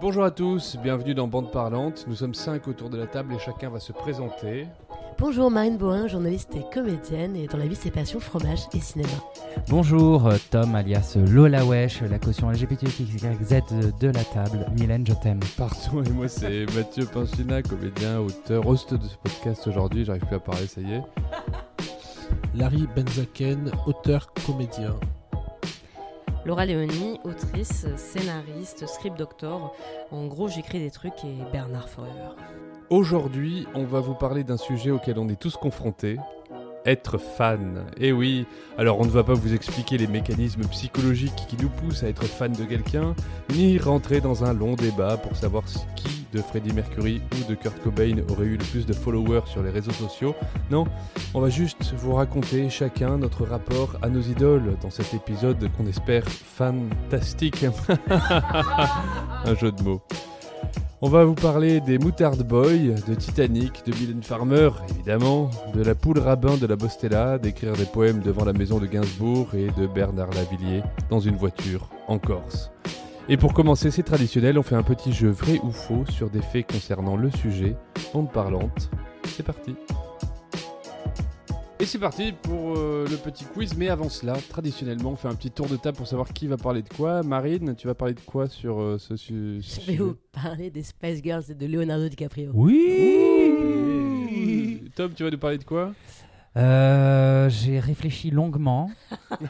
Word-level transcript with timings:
Bonjour 0.00 0.24
à 0.24 0.30
tous, 0.30 0.78
bienvenue 0.82 1.12
dans 1.12 1.28
Bande 1.28 1.52
Parlante. 1.52 2.06
Nous 2.08 2.14
sommes 2.14 2.32
cinq 2.32 2.68
autour 2.68 2.88
de 2.88 2.96
la 2.96 3.06
table 3.06 3.34
et 3.34 3.38
chacun 3.38 3.68
va 3.68 3.78
se 3.78 3.92
présenter. 3.92 4.66
Bonjour 5.18 5.50
Marine 5.50 5.76
Bohin, 5.76 6.08
journaliste 6.08 6.56
et 6.56 6.64
comédienne, 6.72 7.36
et 7.36 7.46
dans 7.46 7.58
la 7.58 7.66
vie 7.66 7.74
c'est 7.74 7.90
passion, 7.90 8.18
fromage 8.18 8.60
et 8.72 8.80
cinéma. 8.80 9.10
Bonjour, 9.68 10.26
euh, 10.26 10.38
Tom 10.50 10.74
alias 10.74 11.18
Lola 11.30 11.66
Wesh, 11.66 12.00
la 12.00 12.18
caution 12.18 12.50
LGBTQXZ 12.50 13.98
de 14.00 14.06
la 14.06 14.24
table. 14.24 14.64
Mylène, 14.78 15.06
je 15.06 15.12
t'aime. 15.12 15.40
Pardon, 15.58 16.02
et 16.02 16.10
moi 16.12 16.28
c'est 16.28 16.64
Mathieu 16.74 17.04
Pinchina, 17.04 17.60
comédien, 17.62 18.20
auteur, 18.20 18.66
host 18.66 18.94
de 18.94 19.06
ce 19.06 19.16
podcast 19.16 19.66
aujourd'hui. 19.66 20.06
J'arrive 20.06 20.24
plus 20.24 20.36
à 20.36 20.40
parler, 20.40 20.66
ça 20.66 20.80
y 20.80 20.94
est. 20.94 21.02
Larry 22.54 22.88
Benzaken, 22.96 23.70
auteur, 23.86 24.32
comédien. 24.46 24.94
Laura 26.46 26.64
Léonie, 26.64 27.20
autrice, 27.24 27.86
scénariste, 27.96 28.86
script 28.86 29.18
doctor. 29.18 29.74
En 30.10 30.26
gros, 30.26 30.48
j'écris 30.48 30.78
des 30.78 30.90
trucs 30.90 31.22
et 31.24 31.36
Bernard 31.52 31.88
Forever. 31.90 32.30
Aujourd'hui, 32.88 33.66
on 33.74 33.84
va 33.84 34.00
vous 34.00 34.14
parler 34.14 34.42
d'un 34.42 34.56
sujet 34.56 34.90
auquel 34.90 35.18
on 35.18 35.28
est 35.28 35.38
tous 35.38 35.56
confrontés. 35.56 36.16
Être 36.86 37.18
fan. 37.18 37.84
Eh 37.98 38.12
oui, 38.12 38.46
alors 38.78 38.98
on 39.00 39.04
ne 39.04 39.10
va 39.10 39.22
pas 39.22 39.34
vous 39.34 39.54
expliquer 39.54 39.98
les 39.98 40.06
mécanismes 40.06 40.66
psychologiques 40.68 41.46
qui 41.48 41.56
nous 41.62 41.68
poussent 41.68 42.02
à 42.02 42.08
être 42.08 42.24
fan 42.24 42.52
de 42.52 42.64
quelqu'un, 42.64 43.14
ni 43.50 43.78
rentrer 43.78 44.20
dans 44.20 44.44
un 44.44 44.54
long 44.54 44.74
débat 44.74 45.16
pour 45.16 45.36
savoir 45.36 45.64
qui 45.96 46.20
de 46.32 46.40
Freddie 46.40 46.72
Mercury 46.72 47.20
ou 47.32 47.50
de 47.50 47.54
Kurt 47.54 47.78
Cobain 47.82 48.16
aurait 48.28 48.46
eu 48.46 48.56
le 48.56 48.64
plus 48.64 48.86
de 48.86 48.92
followers 48.92 49.46
sur 49.46 49.62
les 49.62 49.70
réseaux 49.70 49.92
sociaux. 49.92 50.34
Non, 50.70 50.86
on 51.34 51.40
va 51.40 51.50
juste 51.50 51.92
vous 51.96 52.14
raconter 52.14 52.70
chacun 52.70 53.18
notre 53.18 53.44
rapport 53.44 53.96
à 54.02 54.08
nos 54.08 54.20
idoles 54.20 54.76
dans 54.80 54.90
cet 54.90 55.12
épisode 55.14 55.70
qu'on 55.76 55.86
espère 55.86 56.24
fantastique. 56.28 57.64
un 58.10 59.54
jeu 59.56 59.72
de 59.72 59.82
mots. 59.82 60.02
On 61.02 61.08
va 61.08 61.24
vous 61.24 61.34
parler 61.34 61.80
des 61.80 61.96
Moutard 61.98 62.36
Boys, 62.36 63.00
de 63.08 63.14
Titanic, 63.14 63.86
de 63.86 63.94
Mylène 63.98 64.22
Farmer, 64.22 64.68
évidemment, 64.90 65.48
de 65.72 65.82
la 65.82 65.94
poule 65.94 66.18
rabbin 66.18 66.58
de 66.58 66.66
la 66.66 66.76
Bostella, 66.76 67.38
d'écrire 67.38 67.72
des 67.72 67.86
poèmes 67.86 68.20
devant 68.20 68.44
la 68.44 68.52
maison 68.52 68.78
de 68.78 68.84
Gainsbourg 68.84 69.48
et 69.54 69.68
de 69.80 69.86
Bernard 69.86 70.28
Lavillier 70.32 70.82
dans 71.08 71.20
une 71.20 71.36
voiture 71.36 71.88
en 72.06 72.18
Corse. 72.18 72.70
Et 73.30 73.38
pour 73.38 73.54
commencer, 73.54 73.90
c'est 73.90 74.02
traditionnel, 74.02 74.58
on 74.58 74.62
fait 74.62 74.74
un 74.74 74.82
petit 74.82 75.14
jeu 75.14 75.30
vrai 75.30 75.58
ou 75.64 75.70
faux 75.70 76.04
sur 76.10 76.28
des 76.28 76.42
faits 76.42 76.70
concernant 76.70 77.16
le 77.16 77.30
sujet, 77.30 77.76
bande 78.12 78.30
parlante. 78.30 78.90
C'est 79.24 79.42
parti. 79.42 79.76
Et 81.80 81.86
c'est 81.86 81.98
parti 81.98 82.32
pour 82.32 82.76
euh, 82.76 83.06
le 83.08 83.16
petit 83.16 83.44
quiz, 83.46 83.74
mais 83.76 83.88
avant 83.88 84.10
cela, 84.10 84.34
traditionnellement, 84.50 85.12
on 85.12 85.16
fait 85.16 85.28
un 85.28 85.34
petit 85.34 85.50
tour 85.50 85.66
de 85.66 85.76
table 85.76 85.96
pour 85.96 86.06
savoir 86.06 86.28
qui 86.32 86.46
va 86.46 86.58
parler 86.58 86.82
de 86.82 86.88
quoi. 86.90 87.22
Marine, 87.22 87.74
tu 87.74 87.86
vas 87.86 87.94
parler 87.94 88.12
de 88.14 88.20
quoi 88.20 88.48
sur 88.48 88.80
euh, 88.80 88.98
ce, 88.98 89.16
su- 89.16 89.60
ce 89.62 89.80
Je 89.80 89.86
vais 89.86 89.92
sujet 89.92 89.96
vous 89.98 90.16
parler 90.30 90.68
des 90.70 90.82
Spice 90.82 91.22
Girls 91.22 91.44
et 91.48 91.54
de 91.54 91.66
Leonardo 91.66 92.06
DiCaprio. 92.08 92.50
Oui 92.54 92.80
Tom, 94.94 95.12
tu 95.14 95.22
vas 95.24 95.30
nous 95.30 95.38
parler 95.38 95.56
de 95.58 95.64
quoi? 95.64 95.92
Euh, 96.56 97.48
J'ai 97.48 97.78
réfléchi 97.80 98.30
longuement. 98.30 98.90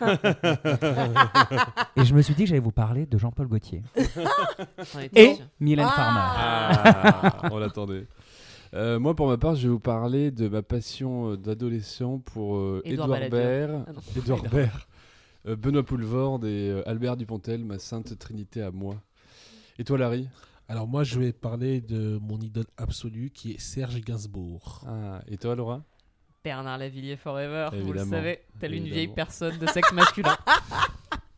et 1.96 2.04
je 2.04 2.14
me 2.14 2.20
suis 2.22 2.34
dit 2.34 2.42
que 2.44 2.48
j'allais 2.50 2.60
vous 2.60 2.70
parler 2.70 3.06
de 3.06 3.18
Jean-Paul 3.18 3.48
Gaultier. 3.48 3.82
Et. 5.16 5.36
Mylène 5.58 5.88
Farmer. 5.88 6.20
Ah, 6.22 7.48
on 7.50 7.58
l'attendait. 7.58 8.06
Euh, 8.72 8.98
moi, 9.00 9.14
pour 9.16 9.26
ma 9.28 9.36
part, 9.36 9.56
je 9.56 9.62
vais 9.66 9.72
vous 9.72 9.80
parler 9.80 10.30
de 10.30 10.48
ma 10.48 10.62
passion 10.62 11.32
euh, 11.32 11.36
d'adolescent 11.36 12.18
pour 12.20 12.56
euh, 12.56 12.82
Balladur. 12.84 13.30
Baird, 13.30 13.84
Ah 13.88 14.48
Baird, 14.48 14.80
euh, 15.46 15.56
Benoît 15.56 15.82
Poulvorde 15.82 16.44
et 16.44 16.70
euh, 16.70 16.88
Albert 16.88 17.16
Dupontel, 17.16 17.64
ma 17.64 17.78
sainte 17.78 18.16
trinité 18.18 18.62
à 18.62 18.70
moi. 18.70 18.94
Et 19.78 19.84
toi, 19.84 19.98
Larry? 19.98 20.28
Alors 20.68 20.86
moi, 20.86 21.02
je 21.02 21.18
vais 21.18 21.32
parler 21.32 21.80
de 21.80 22.18
mon 22.22 22.38
idole 22.38 22.66
absolue 22.76 23.30
qui 23.30 23.52
est 23.52 23.58
Serge 23.60 24.00
Gainsbourg. 24.02 24.84
ah, 24.86 25.20
Et 25.26 25.36
toi, 25.36 25.56
Laura? 25.56 25.82
Bernard 26.44 26.78
Lavillier 26.78 27.16
Forever, 27.16 27.68
vous 27.82 27.92
le 27.92 28.04
savez, 28.04 28.38
telle 28.60 28.74
une 28.74 28.84
vieille 28.84 29.08
personne 29.08 29.58
de 29.58 29.66
sexe 29.66 29.92
masculin. 29.92 30.36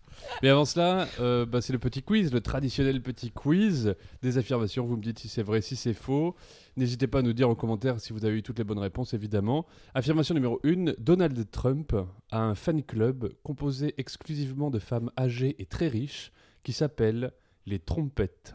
Mais 0.42 0.48
avant 0.48 0.64
cela, 0.64 1.06
euh, 1.20 1.44
bah, 1.46 1.60
c'est 1.60 1.72
le 1.72 1.78
petit 1.78 2.02
quiz, 2.02 2.32
le 2.32 2.40
traditionnel 2.40 3.00
petit 3.02 3.30
quiz 3.30 3.94
des 4.22 4.38
affirmations. 4.38 4.84
Vous 4.86 4.96
me 4.96 5.02
dites 5.02 5.18
si 5.18 5.28
c'est 5.28 5.42
vrai, 5.42 5.60
si 5.60 5.76
c'est 5.76 5.94
faux. 5.94 6.34
N'hésitez 6.76 7.06
pas 7.06 7.18
à 7.18 7.22
nous 7.22 7.32
dire 7.32 7.48
en 7.48 7.54
commentaire 7.54 8.00
si 8.00 8.12
vous 8.12 8.24
avez 8.24 8.36
eu 8.38 8.42
toutes 8.42 8.58
les 8.58 8.64
bonnes 8.64 8.78
réponses, 8.78 9.14
évidemment. 9.14 9.66
Affirmation 9.94 10.34
numéro 10.34 10.60
1, 10.64 10.94
Donald 10.98 11.50
Trump 11.50 11.94
a 12.30 12.38
un 12.40 12.54
fan 12.54 12.82
club 12.82 13.32
composé 13.42 13.94
exclusivement 13.98 14.70
de 14.70 14.78
femmes 14.78 15.10
âgées 15.18 15.54
et 15.58 15.66
très 15.66 15.88
riches 15.88 16.32
qui 16.62 16.72
s'appelle 16.72 17.32
les 17.66 17.78
Trompettes. 17.78 18.54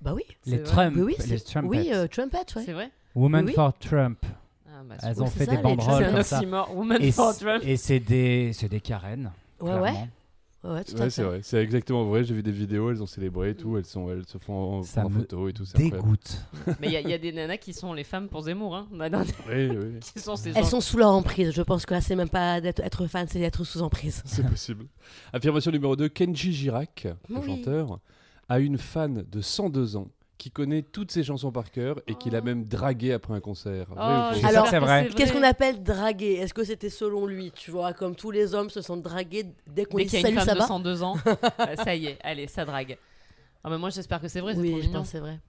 Bah 0.00 0.14
oui. 0.14 0.22
Les. 0.46 0.62
Trump, 0.62 0.94
oui, 0.96 1.02
oui, 1.02 1.14
les 1.18 1.38
c'est- 1.38 1.44
Trumpets. 1.44 1.68
oui, 1.68 1.90
euh, 1.92 2.06
Trumpet, 2.06 2.38
ouais. 2.56 2.62
C'est 2.64 2.72
vrai 2.72 2.90
Woman 3.14 3.44
oui. 3.46 3.52
for 3.52 3.76
Trump. 3.78 4.18
ah, 4.66 4.82
bah, 4.88 4.94
Elles 5.02 5.22
ont 5.22 5.26
fait 5.26 5.44
ça, 5.44 5.50
des 5.50 5.56
les 5.56 5.62
banderoles 5.62 5.96
C'est 5.98 6.04
un 6.04 6.12
comme 6.12 6.22
ça. 6.22 7.00
Et 7.00 7.12
for 7.12 7.36
Trump. 7.36 7.62
Et 7.66 7.76
c'est 7.76 8.00
des, 8.00 8.52
c'est 8.52 8.68
des 8.68 8.80
Karen. 8.80 9.32
Ouais, 9.60 9.70
ouais. 9.72 9.78
clairement. 9.80 10.00
Ouais, 10.02 10.08
ouais, 10.64 10.84
tout 10.84 10.94
c'est 11.10 11.22
vrai, 11.22 11.40
c'est 11.42 11.58
exactement 11.62 12.04
vrai. 12.04 12.24
J'ai 12.24 12.34
vu 12.34 12.42
des 12.42 12.50
vidéos, 12.52 12.90
elles 12.90 13.02
ont 13.02 13.06
célébré 13.06 13.50
et 13.50 13.54
tout, 13.54 13.76
elles, 13.76 13.84
sont, 13.84 14.10
elles 14.10 14.26
se 14.26 14.38
font 14.38 14.78
en, 14.78 14.82
Ça 14.82 15.04
en 15.04 15.08
me 15.10 15.18
photo 15.20 15.48
et 15.48 15.52
tout. 15.52 15.64
c'est 15.64 15.76
incroyable. 15.76 16.02
Dégoûte. 16.02 16.42
Mais 16.80 16.88
il 16.88 16.92
y, 16.92 16.96
a- 16.96 17.00
il 17.00 17.08
y 17.08 17.12
a 17.12 17.18
des 17.18 17.32
nanas 17.32 17.56
qui 17.58 17.72
sont 17.72 17.92
les 17.92 18.04
femmes 18.04 18.28
pour 18.28 18.42
Zemmour. 18.42 18.74
Hein. 18.76 18.88
Oui, 18.92 19.68
oui, 19.68 20.00
qui 20.12 20.20
sont 20.20 20.36
ces 20.36 20.50
Elles 20.50 20.56
gens. 20.64 20.70
sont 20.70 20.80
sous 20.80 20.98
leur 20.98 21.10
emprise. 21.10 21.50
Je 21.52 21.62
pense 21.62 21.86
que 21.86 21.94
là, 21.94 22.00
c'est 22.00 22.16
même 22.16 22.28
pas 22.28 22.60
d'être 22.60 22.80
être 22.80 23.06
fan, 23.06 23.26
c'est 23.28 23.38
d'être 23.38 23.64
sous 23.64 23.82
emprise. 23.82 24.22
c'est 24.24 24.46
possible. 24.46 24.86
Affirmation 25.32 25.70
numéro 25.70 25.96
2, 25.96 26.08
Kenji 26.08 26.52
Girac, 26.52 27.06
le 27.28 27.36
Oui. 27.38 27.46
chanteur, 27.46 28.00
a 28.48 28.58
une 28.60 28.78
fan 28.78 29.24
de 29.30 29.40
102 29.40 29.96
ans 29.96 30.08
qui 30.38 30.50
connaît 30.52 30.82
toutes 30.82 31.10
ses 31.10 31.24
chansons 31.24 31.50
par 31.50 31.70
cœur 31.70 32.00
et 32.06 32.14
qui 32.14 32.30
l'a 32.30 32.40
même 32.40 32.64
dragué 32.64 33.12
après 33.12 33.34
un 33.34 33.40
concert. 33.40 33.86
Oh, 33.90 33.96
Alors, 33.98 34.68
c'est 34.68 34.78
vrai. 34.78 35.08
Qu'est-ce 35.14 35.32
qu'on 35.32 35.42
appelle 35.42 35.82
draguer? 35.82 36.34
Est-ce 36.34 36.54
que 36.54 36.62
c'était 36.64 36.90
selon 36.90 37.26
lui 37.26 37.50
Tu 37.54 37.70
vois, 37.72 37.92
comme 37.92 38.14
tous 38.14 38.30
les 38.30 38.54
hommes 38.54 38.70
se 38.70 38.80
sont 38.80 38.96
dragués 38.96 39.46
dès 39.66 39.84
qu'on 39.84 39.98
dit 39.98 40.06
qu'il 40.06 40.20
y 40.22 40.24
a 40.26 40.28
une 40.30 40.38
ça 40.38 40.44
femme 40.46 40.54
de 40.54 40.60
va? 40.60 40.66
102 40.66 41.02
ans, 41.02 41.16
euh, 41.26 41.34
ça 41.84 41.94
y 41.96 42.06
est, 42.06 42.18
allez, 42.22 42.46
ça 42.46 42.64
drague. 42.64 42.96
Ah, 43.64 43.70
mais 43.70 43.78
moi 43.78 43.90
j'espère 43.90 44.20
que 44.20 44.28
c'est 44.28 44.40
vrai, 44.40 44.54
c'est 44.54 44.60
Oui, 44.60 44.70
trop 44.70 44.80
je 44.82 44.88
pense 44.90 45.08
c'est 45.08 45.18
vrai. 45.18 45.40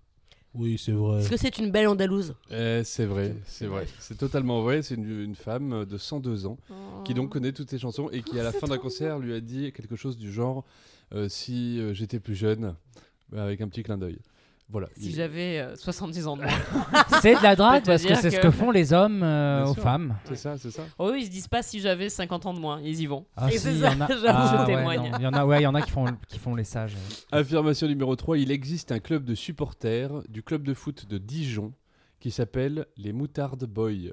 Oui, 0.55 0.81
c'est 0.83 0.93
vrai. 0.93 1.19
Est-ce 1.19 1.29
que 1.29 1.37
c'est 1.37 1.59
une 1.59 1.69
belle 1.69 1.87
andalouse? 1.87 2.33
Eh, 2.49 2.81
C'est 2.83 3.05
vrai, 3.05 3.35
c'est 3.45 3.67
vrai. 3.67 3.85
C'est 3.99 4.17
totalement 4.17 4.63
vrai. 4.63 4.81
C'est 4.81 4.95
une, 4.95 5.21
une 5.21 5.35
femme 5.35 5.85
de 5.85 5.97
102 5.99 6.47
ans 6.47 6.57
qui 7.05 7.11
Oh. 7.11 7.15
donc 7.15 7.29
connaît 7.29 7.51
toutes 7.51 7.69
ses 7.69 7.77
chansons 7.77 8.09
et 8.11 8.23
qui, 8.23 8.39
à 8.39 8.43
la 8.43 8.51
fin 8.51 8.65
d'un 8.65 8.79
concert, 8.79 9.19
lui 9.19 9.35
a 9.35 9.39
dit 9.41 9.71
quelque 9.71 9.95
chose 9.95 10.17
du 10.17 10.33
genre 10.33 10.65
euh, 11.13 11.29
Si 11.29 11.79
euh, 11.79 11.93
j'étais 11.93 12.19
plus 12.19 12.33
jeune, 12.33 12.73
bah, 13.31 13.43
avec 13.43 13.61
un 13.61 13.67
petit 13.67 13.83
clin 13.83 13.99
d'œil. 13.99 14.17
Voilà. 14.71 14.87
Si 14.95 15.11
j'avais 15.13 15.59
euh, 15.59 15.75
70 15.75 16.27
ans 16.27 16.37
de 16.37 16.43
moins. 16.43 16.51
C'est 17.21 17.35
de 17.35 17.41
la 17.41 17.55
drague 17.55 17.83
parce 17.85 18.03
que 18.03 18.13
c'est 18.13 18.29
ce 18.29 18.37
que- 18.37 18.43
que 18.43 18.51
font 18.51 18.69
les 18.69 18.93
hommes 18.93 19.23
euh, 19.23 19.65
aux 19.65 19.73
sûr. 19.73 19.81
femmes. 19.81 20.15
C'est 20.25 20.35
ça, 20.35 20.57
c'est 20.57 20.69
ça. 20.69 20.83
Oh, 20.99 21.11
ils 21.15 21.25
se 21.25 21.31
disent 21.31 21.47
pas 21.47 21.63
si 21.63 21.79
j'avais 21.79 22.07
50 22.09 22.45
ans 22.45 22.53
de 22.53 22.59
moins, 22.59 22.79
ils 22.81 23.01
y 23.01 23.07
vont. 23.07 23.25
Ah, 23.35 23.47
Et 23.47 23.53
si, 23.53 23.59
c'est 23.59 23.71
il 23.71 23.77
y 23.77 23.81
ça, 23.81 23.93
en 23.93 24.01
a. 24.01 24.07
j'avoue, 24.09 24.25
Ah, 24.27 24.51
je 24.53 24.71
ouais, 24.71 24.75
témoigne. 24.77 25.11
Il 25.17 25.23
y 25.23 25.27
en 25.27 25.33
a, 25.33 25.45
ouais, 25.45 25.59
il 25.61 25.63
y 25.63 25.67
en 25.67 25.73
a 25.75 25.81
qui 25.81 25.89
font, 25.91 26.05
qui 26.27 26.37
font 26.37 26.53
les 26.53 26.63
sages. 26.63 26.95
Affirmation 27.31 27.87
numéro 27.87 28.15
3, 28.15 28.37
il 28.37 28.51
existe 28.51 28.91
un 28.91 28.99
club 28.99 29.25
de 29.25 29.33
supporters 29.35 30.11
du 30.29 30.43
club 30.43 30.63
de 30.63 30.73
foot 30.75 31.07
de 31.07 31.17
Dijon 31.17 31.73
qui 32.19 32.29
s'appelle 32.29 32.85
les 32.95 33.11
Moutard 33.11 33.57
Boys. 33.57 34.11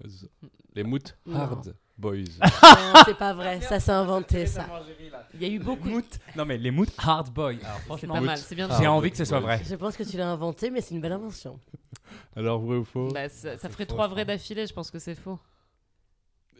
Les 0.74 0.84
Moutard 0.84 1.62
Boys. 1.98 2.24
Non, 2.42 3.02
c'est 3.06 3.16
pas 3.16 3.32
vrai. 3.32 3.60
Ça, 3.62 3.80
c'est 3.80 3.90
inventé, 3.92 4.46
ça. 4.46 4.66
Il 5.34 5.42
y 5.42 5.46
a 5.46 5.48
eu 5.54 5.58
beaucoup. 5.58 5.88
Non 6.36 6.44
mais 6.44 6.58
les 6.58 6.70
moutes 6.70 6.92
hard 6.98 7.30
boy. 7.32 7.58
Alors 7.64 7.76
C'est 7.78 7.84
franchement, 7.86 8.14
pas 8.14 8.20
mal, 8.20 8.38
c'est 8.38 8.54
bien. 8.54 8.68
j'ai 8.78 8.86
envie 8.86 9.10
que 9.10 9.16
ce 9.16 9.24
soit 9.24 9.40
vrai. 9.40 9.60
Je 9.68 9.74
pense 9.74 9.96
que 9.96 10.02
tu 10.02 10.16
l'as 10.16 10.28
inventé, 10.30 10.70
mais 10.70 10.80
c'est 10.80 10.94
une 10.94 11.00
belle 11.00 11.12
invention. 11.12 11.58
Alors, 12.36 12.60
vrai 12.60 12.76
ou 12.76 12.84
faux? 12.84 13.08
Bah, 13.12 13.28
ça, 13.28 13.56
ça 13.58 13.68
ferait 13.68 13.86
trois 13.86 14.08
vrais 14.08 14.24
d'affilée, 14.24 14.66
je 14.66 14.72
pense 14.72 14.90
que 14.90 14.98
c'est 14.98 15.14
faux. 15.14 15.38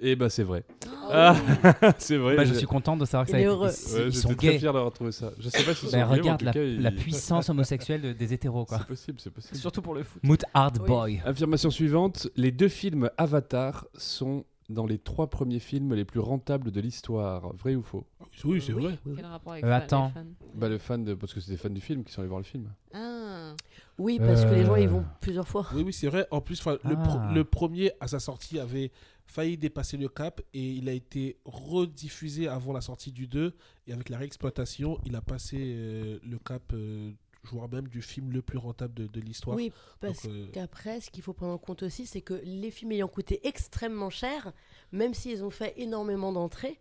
Eh 0.01 0.15
ben, 0.15 0.29
c'est 0.29 0.43
vrai. 0.43 0.63
Oh. 0.87 1.09
Ah, 1.11 1.37
c'est 1.99 2.17
vrai. 2.19 2.37
Bah, 2.37 2.45
je 2.45 2.53
suis 2.55 2.67
content 2.67 2.97
de 2.99 3.05
savoir 3.07 3.25
que 3.25 3.31
ça 3.31 3.37
a 3.39 3.41
est 3.41 3.45
été- 3.45 3.51
heureux. 3.51 3.71
ils- 3.71 3.95
Ouais, 3.95 4.07
ils 4.09 4.15
sont 4.15 4.29
J'étais 4.29 4.35
très 4.37 4.53
gays. 4.53 4.59
fier 4.59 4.73
d'avoir 4.75 4.93
trouvé 4.93 5.13
ça. 5.13 5.31
Je 5.39 5.49
sais 5.49 5.63
pas 5.65 5.75
si 5.75 5.87
Bah, 5.87 5.91
sont 5.91 5.97
gays, 5.97 5.97
mais 5.97 6.03
en 6.03 6.09
regarde 6.09 6.39
tout 6.41 6.45
la, 6.83 6.91
cas, 6.91 6.97
puissance 6.97 7.49
homosexuelle 7.49 8.03
de- 8.03 8.13
des 8.13 8.33
hétéros 8.35 8.67
quoi. 8.67 8.79
C'est 8.79 8.87
possible, 8.87 9.21
c'est 9.21 9.31
possible. 9.31 9.57
Surtout 9.57 9.81
pour 9.81 9.95
le 9.95 10.03
foot. 10.03 10.23
Moot 10.23 10.45
hard 10.53 10.79
Oui. 10.83 10.87
boy. 10.87 11.23
Affirmation 11.25 11.71
suivante 11.71 12.29
les 12.37 12.51
deux 12.53 12.69
films 12.69 13.09
Avatar 13.17 13.87
sont 13.95 14.45
dans 14.69 14.87
les 14.87 14.99
trois 14.99 15.29
premiers 15.31 15.59
films 15.61 15.95
les 15.95 16.05
plus 16.05 16.21
rentables 16.21 16.71
de 16.71 16.81
l'histoire. 16.81 17.55
Vrai 17.57 17.75
ou 17.77 17.83
faux? 17.83 18.05
Oui, 18.45 18.61
c'est 18.61 18.73
vrai. 18.73 18.99
Oui, 19.07 19.13
Quel 19.17 19.27
rapport 19.27 19.53
avec 19.53 19.65
Euh, 19.65 19.69
fa- 19.69 19.77
attends. 19.77 20.07
les 20.09 20.13
fans? 20.13 20.27
Bah, 20.55 20.69
le 20.69 20.79
fan 20.79 21.05
de. 21.05 21.15
Parce 21.15 21.33
que 21.35 21.41
c'est 21.41 21.51
des 21.53 21.57
fans 21.57 21.71
du 21.71 21.81
film 21.81 22.05
qui 22.05 22.13
sont 22.13 22.21
allés 22.21 22.29
voir 22.29 22.41
le 22.41 22.45
film. 22.45 22.73
Ah, 22.93 23.55
Oui, 23.99 24.19
parce 24.19 24.45
que 24.45 24.51
les 24.55 24.65
gens, 24.65 24.75
Euh. 24.75 24.81
ils 24.81 24.89
vont 24.89 25.05
plusieurs 25.21 25.49
fois. 25.49 25.67
Oui, 25.75 25.83
oui, 25.83 25.93
c'est 25.93 26.09
vrai. 26.09 26.27
En 26.31 26.41
plus, 26.43 26.61
'fin, 26.61 26.73
le, 26.85 26.97
pro- 26.97 27.19
Ah. 27.21 27.33
le 27.35 27.45
premier, 27.45 27.93
à 28.01 28.09
sa 28.09 28.19
sortie, 28.19 28.59
avait 28.59 28.91
failli 29.25 29.57
dépasser 29.57 29.97
le 29.97 30.09
cap 30.09 30.41
et 30.53 30.73
il 30.73 30.89
a 30.89 30.93
été 30.93 31.39
rediffusé 31.45 32.47
avant 32.49 32.73
la 32.73 32.81
sortie 32.81 33.13
du 33.13 33.27
2. 33.27 33.55
Et 33.87 33.93
avec 33.93 34.09
la 34.11 34.19
réexploitation, 34.19 34.99
il 35.07 35.17
a 35.17 35.21
passé 35.23 35.57
euh, 35.61 36.19
le 36.25 36.39
cap, 36.39 36.63
euh, 36.75 37.13
voire 37.51 37.69
même 37.69 37.89
du 37.89 38.03
film 38.03 38.33
le 38.33 38.43
plus 38.43 38.59
rentable 38.59 38.95
de, 38.95 39.07
de 39.07 39.21
l'histoire. 39.21 39.57
Oui, 39.57 39.73
parce 40.01 40.27
euh, 40.27 40.47
qu'après, 40.53 41.01
ce 41.01 41.11
qu'il 41.11 41.23
faut 41.23 41.33
prendre 41.33 41.53
en 41.53 41.59
compte 41.59 41.83
aussi, 41.83 42.07
c'est 42.07 42.21
que 42.21 42.41
les 42.45 42.71
films 42.71 42.93
ayant 42.93 43.09
coûté 43.09 43.47
extrêmement 43.47 44.11
cher, 44.11 44.53
même 44.93 45.15
s'ils 45.15 45.45
ont 45.45 45.51
fait 45.51 45.75
énormément 45.77 46.33
d'entrées, 46.33 46.79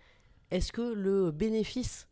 est-ce 0.51 0.71
que 0.71 0.81
le 0.93 1.31
bénéfice 1.31 2.07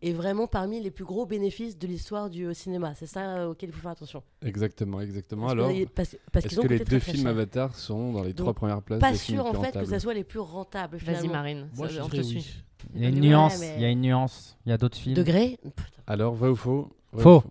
est 0.00 0.12
vraiment 0.12 0.46
parmi 0.46 0.80
les 0.80 0.92
plus 0.92 1.04
gros 1.04 1.26
bénéfices 1.26 1.76
de 1.76 1.86
l'histoire 1.88 2.30
du 2.30 2.44
euh, 2.46 2.54
cinéma? 2.54 2.94
C'est 2.94 3.06
ça 3.06 3.38
euh, 3.38 3.50
auquel 3.50 3.70
il 3.70 3.72
faut 3.72 3.80
faire 3.80 3.90
attention. 3.90 4.22
Exactement, 4.44 5.00
exactement. 5.00 5.46
Parce 5.46 5.54
que- 5.54 5.60
Alors, 5.60 5.88
parce, 5.94 6.16
parce 6.32 6.46
est-ce 6.46 6.60
que 6.60 6.66
les 6.68 6.78
deux 6.78 6.84
très, 6.84 7.00
films 7.00 7.22
cher. 7.22 7.30
Avatar 7.30 7.74
sont 7.74 8.12
dans 8.12 8.22
les 8.22 8.28
Donc, 8.32 8.44
trois 8.44 8.54
premières 8.54 8.82
places 8.82 9.00
Pas 9.00 9.10
des 9.12 9.18
sûr 9.18 9.44
en 9.44 9.54
fait 9.62 9.72
que 9.72 9.84
ça 9.86 9.98
soit 9.98 10.14
les 10.14 10.22
plus 10.24 10.38
rentables. 10.38 10.98
Vas-y. 10.98 11.28
Marine. 11.28 11.68
Moi, 11.74 11.88
ça- 11.88 11.94
je 11.94 12.00
on 12.02 12.08
te 12.08 12.16
oui. 12.16 12.46
Il 12.94 13.02
y 13.02 13.06
a 13.06 13.08
une 13.08 13.16
Ouais, 13.16 13.20
nuance. 13.22 13.58
mais- 13.58 13.74
Il 13.76 13.82
y 13.82 13.84
a 13.84 13.90
une 13.90 14.00
nuance. 14.02 14.56
Il 14.64 14.70
y 14.70 14.72
a 14.72 14.78
d'autres 14.78 14.96
films. 14.96 15.14
Degré? 15.16 15.58
Alors, 16.06 16.34
vrai 16.34 16.48
ou 16.50 16.54
faux 16.56 16.88
Vrai 17.12 17.22
Faux. 17.22 17.42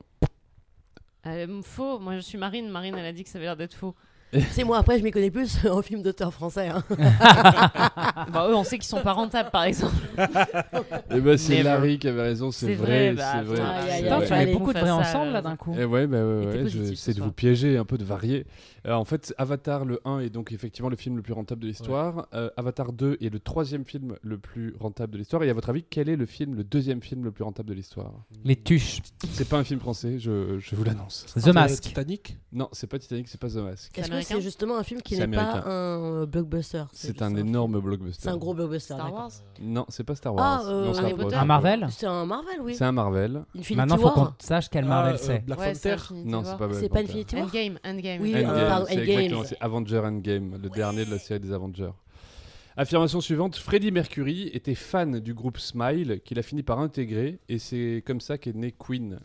Euh, 1.28 1.62
faux. 1.62 2.00
Moi, 2.00 2.16
je 2.16 2.22
suis 2.22 2.38
Marine. 2.38 2.70
Marine, 2.70 2.96
elle 2.98 3.06
a 3.06 3.14
dit 3.14 3.24
que 3.24 3.30
ça 3.30 3.38
avait 3.38 3.46
l'air 3.46 3.58
d'être 3.58 3.74
faux. 3.74 3.96
C'est 4.52 4.64
moi, 4.66 4.78
après, 4.78 5.00
je 5.00 5.04
m'y 5.04 5.12
connais 5.12 5.32
plus 5.32 5.66
en 5.72 5.82
film 5.82 6.02
d'auteur 6.02 6.34
français. 6.34 6.68
hein. 6.68 6.84
bah, 8.34 8.48
eux, 8.50 8.56
on 8.56 8.64
sait 8.64 8.78
qu'ils 8.78 8.88
sont 8.88 9.02
pas 9.02 9.14
rentables, 9.14 9.50
par 9.52 9.64
exemple. 9.64 9.96
Eh 11.10 11.22
ben, 11.22 11.38
c'est 11.38 11.54
Never. 11.54 11.64
Larry 11.64 12.00
qui 12.00 12.08
avait 12.08 12.22
raison, 12.22 12.52
c'est 12.52 12.68
C'est 12.68 12.74
vrai, 12.76 13.14
vrai, 13.14 13.16
bah, 13.16 13.34
c'est 13.38 13.44
vrai. 13.44 13.62
aïe, 13.62 14.26
tu 14.28 14.34
mets 14.34 14.54
beaucoup 14.54 14.74
de 14.74 14.78
ça, 14.80 14.96
ensemble 14.96 15.30
euh, 15.30 15.34
là 15.34 15.42
d'un 15.42 15.56
coup. 15.56 15.74
Eh 15.80 15.86
ouais, 15.86 16.06
bah 16.06 16.18
ouais, 16.26 16.44
Et 16.44 16.50
t'es 16.52 16.64
ouais, 16.64 16.70
ce 16.90 16.96
c'est 16.96 17.14
de 17.14 17.22
vous 17.22 17.32
piéger, 17.32 17.78
un 17.78 17.86
peu 17.86 17.98
de 17.98 18.04
varier. 18.04 18.46
Euh, 18.86 18.94
en 18.94 19.06
fait, 19.06 19.34
Avatar 19.38 19.86
le 19.86 20.00
1 20.06 20.20
est 20.20 20.30
donc 20.30 20.52
effectivement 20.52 20.90
le 20.90 20.96
film 20.96 21.16
le 21.16 21.22
plus 21.22 21.34
rentable 21.34 21.62
de 21.62 21.68
l'histoire. 21.68 22.28
Euh, 22.34 22.50
Avatar 22.58 22.92
2 22.94 23.18
est 23.22 23.30
le 23.30 23.40
troisième 23.40 23.86
film 23.86 24.16
le 24.22 24.38
plus 24.38 24.76
rentable 24.80 25.14
de 25.14 25.18
l'histoire. 25.18 25.44
Et 25.44 25.50
à 25.50 25.54
votre 25.54 25.70
avis, 25.70 25.84
quel 25.90 26.10
est 26.10 26.16
le 26.16 26.26
film, 26.26 26.56
le 26.56 26.64
deuxième 26.64 27.02
film 27.02 27.24
le 27.24 27.32
plus 27.32 27.44
rentable 27.44 27.70
de 27.70 27.74
l'histoire? 27.74 28.14
Les 28.44 28.56
tuches. 28.56 29.00
C'est 29.32 29.48
pas 29.48 29.58
un 29.58 29.64
film 29.64 29.80
français, 29.80 30.20
je, 30.20 30.60
je 30.60 30.76
vous 30.76 30.84
l'annonce. 30.84 31.26
The 31.36 31.48
Euh, 31.48 31.54
Mask. 31.54 31.84
Titanic? 31.84 32.38
Non, 32.52 32.70
c'est 32.74 32.88
pas 32.88 33.00
Titanic, 33.00 33.28
c'est 33.28 33.40
pas 33.40 33.50
The 33.50 33.56
Mask. 33.56 33.92
Que 34.20 34.26
c'est 34.26 34.42
justement 34.42 34.78
un 34.78 34.84
film 34.84 35.02
qui 35.02 35.18
n'est 35.18 35.28
pas 35.28 35.62
un 35.66 35.70
euh, 35.70 36.26
blockbuster 36.26 36.84
C'est 36.94 37.22
un 37.22 37.36
énorme 37.36 37.80
blockbuster. 37.80 38.24
C'est 38.24 38.30
un 38.30 38.38
gros 38.38 38.54
blockbuster. 38.54 38.94
Star. 38.96 39.14
Wars. 39.14 39.32
Non, 39.62 39.86
c'est 39.90 40.04
pas 40.04 40.16
Star 40.16 40.34
Ah, 40.38 40.42
Wars. 40.62 40.68
euh, 40.70 40.86
Non, 40.86 40.98
Harry 40.98 41.12
un 41.12 41.16
Potter. 41.16 41.30
gros- 41.30 41.36
Un 41.42 41.46
Marvel 41.46 41.88
C'est 41.92 42.06
un 42.08 42.26
Marvel, 42.26 42.62
oui. 42.62 42.76
C'est 42.76 42.84
un 42.86 42.92
Marvel. 42.92 43.44
Infinity 43.56 43.76
Maintenant, 43.76 43.98
faut 43.98 44.10
qu'on 44.12 44.34
sache 44.40 44.70
quel 44.70 44.86
Marvel 44.86 45.16
Ah, 45.18 45.22
euh, 45.24 45.26
c'est. 45.26 45.46
Black 45.46 45.60
Ouais, 45.60 45.74
Panther 45.74 45.96
Non, 46.14 46.44
c'est 46.44 46.58
pas 46.58 46.68
Black 46.68 46.80
C'est 46.82 46.90
pas. 46.90 47.00
Infinity 47.00 47.36
War 47.36 47.46
Endgame, 47.46 47.80
Endgame. 47.86 48.22
Oui, 48.22 48.36
Endgame, 48.36 49.34
euh, 49.34 49.44
c'est 49.46 49.58
Avenger 49.62 50.00
Endgame, 50.00 50.60
le 50.62 50.70
dernier 50.70 51.06
de 51.06 51.12
la 51.12 51.20
série 51.20 51.40
des 51.40 51.52
Avengers. 51.52 51.92
Affirmation 52.80 53.22
suivante, 53.22 53.56
Freddie 53.56 53.92
Mercury 53.92 54.50
était 54.54 54.76
fan 54.76 55.20
du 55.20 55.34
groupe 55.34 55.58
Smile 55.58 56.22
qu'il 56.24 56.38
a 56.38 56.44
fini 56.44 56.62
par 56.62 56.80
intégrer 56.80 57.40
et 57.50 57.58
c'est 57.58 58.04
comme 58.06 58.22
ça 58.22 58.38
qu'est 58.38 58.54
né 58.56 58.72
Queen. 58.72 59.20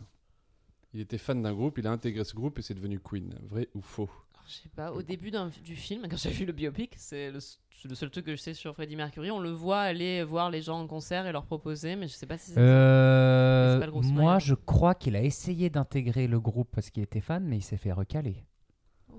Il 0.95 1.01
était 1.01 1.19
fan 1.19 1.41
d'un 1.41 1.53
groupe, 1.53 1.77
il 1.77 1.85
a 1.87 1.91
intégré 1.91 2.23
ce 2.23 2.33
groupe 2.33 2.57
et 2.57 2.61
c'est 2.63 2.73
devenu 2.73 2.99
Queen. 2.99 3.35
Vrai 3.49 3.67
ou 3.75 3.81
faux? 3.81 4.09
Je 4.47 4.53
sais 4.53 4.69
pas, 4.75 4.91
au 4.91 5.01
début 5.01 5.31
d'un- 5.31 5.49
du 5.63 5.75
film, 5.75 6.05
quand 6.09 6.17
j'ai 6.17 6.29
vu 6.29 6.45
le 6.45 6.51
biopic, 6.53 6.93
c'est 6.97 7.31
le, 7.31 7.39
c'est 7.39 7.87
le 7.87 7.95
seul 7.95 8.09
truc 8.09 8.25
que 8.25 8.31
je 8.35 8.41
sais 8.41 8.53
sur 8.53 8.73
Freddie 8.73 8.95
Mercury. 8.95 9.31
On 9.31 9.39
le 9.39 9.49
voit 9.51 9.79
aller 9.79 10.23
voir 10.23 10.49
les 10.51 10.61
gens 10.61 10.79
en 10.81 10.87
concert 10.87 11.25
et 11.25 11.31
leur 11.31 11.45
proposer, 11.45 11.95
mais 11.95 12.07
je 12.07 12.13
sais 12.13 12.25
pas 12.25 12.37
si 12.37 12.47
c'est 12.49 12.53
ça. 12.55 12.59
Euh, 12.61 13.79
C'est 13.79 14.11
moi, 14.11 14.39
smile. 14.39 14.47
je 14.49 14.53
crois 14.55 14.95
qu'il 14.95 15.15
a 15.15 15.21
essayé 15.21 15.69
d'intégrer 15.69 16.27
le 16.27 16.39
groupe 16.39 16.69
parce 16.73 16.89
qu'il 16.89 17.03
était 17.03 17.21
fan, 17.21 17.43
mais 17.45 17.57
il 17.57 17.61
s'est 17.63 17.77
fait 17.77 17.91
recaler. 17.93 18.43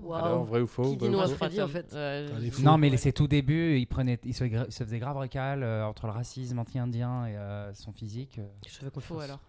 Waouh. 0.01 0.23
Alors, 0.23 0.43
vrai 0.43 0.61
ou 0.61 0.67
faux 0.67 0.83
Qui 0.83 0.89
dit 0.97 0.97
Vrai 0.97 1.07
ou 1.07 1.11
non 1.13 1.19
à 1.21 1.27
faux 1.27 1.35
Freddy, 1.35 1.61
en 1.61 1.67
fait 1.67 1.91
Euh. 1.93 2.27
Non, 2.61 2.77
mais 2.77 2.89
les- 2.89 2.97
ses 2.97 3.13
tout 3.13 3.27
débuts, 3.27 3.79
il, 3.79 3.87
prenait, 3.87 4.19
il, 4.25 4.33
se, 4.33 4.43
gra- 4.43 4.65
il 4.67 4.71
se 4.71 4.83
faisait 4.83 4.99
grave 4.99 5.17
recal 5.17 5.63
euh, 5.63 5.85
entre 5.87 6.05
le 6.05 6.11
racisme 6.11 6.59
anti-indien 6.59 7.25
et 7.25 7.35
euh, 7.37 7.73
son 7.73 7.91
physique. 7.93 8.37
euh, 8.39 8.45
Je 8.67 8.71
fais 8.73 8.85
faux 9.01 9.19
alors. 9.19 9.39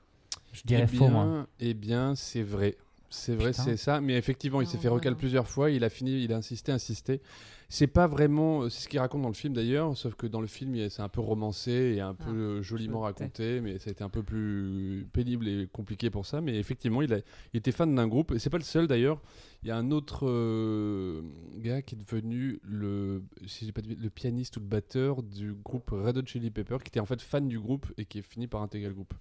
je 0.52 0.62
dirais 0.64 0.87
eh 0.90 0.96
faux, 0.96 1.08
moi. 1.08 1.46
Eh 1.61 1.75
bien, 1.75 2.14
c'est 2.14 2.43
vrai. 2.43 2.76
C'est 3.17 3.35
vrai, 3.35 3.53
c'est 3.53 3.77
ça. 3.77 4.01
Mais 4.01 4.17
effectivement, 4.17 4.61
il 4.61 4.67
s'est 4.67 4.79
fait 4.79 4.89
recal 4.89 5.13
non. 5.15 5.19
plusieurs 5.19 5.49
fois. 5.49 5.71
Il 5.71 5.83
a 5.85 5.89
fini, 5.89 6.23
il 6.23 6.33
a 6.33 6.37
insisté, 6.37 6.71
insisté. 6.73 7.21
C'est 7.69 7.89
pas 7.89 8.07
vraiment, 8.07 8.69
c'est 8.71 8.83
ce 8.85 8.89
qu'il 8.89 9.01
raconte 9.01 9.23
dans 9.23 9.29
le 9.29 9.35
film 9.35 9.53
d'ailleurs, 9.53 9.97
sauf 9.97 10.15
que 10.15 10.29
dans 10.29 10.41
le 10.41 10.47
film, 10.47 10.77
il- 10.77 10.89
c'est 10.89 11.03
un 11.03 11.09
peu 11.09 11.21
romancé 11.21 11.95
et 11.97 12.01
un 12.01 12.15
peu 12.15 12.25
Ah, 12.29 12.31
euh, 12.33 12.63
joliment 12.63 13.01
raconté, 13.01 13.61
mais 13.61 13.81
ça 13.81 13.89
a 13.89 13.93
été 13.93 14.05
un 14.05 14.09
peu 14.09 14.23
plus 14.23 15.05
pénible 15.13 15.49
et 15.49 15.67
compliqué 15.73 16.09
pour 16.09 16.27
ça. 16.27 16.41
Mais 16.41 16.57
effectivement, 16.61 17.03
il, 17.03 17.13
a, 17.13 17.19
il 17.53 17.57
était 17.59 17.73
fan 17.73 17.93
d'un 17.93 18.07
groupe 18.07 18.31
et 18.33 18.39
c'est 18.39 18.51
pas 18.51 18.59
le 18.59 18.63
seul 18.63 18.87
d'ailleurs. 18.87 19.21
Il 19.65 19.69
y 19.69 19.73
a 19.73 19.77
un 19.77 19.91
autre 19.91 20.29
euh, 20.29 21.23
gars 21.57 21.83
qui 21.83 21.97
est 21.97 21.99
devenu 21.99 22.61
le, 22.63 23.25
si 23.47 23.73
pas 23.73 23.81
le 23.85 24.11
pianiste 24.11 24.59
ou 24.59 24.61
le 24.61 24.67
batteur 24.67 25.25
du 25.25 25.53
groupe 25.55 25.91
Red 25.91 26.19
Hot 26.19 26.27
Chili 26.27 26.51
Pepper, 26.53 26.77
qui 26.85 26.89
était 26.89 27.01
en 27.01 27.07
fait 27.07 27.21
fan 27.21 27.49
du 27.49 27.59
groupe 27.59 27.87
et 27.99 28.05
qui 28.05 28.21
est 28.21 28.23
fini 28.23 28.47
par 28.47 28.63
intégrer 28.63 28.89
le 28.91 28.95
groupe. 28.95 29.15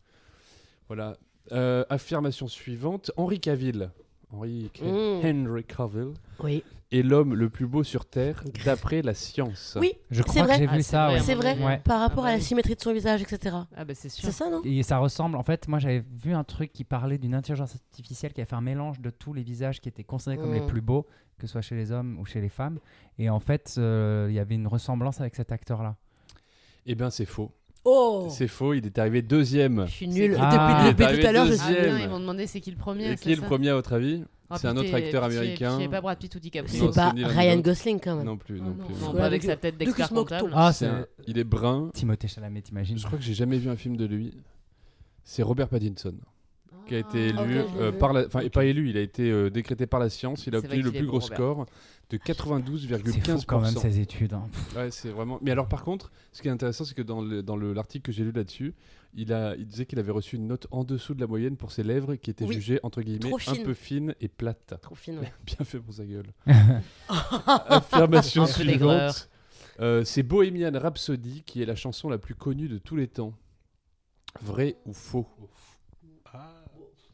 Voilà. 0.88 1.18
Euh, 1.52 1.84
affirmation 1.90 2.48
suivante 2.48 3.12
Henri 3.18 3.40
Cavill. 3.40 3.92
Henri 4.32 4.72
Mm. 4.82 5.22
Henry 5.24 5.64
Cavill 5.64 6.14
Oui, 6.40 6.64
est 6.92 7.04
l'homme 7.04 7.36
le 7.36 7.50
plus 7.50 7.68
beau 7.68 7.84
sur 7.84 8.06
Terre 8.06 8.44
d'après 8.66 9.02
la 9.04 9.14
science. 9.14 9.78
oui 9.80 9.94
Je 10.10 10.24
crois 10.24 10.44
vrai. 10.44 10.54
que 10.56 10.64
j'ai 10.64 10.68
Ah, 10.70 10.76
vu 10.76 10.82
c'est 10.82 10.90
ça. 10.92 11.06
vrai, 11.06 11.14
ouais. 11.14 11.20
à 11.20 11.24
c'est 11.24 11.36
vrai. 11.36 11.64
Ouais. 11.64 11.78
Par 11.86 12.00
rapport 12.00 12.26
Ah 12.26 12.30
à 12.30 12.32
la 12.32 12.38
bah 12.38 12.42
oui. 12.42 12.46
symétrie 12.48 12.76
de 12.76 12.82
son 12.82 12.92
visage, 12.94 13.22
etc. 13.22 13.56
Ah 13.76 13.86
bah 13.86 13.94
c'est 13.96 14.10
sûr. 14.10 14.26
C'est 14.26 14.32
ça, 14.32 14.50
non 14.50 14.62
Et 14.66 14.82
ça 14.84 14.98
ressemble, 14.98 15.38
en 15.38 15.44
fait, 15.44 15.68
moi 15.68 15.78
j'avais 15.80 16.04
vu 16.24 16.34
un 16.34 16.44
truc 16.44 16.74
qui 16.74 16.84
parlait 16.84 17.18
d'une 17.20 17.36
intelligence 17.36 17.76
artificielle 17.76 18.34
qui 18.34 18.42
a 18.42 18.46
fait 18.46 18.56
un 18.56 18.62
mélange 18.62 19.00
de 19.00 19.12
tous 19.12 19.34
les 19.34 19.44
visages 19.44 19.80
qui 19.80 19.88
étaient 19.90 20.04
considérés 20.04 20.38
comme 20.42 20.54
les 20.54 20.62
Mm. 20.62 20.68
plus 20.68 20.82
beaux, 20.82 21.06
que 21.38 21.46
ce 21.48 21.52
soit 21.54 21.62
chez 21.62 21.76
les 21.76 21.92
hommes 21.92 22.18
ou 22.20 22.26
chez 22.26 22.42
les 22.42 22.50
femmes. 22.50 22.80
Et 23.20 23.30
en 23.30 23.40
fait, 23.40 23.76
euh, 23.78 24.26
il 24.30 24.34
y 24.34 24.40
avait 24.40 24.56
une 24.56 24.68
ressemblance 24.68 25.22
avec 25.22 25.36
cet 25.36 25.52
acteur-là. 25.52 25.96
Eh 26.88 26.96
bien, 26.96 27.10
c'est 27.12 27.26
faux. 27.26 27.52
Oh 27.86 28.28
C'est 28.32 28.48
faux. 28.48 28.74
Il 28.74 28.86
est 28.86 28.98
arrivé 28.98 29.22
deuxième. 29.22 29.86
Je 29.88 29.92
suis 29.92 30.08
nul. 30.08 30.36
Ah. 30.40 30.88
depuis 30.92 31.06
depuis 31.06 31.22
tout 31.22 31.28
à 31.28 31.32
l'heure, 31.32 31.46
je 31.46 31.54
Ah 31.54 31.56
suis. 31.66 31.74
bien, 31.76 32.00
ils 32.00 32.10
vont 32.10 32.20
demander 32.20 32.48
c'est 32.48 32.60
qui 32.60 32.72
le 32.72 32.78
premier. 32.78 33.06
Et 33.06 33.10
c'est 33.12 33.24
qui 33.24 33.32
est 33.32 33.36
le 33.36 33.42
ça 33.42 33.48
premier 33.48 33.70
à 33.70 33.76
votre 33.76 33.94
avis 33.94 34.24
Ah, 34.50 34.58
C'est 34.58 34.68
un 34.68 34.76
autre 34.78 34.94
acteur 34.94 35.24
américain. 35.24 35.78
t'es 35.78 35.88
pas 35.88 36.02
Brad 36.02 36.18
Pitt 36.18 36.34
ou 36.36 36.40
DiCaprio. 36.40 36.84
Non, 36.86 36.92
C'est 36.92 37.00
pas 37.00 37.14
c'est 37.16 37.26
Ryan. 37.26 37.58
Gosling 37.60 38.00
quand 38.04 38.16
même. 38.18 38.26
Non 38.26 38.38
plus, 38.38 38.60
non, 38.60 38.70
Non, 38.78 38.86
plus. 38.86 38.96
non, 39.02 39.12
Ouais, 39.12 39.18
pas 39.20 39.26
avec 39.26 39.44
sa 39.44 39.56
tête 39.56 39.78
d'expert 39.78 40.10
comptable. 40.10 40.52
Ah, 40.54 40.72
C'est 40.74 40.86
c'est 40.86 40.92
un- 40.92 41.06
Il 41.28 41.38
est 41.38 41.44
brun. 41.44 41.90
Timothée 41.94 42.28
Chalamet, 42.28 42.62
t'imagines 42.62 42.98
Je 42.98 43.06
crois 43.06 43.18
que 43.20 43.24
j'ai 43.24 43.34
jamais 43.36 43.58
vu 43.58 43.70
un 43.70 43.76
film 43.76 43.96
de 43.98 44.06
lui. 44.06 44.34
C'est 45.24 45.44
Robert 45.44 45.70
Pattinson 45.70 46.14
qui 46.88 46.94
a 46.94 47.00
été 47.00 47.32
Ah, 47.36 47.42
élu 47.44 47.58
euh, 47.80 47.92
par 47.92 48.14
la, 48.14 48.28
enfin 48.28 48.42
et 48.42 48.50
pas 48.52 48.64
élu, 48.66 48.92
il 48.92 48.98
a 48.98 49.02
été 49.02 49.32
euh, 49.32 49.50
décrété 49.50 49.88
par 49.88 50.00
la 50.00 50.10
science. 50.10 50.46
Il 50.46 50.56
a 50.56 50.60
C'est 50.60 50.68
obtenu 50.68 50.84
le 50.84 50.92
plus 50.92 51.08
gros 51.08 51.20
score 51.22 51.66
de 52.10 52.19
C'est 52.25 52.34
fou 52.38 52.50
92,15%. 52.50 53.46
quand 53.46 53.62
même 53.62 53.75
ces 53.75 54.00
études. 54.00 54.34
hein. 54.34 54.48
Ouais, 54.75 54.92
c'est 54.92 55.10
vraiment. 55.10 55.40
Mais 55.42 55.52
alors, 55.52 55.68
par 55.68 55.84
contre, 55.84 56.12
ce 56.31 56.42
qui 56.42 56.48
est 56.48 56.52
intéressant, 56.52 56.86
c'est 56.86 56.94
que 56.96 57.02
dans 57.02 57.22
le- 57.22 57.42
dans 57.44 57.56
le- 57.56 57.74
l'article 57.74 58.06
que 58.06 58.12
j'ai 58.12 58.24
lu 58.24 58.31
là-dessus, 58.31 58.74
il, 59.16 59.31
a, 59.34 59.56
il 59.56 59.66
disait 59.66 59.86
qu'il 59.86 59.98
avait 59.98 60.12
reçu 60.12 60.36
une 60.36 60.46
note 60.48 60.68
en 60.72 60.84
dessous 60.84 61.13
de 61.13 61.22
la 61.22 61.28
moyenne 61.28 61.56
pour 61.57 61.72
ses 61.72 61.84
lèvres 61.84 62.16
qui 62.16 62.30
étaient 62.30 62.46
Oui. 62.46 62.54
jugées, 62.56 62.80
entre 62.84 63.02
guillemets, 63.02 63.34
un 63.34 63.38
fines. 63.38 63.63
peu 63.63 63.74
fines 63.74 64.16
et 64.22 64.28
plates. 64.28 64.75
Trop 64.81 64.94
fine, 64.96 65.19
ouais. 65.19 65.34
Bien 65.46 65.66
fait 65.66 65.80
pour 65.80 65.94
sa 65.94 66.06
gueule. 66.06 66.28
Affirmation 67.07 68.46
suivante. 68.46 69.30
Euh, 69.80 70.04
c'est 70.06 70.24
Bohemian 70.24 70.72
Rhapsody 70.74 71.44
qui 71.44 71.62
est 71.62 71.66
la 71.66 71.75
chanson 71.75 72.08
la 72.10 72.18
plus 72.18 72.36
connue 72.36 72.68
de 72.69 72.78
tous 72.78 72.96
les 72.96 73.08
temps. 73.08 73.34
Vrai 74.42 74.78
ou 74.86 74.94
faux? 74.94 75.28
Ah, 76.34 76.63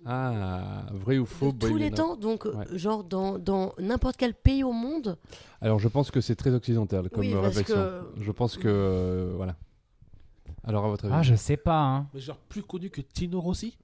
Ah, 0.06 0.86
vrai 0.92 1.18
ou 1.20 1.26
faux 1.26 1.52
De 1.52 1.68
tous 1.68 1.78
les 1.78 1.92
temps, 1.92 2.16
donc 2.16 2.46
euh, 2.46 2.54
Ouais. 2.56 2.66
genre 2.78 3.04
dans, 3.04 3.38
dans 3.38 3.74
n'importe 3.80 4.18
quel 4.18 4.34
pays 4.34 4.64
au 4.64 4.72
monde. 4.72 5.18
Alors, 5.62 5.80
je 5.80 5.88
pense 5.88 6.10
que 6.12 6.22
c'est 6.22 6.36
très 6.36 6.54
occidental 6.54 7.10
comme 7.10 7.22
Oui, 7.22 7.34
réflexion. 7.36 7.76
que- 7.76 8.22
Je 8.22 8.32
pense 8.32 8.58
que. 8.58 8.68
euh, 8.68 9.34
voilà. 9.36 9.56
Alors, 10.64 10.86
à 10.86 10.88
votre 10.90 11.06
avis 11.06 11.14
Ah, 11.18 11.22
je 11.24 11.36
sais 11.36 11.58
pas. 11.58 11.80
Hein. 11.82 12.08
mais 12.14 12.20
genre 12.20 12.38
plus 12.38 12.62
connu 12.64 12.90
que 12.90 13.02
Tino 13.02 13.40
Rossi? 13.42 13.78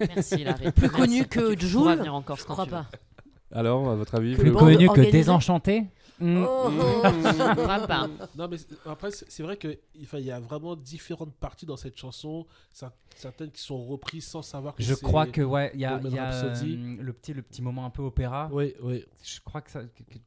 Merci 0.00 0.44
Larry. 0.44 0.70
Plus 0.72 0.82
Merci. 0.82 0.96
connu 0.96 1.26
que 1.26 1.54
encore 2.08 2.36
Je 2.36 2.44
crois 2.44 2.66
pas. 2.66 2.86
Alors, 3.52 3.88
à 3.90 3.94
votre 3.94 4.14
avis 4.14 4.34
Que 4.36 4.40
Plus 4.42 4.52
connu 4.52 4.88
que. 4.88 5.10
Désenchanté 5.10 5.84
Mm. 6.20 6.44
Oh, 6.48 7.86
pas. 7.86 8.08
Non, 8.36 8.48
mais 8.48 8.56
après, 8.86 9.10
c'est 9.12 9.42
vrai 9.44 9.56
qu'il 9.56 9.78
il 9.94 10.20
y 10.20 10.30
a 10.32 10.40
vraiment 10.40 10.74
différentes 10.74 11.32
parties 11.34 11.64
dans 11.64 11.76
cette 11.76 11.96
chanson. 11.96 12.44
Cer- 12.74 12.90
Certaines 13.14 13.52
qui 13.52 13.62
sont 13.62 13.84
reprises 13.86 14.26
sans 14.26 14.42
savoir 14.42 14.74
que 14.74 14.82
Je 14.82 14.94
crois 14.94 15.26
que 15.26 15.42
ouais, 15.42 15.70
il 15.74 15.80
y 15.80 15.84
a, 15.84 15.96
Bohemian 15.98 16.10
il 16.10 16.16
y 16.16 16.18
a, 16.18 16.30
Rhapsody. 16.30 16.74
euh, 16.98 17.02
le 17.02 17.12
petit 17.12 17.34
le 17.34 17.42
petit 17.42 17.62
moment 17.62 17.84
un 17.86 17.90
peu 17.90 18.02
opéra. 18.02 18.48
Oui, 18.52 18.74
oui, 18.82 19.04
Je 19.24 19.38
crois 19.44 19.60
que 19.60 19.70
ça. 19.70 19.84
que- 19.84 20.02
que- 20.02 20.18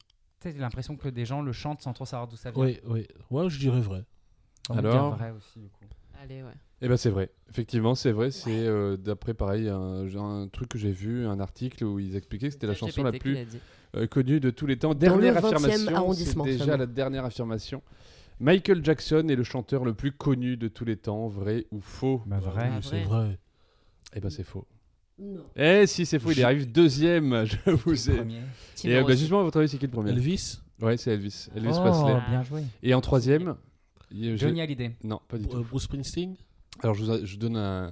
j'ai 0.51 0.57
l'impression 0.59 0.95
que 0.95 1.09
des 1.09 1.25
gens 1.25 1.41
le 1.41 1.51
chantent 1.51 1.81
sans 1.81 1.91
trop 1.93 2.05
savoir 2.05 2.27
d'où 2.29 2.37
ça 2.37 2.51
vient. 2.51 2.63
oui, 2.63 2.79
oui. 2.85 3.05
Ouais, 3.29 3.49
je 3.49 3.59
dirais 3.59 3.81
vrai. 3.81 4.05
On 4.69 4.75
va 4.75 4.81
dire 4.83 4.91
Alors 4.91 5.15
vrai 5.15 5.31
aussi 5.31 5.59
du 5.59 5.69
coup. 5.69 5.83
Allez, 6.23 6.41
ouais. 6.41 6.53
Eh 6.81 6.87
ben 6.87 6.97
c'est 6.97 7.09
vrai. 7.09 7.29
Effectivement, 7.49 7.95
c'est 7.95 8.11
vrai. 8.11 8.31
C'est 8.31 8.49
euh, 8.49 8.97
d'après 8.97 9.33
pareil 9.33 9.69
un, 9.69 10.47
truc 10.51 10.69
que 10.69 10.77
j'ai 10.77 10.91
vu, 10.91 11.27
un 11.27 11.39
article 11.39 11.83
où 11.83 11.99
ils 11.99 12.15
expliquaient 12.15 12.47
que 12.47 12.53
c'était 12.53 12.67
la 12.67 12.73
chanson 12.73 13.03
la 13.03 13.11
plus 13.11 13.37
euh, 13.95 14.07
connue 14.07 14.39
de 14.39 14.49
tous 14.49 14.65
les 14.65 14.77
temps. 14.77 14.89
le 14.89 14.95
Dernière 14.95 15.35
20e 15.35 15.45
affirmation. 15.45 15.95
arrondissement, 15.95 16.43
C'est 16.45 16.51
déjà 16.51 16.65
seulement. 16.65 16.77
la 16.79 16.85
dernière 16.87 17.25
affirmation. 17.25 17.83
Michael 18.39 18.83
Jackson 18.83 19.27
est 19.29 19.35
le 19.35 19.43
chanteur 19.43 19.85
le 19.85 19.93
plus 19.93 20.11
connu 20.11 20.57
de 20.57 20.67
tous 20.67 20.85
les 20.85 20.97
temps. 20.97 21.27
Vrai 21.27 21.67
ou 21.71 21.81
faux? 21.81 22.23
Bah 22.25 22.39
vrai. 22.39 22.71
Ah, 22.73 22.79
c'est 22.81 23.03
vrai. 23.03 23.03
vrai. 23.03 23.39
Eh 24.15 24.19
ben 24.19 24.29
c'est 24.31 24.43
faux. 24.43 24.65
Non. 25.19 25.43
Eh 25.55 25.85
si 25.85 26.07
c'est 26.07 26.17
faux, 26.17 26.31
il 26.31 26.43
arrive 26.43 26.71
deuxième. 26.71 27.45
Je 27.65 27.71
vous 27.71 28.09
ai. 28.09 28.25
Et 28.85 28.95
euh, 28.95 29.03
bah, 29.03 29.15
justement, 29.15 29.41
à 29.41 29.43
votre 29.43 29.59
avis, 29.59 29.69
c'est 29.69 29.77
qui 29.77 29.85
le 29.85 29.91
premier? 29.91 30.09
Elvis, 30.09 30.61
Ouais, 30.81 30.97
c'est 30.97 31.11
Elvis. 31.11 31.49
Elvis 31.55 31.73
oh, 31.75 31.81
Presley. 31.81 32.19
bien 32.29 32.43
joué. 32.43 32.63
Et 32.81 32.95
en 32.95 33.01
troisième, 33.01 33.55
Johnny 34.11 34.61
Hallyday. 34.61 34.95
non, 35.03 35.21
pas 35.27 35.37
du 35.37 35.47
tout. 35.47 35.63
Bruce 35.63 35.83
Springsteen? 35.83 36.35
Alors 36.83 36.95
je 36.95 37.03
vous, 37.03 37.11
a- 37.11 37.23
je 37.25 37.31
vous 37.33 37.37
donne 37.39 37.57
un, 37.57 37.91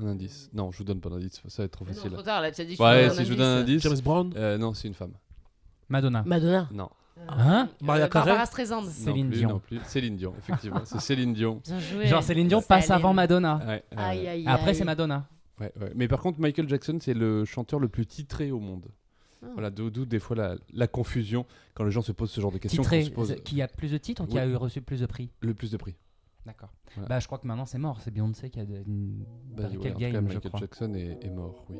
un 0.00 0.06
indice. 0.06 0.50
Non, 0.52 0.70
je 0.70 0.78
vous 0.78 0.84
donne 0.84 1.00
pas 1.00 1.08
d'indice. 1.10 1.40
Ça 1.48 1.62
va 1.62 1.66
être 1.66 1.72
trop 1.72 1.84
Mais 1.84 1.90
non, 1.92 1.96
facile. 1.96 2.12
trop 2.12 2.22
tard, 2.22 2.40
là, 2.42 2.50
tu 2.50 2.60
as 2.60 2.64
dit 2.64 2.76
que 2.76 2.82
Ouais, 2.82 3.08
tu 3.10 3.16
si 3.16 3.24
je 3.24 3.30
vous 3.30 3.36
donne 3.36 3.46
un 3.58 3.60
indice. 3.60 3.82
James 3.82 3.98
Brown. 4.02 4.32
Euh, 4.36 4.58
non, 4.58 4.74
c'est 4.74 4.88
une 4.88 4.94
femme. 4.94 5.12
Madonna. 5.88 6.22
Madonna. 6.26 6.68
Non. 6.72 6.88
Hein 7.28 7.68
Maria 7.82 8.08
Carey 8.08 8.26
Barbara 8.26 8.46
Streisand. 8.46 8.82
Non 8.82 8.88
Céline 8.90 9.28
plus, 9.28 9.38
Dion. 9.38 9.48
non 9.50 9.58
plus. 9.60 9.78
Céline 9.84 10.16
Dion, 10.16 10.34
effectivement. 10.38 10.80
c'est 10.84 11.00
Céline 11.00 11.34
Dion. 11.34 11.60
Bien 11.64 11.78
joué. 11.78 12.06
Genre 12.06 12.22
Céline 12.22 12.48
Dion 12.48 12.62
passe 12.62 12.86
Céline. 12.86 12.94
avant 12.96 13.12
Madonna. 13.14 13.56
Ouais, 13.58 13.66
ouais, 13.66 13.84
Aïe, 13.96 14.26
aïe, 14.28 14.44
Après 14.46 14.70
aïe. 14.70 14.74
c'est 14.74 14.84
Madonna. 14.84 15.28
ouais, 15.60 15.70
ouais. 15.80 15.92
Mais 15.94 16.08
par 16.08 16.20
contre, 16.20 16.40
Michael 16.40 16.68
Jackson, 16.68 16.98
c'est 17.00 17.14
le 17.14 17.44
chanteur 17.44 17.78
le 17.78 17.88
plus 17.88 18.06
titré 18.06 18.50
au 18.50 18.58
monde. 18.58 18.86
Ah. 19.44 19.48
Voilà, 19.52 19.70
d'où 19.70 19.90
d'où 19.90 20.04
des 20.06 20.18
fois 20.20 20.34
la, 20.36 20.54
la 20.72 20.86
confusion 20.88 21.44
quand 21.74 21.84
les 21.84 21.90
gens 21.90 22.00
se 22.02 22.12
posent 22.12 22.30
ce 22.30 22.40
genre 22.40 22.50
de 22.52 22.58
questions. 22.58 22.82
qu'on 22.82 22.88
Titré, 22.88 23.04
se 23.04 23.10
pose 23.10 23.36
qui 23.44 23.60
a 23.60 23.68
plus 23.68 23.92
de 23.92 23.98
titres 23.98 24.22
ou 24.22 24.26
qui 24.26 24.34
Oui. 24.34 24.40
a 24.40 24.46
eu 24.46 24.56
reçu 24.56 24.80
plus 24.80 25.00
de 25.00 25.06
prix 25.06 25.30
le 25.40 25.52
plus 25.54 25.70
de 25.70 25.76
prix. 25.76 25.94
D'accord. 26.44 26.72
Voilà. 26.94 27.08
Bah 27.08 27.20
je 27.20 27.26
crois 27.26 27.38
que 27.38 27.46
maintenant 27.46 27.66
c'est 27.66 27.78
mort, 27.78 28.00
c'est 28.00 28.10
Beyoncé 28.10 28.50
qui 28.50 28.58
a 28.60 28.64
de- 28.66 28.82
une 28.86 29.24
Bah, 29.50 29.62
ouais, 29.64 29.68
en 29.68 29.72
tout 29.72 29.80
cas, 29.80 29.90
Game, 29.90 30.12
je 30.28 30.34
Michael 30.34 30.50
crois. 30.50 30.60
Jackson 30.60 30.92
est, 30.94 31.24
est 31.24 31.30
mort, 31.30 31.64
oui. 31.70 31.78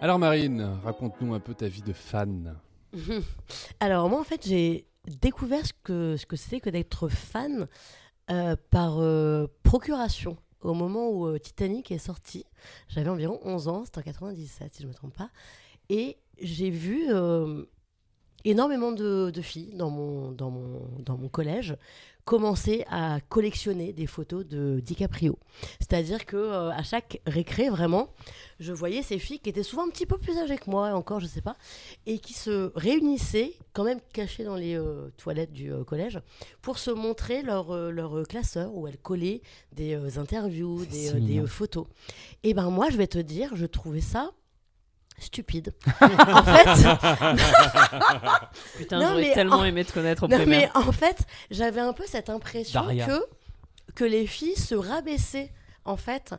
Alors 0.00 0.18
Marine, 0.18 0.62
raconte-nous 0.82 1.34
un 1.34 1.40
peu 1.40 1.54
ta 1.54 1.68
vie 1.68 1.82
de 1.82 1.92
fan. 1.92 2.56
Alors 3.80 4.08
moi 4.08 4.20
en 4.20 4.24
fait 4.24 4.46
j'ai 4.46 4.86
découvert 5.20 5.64
ce 5.66 5.72
que 5.84 6.16
ce 6.16 6.26
que 6.26 6.36
c'était 6.36 6.60
que 6.60 6.70
d'être 6.70 7.08
fan 7.08 7.68
euh, 8.30 8.56
par 8.70 9.00
euh, 9.00 9.46
procuration 9.62 10.36
au 10.62 10.74
moment 10.74 11.10
où 11.10 11.26
euh, 11.26 11.38
Titanic 11.38 11.90
est 11.90 11.98
sorti. 11.98 12.44
J'avais 12.88 13.08
environ 13.08 13.40
11 13.42 13.68
ans, 13.68 13.84
c'était 13.84 13.98
en 13.98 14.02
97 14.02 14.74
si 14.74 14.82
je 14.82 14.88
me 14.88 14.94
trompe 14.94 15.16
pas, 15.16 15.30
et 15.88 16.16
j'ai 16.40 16.70
vu 16.70 17.08
énormément 18.44 18.92
de, 18.92 19.30
de 19.30 19.42
filles 19.42 19.72
dans 19.74 19.90
mon, 19.90 20.32
dans, 20.32 20.50
mon, 20.50 20.80
dans 21.04 21.16
mon 21.16 21.28
collège 21.28 21.76
commencer 22.24 22.84
à 22.88 23.18
collectionner 23.28 23.92
des 23.92 24.06
photos 24.06 24.46
de 24.46 24.80
DiCaprio. 24.80 25.38
C'est-à-dire 25.80 26.26
que 26.26 26.36
euh, 26.36 26.70
à 26.70 26.82
chaque 26.82 27.20
récré, 27.26 27.70
vraiment, 27.70 28.08
je 28.60 28.72
voyais 28.72 29.02
ces 29.02 29.18
filles 29.18 29.40
qui 29.40 29.50
étaient 29.50 29.64
souvent 29.64 29.84
un 29.84 29.90
petit 29.90 30.06
peu 30.06 30.18
plus 30.18 30.38
âgées 30.38 30.56
que 30.58 30.70
moi, 30.70 30.90
encore, 30.94 31.18
je 31.18 31.26
sais 31.26 31.40
pas, 31.40 31.56
et 32.06 32.18
qui 32.18 32.34
se 32.34 32.70
réunissaient, 32.76 33.54
quand 33.72 33.84
même 33.84 33.98
cachées 34.12 34.44
dans 34.44 34.54
les 34.54 34.76
euh, 34.76 35.08
toilettes 35.16 35.52
du 35.52 35.72
euh, 35.72 35.82
collège, 35.82 36.20
pour 36.62 36.78
se 36.78 36.90
montrer 36.90 37.42
leur, 37.42 37.74
leur 37.90 38.22
classeur, 38.28 38.74
où 38.74 38.86
elles 38.86 38.98
collaient 38.98 39.42
des 39.72 40.18
interviews, 40.18 40.84
des, 40.86 41.12
des 41.14 41.46
photos. 41.46 41.86
Et 42.44 42.54
ben 42.54 42.70
moi, 42.70 42.90
je 42.90 42.96
vais 42.96 43.06
te 43.06 43.18
dire, 43.18 43.56
je 43.56 43.66
trouvais 43.66 44.00
ça 44.00 44.30
stupide. 45.20 45.72
en 46.00 46.42
fait, 46.42 46.86
Putain, 48.76 48.98
Non, 49.00 49.08
j'aurais 49.10 49.22
mais 49.22 49.32
tellement 49.34 49.56
en- 49.58 49.64
aimé 49.64 49.84
te 49.84 49.92
connaître 49.92 50.24
au 50.24 50.28
non, 50.28 50.36
primaire. 50.38 50.70
mais 50.74 50.80
en 50.88 50.92
fait, 50.92 51.18
j'avais 51.50 51.80
un 51.80 51.92
peu 51.92 52.04
cette 52.06 52.30
impression 52.30 52.80
Daria. 52.82 53.06
que, 53.06 53.24
que 53.94 54.04
les 54.04 54.26
filles 54.26 54.56
se 54.56 54.74
rabaissaient, 54.74 55.52
en 55.84 55.96
fait, 55.96 56.34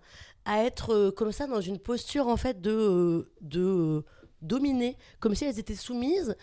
à 0.46 0.64
être 0.64 0.94
euh, 0.94 1.12
comme 1.12 1.32
ça 1.32 1.48
dans 1.48 1.62
une 1.62 1.80
posture, 1.80 2.28
en 2.28 2.38
fait, 2.38 2.62
de, 2.62 2.72
euh, 2.72 3.32
de 3.42 4.04
dominer, 4.42 4.98
comme 5.20 5.36
si 5.36 5.46
elles 5.46 5.60
étaient 5.60 5.76
soumises, 5.76 6.36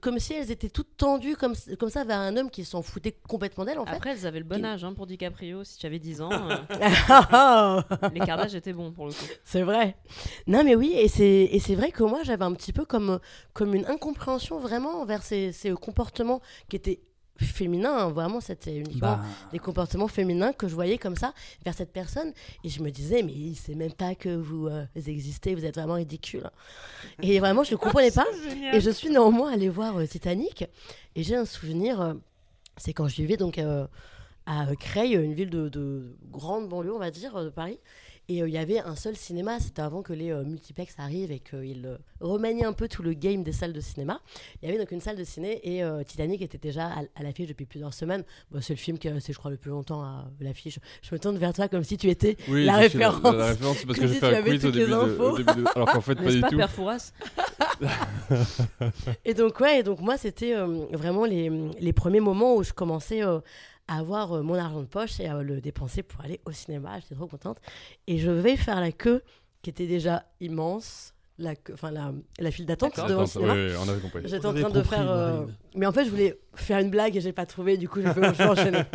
comme 0.00 0.18
si 0.18 0.34
elles 0.34 0.50
étaient 0.50 0.68
toutes 0.68 0.96
tendues, 0.96 1.36
comme, 1.36 1.54
comme 1.78 1.90
ça, 1.90 2.04
vers 2.04 2.18
un 2.18 2.36
homme 2.36 2.50
qui 2.50 2.64
s'en 2.64 2.82
foutait 2.82 3.16
complètement 3.28 3.64
d'elles, 3.64 3.78
en 3.78 3.86
fait. 3.86 3.96
Après, 3.96 4.10
elles 4.10 4.26
avaient 4.26 4.38
le 4.38 4.44
bon 4.44 4.64
âge 4.64 4.84
hein, 4.84 4.92
pour 4.92 5.06
DiCaprio. 5.06 5.64
Si 5.64 5.78
tu 5.78 5.86
avais 5.86 5.98
10 5.98 6.20
ans, 6.22 6.30
euh, 6.32 7.82
l'écart 8.12 8.36
d'âge 8.36 8.54
était 8.54 8.72
bon 8.72 8.92
pour 8.92 9.06
le 9.06 9.12
coup. 9.12 9.26
C'est 9.44 9.62
vrai. 9.62 9.96
Non, 10.46 10.64
mais 10.64 10.74
oui, 10.74 10.92
et 10.94 11.08
c'est, 11.08 11.48
et 11.50 11.60
c'est 11.60 11.74
vrai 11.74 11.90
que 11.90 12.02
moi, 12.04 12.22
j'avais 12.22 12.44
un 12.44 12.52
petit 12.52 12.72
peu 12.72 12.84
comme, 12.84 13.18
comme 13.52 13.74
une 13.74 13.86
incompréhension 13.86 14.58
vraiment 14.58 15.00
envers 15.00 15.22
ces, 15.22 15.52
ces 15.52 15.72
comportements 15.72 16.40
qui 16.68 16.76
étaient 16.76 17.00
féminins. 17.44 17.96
hein. 17.98 18.08
Vraiment, 18.10 18.40
c'était 18.40 18.76
uniquement 18.76 19.16
Bah, 19.16 19.24
des 19.52 19.58
comportements 19.58 20.08
féminins 20.08 20.52
que 20.52 20.68
je 20.68 20.74
voyais 20.74 20.98
comme 20.98 21.16
ça 21.16 21.32
vers 21.64 21.74
cette 21.74 21.92
personne. 21.92 22.32
Et 22.64 22.68
je 22.68 22.82
me 22.82 22.90
disais, 22.90 23.22
mais 23.22 23.32
il 23.32 23.54
sait 23.56 23.74
même 23.74 23.92
pas 23.92 24.14
que 24.14 24.28
vous 24.34 24.68
euh, 24.68 24.84
existez, 24.94 25.54
vous 25.54 25.64
êtes 25.64 25.74
vraiment 25.76 25.94
ridicule. 25.94 26.48
Et 27.22 27.38
vraiment, 27.40 27.62
je 27.64 27.72
ne 27.72 27.76
comprenais 27.76 28.10
pas. 28.12 28.26
Et 28.72 28.80
je 28.80 28.90
suis 28.90 29.10
néanmoins 29.10 29.52
allée 29.52 29.68
voir 29.68 29.96
euh, 29.98 30.06
Titanic. 30.06 30.64
Et 31.14 31.22
j'ai 31.22 31.36
un 31.36 31.44
souvenir, 31.44 32.00
euh, 32.00 32.14
c'est 32.76 32.92
quand 32.92 33.08
je 33.08 33.16
vivais 33.16 33.36
donc 33.36 33.58
euh, 33.58 33.86
à 34.46 34.66
Creil, 34.78 35.14
une 35.14 35.34
ville 35.34 35.50
de, 35.50 35.68
de 35.68 36.16
grande 36.30 36.68
banlieue, 36.68 36.94
on 36.94 36.98
va 36.98 37.10
dire, 37.10 37.42
de 37.42 37.48
Paris. 37.50 37.78
Et 38.28 38.42
euh, 38.42 38.48
il 38.48 38.54
y 38.54 38.58
avait 38.58 38.80
un 38.80 38.96
seul 38.96 39.14
cinéma, 39.16 39.60
c'était 39.60 39.82
avant 39.82 40.02
que 40.02 40.12
les 40.12 40.32
euh, 40.32 40.42
multiplex 40.42 40.94
arrivent 40.98 41.30
et 41.30 41.38
qu'ils 41.38 41.86
euh, 41.86 41.96
remanient 42.20 42.66
un 42.66 42.72
peu 42.72 42.88
tout 42.88 43.04
le 43.04 43.12
game 43.12 43.44
des 43.44 43.52
salles 43.52 43.72
de 43.72 43.80
cinéma. 43.80 44.20
Il 44.60 44.66
y 44.66 44.68
avait 44.68 44.78
donc 44.80 44.90
une 44.90 45.00
salle 45.00 45.16
de 45.16 45.22
ciné 45.22 45.60
et 45.62 45.84
euh, 45.84 46.02
Titanic 46.02 46.42
était 46.42 46.58
déjà 46.58 46.86
à, 46.88 47.02
à 47.14 47.22
l'affiche 47.22 47.46
depuis 47.46 47.66
plusieurs 47.66 47.94
semaines. 47.94 48.24
Bon, 48.50 48.60
c'est 48.60 48.72
le 48.72 48.78
film 48.80 48.98
qui 48.98 49.06
est 49.06 49.12
resté, 49.12 49.32
je 49.32 49.38
crois, 49.38 49.52
le 49.52 49.56
plus 49.56 49.70
longtemps 49.70 50.02
à 50.02 50.24
l'affiche. 50.40 50.80
Je 51.02 51.14
me 51.14 51.20
tourne 51.20 51.38
vers 51.38 51.52
toi 51.52 51.68
comme 51.68 51.84
si 51.84 51.96
tu 51.96 52.08
étais 52.10 52.36
Oui, 52.48 52.64
La 52.64 52.72
sais, 52.72 52.98
La, 52.98 53.10
référence. 53.10 53.22
la 53.36 53.46
référence, 53.46 53.76
c'est 53.78 53.86
parce 53.86 53.98
que 54.00 54.06
j'ai 54.08 54.14
si 54.14 54.20
fait 54.20 54.28
tu 54.28 54.34
un 54.34 54.38
avais 54.38 54.50
quiz 54.50 54.64
au 54.64 54.68
toutes 54.68 54.74
les 54.76 54.80
début, 54.86 54.90
de, 54.92 54.96
au 54.96 55.02
infos. 55.02 55.36
début 55.38 55.62
de- 55.62 55.68
Alors 55.76 55.92
qu'en 55.92 56.00
fait, 56.00 56.14
pas 56.16 56.32
du 56.32 56.40
pas, 56.40 56.50
tout. 56.50 56.56
Père 56.56 56.70
Fouras 56.70 57.12
Et 59.24 59.34
donc, 59.34 59.60
ouais, 59.60 59.80
et 59.80 59.82
donc 59.82 60.00
moi, 60.00 60.16
c'était 60.16 60.54
euh, 60.54 60.66
vraiment 60.92 61.24
les, 61.24 61.50
les 61.78 61.92
premiers 61.92 62.20
moments 62.20 62.56
où 62.56 62.62
je 62.62 62.72
commençais 62.72 63.22
euh, 63.22 63.38
à 63.88 63.98
avoir 63.98 64.32
euh, 64.32 64.42
mon 64.42 64.54
argent 64.54 64.80
de 64.80 64.86
poche 64.86 65.20
et 65.20 65.26
à 65.26 65.42
le 65.42 65.60
dépenser 65.60 66.02
pour 66.02 66.20
aller 66.24 66.40
au 66.44 66.52
cinéma. 66.52 66.98
J'étais 67.00 67.14
trop 67.14 67.26
contente. 67.26 67.58
Et 68.06 68.18
je 68.18 68.30
vais 68.30 68.56
faire 68.56 68.80
la 68.80 68.92
queue 68.92 69.22
qui 69.62 69.70
était 69.70 69.86
déjà 69.86 70.24
immense, 70.40 71.12
la, 71.38 71.54
queue- 71.54 71.74
enfin, 71.74 71.90
la, 71.90 72.12
la 72.38 72.50
file 72.50 72.66
d'attente 72.66 72.96
devant 72.96 73.08
le 73.08 73.14
Attends, 73.14 73.26
cinéma. 73.26 73.54
oui, 73.54 73.66
oui, 73.70 73.72
on 73.84 73.88
avait 73.88 74.00
compris. 74.00 74.22
J'étais 74.24 74.46
en 74.46 74.54
train 74.54 74.70
de 74.70 74.80
compris, 74.80 74.88
faire. 74.96 75.10
euh. 75.10 75.44
Mais 75.74 75.86
en 75.86 75.92
fait, 75.92 76.04
je 76.04 76.10
voulais 76.10 76.38
faire 76.54 76.78
une 76.80 76.90
blague 76.90 77.16
et 77.16 77.20
j'ai 77.20 77.32
pas 77.32 77.46
trouvé, 77.46 77.76
du 77.76 77.88
coup, 77.88 78.00
je 78.00 78.08
vais 78.08 78.44
enchaîner. 78.44 78.82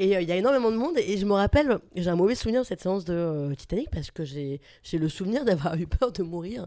Et 0.00 0.16
euh, 0.16 0.20
il 0.20 0.28
y 0.28 0.32
a 0.32 0.36
énormément 0.36 0.70
de 0.70 0.76
monde 0.76 0.96
et 0.96 1.16
je 1.18 1.26
me 1.26 1.32
rappelle, 1.32 1.78
j'ai 1.96 2.08
un 2.08 2.14
mauvais 2.14 2.36
souvenir 2.36 2.60
de 2.62 2.66
cette 2.66 2.80
séance 2.80 3.04
de 3.04 3.12
euh, 3.14 3.54
Titanic 3.56 3.90
parce 3.90 4.10
que 4.12 4.24
j'ai 4.24 4.60
le 4.92 5.08
souvenir 5.08 5.44
d'avoir 5.44 5.74
eu 5.74 5.86
peur 5.88 6.12
de 6.12 6.22
mourir 6.22 6.66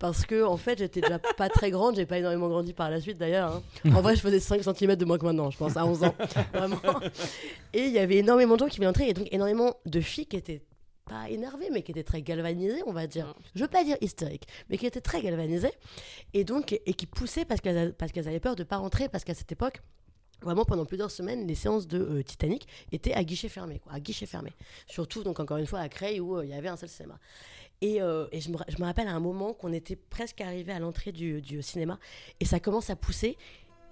parce 0.00 0.26
que 0.26 0.42
en 0.42 0.56
fait 0.56 0.78
j'étais 0.78 1.00
déjà 1.00 1.20
pas 1.20 1.48
très 1.48 1.70
grande, 1.70 1.94
j'ai 1.94 2.06
pas 2.06 2.18
énormément 2.18 2.48
grandi 2.48 2.72
par 2.72 2.90
la 2.90 3.00
suite 3.00 3.18
d'ailleurs. 3.18 3.62
hein. 3.84 3.92
En 3.94 4.00
vrai, 4.02 4.16
je 4.16 4.20
faisais 4.20 4.40
5 4.40 4.62
cm 4.64 4.96
de 4.96 5.04
moins 5.04 5.16
que 5.18 5.24
maintenant, 5.24 5.50
je 5.50 5.58
pense, 5.58 5.76
à 5.76 5.86
11 5.86 6.04
ans. 6.04 6.14
Vraiment. 6.52 6.80
Et 7.72 7.84
il 7.84 7.92
y 7.92 7.98
avait 8.00 8.16
énormément 8.16 8.54
de 8.54 8.60
gens 8.60 8.68
qui 8.68 8.78
venaient 8.78 8.88
entrer 8.88 9.08
et 9.08 9.14
donc 9.14 9.28
énormément 9.30 9.74
de 9.86 10.00
filles 10.00 10.26
qui 10.26 10.36
étaient 10.36 10.62
pas 11.04 11.28
énervées 11.30 11.68
mais 11.72 11.82
qui 11.82 11.92
étaient 11.92 12.02
très 12.02 12.22
galvanisées, 12.22 12.82
on 12.86 12.92
va 12.92 13.06
dire. 13.06 13.32
Je 13.54 13.60
veux 13.62 13.68
pas 13.68 13.84
dire 13.84 13.96
hystériques, 14.00 14.48
mais 14.68 14.76
qui 14.76 14.86
étaient 14.86 15.00
très 15.00 15.22
galvanisées 15.22 15.72
et 16.34 16.42
donc 16.42 16.72
et 16.72 16.94
qui 16.94 17.06
poussaient 17.06 17.44
parce 17.44 17.60
qu'elles 17.60 17.92
parce 17.94 18.10
qu'elles 18.10 18.26
avaient 18.28 18.40
peur 18.40 18.56
de 18.56 18.64
pas 18.64 18.78
rentrer 18.78 19.08
parce 19.08 19.22
qu'à 19.22 19.34
cette 19.34 19.52
époque 19.52 19.82
Vraiment, 20.42 20.64
pendant 20.64 20.84
plusieurs 20.84 21.10
semaines, 21.10 21.46
les 21.46 21.54
séances 21.54 21.86
de 21.86 21.98
euh, 21.98 22.22
Titanic 22.22 22.66
étaient 22.90 23.14
à 23.14 23.24
guichet 23.24 23.48
fermé, 23.48 23.78
quoi, 23.78 23.92
à 23.92 24.00
guichet 24.00 24.26
fermé. 24.26 24.52
Surtout, 24.86 25.22
donc 25.22 25.40
encore 25.40 25.56
une 25.58 25.66
fois, 25.66 25.80
à 25.80 25.88
Creil, 25.88 26.20
où 26.20 26.36
euh, 26.36 26.44
il 26.44 26.50
y 26.50 26.54
avait 26.54 26.68
un 26.68 26.76
seul 26.76 26.88
cinéma. 26.88 27.18
Et, 27.80 28.00
euh, 28.00 28.26
je, 28.32 28.50
me, 28.50 28.84
rappelle 28.84 29.08
à 29.08 29.14
un 29.14 29.20
moment 29.20 29.54
qu'on 29.54 29.72
était 29.72 29.96
presque 29.96 30.40
arrivé 30.40 30.72
à 30.72 30.78
l'entrée 30.78 31.12
du 31.12 31.62
cinéma, 31.62 31.98
et 32.40 32.44
ça 32.44 32.60
commence 32.60 32.90
à 32.90 32.96
pousser. 32.96 33.36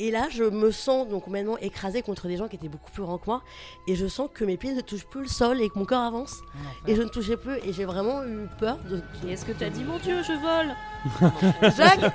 Et 0.02 0.11
là, 0.11 0.28
je 0.30 0.45
me 0.45 0.71
sens 0.71 1.07
donc 1.09 1.26
maintenant 1.26 1.59
écrasée 1.59 2.00
contre 2.00 2.26
des 2.26 2.38
gens 2.38 2.49
qui 2.49 2.57
étaient 2.57 2.71
beaucoup 2.71 2.90
plus 2.90 3.02
grands 3.02 3.19
que 3.19 3.26
moi, 3.26 3.42
et 3.87 3.95
je 3.95 4.07
sens 4.07 4.30
que 4.33 4.47
mes 4.47 4.57
pieds 4.57 4.73
ne 4.73 4.80
touchent 4.80 5.04
plus 5.04 5.21
le 5.21 5.28
sol 5.28 5.61
et 5.61 5.69
que 5.69 5.78
mon 5.78 5.85
corps 5.85 6.00
avance, 6.00 6.40
et 6.87 6.97
je 6.97 7.02
ne 7.02 7.09
touchais 7.09 7.37
plus, 7.37 7.59
et 7.66 7.75
j'ai 7.75 7.85
vraiment 7.85 8.25
eu 8.25 8.49
peur 8.59 8.78
de. 8.88 8.97
de- 8.97 9.28
Et 9.28 9.33
est-ce 9.33 9.45
que 9.45 9.52
tu 9.52 9.62
as 9.62 9.69
dit, 9.69 9.85
mon 9.85 9.99
Dieu, 9.99 10.23
je 10.23 10.33
vole 10.33 10.75
Jacques, 11.76 12.14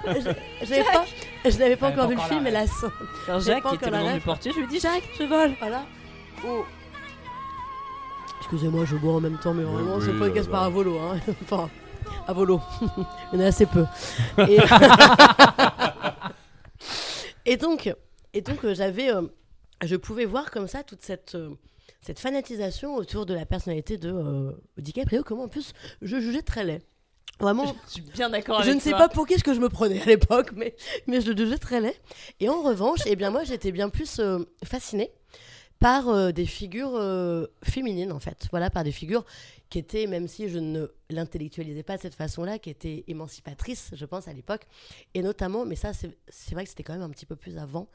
je, 0.63 0.83
pas, 0.83 1.57
n'avais 1.59 1.75
pas 1.75 1.89
encore 1.89 2.05
pas 2.05 2.07
vu 2.07 2.15
le 2.15 2.21
film. 2.21 2.47
Alors 2.47 3.39
J'ai 3.39 3.51
Jacques, 3.51 3.61
pas 3.63 3.69
qui 3.69 3.75
était 3.75 3.85
le 3.85 3.91
la 3.91 4.03
nom 4.03 4.13
du 4.15 4.21
portier, 4.21 4.51
je 4.51 4.59
lui 4.61 4.67
dis, 4.67 4.79
Jacques, 4.79 5.07
je 5.19 5.23
vole 5.25 5.53
Voilà. 5.59 5.83
Oh. 6.43 6.65
Excusez-moi, 8.39 8.85
je 8.85 8.95
bois 8.95 9.13
en 9.13 9.21
même 9.21 9.37
temps, 9.37 9.53
mais 9.53 9.63
vraiment, 9.63 9.97
oui, 9.97 10.05
ce 10.07 10.11
podcast 10.11 10.49
part 10.49 10.61
bah. 10.61 10.65
à 10.65 10.69
volo. 10.69 10.97
Hein. 10.97 11.19
enfin, 11.43 11.69
à 12.27 12.33
volo. 12.33 12.59
Il 13.31 13.39
y 13.39 13.41
en 13.43 13.45
a 13.45 13.47
assez 13.49 13.67
peu. 13.67 13.85
Et, 14.47 14.57
Et 17.45 17.57
donc, 17.57 17.93
et 18.33 18.41
donc 18.41 18.63
euh, 18.65 18.73
j'avais, 18.73 19.11
euh, 19.13 19.21
je 19.83 19.95
pouvais 19.95 20.25
voir 20.25 20.51
comme 20.51 20.67
ça 20.67 20.83
toute 20.83 21.01
cette, 21.01 21.35
euh, 21.35 21.49
cette 22.01 22.19
fanatisation 22.19 22.95
autour 22.95 23.25
de 23.25 23.33
la 23.33 23.45
personnalité 23.45 23.97
de 23.97 24.11
euh, 24.11 24.51
DiCaprio, 24.77 25.23
comment 25.23 25.43
en 25.43 25.47
plus 25.47 25.73
je 26.01 26.19
jugeais 26.19 26.41
très 26.41 26.63
laid. 26.63 26.81
Vraiment, 27.39 27.65
Je 27.87 27.91
suis 27.91 28.01
bien 28.01 28.29
d'accord 28.29 28.59
avec 28.59 28.69
je 28.69 28.73
ne 28.75 28.79
sais 28.79 28.91
toi. 28.91 28.99
pas 28.99 29.09
pour 29.09 29.27
qui 29.27 29.37
ce 29.37 29.43
que 29.43 29.53
je 29.53 29.59
me 29.59 29.67
prenais 29.67 30.01
à 30.01 30.05
l'époque, 30.05 30.51
mais, 30.55 30.73
mais 31.07 31.19
je 31.19 31.31
le 31.31 31.37
jugeais 31.37 31.57
très 31.57 31.81
laid. 31.81 31.93
Et 32.39 32.47
en 32.47 32.61
revanche, 32.61 32.99
eh 33.05 33.17
bien 33.17 33.29
moi, 33.29 33.43
j'étais 33.43 33.73
bien 33.73 33.89
plus 33.89 34.19
euh, 34.19 34.39
fascinée 34.63 35.11
par 35.79 36.07
euh, 36.09 36.31
des 36.31 36.45
figures 36.45 36.95
euh, 36.95 37.47
féminines, 37.63 38.11
en 38.11 38.19
fait. 38.19 38.47
Voilà, 38.51 38.69
par 38.69 38.83
des 38.83 38.91
figures 38.91 39.25
qui 39.69 39.79
étaient, 39.79 40.07
même 40.07 40.27
si 40.27 40.47
je 40.49 40.59
ne 40.59 40.87
l'intellectualisais 41.09 41.83
pas 41.83 41.97
de 41.97 42.01
cette 42.01 42.15
façon-là, 42.15 42.59
qui 42.59 42.69
étaient 42.69 43.03
émancipatrices, 43.07 43.91
je 43.93 44.05
pense, 44.05 44.27
à 44.27 44.33
l'époque. 44.33 44.67
Et 45.13 45.21
notamment, 45.21 45.65
mais 45.65 45.75
ça, 45.75 45.93
c'est 45.93 46.17
c'est 46.27 46.53
vrai 46.53 46.63
que 46.63 46.69
c'était 46.69 46.83
quand 46.83 46.93
même 46.93 47.01
un 47.01 47.09
petit 47.09 47.25
peu 47.25 47.35
plus 47.35 47.57
avant, 47.57 47.87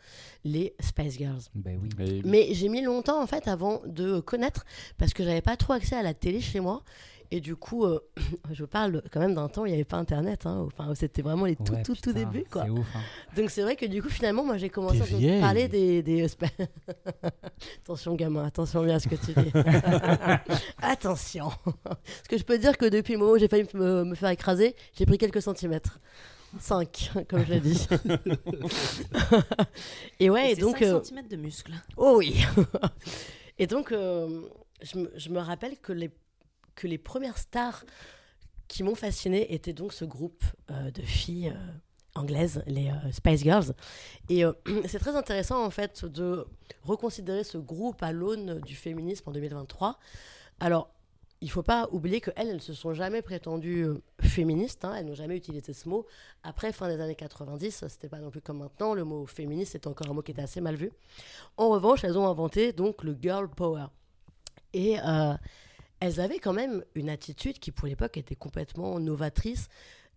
les 0.44 0.74
Spice 0.80 1.16
Girls. 1.18 1.42
Ben 1.54 1.80
oui. 1.82 2.22
Mais 2.24 2.52
j'ai 2.52 2.68
mis 2.68 2.82
longtemps 2.82 3.22
en 3.22 3.26
fait 3.26 3.48
avant 3.48 3.82
de 3.86 4.20
connaître 4.20 4.64
parce 4.98 5.12
que 5.14 5.24
j'avais 5.24 5.42
pas 5.42 5.56
trop 5.56 5.72
accès 5.72 5.96
à 5.96 6.02
la 6.02 6.14
télé 6.14 6.40
chez 6.40 6.60
moi 6.60 6.82
Et 7.32 7.40
du 7.40 7.54
coup, 7.54 7.84
euh, 7.84 8.00
je 8.52 8.64
parle 8.64 9.02
quand 9.12 9.20
même 9.20 9.34
d'un 9.34 9.48
temps 9.48 9.62
où 9.62 9.66
il 9.66 9.70
n'y 9.70 9.74
avait 9.74 9.84
pas 9.84 9.98
Internet. 9.98 10.46
hein. 10.46 10.66
Enfin, 10.66 10.94
c'était 10.94 11.22
vraiment 11.22 11.46
les 11.46 11.56
tout, 11.56 11.72
Ouais, 11.72 11.82
tout, 11.82 11.94
tout 11.94 12.10
putain, 12.10 12.12
début, 12.12 12.44
quoi. 12.50 12.64
C'est 12.64 12.70
ouf. 12.70 12.86
hein. 12.96 13.00
Donc 13.36 13.50
c'est 13.50 13.62
vrai 13.62 13.76
que 13.76 13.86
du 13.86 14.02
coup, 14.02 14.08
finalement, 14.08 14.44
moi, 14.44 14.58
j'ai 14.58 14.68
commencé 14.68 15.00
à 15.00 15.40
parler 15.40 15.68
des... 15.68 16.02
des 16.02 16.24
attention, 17.84 18.14
gamin, 18.16 18.44
attention 18.44 18.82
bien 18.84 18.96
à 18.96 19.00
ce 19.00 19.08
que 19.08 19.14
tu 19.14 19.32
dis. 19.32 19.52
attention. 20.82 21.50
Parce 21.84 22.28
que 22.28 22.38
je 22.38 22.44
peux 22.44 22.56
te 22.56 22.62
dire 22.62 22.76
que 22.76 22.86
depuis 22.86 23.12
le 23.12 23.18
moment 23.20 23.32
où 23.32 23.38
j'ai 23.38 23.48
failli 23.48 23.66
me, 23.74 24.04
me 24.04 24.14
faire 24.14 24.30
écraser, 24.30 24.74
j'ai 24.94 25.06
pris 25.06 25.18
quelques 25.18 25.42
centimètres. 25.42 25.98
5, 26.58 27.12
comme 27.28 27.44
je 27.44 27.52
l'ai 27.52 27.60
dit. 27.60 27.80
et 30.20 30.30
ouais, 30.30 30.52
et 30.52 30.56
donc... 30.56 30.78
5 30.78 30.82
euh, 30.82 31.00
cm 31.02 31.28
de 31.28 31.36
muscle. 31.36 31.72
Oh 31.96 32.16
oui 32.18 32.44
Et 33.58 33.66
donc, 33.68 33.92
euh, 33.92 34.42
je, 34.82 34.98
me, 34.98 35.12
je 35.16 35.28
me 35.28 35.38
rappelle 35.38 35.76
que 35.78 35.92
les, 35.92 36.10
que 36.80 36.86
les 36.86 36.98
premières 36.98 37.36
stars 37.36 37.84
qui 38.68 38.82
m'ont 38.82 38.94
fascinée 38.94 39.52
étaient 39.52 39.74
donc 39.74 39.92
ce 39.92 40.06
groupe 40.06 40.42
euh, 40.70 40.90
de 40.90 41.02
filles 41.02 41.52
euh, 41.54 41.72
anglaises, 42.14 42.62
les 42.66 42.88
euh, 42.88 43.12
Spice 43.12 43.42
Girls. 43.42 43.74
Et 44.30 44.44
c'est 44.86 44.98
très 44.98 45.14
intéressant, 45.14 45.62
en 45.62 45.70
fait, 45.70 46.06
de 46.06 46.46
reconsidérer 46.84 47.44
ce 47.44 47.58
groupe 47.58 48.02
à 48.02 48.12
l'aune 48.12 48.60
du 48.60 48.74
féminisme 48.74 49.28
en 49.28 49.32
2023. 49.32 49.98
Alors, 50.58 50.90
il 51.42 51.46
ne 51.46 51.50
faut 51.50 51.62
pas 51.62 51.88
oublier 51.92 52.20
qu'elles, 52.22 52.34
elles 52.36 52.54
ne 52.54 52.58
se 52.58 52.72
sont 52.72 52.94
jamais 52.94 53.20
prétendues 53.22 53.86
féministes, 54.22 54.84
hein, 54.84 54.94
elles 54.96 55.06
n'ont 55.06 55.14
jamais 55.14 55.36
utilisé 55.36 55.72
ce 55.72 55.88
mot. 55.88 56.06
Après, 56.42 56.72
fin 56.72 56.88
des 56.88 57.00
années 57.00 57.14
90, 57.14 57.84
c'était 57.88 58.08
pas 58.08 58.18
non 58.18 58.30
plus 58.30 58.42
comme 58.42 58.58
maintenant, 58.58 58.94
le 58.94 59.04
mot 59.04 59.26
féministe 59.26 59.74
était 59.74 59.88
encore 59.88 60.08
un 60.10 60.14
mot 60.14 60.22
qui 60.22 60.32
était 60.32 60.42
assez 60.42 60.60
mal 60.60 60.76
vu. 60.76 60.92
En 61.56 61.70
revanche, 61.70 62.04
elles 62.04 62.16
ont 62.16 62.28
inventé 62.28 62.72
donc 62.72 63.04
le 63.04 63.16
girl 63.20 63.48
power. 63.48 63.86
Et 64.74 64.98
elles 66.00 66.20
avaient 66.20 66.38
quand 66.38 66.52
même 66.52 66.84
une 66.94 67.10
attitude 67.10 67.58
qui, 67.58 67.70
pour 67.70 67.86
l'époque, 67.86 68.16
était 68.16 68.34
complètement 68.34 68.98
novatrice, 68.98 69.68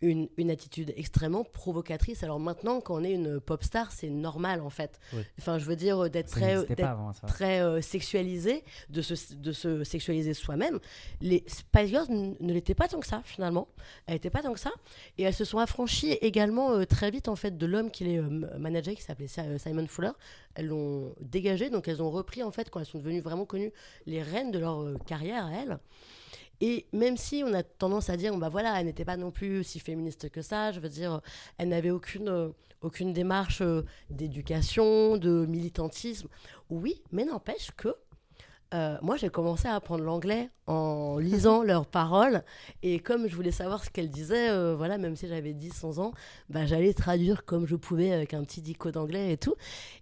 une, 0.03 0.29
une 0.37 0.51
attitude 0.51 0.93
extrêmement 0.95 1.43
provocatrice. 1.43 2.23
Alors 2.23 2.39
maintenant, 2.39 2.81
quand 2.81 2.95
on 2.95 3.03
est 3.03 3.13
une 3.13 3.39
pop 3.39 3.63
star, 3.63 3.91
c'est 3.91 4.09
normal 4.09 4.61
en 4.61 4.69
fait. 4.69 4.99
Oui. 5.13 5.21
Enfin, 5.39 5.57
je 5.57 5.65
veux 5.65 5.75
dire 5.75 6.09
d'être 6.09 6.29
très, 6.29 6.53
n'existait 6.53 6.75
d'être 6.75 6.85
pas 6.85 6.91
avant 6.91 7.11
très 7.27 7.61
euh, 7.61 7.81
sexualisé, 7.81 8.63
de 8.89 9.01
se, 9.01 9.35
de 9.35 9.51
se 9.51 9.83
sexualiser 9.83 10.33
soi-même. 10.33 10.79
Les 11.21 11.43
Spice 11.47 11.89
Girls 11.89 12.07
ne 12.09 12.53
l'étaient 12.53 12.75
pas 12.75 12.87
tant 12.87 12.99
que 12.99 13.07
ça, 13.07 13.21
finalement. 13.23 13.67
Elles 14.05 14.15
n'étaient 14.15 14.29
pas 14.29 14.41
tant 14.41 14.53
que 14.53 14.59
ça. 14.59 14.71
Et 15.17 15.23
elles 15.23 15.33
se 15.33 15.45
sont 15.45 15.59
affranchies 15.59 16.11
également 16.21 16.71
euh, 16.71 16.85
très 16.85 17.09
vite, 17.09 17.27
en 17.27 17.35
fait, 17.35 17.57
de 17.57 17.65
l'homme 17.65 17.89
qui 17.89 18.03
les 18.03 18.17
euh, 18.17 18.29
manageait, 18.59 18.95
qui 18.95 19.01
s'appelait 19.01 19.27
Si- 19.27 19.39
euh, 19.39 19.57
Simon 19.57 19.87
Fuller. 19.87 20.11
Elles 20.55 20.67
l'ont 20.67 21.15
dégagé, 21.21 21.69
donc 21.69 21.87
elles 21.87 22.01
ont 22.01 22.11
repris, 22.11 22.43
en 22.43 22.51
fait, 22.51 22.69
quand 22.69 22.79
elles 22.79 22.85
sont 22.85 22.99
devenues 22.99 23.21
vraiment 23.21 23.45
connues, 23.45 23.71
les 24.05 24.21
reines 24.21 24.51
de 24.51 24.59
leur 24.59 24.81
euh, 24.81 24.97
carrière 25.07 25.45
à 25.47 25.51
elles. 25.53 25.79
Et 26.65 26.85
même 26.93 27.17
si 27.17 27.43
on 27.45 27.53
a 27.53 27.61
tendance 27.61 28.09
à 28.09 28.15
dire, 28.15 28.37
bah 28.37 28.47
voilà, 28.47 28.79
elle 28.79 28.85
n'était 28.85 29.03
pas 29.03 29.17
non 29.17 29.31
plus 29.31 29.65
si 29.65 29.81
féministe 29.81 30.29
que 30.29 30.41
ça, 30.41 30.71
je 30.71 30.79
veux 30.79 30.87
dire, 30.87 31.19
elle 31.57 31.67
n'avait 31.67 31.91
aucune, 31.91 32.29
euh, 32.29 32.49
aucune 32.81 33.11
démarche 33.11 33.59
euh, 33.59 33.81
d'éducation, 34.09 35.17
de 35.17 35.45
militantisme. 35.45 36.29
Oui, 36.69 37.03
mais 37.11 37.25
n'empêche 37.25 37.71
que 37.75 37.89
euh, 38.73 38.97
moi, 39.01 39.17
j'ai 39.17 39.27
commencé 39.27 39.67
à 39.67 39.75
apprendre 39.75 40.05
l'anglais 40.05 40.51
en 40.65 41.17
lisant 41.19 41.63
leurs 41.63 41.85
paroles. 41.85 42.45
Et 42.81 42.99
comme 42.99 43.27
je 43.27 43.35
voulais 43.35 43.51
savoir 43.51 43.83
ce 43.83 43.89
qu'elles 43.89 44.09
disaient, 44.09 44.49
euh, 44.49 44.73
voilà, 44.73 44.97
même 44.97 45.17
si 45.17 45.27
j'avais 45.27 45.51
10-11 45.51 45.99
ans, 45.99 46.13
bah, 46.47 46.65
j'allais 46.65 46.93
traduire 46.93 47.43
comme 47.43 47.67
je 47.67 47.75
pouvais 47.75 48.13
avec 48.13 48.33
un 48.33 48.41
petit 48.45 48.61
dico 48.61 48.89
d'anglais 48.89 49.33
et 49.33 49.37
tout. 49.37 49.55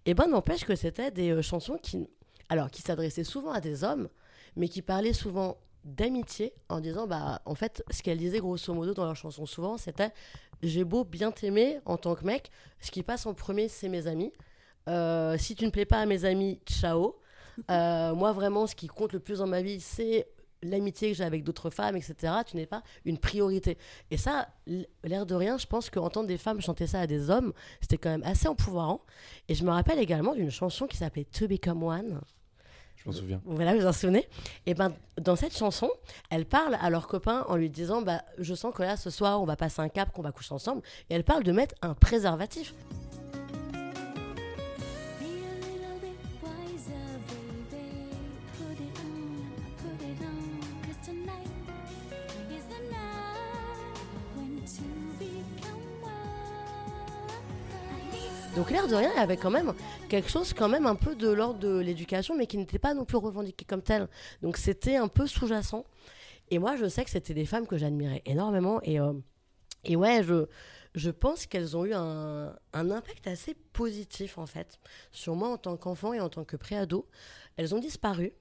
Et 0.06 0.14
ben, 0.14 0.28
n'empêche 0.28 0.64
que 0.64 0.76
c'était 0.76 1.10
des 1.10 1.42
chansons 1.42 1.80
qui, 1.82 2.08
alors, 2.50 2.70
qui 2.70 2.84
s'adressaient 2.84 3.24
souvent 3.24 3.52
à 3.52 3.62
des 3.62 3.84
hommes, 3.84 4.10
mais 4.56 4.68
qui 4.68 4.84
parlaient 4.84 5.12
souvent 5.12 5.58
d'amitié 5.84 6.54
en 6.70 6.80
disant, 6.80 7.08
bah, 7.08 7.42
en 7.46 7.56
fait, 7.56 7.84
ce 7.90 8.04
qu'elles 8.04 8.18
disaient 8.18 8.40
grosso 8.40 8.74
modo 8.74 8.94
dans 8.94 9.06
leurs 9.06 9.16
chansons 9.16 9.46
souvent, 9.46 9.78
c'était 9.78 10.12
J'ai 10.62 10.84
beau 10.84 11.04
bien 11.04 11.32
t'aimer 11.32 11.80
en 11.86 11.98
tant 11.98 12.16
que 12.16 12.26
mec, 12.26 12.52
ce 12.80 12.92
qui 12.92 13.04
passe 13.04 13.26
en 13.26 13.34
premier, 13.34 13.68
c'est 13.68 13.90
mes 13.90 14.08
amis. 14.08 14.32
Euh, 14.90 15.38
si 15.38 15.56
tu 15.56 15.66
ne 15.66 15.72
plais 15.72 15.86
pas 15.86 16.00
à 16.00 16.06
mes 16.06 16.26
amis, 16.26 16.60
ciao. 16.66 17.20
Euh, 17.70 18.16
moi, 18.16 18.32
vraiment, 18.32 18.68
ce 18.68 18.76
qui 18.76 18.88
compte 18.88 19.14
le 19.14 19.20
plus 19.20 19.40
dans 19.40 19.48
ma 19.48 19.62
vie, 19.62 19.80
c'est 19.80 20.28
l'amitié 20.64 21.12
que 21.12 21.18
j'ai 21.18 21.24
avec 21.24 21.44
d'autres 21.44 21.70
femmes, 21.70 21.96
etc. 21.96 22.34
Tu 22.46 22.56
n'es 22.56 22.66
pas 22.66 22.84
une 23.06 23.18
priorité. 23.18 23.78
Et 24.12 24.18
ça, 24.18 24.50
l'air 25.04 25.26
de 25.26 25.36
rien, 25.36 25.58
je 25.58 25.66
pense 25.66 25.90
qu'entendre 25.90 26.28
des 26.28 26.38
femmes 26.38 26.62
chanter 26.62 26.88
ça 26.88 27.00
à 27.02 27.08
des 27.08 27.30
hommes, 27.30 27.54
c'était 27.82 27.98
quand 27.98 28.10
même 28.10 28.24
assez 28.24 28.48
empouvoirant. 28.48 29.02
Et 29.48 29.56
je 29.56 29.64
me 29.64 29.72
rappelle 29.72 30.00
également 30.00 30.36
d'une 30.36 30.52
chanson 30.52 30.88
qui 30.88 30.98
s'appelait 30.98 31.26
To 31.26 31.48
Become 31.48 31.84
One. 31.84 32.22
Je 33.04 33.10
m'en 33.10 33.16
souviens. 33.16 33.42
Voilà, 33.46 33.76
vous 33.76 33.86
en 33.86 33.94
souvenez? 33.94 34.28
Et 34.66 34.74
ben, 34.74 34.94
dans 35.20 35.36
cette 35.36 35.58
chanson, 35.58 35.90
elle 36.30 36.46
parle 36.46 36.78
à 36.80 36.90
leur 36.90 37.08
copain 37.08 37.46
en 37.48 37.56
lui 37.56 37.70
disant 37.70 38.02
bah, 38.02 38.24
Je 38.38 38.54
sens 38.54 38.74
que 38.74 38.84
là, 38.84 38.98
ce 38.98 39.10
soir, 39.10 39.42
on 39.42 39.46
va 39.46 39.56
passer 39.56 39.82
un 39.82 39.90
cap, 39.90 40.12
qu'on 40.12 40.22
va 40.22 40.32
coucher 40.32 40.54
ensemble. 40.54 40.82
Et 41.10 41.16
elle 41.16 41.24
parle 41.24 41.44
de 41.44 41.52
mettre 41.52 41.76
un 41.82 41.94
préservatif. 41.94 42.74
Donc 58.62 58.70
l'air 58.70 58.88
de 58.88 58.94
rien, 58.94 59.10
il 59.12 59.18
y 59.18 59.20
avait 59.20 59.38
quand 59.38 59.50
même 59.50 59.74
quelque 60.08 60.30
chose 60.30 60.54
quand 60.54 60.70
même 60.70 60.86
un 60.86 60.94
peu 60.94 61.16
de 61.16 61.28
l'ordre 61.28 61.58
de 61.58 61.80
l'éducation, 61.80 62.38
mais 62.38 62.46
qui 62.46 62.60
n'était 62.60 62.78
pas 62.78 62.94
non 62.94 63.06
plus 63.06 63.18
revendiqué 63.18 63.66
comme 63.66 63.82
tel. 63.82 64.08
Donc 64.44 64.56
c'était 64.56 64.98
un 64.98 65.08
peu 65.08 65.26
sous-jacent. 65.26 65.84
Et 66.52 66.60
moi, 66.60 66.76
je 66.76 66.88
sais 66.88 67.04
que 67.04 67.10
c'était 67.10 67.34
des 67.34 67.48
femmes 67.48 67.66
que 67.66 67.80
j'admirais 67.80 68.22
énormément. 68.28 68.80
Et, 68.84 69.00
euh, 69.00 69.14
et 69.84 69.96
ouais, 69.96 70.22
je, 70.22 70.46
je 70.94 71.10
pense 71.10 71.48
qu'elles 71.48 71.76
ont 71.76 71.86
eu 71.86 71.94
un, 71.96 72.54
impact 72.72 73.26
assez 73.26 73.56
positif, 73.74 74.38
en 74.38 74.46
fait, 74.46 74.80
sur 75.12 75.34
moi 75.34 75.50
en 75.50 75.58
tant 75.58 75.76
qu'enfant 75.76 76.14
et 76.14 76.20
en 76.20 76.30
tant 76.30 76.44
que 76.44 76.56
préado. 76.56 77.08
Elles 77.58 77.74
ont 77.74 77.80
disparu, 77.80 78.32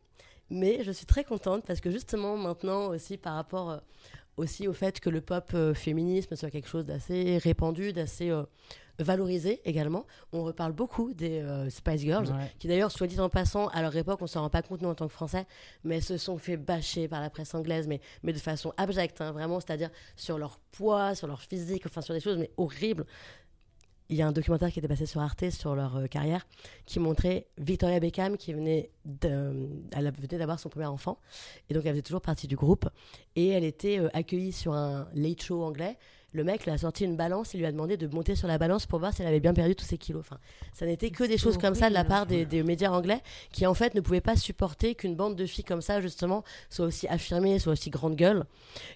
mais 0.51 0.85
je 0.85 0.93
suis 0.93 1.07
très 1.07 1.25
contente 1.25 1.65
parce 1.67 1.81
que 1.81 1.91
justement, 1.91 2.37
maintenant 2.37 2.89
aussi, 2.89 3.17
par 3.17 3.37
rapport 3.37 3.71
euh, 3.71 3.79
aussi 4.37 4.69
au 4.69 4.75
fait 4.75 5.01
que 5.01 5.09
le 5.09 5.23
pop 5.23 5.51
euh, 5.55 5.73
féminisme 5.73 6.37
soit 6.37 6.51
quelque 6.51 6.69
chose 6.69 6.85
d'assez 6.85 7.39
répandu, 7.39 7.95
d'assez 7.95 8.31
euh, 9.01 9.05
valorisé 9.05 9.61
également, 9.65 10.07
on 10.33 10.43
reparle 10.43 10.73
beaucoup 10.73 11.13
des 11.15 11.41
euh, 11.41 11.69
Spice 11.71 12.01
Girls 12.01 12.29
Ouais. 12.29 12.53
qui 12.59 12.69
d'ailleurs, 12.69 12.91
soit 12.91 13.07
dit 13.07 13.21
en 13.21 13.29
passant, 13.29 13.69
à 13.69 13.83
leur 13.83 13.95
époque, 13.97 14.21
on 14.23 14.27
s'en 14.27 14.41
rend 14.43 14.51
pas 14.51 14.63
compte 14.63 14.81
nous 14.83 14.89
en 14.89 14.95
tant 14.95 15.07
que 15.07 15.13
Français, 15.13 15.47
mais 15.85 16.01
se 16.01 16.17
sont 16.17 16.39
fait 16.39 16.57
bâcher 16.57 17.09
par 17.09 17.21
la 17.21 17.31
presse 17.31 17.55
anglaise, 17.55 17.87
mais, 17.87 18.01
mais 18.23 18.33
de 18.33 18.39
façon 18.39 18.73
abjecte, 18.77 19.21
hein, 19.21 19.33
vraiment, 19.33 19.61
c'est-à-dire 19.61 19.91
sur 20.17 20.39
leur 20.39 20.59
poids, 20.73 21.15
sur 21.15 21.27
leur 21.27 21.43
physique, 21.43 21.85
enfin 21.87 22.01
sur 22.01 22.15
des 22.15 22.21
choses 22.21 22.39
mais 22.39 22.51
horribles. 22.57 23.05
Il 24.13 24.17
y 24.17 24.23
a 24.23 24.27
un 24.27 24.33
documentaire 24.33 24.73
qui 24.73 24.81
était 24.81 24.89
passé 24.89 25.07
sur 25.07 25.21
Arte 25.21 25.51
sur 25.51 25.77
leur 25.77 25.95
euh, 25.97 26.07
carrière 26.09 26.45
qui 26.85 26.99
montrait 26.99 27.47
Victoria 27.59 28.01
Beckham 28.01 28.37
qui 28.37 28.53
venait 28.53 28.91
de- 29.05 29.69
elle 29.93 30.11
venait 30.11 30.37
d'avoir 30.39 30.59
son 30.59 30.69
premier 30.69 30.87
enfant 30.87 31.21
et 31.69 31.75
donc 31.75 31.85
elle 31.87 31.93
faisait 31.93 32.03
toujours 32.03 32.21
partie 32.21 32.49
du 32.49 32.57
groupe 32.57 32.89
et 33.37 33.51
elle 33.51 33.63
était 33.63 34.01
euh, 34.01 34.09
accueillie 34.13 34.51
sur 34.51 34.73
un 34.73 35.07
late 35.15 35.41
show 35.43 35.63
anglais. 35.63 35.97
Le 36.33 36.45
mec 36.45 36.65
lui 36.65 36.71
a 36.71 36.79
sorti 36.79 37.05
une 37.05 37.17
balance 37.17 37.55
et 37.55 37.59
lui 37.59 37.67
a 37.67 37.73
demandé 37.73 37.97
de 37.97 38.07
monter 38.07 38.37
sur 38.37 38.47
la 38.47 38.57
balance 38.57 38.87
pour 38.87 39.01
voir 39.01 39.13
si 39.13 39.21
elle 39.23 39.27
avait 39.27 39.41
bien 39.41 39.53
perdu 39.53 39.75
tous 39.75 39.85
ses 39.85 39.99
kilos. 39.99 40.21
Enfin, 40.21 40.39
ça 40.73 40.87
n'était 40.87 41.11
que 41.11 41.25
des 41.25 41.37
choses 41.39 41.59
comme 41.59 41.75
ça 41.75 41.89
de 41.89 41.95
la 41.95 42.05
part 42.05 42.27
des, 42.27 42.45
des 42.45 42.63
médias 42.63 42.91
anglais 42.93 43.21
qui 43.51 43.67
en 43.67 43.75
fait 43.75 43.95
ne 43.97 44.01
pouvaient 44.01 44.21
pas 44.21 44.37
supporter 44.37 44.95
qu'une 44.95 45.17
bande 45.17 45.35
de 45.35 45.45
filles 45.45 45.65
comme 45.65 45.83
ça 45.83 46.01
justement 46.01 46.45
soit 46.69 46.87
aussi 46.87 47.09
affirmée, 47.09 47.59
soit 47.59 47.73
aussi 47.73 47.91
grande 47.91 48.15
gueule. 48.15 48.45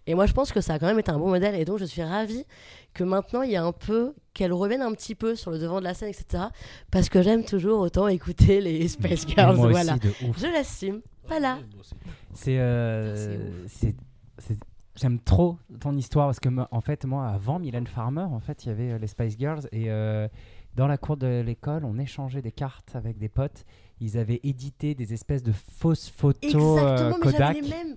Et 0.07 0.15
moi 0.15 0.27
je 0.27 0.33
pense 0.33 0.53
que 0.53 0.61
ça 0.61 0.75
a 0.75 0.79
quand 0.79 0.87
même 0.87 1.01
été 1.01 1.11
un 1.11 1.19
bon 1.19 1.29
modèle 1.29 1.57
et 1.57 1.65
donc 1.65 1.79
je 1.79 1.85
suis 1.85 2.03
ravie 2.05 2.45
que 2.93 3.03
maintenant 3.03 3.43
il 3.43 3.51
y 3.51 3.57
a 3.57 3.65
un 3.65 3.73
peu 3.73 4.15
qu'elle 4.33 4.53
revienne 4.53 4.83
un 4.83 4.93
petit 4.93 5.17
peu 5.17 5.35
sur 5.35 5.51
le 5.51 5.59
devant 5.59 5.81
de 5.81 5.85
la 5.85 5.95
scène 5.95 6.11
etc. 6.11 6.45
Parce 6.93 7.09
que 7.09 7.21
j'aime 7.21 7.45
toujours 7.45 7.81
autant 7.81 8.07
écouter 8.07 8.61
les 8.61 8.87
Space 8.95 9.27
Girls, 9.27 9.57
moi 9.57 9.67
aussi, 9.67 9.73
voilà. 9.73 9.97
de 9.99 10.09
ouf. 10.29 10.39
Je 10.39 10.47
l'assume. 10.47 11.01
Voilà. 11.27 11.59
C'est, 12.33 12.59
euh, 12.61 13.67
C'est 13.67 13.89
c'est, 13.89 13.97
c'est- 14.39 14.59
j'aime 14.97 15.19
trop 15.19 15.59
ton 15.81 15.97
histoire 15.97 16.27
parce 16.29 16.41
que 16.41 16.49
en 16.71 16.81
fait 16.81 17.05
moi 17.05 17.29
avant 17.29 17.59
Mylène 17.59 17.87
Farmer 17.87 18.23
en 18.23 18.41
fait 18.41 18.65
il 18.65 18.69
y 18.69 18.73
avait 18.73 18.93
euh, 18.93 18.99
les 18.99 19.07
Spice 19.09 19.37
Girls 19.39 19.63
et 19.73 19.91
euh, 19.91 20.29
dans 20.77 20.87
la 20.87 20.97
cour 20.99 21.17
de 21.17 21.41
l'école 21.41 21.85
on 21.85 21.99
échangeait 21.99 22.43
des 22.43 22.53
cartes 22.53 22.95
avec 22.95 23.19
des 23.19 23.29
potes. 23.29 23.65
Ils 24.01 24.19
avaient 24.19 24.41
édité 24.43 24.95
des 24.95 25.13
espèces 25.13 25.43
de 25.43 25.53
fausses 25.53 26.09
photos 26.11 26.55
euh, 26.55 27.13
Exactement, 27.13 27.19
mais 27.25 27.31
j'avais 27.33 27.33
Kodak 27.33 27.55
les 27.63 27.69
mêmes. 27.69 27.97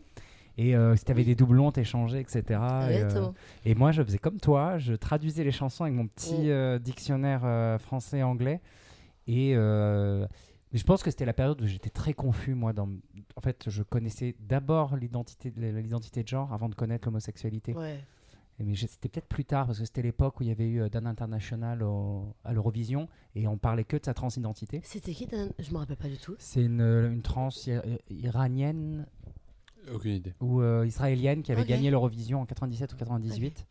et 0.58 0.76
euh, 0.76 0.96
si 0.96 1.06
t'avais 1.06 1.24
des 1.24 1.36
doublons 1.36 1.72
t'échangeais 1.72 2.22
etc. 2.22 2.42
Et, 2.50 2.54
euh. 2.56 3.30
Et 3.66 3.74
moi, 3.76 3.92
je 3.92 4.04
faisais 4.04 4.20
comme 4.20 4.40
toi, 4.40 4.78
je 4.78 4.94
traduisais 4.94 5.44
les 5.44 5.52
chansons 5.52 5.84
avec 5.86 5.96
mon 5.96 6.08
petit 6.08 6.50
euh, 6.52 6.78
dictionnaire 6.80 7.42
euh, 7.44 7.78
français-anglais. 7.80 8.62
Et 9.28 9.54
euh, 9.56 10.26
mais 10.74 10.80
je 10.80 10.84
pense 10.84 11.04
que 11.04 11.10
c'était 11.12 11.26
la 11.26 11.34
période 11.34 11.62
où 11.62 11.66
j'étais 11.66 11.90
très 11.90 12.14
confus, 12.14 12.54
moi. 12.56 12.74
Dans... 12.74 12.90
En 13.36 13.42
fait, 13.42 13.66
je 13.70 13.84
connaissais 13.84 14.36
d'abord 14.40 14.96
l'identité 14.96 15.52
l'identité 15.56 16.24
de 16.24 16.28
genre 16.28 16.52
avant 16.54 16.70
de 16.70 16.76
connaître 16.76 17.08
l'homosexualité. 17.08 17.74
Ouais. 17.74 18.00
Mais 18.60 18.76
c'était 18.76 19.08
peut-être 19.08 19.28
plus 19.28 19.46
tard, 19.46 19.68
parce 19.68 19.78
que 19.78 19.86
c'était 19.86 20.02
l'époque 20.02 20.40
où 20.40 20.44
il 20.44 20.50
y 20.50 20.52
avait 20.52 20.68
eu 20.68 20.82
euh, 20.82 20.90
Dan 20.90 21.06
International 21.06 21.84
au- 21.84 22.34
à 22.44 22.54
l'Eurovision, 22.54 23.08
et 23.36 23.48
on 23.48 23.56
parlait 23.56 23.84
que 23.84 23.98
de 23.98 24.04
sa 24.06 24.16
transidentité. 24.16 24.82
C'était 24.84 25.14
qui 25.14 25.28
Dan? 25.28 25.52
Je 25.60 25.72
me 25.72 25.78
rappelle 25.78 25.96
pas 25.98 26.08
du 26.10 26.18
tout. 26.18 26.36
C'est 26.40 26.64
une, 26.64 26.82
une 26.82 27.22
trans 27.22 27.50
i- 27.68 27.78
iranienne. 28.10 29.06
Aucune 29.94 30.14
idée. 30.16 30.34
ou 30.42 30.60
euh, 30.62 30.86
israélienne 30.86 31.44
qui 31.44 31.52
avait 31.54 31.64
gagné 31.66 31.90
l'Eurovision 31.92 32.42
en 32.42 32.46
97 32.46 32.94
ou 32.94 32.98
98. 32.98 33.66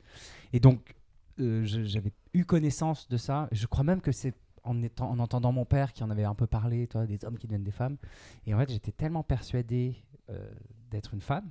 Et 0.55 0.61
donc, 0.61 0.95
euh, 1.41 1.61
j'avais 1.65 2.13
eu 2.33 2.45
connaissance 2.47 3.09
de 3.09 3.17
ça. 3.19 3.49
Je 3.53 3.67
crois 3.67 3.85
même 3.85 4.01
que 4.01 4.13
c'est 4.13 4.33
en, 4.67 4.83
étant, 4.83 5.11
en 5.11 5.19
entendant 5.19 5.53
mon 5.53 5.65
père 5.65 5.93
qui 5.93 6.03
en 6.05 6.11
avait 6.11 6.25
un 6.25 6.35
peu 6.35 6.47
parlé, 6.47 6.87
toi, 6.87 7.07
des 7.07 7.25
hommes 7.25 7.39
qui 7.39 7.47
deviennent 7.47 7.65
des 7.65 7.71
femmes. 7.71 7.97
Et 8.47 8.55
en 8.55 8.59
fait, 8.59 8.71
j'étais 8.71 8.93
tellement 8.93 9.23
persuadé 9.23 9.97
euh, 10.31 10.49
d'être 10.91 11.15
une 11.15 11.21
femme. 11.21 11.49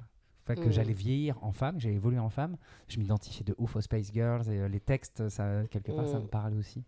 Enfin, 0.47 0.61
que 0.61 0.69
Mm. 0.69 0.71
j'allais 0.71 0.93
vieillir 0.93 1.43
en 1.43 1.51
femme, 1.51 1.77
que 1.77 1.81
j'allais 1.81 1.95
évoluer 1.95 2.19
en 2.19 2.29
femme. 2.29 2.57
Je 2.87 2.99
m'identifiais 2.99 3.43
de 3.43 3.55
ouf 3.57 3.75
aux 3.75 3.81
Space 3.81 4.11
Girls 4.13 4.47
et 4.49 4.59
euh, 4.59 4.67
les 4.67 4.79
textes, 4.79 5.27
ça, 5.29 5.63
quelque 5.71 5.91
part, 5.91 6.07
ça 6.07 6.19
Mm. 6.19 6.23
me 6.23 6.27
parlait 6.27 6.57
aussi. 6.57 6.83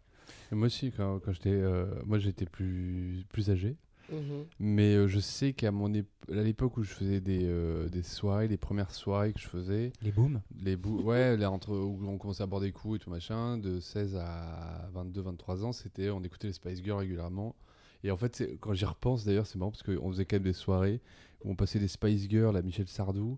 Et 0.51 0.55
moi 0.55 0.67
aussi, 0.67 0.91
quand, 0.91 1.19
quand 1.19 1.31
j'étais, 1.31 1.49
euh, 1.49 1.87
moi 2.05 2.19
j'étais 2.19 2.45
plus, 2.45 3.25
plus 3.29 3.49
âgé. 3.49 3.75
Mhm. 4.11 4.45
Mais 4.59 4.95
euh, 4.95 5.07
je 5.07 5.19
sais 5.19 5.53
qu'à 5.53 5.71
mon 5.71 5.89
ép- 5.89 6.05
à 6.31 6.41
l'époque 6.41 6.77
où 6.77 6.83
je 6.83 6.91
faisais 6.93 7.19
des, 7.19 7.41
euh, 7.43 7.89
des 7.89 8.03
soirées, 8.03 8.47
les 8.47 8.57
premières 8.57 8.91
soirées 8.91 9.33
que 9.33 9.39
je 9.39 9.47
faisais, 9.47 9.91
Les 10.01 10.11
booms. 10.11 10.41
les 10.63 10.75
bou- 10.75 11.01
ouais, 11.01 11.35
là, 11.37 11.51
entre 11.51 11.71
où 11.75 11.99
on 12.07 12.17
commençait 12.17 12.43
à 12.43 12.45
boire 12.45 12.61
des 12.61 12.71
coups 12.71 12.97
et 12.97 12.99
tout 12.99 13.09
machin, 13.09 13.57
de 13.57 13.79
16 13.79 14.15
à 14.15 14.89
22, 14.93 15.21
23 15.21 15.65
ans, 15.65 15.71
c'était 15.73 16.09
on 16.09 16.21
écoutait 16.23 16.47
les 16.47 16.53
Spice 16.53 16.81
Girls 16.83 16.99
régulièrement. 16.99 17.55
Et 18.03 18.11
en 18.11 18.17
fait, 18.17 18.43
quand 18.61 18.73
j'y 18.73 18.85
repense 18.85 19.25
d'ailleurs, 19.25 19.47
c'est 19.47 19.57
marrant 19.57 19.71
parce 19.71 19.83
qu'on 19.83 20.09
faisait 20.11 20.25
quand 20.25 20.35
même 20.37 20.43
des 20.43 20.53
soirées 20.53 21.01
où 21.43 21.51
on 21.51 21.55
passait 21.55 21.79
des 21.79 21.87
Spice 21.87 22.29
Girls 22.29 22.55
à 22.55 22.61
Michel 22.61 22.87
Sardou. 22.87 23.37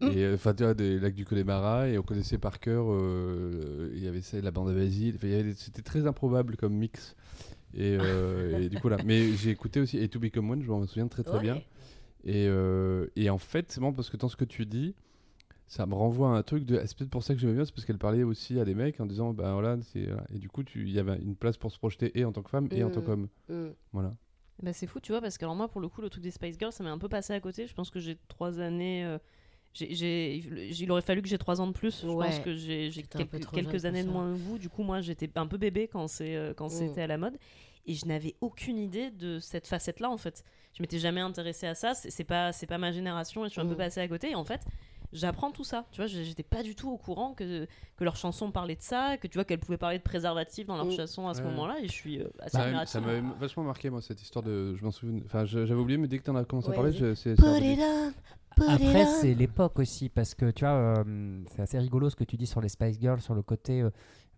Mm. 0.00 0.06
Et 0.08 0.24
euh, 0.24 0.34
enfin, 0.34 0.52
tu 0.54 0.64
vois, 0.64 0.74
des 0.74 0.98
lacs 0.98 1.14
du 1.14 1.24
Connemara, 1.24 1.88
et 1.88 1.98
on 1.98 2.02
connaissait 2.02 2.38
par 2.38 2.58
cœur, 2.58 2.86
euh, 2.88 3.90
il 3.94 4.02
y 4.02 4.08
avait 4.08 4.22
ça, 4.22 4.40
la 4.40 4.50
bande 4.50 4.70
à 4.70 4.74
Basile, 4.74 5.18
c'était 5.56 5.82
très 5.82 6.06
improbable 6.06 6.56
comme 6.56 6.74
mix. 6.74 7.14
Et, 7.74 7.96
euh, 7.96 8.60
et 8.64 8.68
du 8.68 8.78
coup, 8.78 8.88
là, 8.88 8.98
mais 9.04 9.34
j'ai 9.36 9.50
écouté 9.50 9.80
aussi 9.80 9.98
Et 9.98 10.08
To 10.08 10.18
Become 10.18 10.50
One, 10.50 10.62
je 10.62 10.68
m'en 10.70 10.86
souviens 10.86 11.08
très 11.08 11.22
très 11.22 11.34
Ouais. 11.36 11.42
bien. 11.42 11.62
Et, 12.24 12.46
euh, 12.48 13.06
et 13.16 13.30
en 13.30 13.38
fait, 13.38 13.70
c'est 13.72 13.80
marrant 13.80 13.92
parce 13.92 14.10
que 14.10 14.16
dans 14.16 14.28
ce 14.28 14.36
que 14.36 14.44
tu 14.44 14.66
dis, 14.66 14.94
ça 15.68 15.86
me 15.86 15.94
renvoie 15.94 16.30
à 16.34 16.38
un 16.38 16.42
truc 16.42 16.64
de. 16.64 16.80
C'est 16.84 16.96
peut-être 16.98 17.10
pour 17.10 17.22
ça 17.22 17.32
que 17.34 17.40
j'aimais 17.40 17.54
bien, 17.54 17.64
c'est 17.64 17.72
parce 17.74 17.84
qu'elle 17.86 17.98
parlait 17.98 18.24
aussi 18.24 18.58
à 18.58 18.64
des 18.64 18.74
mecs 18.74 19.00
en 19.00 19.06
disant, 19.06 19.32
bah 19.32 19.52
voilà, 19.52 19.78
c'est. 19.82 20.06
voilà. 20.06 20.24
Et 20.34 20.38
du 20.38 20.48
coup, 20.48 20.62
tu- 20.64 20.82
il 20.82 20.90
y 20.90 20.98
avait 20.98 21.16
une 21.18 21.36
place 21.36 21.56
pour 21.56 21.70
se 21.72 21.78
projeter 21.78 22.18
et 22.18 22.24
en 22.24 22.32
tant 22.32 22.42
que 22.42 22.50
femme 22.50 22.68
et 22.72 22.82
en 22.84 22.90
tant 22.90 23.00
Mm. 23.00 23.04
qu'homme. 23.04 23.28
Mhm. 23.48 23.74
Voilà. 23.92 24.14
Bah, 24.62 24.72
c'est 24.74 24.86
fou, 24.86 25.00
tu 25.00 25.12
vois, 25.12 25.22
parce 25.22 25.38
que 25.38 25.44
alors 25.46 25.56
moi, 25.56 25.68
pour 25.68 25.80
le 25.80 25.88
coup, 25.88 26.02
le 26.02 26.10
truc 26.10 26.22
des 26.22 26.30
Spice 26.30 26.58
Girls, 26.58 26.72
ça 26.72 26.84
m'est 26.84 26.90
un 26.90 26.98
peu 26.98 27.08
passé 27.08 27.32
à 27.32 27.40
côté. 27.40 27.66
Je 27.66 27.72
pense 27.74 27.88
que 27.90 28.00
j'ai 28.00 28.18
trois 28.28 28.58
années. 28.60 29.04
euh, 29.06 29.16
il 29.78 30.90
aurait 30.90 31.02
fallu 31.02 31.22
que 31.22 31.28
j'ai 31.28 31.38
trois 31.38 31.60
ans 31.60 31.66
de 31.66 31.72
plus. 31.72 32.00
Je 32.02 32.08
Ouais. 32.08 32.26
pense 32.26 32.38
que 32.40 32.54
j'ai 32.56 32.90
quelques, 33.10 33.50
quelques 33.50 33.84
années 33.84 34.04
de 34.04 34.10
moins 34.10 34.32
que 34.32 34.38
vous. 34.38 34.58
Du 34.58 34.68
coup, 34.68 34.82
moi, 34.82 35.00
j'étais 35.00 35.30
un 35.36 35.46
peu 35.46 35.58
bébé 35.58 35.88
quand 35.88 36.06
euh, 36.20 36.52
Mm. 36.58 36.68
c'était 36.68 37.02
à 37.02 37.06
la 37.06 37.18
mode. 37.18 37.36
Et 37.86 37.94
je 37.94 38.04
n'avais 38.06 38.34
aucune 38.40 38.78
idée 38.78 39.10
de 39.10 39.38
cette 39.38 39.66
facette-là, 39.66 40.10
en 40.10 40.18
fait. 40.18 40.44
Je 40.76 40.82
m'étais 40.82 40.98
jamais 40.98 41.20
intéressée 41.20 41.66
à 41.66 41.74
ça. 41.74 41.94
C'est 41.94 42.24
pas, 42.24 42.50
pas 42.68 42.78
ma 42.78 42.92
génération 42.92 43.44
et 43.44 43.48
je 43.48 43.52
suis 43.52 43.60
un 43.60 43.66
peu 43.66 43.74
Mm. 43.74 43.78
passée 43.78 44.00
à 44.00 44.08
côté. 44.08 44.30
Et 44.30 44.34
en 44.34 44.44
fait, 44.44 44.60
j'apprends 45.12 45.50
tout 45.50 45.64
ça. 45.64 45.86
Tu 45.90 45.96
vois, 45.96 46.06
j'étais 46.06 46.42
pas 46.42 46.62
du 46.62 46.74
tout 46.74 46.90
au 46.90 46.98
courant 46.98 47.32
que, 47.32 47.66
que 47.96 48.04
leurs 48.04 48.16
chansons 48.16 48.50
parlaient 48.52 48.76
de 48.76 48.82
ça, 48.82 49.16
que 49.16 49.26
tu 49.26 49.38
vois 49.38 49.44
qu'elles 49.44 49.58
pouvaient 49.60 49.78
parler 49.78 49.98
de 49.98 50.02
préservatifs 50.02 50.66
dans 50.66 50.76
leurs 50.76 50.86
Mm. 50.86 50.92
chansons 50.96 51.26
à 51.28 51.34
ce 51.34 51.40
Ouais. 51.40 51.46
moment-là. 51.48 51.78
Et 51.82 51.86
je 51.88 51.92
suis 51.92 52.20
euh, 52.20 52.28
assez 52.40 52.50
Ça, 52.52 52.58
m'a- 52.58 52.64
admirative. 52.64 52.92
ça 52.92 53.00
m'avait 53.00 53.22
vachement 53.40 53.62
marqué, 53.64 53.88
moi, 53.88 54.02
cette 54.02 54.20
histoire 54.22 54.44
de. 54.44 54.74
Je 54.76 54.84
m'en 54.84 54.90
souviens. 54.90 55.20
Enfin, 55.24 55.44
j'avais 55.46 55.72
oublié, 55.74 55.96
mais 55.98 56.06
dès 56.08 56.18
que 56.18 56.24
tu 56.24 56.30
en 56.30 56.36
as 56.36 56.44
commencé 56.44 56.68
Ouais, 56.68 56.74
à 56.74 56.76
parler, 56.82 57.14
c'est. 57.16 57.34
Put 57.34 57.64
it 57.64 57.78
on, 57.80 58.12
Après, 58.66 59.06
c'est 59.06 59.34
l'époque 59.34 59.78
aussi, 59.78 60.08
parce 60.08 60.34
que 60.34 60.50
tu 60.50 60.64
vois, 60.64 60.74
euh, 60.74 61.42
c'est 61.54 61.62
assez 61.62 61.78
rigolo 61.78 62.10
ce 62.10 62.16
que 62.16 62.24
tu 62.24 62.36
dis 62.36 62.46
sur 62.46 62.60
les 62.60 62.68
Spice 62.68 63.00
Girls, 63.00 63.20
sur 63.20 63.34
le 63.34 63.42
côté, 63.42 63.80
euh, 63.80 63.90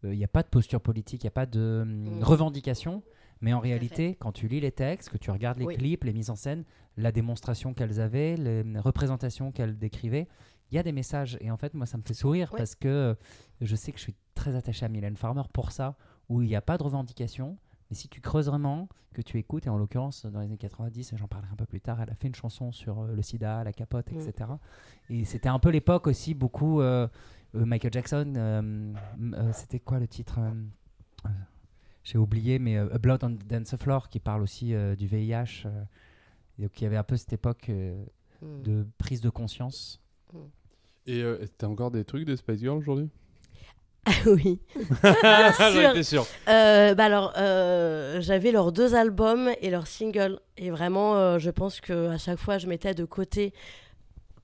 il 0.04 0.10
n'y 0.16 0.24
a 0.24 0.28
pas 0.28 0.42
de 0.42 0.48
posture 0.48 0.80
politique, 0.80 1.22
il 1.22 1.26
n'y 1.26 1.30
a 1.30 1.32
pas 1.32 1.46
de 1.46 1.80
hum, 1.82 2.18
Mm. 2.18 2.22
revendication, 2.22 3.02
mais 3.40 3.52
en 3.52 3.60
réalité, 3.60 4.16
quand 4.20 4.32
tu 4.32 4.48
lis 4.48 4.60
les 4.60 4.72
textes, 4.72 5.08
que 5.10 5.18
tu 5.18 5.30
regardes 5.30 5.58
les 5.58 5.66
Oui. 5.66 5.76
clips, 5.76 6.04
les 6.04 6.12
mises 6.12 6.30
en 6.30 6.36
scène, 6.36 6.64
la 6.96 7.10
démonstration 7.12 7.74
qu'elles 7.74 8.00
avaient, 8.00 8.36
les 8.36 8.62
représentations 8.78 9.50
qu'elles 9.52 9.78
décrivaient, 9.78 10.28
il 10.70 10.76
y 10.76 10.78
a 10.78 10.82
des 10.82 10.92
messages. 10.92 11.36
Et 11.40 11.50
en 11.50 11.56
fait, 11.56 11.74
moi, 11.74 11.86
ça 11.86 11.98
me 11.98 12.02
fait 12.02 12.14
sourire 12.14 12.50
Ouais. 12.52 12.58
parce 12.58 12.74
que 12.74 12.88
euh, 12.88 13.14
je 13.60 13.74
sais 13.76 13.92
que 13.92 13.98
je 13.98 14.04
suis 14.04 14.14
très 14.34 14.54
attaché 14.56 14.84
à 14.86 14.88
Mylène 14.88 15.16
Farmer 15.16 15.42
pour 15.52 15.72
ça, 15.72 15.96
où 16.28 16.42
il 16.42 16.48
n'y 16.48 16.56
a 16.56 16.62
pas 16.62 16.78
de 16.78 16.82
revendication. 16.82 17.58
Mais 17.92 17.96
si 17.96 18.08
tu 18.08 18.20
creuses 18.22 18.46
vraiment, 18.48 18.88
que 19.12 19.20
tu 19.20 19.38
écoutes, 19.38 19.66
et 19.66 19.68
en 19.70 19.76
l'occurrence, 19.76 20.24
dans 20.24 20.40
les 20.40 20.46
années 20.46 20.56
90, 20.56 21.12
et 21.12 21.16
j'en 21.18 21.28
parlerai 21.28 21.52
un 21.52 21.56
peu 21.56 21.66
plus 21.66 21.80
tard, 21.82 22.00
elle 22.00 22.08
a 22.10 22.14
fait 22.14 22.26
une 22.28 22.34
chanson 22.34 22.72
sur 22.72 23.00
euh, 23.00 23.14
le 23.14 23.20
sida, 23.22 23.62
la 23.64 23.72
capote, 23.74 24.10
Mm. 24.10 24.16
etc. 24.20 24.50
Et 25.10 25.24
c'était 25.26 25.50
un 25.50 25.58
peu 25.58 25.68
l'époque 25.70 26.06
aussi, 26.06 26.32
beaucoup. 26.34 26.80
euh, 26.80 27.06
euh, 27.54 27.66
Michael 27.66 27.92
Jackson, 27.92 28.32
euh, 28.34 28.94
euh, 29.34 29.50
c'était 29.52 29.78
quoi 29.78 29.98
le 29.98 30.08
titre 30.08 30.40
J'ai 32.04 32.16
oublié, 32.18 32.58
mais 32.58 32.76
euh, 32.78 32.94
A 32.94 32.98
Blood 32.98 33.22
on 33.24 33.34
the 33.36 33.46
Dance 33.46 33.76
Floor, 33.76 34.08
qui 34.08 34.18
parle 34.20 34.42
aussi 34.42 34.74
euh, 34.74 34.96
du 34.96 35.06
VIH. 35.06 35.64
euh, 35.66 35.84
et 36.58 36.62
donc 36.62 36.80
il 36.80 36.84
y 36.84 36.86
avait 36.86 36.96
un 36.96 37.04
peu 37.04 37.16
cette 37.16 37.32
époque 37.34 37.68
euh, 37.68 38.04
Mhm. 38.40 38.62
de 38.62 38.86
prise 38.98 39.20
de 39.20 39.30
conscience. 39.30 40.00
Et 41.06 41.22
euh, 41.22 41.44
t'as 41.58 41.66
encore 41.68 41.90
des 41.92 42.04
trucs 42.04 42.24
des 42.24 42.36
Spice 42.36 42.58
Girls 42.60 42.78
aujourd'hui? 42.78 43.08
oui. 44.26 44.58
J'en 45.02 45.52
sûr. 45.72 45.90
étais 45.90 46.02
sûr. 46.02 46.26
Euh, 46.48 46.94
bah 46.94 47.04
alors, 47.04 47.32
euh, 47.36 48.20
j'avais 48.20 48.50
leurs 48.50 48.72
deux 48.72 48.94
albums 48.94 49.50
et 49.60 49.70
leurs 49.70 49.86
singles. 49.86 50.40
Et 50.56 50.70
vraiment, 50.70 51.14
euh, 51.16 51.38
je 51.38 51.50
pense 51.50 51.80
que 51.80 52.08
à 52.08 52.18
chaque 52.18 52.38
fois, 52.38 52.58
je 52.58 52.66
mettais 52.66 52.94
de 52.94 53.04
côté 53.04 53.52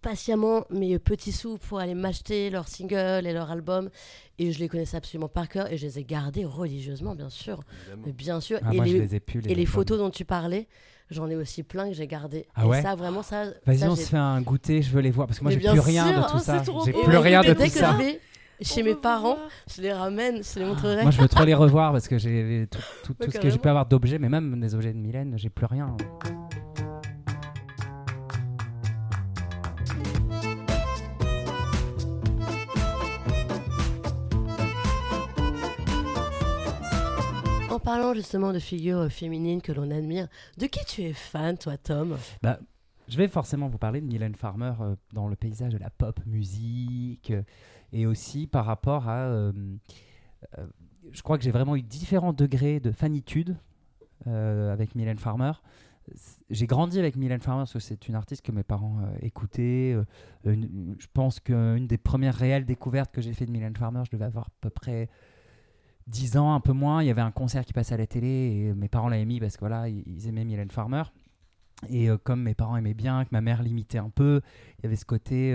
patiemment 0.00 0.64
mes 0.70 0.96
petits 1.00 1.32
sous 1.32 1.58
pour 1.58 1.80
aller 1.80 1.94
m'acheter 1.94 2.50
leurs 2.50 2.68
singles 2.68 3.26
et 3.26 3.32
leurs 3.32 3.50
albums. 3.50 3.90
Et 4.38 4.52
je 4.52 4.60
les 4.60 4.68
connaissais 4.68 4.96
absolument 4.96 5.28
par 5.28 5.48
cœur 5.48 5.72
et 5.72 5.76
je 5.76 5.86
les 5.86 5.98
ai 5.98 6.04
gardés 6.04 6.44
religieusement, 6.44 7.16
bien 7.16 7.30
sûr. 7.30 7.60
Mais 8.06 8.12
bien 8.12 8.40
sûr. 8.40 8.60
Ah, 8.62 8.72
et 8.72 8.76
moi, 8.76 8.84
les, 8.84 8.92
je 8.92 8.96
les 8.98 9.14
ai 9.16 9.20
plus. 9.20 9.42
et 9.44 9.54
les 9.56 9.66
photos 9.66 9.98
dont 9.98 10.10
tu 10.10 10.24
parlais, 10.24 10.68
j'en 11.10 11.28
ai 11.28 11.34
aussi 11.34 11.64
plein 11.64 11.88
que 11.88 11.94
j'ai 11.94 12.06
gardées. 12.06 12.46
Ah 12.54 12.64
et 12.64 12.68
ouais 12.68 12.82
ça, 12.82 12.94
vraiment, 12.94 13.24
ça. 13.24 13.46
Vas-y, 13.66 13.82
on 13.88 13.96
se 13.96 14.02
fait 14.02 14.16
un 14.16 14.40
goûter, 14.40 14.82
je 14.82 14.90
veux 14.90 15.00
les 15.00 15.10
voir. 15.10 15.26
Parce 15.26 15.40
que 15.40 15.44
moi, 15.44 15.52
j'ai 15.52 15.58
plus 15.58 15.80
rien 15.80 16.06
sûr, 16.12 16.22
de 16.22 16.30
tout 16.30 16.38
ça. 16.38 16.62
J'ai 16.84 16.92
plus 16.92 17.12
Et 17.12 17.16
rien 17.18 17.40
de 17.42 17.52
tout 17.54 17.66
ça. 17.66 17.92
vais 17.94 18.20
chez 18.60 18.82
mes 18.82 18.94
parents, 18.94 19.38
je 19.74 19.82
les 19.82 19.92
ramène, 19.92 20.42
je 20.42 20.58
les 20.58 20.64
Ah, 20.64 20.68
montrerai. 20.68 21.02
Moi, 21.02 21.10
je 21.10 21.20
veux 21.20 21.28
trop 21.28 21.44
les 21.44 21.54
revoir 21.54 21.92
parce 21.92 22.08
que 22.08 22.18
j'ai 22.18 22.66
tout, 22.70 22.78
tout, 23.04 23.12
Ouais, 23.20 23.26
tout 23.26 23.32
ce 23.32 23.38
que 23.38 23.50
j'ai 23.50 23.58
pu 23.58 23.68
avoir 23.68 23.86
d'objets, 23.86 24.18
mais 24.18 24.28
même 24.28 24.58
des 24.60 24.74
objets 24.74 24.92
de 24.92 24.98
Mylène, 24.98 25.34
j'ai 25.36 25.50
plus 25.50 25.66
rien. 25.66 25.96
En 37.70 37.78
parlant 37.78 38.14
justement 38.14 38.52
de 38.52 38.58
figures 38.58 38.98
euh, 39.00 39.08
féminines 39.08 39.60
que 39.60 39.72
l'on 39.72 39.90
admire, 39.90 40.26
de 40.56 40.66
qui 40.66 40.84
tu 40.86 41.02
es 41.02 41.12
fan, 41.12 41.56
toi, 41.58 41.76
Tom? 41.76 42.16
Bah, 42.42 42.58
je 43.08 43.16
vais 43.16 43.28
forcément 43.28 43.68
vous 43.68 43.78
parler 43.78 44.00
de 44.00 44.06
Mylène 44.06 44.34
Farmer 44.34 44.72
euh, 44.80 44.96
dans 45.12 45.28
le 45.28 45.36
paysage 45.36 45.72
de 45.74 45.78
la 45.78 45.90
pop 45.90 46.18
musique 46.26 47.30
euh, 47.30 47.42
et 47.92 48.06
aussi 48.06 48.46
par 48.46 48.64
rapport 48.64 49.08
à. 49.08 49.26
euh, 49.26 49.52
euh, 50.58 50.66
je 51.10 51.22
crois 51.22 51.38
que 51.38 51.44
j'ai 51.44 51.50
vraiment 51.50 51.74
eu 51.74 51.82
différents 51.82 52.32
degrés 52.32 52.80
de 52.80 52.92
fanitude 52.92 53.56
euh, 54.26 54.72
avec 54.72 54.94
Mylène 54.94 55.18
Farmer. 55.18 55.52
J'ai 56.50 56.66
grandi 56.66 56.98
avec 56.98 57.16
Mylène 57.16 57.40
Farmer 57.40 57.62
parce 57.62 57.74
que 57.74 57.78
c'est 57.78 58.08
une 58.08 58.14
artiste 58.14 58.44
que 58.44 58.52
mes 58.52 58.62
parents 58.62 59.02
écoutaient. 59.20 59.94
je 60.44 61.06
pense 61.12 61.38
qu'une 61.38 61.86
des 61.86 61.98
premières 61.98 62.34
réelles 62.34 62.64
découvertes 62.64 63.12
que 63.12 63.20
j'ai 63.20 63.34
fait 63.34 63.44
de 63.44 63.50
Mylène 63.50 63.76
Farmer, 63.76 64.02
je 64.06 64.10
devais 64.16 64.24
avoir 64.24 64.46
à 64.46 64.52
peu 64.62 64.70
près 64.70 65.10
10 66.06 66.38
ans, 66.38 66.54
un 66.54 66.60
peu 66.60 66.72
moins. 66.72 67.02
Il 67.02 67.06
y 67.06 67.10
avait 67.10 67.20
un 67.20 67.30
concert 67.30 67.62
qui 67.66 67.74
passait 67.74 67.92
à 67.92 67.98
la 67.98 68.06
télé 68.06 68.26
et 68.26 68.74
mes 68.74 68.88
parents 68.88 69.10
l'avaient 69.10 69.26
mis 69.26 69.38
parce 69.38 69.56
que 69.56 69.60
voilà, 69.60 69.90
ils, 69.90 70.28
aimaient 70.28 70.46
Mylène 70.46 70.70
Farmer. 70.70 71.02
Et 71.90 72.08
comme 72.24 72.42
mes 72.42 72.54
parents 72.54 72.78
aimaient 72.78 72.94
bien, 72.94 73.24
que 73.24 73.30
ma 73.32 73.42
mère 73.42 73.62
l'imitait 73.62 73.98
un 73.98 74.08
peu, 74.08 74.40
il 74.78 74.84
y 74.84 74.86
avait 74.86 74.96
ce 74.96 75.04
côté, 75.04 75.54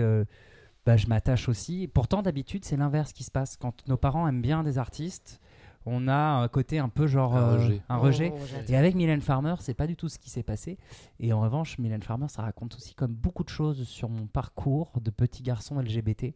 bah, 0.86 0.96
je 0.96 1.06
m'attache 1.06 1.48
aussi. 1.48 1.88
Pourtant, 1.92 2.22
d'habitude, 2.22 2.64
c'est 2.64 2.76
l'inverse 2.76 3.12
qui 3.12 3.24
se 3.24 3.30
passe. 3.30 3.56
Quand 3.56 3.86
nos 3.88 3.96
parents 3.96 4.28
aiment 4.28 4.42
bien 4.42 4.62
des 4.62 4.78
artistes, 4.78 5.40
on 5.86 6.08
a 6.08 6.14
un 6.14 6.48
côté 6.48 6.78
un 6.78 6.88
peu 6.88 7.06
genre 7.06 7.36
Un 7.36 7.42
euh, 7.42 7.54
rejet. 7.56 7.82
un 7.88 7.96
rejet. 7.96 8.32
Oh. 8.34 8.40
Et 8.68 8.76
avec 8.76 8.94
Mylène 8.94 9.20
Farmer, 9.20 9.54
c'est 9.60 9.74
pas 9.74 9.86
du 9.86 9.96
tout 9.96 10.08
ce 10.08 10.18
qui 10.18 10.30
s'est 10.30 10.42
passé. 10.42 10.78
Et 11.20 11.32
en 11.32 11.40
revanche, 11.40 11.78
Mylène 11.78 12.02
Farmer, 12.02 12.28
ça 12.28 12.42
raconte 12.42 12.74
aussi 12.76 12.94
comme 12.94 13.12
beaucoup 13.14 13.44
de 13.44 13.50
choses 13.50 13.86
sur 13.86 14.08
mon 14.08 14.26
parcours 14.26 14.92
de 15.00 15.10
petit 15.10 15.42
garçon 15.42 15.78
LGBT. 15.78 16.34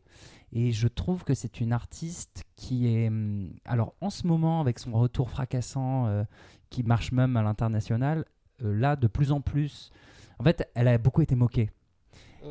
Et 0.53 0.73
je 0.73 0.89
trouve 0.89 1.25
que 1.25 1.35
c'est 1.35 1.61
une 1.61 1.73
artiste 1.73 2.45
qui 2.57 2.89
est, 2.95 3.09
hum, 3.09 3.51
alors 3.65 3.95
en 4.01 4.11
ce 4.11 4.27
moment, 4.27 4.61
avec 4.61 4.79
son 4.79 4.93
retour 4.93 5.31
fracassant, 5.31 6.07
euh, 6.07 6.25
qui 6.71 6.83
marche 6.83 7.13
même 7.13 7.37
à 7.37 7.43
l'international, 7.43 8.27
euh, 8.63 8.75
là, 8.75 8.97
de 8.97 9.07
plus 9.07 9.33
en 9.33 9.41
plus, 9.41 9.91
en 10.39 10.45
fait, 10.45 10.71
elle 10.75 10.89
a 10.89 10.99
beaucoup 10.99 11.23
été 11.23 11.35
moquée. 11.35 11.71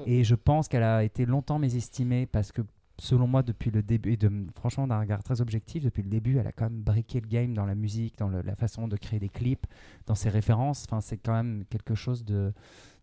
Et 0.06 0.24
je 0.24 0.36
pense 0.36 0.68
qu'elle 0.68 0.84
a 0.84 1.04
été 1.04 1.26
longtemps 1.26 1.60
mésestimée 1.60 2.26
parce 2.26 2.52
que, 2.52 2.62
selon 3.00 3.28
moi, 3.28 3.44
depuis 3.44 3.72
le 3.72 3.84
début, 3.84 4.14
et 4.14 4.20
franchement, 4.56 4.88
d'un 4.88 5.00
regard 5.00 5.24
très 5.24 5.42
objectif, 5.42 5.84
depuis 5.84 6.04
le 6.04 6.10
début, 6.10 6.38
elle 6.38 6.48
a 6.48 6.52
quand 6.52 6.66
même 6.66 6.82
briqué 6.82 7.20
le 7.20 7.28
game 7.28 7.54
dans 7.54 7.66
la 7.66 7.76
musique, 7.76 8.18
dans 8.18 8.30
la 8.30 8.56
façon 8.56 8.88
de 8.88 8.96
créer 8.98 9.20
des 9.20 9.30
clips, 9.30 9.66
dans 10.06 10.16
ses 10.16 10.30
références. 10.30 10.86
Enfin, 10.88 11.02
c'est 11.02 11.18
quand 11.18 11.34
même 11.34 11.64
quelque 11.70 11.96
chose 11.96 12.26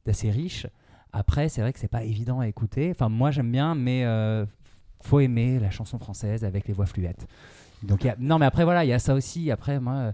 d'assez 0.04 0.30
riche. 0.30 0.66
Après, 1.12 1.48
c'est 1.48 1.60
vrai 1.60 1.72
que 1.72 1.78
c'est 1.78 1.88
pas 1.88 2.02
évident 2.02 2.40
à 2.40 2.48
écouter. 2.48 2.90
Enfin, 2.90 3.08
moi, 3.08 3.30
j'aime 3.30 3.52
bien, 3.52 3.74
mais 3.74 4.04
euh, 4.04 4.44
faut 5.00 5.20
aimer 5.20 5.60
la 5.60 5.70
chanson 5.70 5.98
française 5.98 6.44
avec 6.44 6.66
les 6.66 6.74
voix 6.74 6.86
fluettes. 6.86 7.28
Donc, 7.84 8.08
non, 8.18 8.38
mais 8.38 8.46
après, 8.46 8.64
voilà, 8.64 8.84
il 8.84 8.88
y 8.88 8.92
a 8.92 8.98
ça 8.98 9.14
aussi. 9.14 9.50
Après, 9.50 9.78
moi, 9.78 10.12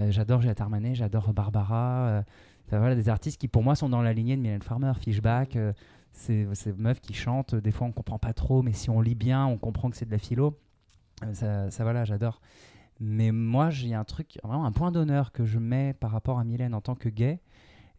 euh, 0.00 0.10
j'adore 0.10 0.40
Juliette 0.42 0.60
Armanet, 0.60 0.94
j'adore 0.94 1.32
Barbara. 1.32 2.06
euh, 2.08 2.22
voilà, 2.70 2.94
des 2.94 3.08
artistes 3.08 3.40
qui, 3.40 3.48
pour 3.48 3.62
moi, 3.62 3.74
sont 3.74 3.88
dans 3.88 4.02
la 4.02 4.12
lignée 4.12 4.36
de 4.36 4.42
Mylène 4.42 4.62
Farmer, 4.62 4.92
Fishback. 4.98 5.56
Ces, 6.12 6.46
ces 6.54 6.72
meufs 6.72 7.00
qui 7.00 7.14
chantent. 7.14 7.54
Des 7.54 7.70
fois, 7.72 7.86
on 7.86 7.92
comprend 7.92 8.18
pas 8.18 8.32
trop, 8.32 8.62
mais 8.62 8.72
si 8.72 8.90
on 8.90 9.00
lit 9.00 9.14
bien, 9.14 9.46
on 9.46 9.58
comprend 9.58 9.90
que 9.90 9.96
c'est 9.96 10.06
de 10.06 10.10
la 10.12 10.18
philo. 10.18 10.58
Euh, 11.24 11.34
Ça, 11.34 11.70
ça 11.70 11.82
voilà, 11.84 12.04
j'adore. 12.04 12.40
Mais 13.00 13.32
moi, 13.32 13.70
j'ai 13.70 13.94
un 13.94 14.04
truc, 14.04 14.38
vraiment 14.44 14.64
un 14.64 14.72
point 14.72 14.92
d'honneur 14.92 15.32
que 15.32 15.44
je 15.44 15.58
mets 15.58 15.94
par 15.94 16.10
rapport 16.12 16.38
à 16.38 16.44
Mylène 16.44 16.74
en 16.74 16.80
tant 16.80 16.94
que 16.94 17.08
gay, 17.08 17.40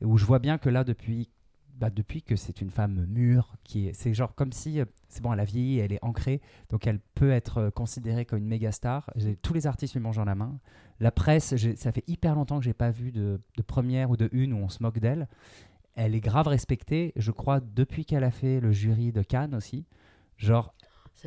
où 0.01 0.17
je 0.17 0.25
vois 0.25 0.39
bien 0.39 0.57
que 0.57 0.69
là, 0.69 0.83
depuis, 0.85 1.29
bah, 1.75 1.89
depuis 1.89 2.21
que 2.21 2.35
c'est 2.37 2.61
une 2.61 2.69
femme 2.69 3.05
mûre, 3.09 3.55
qui 3.63 3.87
est, 3.87 3.93
c'est 3.93 4.13
genre 4.13 4.33
comme 4.35 4.53
si, 4.53 4.79
euh, 4.79 4.85
c'est 5.09 5.21
bon, 5.21 5.33
elle 5.33 5.39
a 5.41 5.45
vieilli, 5.45 5.79
elle 5.79 5.91
est 5.91 6.03
ancrée, 6.03 6.39
donc 6.69 6.87
elle 6.87 6.99
peut 7.15 7.31
être 7.31 7.57
euh, 7.57 7.69
considérée 7.71 8.23
comme 8.25 8.39
une 8.39 8.47
méga 8.47 8.71
star. 8.71 9.09
J'ai- 9.15 9.35
Tous 9.35 9.53
les 9.53 9.67
artistes 9.67 9.93
lui 9.95 10.01
mangent 10.01 10.17
dans 10.17 10.25
la 10.25 10.35
main. 10.35 10.57
La 10.99 11.11
presse, 11.11 11.53
ça 11.75 11.91
fait 11.91 12.03
hyper 12.07 12.35
longtemps 12.35 12.59
que 12.59 12.63
j'ai 12.63 12.73
pas 12.73 12.91
vu 12.91 13.11
de, 13.11 13.41
de 13.57 13.61
première 13.63 14.09
ou 14.11 14.15
de 14.15 14.29
une 14.31 14.53
où 14.53 14.57
on 14.57 14.69
se 14.69 14.81
moque 14.81 14.99
d'elle. 14.99 15.27
Elle 15.95 16.15
est 16.15 16.21
grave 16.21 16.47
respectée, 16.47 17.13
je 17.15 17.31
crois, 17.31 17.59
depuis 17.59 18.05
qu'elle 18.05 18.23
a 18.23 18.31
fait 18.31 18.59
le 18.59 18.71
jury 18.71 19.11
de 19.11 19.21
Cannes 19.21 19.53
aussi. 19.53 19.85
Genre, 20.37 20.73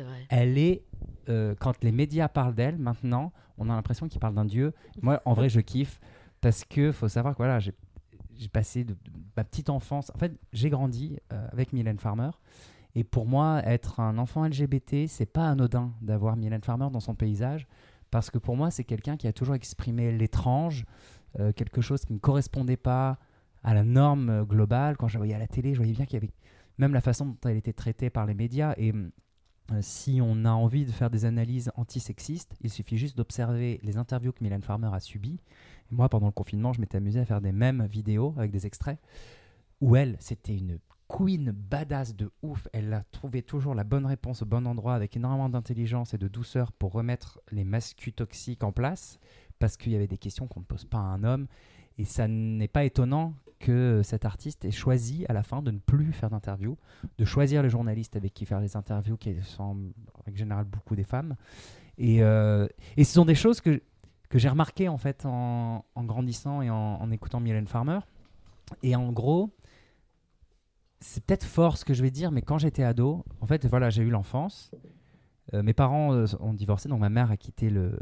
vrai. 0.03 0.25
elle 0.29 0.57
est 0.57 0.83
euh, 1.29 1.55
quand 1.59 1.83
les 1.83 1.91
médias 1.91 2.27
parlent 2.27 2.55
d'elle 2.55 2.77
maintenant 2.77 3.31
on 3.57 3.69
a 3.69 3.75
l'impression 3.75 4.07
qu'ils 4.07 4.19
parlent 4.19 4.35
d'un 4.35 4.45
dieu 4.45 4.73
moi 5.01 5.21
en 5.25 5.33
vrai 5.33 5.49
je 5.49 5.59
kiffe 5.59 5.99
parce 6.41 6.63
que 6.63 6.91
faut 6.91 7.07
savoir 7.07 7.33
que 7.33 7.37
voilà 7.37 7.59
j'ai 7.59 7.73
j'ai 8.35 8.49
passé 8.49 8.83
de, 8.83 8.93
de 8.93 9.11
ma 9.35 9.43
petite 9.43 9.69
enfance 9.69 10.11
en 10.13 10.17
fait 10.17 10.33
j'ai 10.53 10.69
grandi 10.69 11.17
euh, 11.33 11.47
avec 11.51 11.73
Mylène 11.73 11.99
Farmer 11.99 12.29
et 12.95 13.03
pour 13.03 13.25
moi 13.25 13.61
être 13.65 13.99
un 13.99 14.17
enfant 14.17 14.45
LGBT 14.45 15.07
c'est 15.07 15.25
pas 15.25 15.49
anodin 15.49 15.93
d'avoir 16.01 16.35
Mylène 16.35 16.63
Farmer 16.63 16.89
dans 16.91 16.99
son 16.99 17.15
paysage 17.15 17.67
parce 18.11 18.29
que 18.29 18.37
pour 18.37 18.55
moi 18.55 18.69
c'est 18.69 18.83
quelqu'un 18.83 19.17
qui 19.17 19.27
a 19.27 19.33
toujours 19.33 19.55
exprimé 19.55 20.11
l'étrange 20.11 20.85
euh, 21.39 21.51
quelque 21.51 21.81
chose 21.81 22.05
qui 22.05 22.13
ne 22.13 22.19
correspondait 22.19 22.77
pas 22.77 23.17
à 23.63 23.73
la 23.73 23.83
norme 23.83 24.29
euh, 24.29 24.43
globale 24.43 24.97
quand 24.97 25.07
je 25.07 25.17
voyais 25.17 25.33
à 25.33 25.39
la 25.39 25.47
télé 25.47 25.73
je 25.73 25.79
voyais 25.79 25.93
bien 25.93 26.05
qu'il 26.05 26.15
y 26.15 26.17
avait 26.17 26.33
même 26.77 26.93
la 26.93 27.01
façon 27.01 27.25
dont 27.25 27.37
elle 27.45 27.57
était 27.57 27.73
traitée 27.73 28.09
par 28.09 28.25
les 28.25 28.33
médias 28.33 28.73
et 28.77 28.91
hum, 28.91 29.11
euh, 29.71 29.79
si 29.81 30.19
on 30.21 30.45
a 30.45 30.51
envie 30.51 30.85
de 30.85 30.91
faire 30.91 31.09
des 31.09 31.25
analyses 31.25 31.71
antisexistes, 31.75 32.55
il 32.61 32.69
suffit 32.69 32.97
juste 32.97 33.17
d'observer 33.17 33.79
les 33.83 33.97
interviews 33.97 34.31
que 34.31 34.43
Mylène 34.43 34.61
Farmer 34.61 34.89
a 34.93 34.99
subies. 34.99 35.39
Et 35.91 35.95
moi, 35.95 36.07
pendant 36.07 36.27
le 36.27 36.31
confinement, 36.31 36.73
je 36.73 36.79
m'étais 36.79 36.97
amusé 36.97 37.19
à 37.19 37.25
faire 37.25 37.41
des 37.41 37.51
mêmes 37.51 37.85
vidéos 37.85 38.33
avec 38.37 38.51
des 38.51 38.65
extraits 38.65 38.99
où 39.81 39.95
elle, 39.95 40.15
c'était 40.19 40.55
une 40.55 40.79
queen 41.07 41.51
badass 41.51 42.15
de 42.15 42.31
ouf. 42.41 42.67
Elle 42.73 42.93
a 42.93 43.03
trouvé 43.11 43.41
toujours 43.41 43.75
la 43.75 43.83
bonne 43.83 44.05
réponse 44.05 44.41
au 44.41 44.45
bon 44.45 44.65
endroit 44.65 44.95
avec 44.95 45.15
énormément 45.15 45.49
d'intelligence 45.49 46.13
et 46.13 46.17
de 46.17 46.27
douceur 46.27 46.71
pour 46.71 46.93
remettre 46.93 47.41
les 47.51 47.63
mascus 47.63 48.15
toxiques 48.15 48.63
en 48.63 48.71
place 48.71 49.19
parce 49.59 49.77
qu'il 49.77 49.91
y 49.91 49.95
avait 49.95 50.07
des 50.07 50.17
questions 50.17 50.47
qu'on 50.47 50.61
ne 50.61 50.65
pose 50.65 50.85
pas 50.85 50.97
à 50.97 51.01
un 51.01 51.23
homme. 51.23 51.47
Et 51.97 52.05
ça 52.05 52.27
n'est 52.27 52.67
pas 52.67 52.85
étonnant 52.85 53.33
que 53.59 54.01
cet 54.03 54.25
artiste 54.25 54.65
ait 54.65 54.71
choisi 54.71 55.25
à 55.29 55.33
la 55.33 55.43
fin 55.43 55.61
de 55.61 55.71
ne 55.71 55.79
plus 55.79 56.13
faire 56.13 56.29
d'interviews 56.29 56.77
de 57.17 57.25
choisir 57.25 57.63
les 57.63 57.69
journalistes 57.69 58.15
avec 58.15 58.33
qui 58.33 58.45
faire 58.45 58.59
les 58.59 58.75
interviews, 58.75 59.17
qui 59.17 59.35
sont 59.41 59.63
en 59.63 60.23
règle 60.25 60.37
générale 60.37 60.65
beaucoup 60.65 60.95
des 60.95 61.03
femmes. 61.03 61.35
Et, 61.97 62.21
euh, 62.21 62.67
et 62.95 63.03
ce 63.03 63.13
sont 63.13 63.25
des 63.25 63.35
choses 63.35 63.61
que, 63.61 63.81
que 64.29 64.39
j'ai 64.39 64.49
remarquées 64.49 64.87
en 64.87 64.97
fait 64.97 65.25
en, 65.25 65.83
grandissant 65.97 66.61
et 66.61 66.69
en, 66.69 67.11
écoutant 67.11 67.39
Mylène 67.39 67.67
Farmer. 67.67 67.99
Et 68.83 68.95
en 68.95 69.11
gros, 69.11 69.49
c'est 70.99 71.23
peut-être 71.23 71.45
fort 71.45 71.77
ce 71.77 71.85
que 71.85 71.93
je 71.93 72.03
vais 72.03 72.11
dire, 72.11 72.31
mais 72.31 72.41
quand 72.41 72.57
j'étais 72.57 72.83
ado, 72.83 73.23
en 73.41 73.47
fait, 73.47 73.65
voilà, 73.65 73.89
j'ai 73.89 74.03
eu 74.03 74.09
l'enfance. 74.09 74.71
Euh, 75.53 75.63
mes 75.63 75.73
parents 75.73 76.13
euh, 76.13 76.25
ont 76.39 76.53
divorcé, 76.53 76.89
donc 76.89 76.99
ma 76.99 77.09
mère 77.09 77.31
a 77.31 77.37
quitté 77.37 77.69
le, 77.69 77.97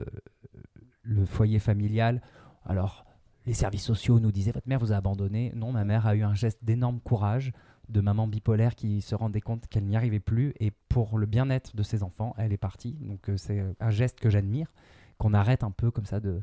le 1.04 1.26
foyer 1.26 1.60
familial. 1.60 2.22
Alors, 2.66 3.05
les 3.46 3.54
services 3.54 3.84
sociaux 3.84 4.20
nous 4.20 4.32
disaient 4.32 4.52
Votre 4.52 4.68
mère 4.68 4.80
vous 4.80 4.92
a 4.92 4.98
abandonné. 4.98 5.52
Non, 5.56 5.72
ma 5.72 5.84
mère 5.84 6.08
a 6.08 6.16
eu 6.16 6.24
un 6.24 6.34
geste 6.34 6.60
d'énorme 6.64 7.00
courage 7.00 7.52
de 7.90 8.02
maman 8.02 8.28
bipolaire 8.28 8.76
qui 8.76 9.02
se 9.02 9.14
rendait 9.16 9.42
compte 9.42 9.68
qu'elle 9.68 9.86
n'y 9.86 9.96
arrivait 9.96 10.20
plus 10.20 10.54
et 10.60 10.72
pour 10.90 11.18
le 11.18 11.26
bien-être 11.26 11.76
de 11.76 11.84
ses 11.84 12.04
enfants, 12.04 12.34
elle 12.38 12.52
est 12.52 12.58
partie. 12.58 12.94
Donc 12.94 13.30
euh, 13.30 13.38
c'est 13.38 13.64
un 13.80 13.90
geste 13.92 14.20
que 14.20 14.30
j'admire, 14.30 14.74
qu'on 15.18 15.34
arrête 15.34 15.64
un 15.64 15.72
peu 15.72 15.92
comme 15.92 16.06
ça 16.06 16.20
de, 16.20 16.42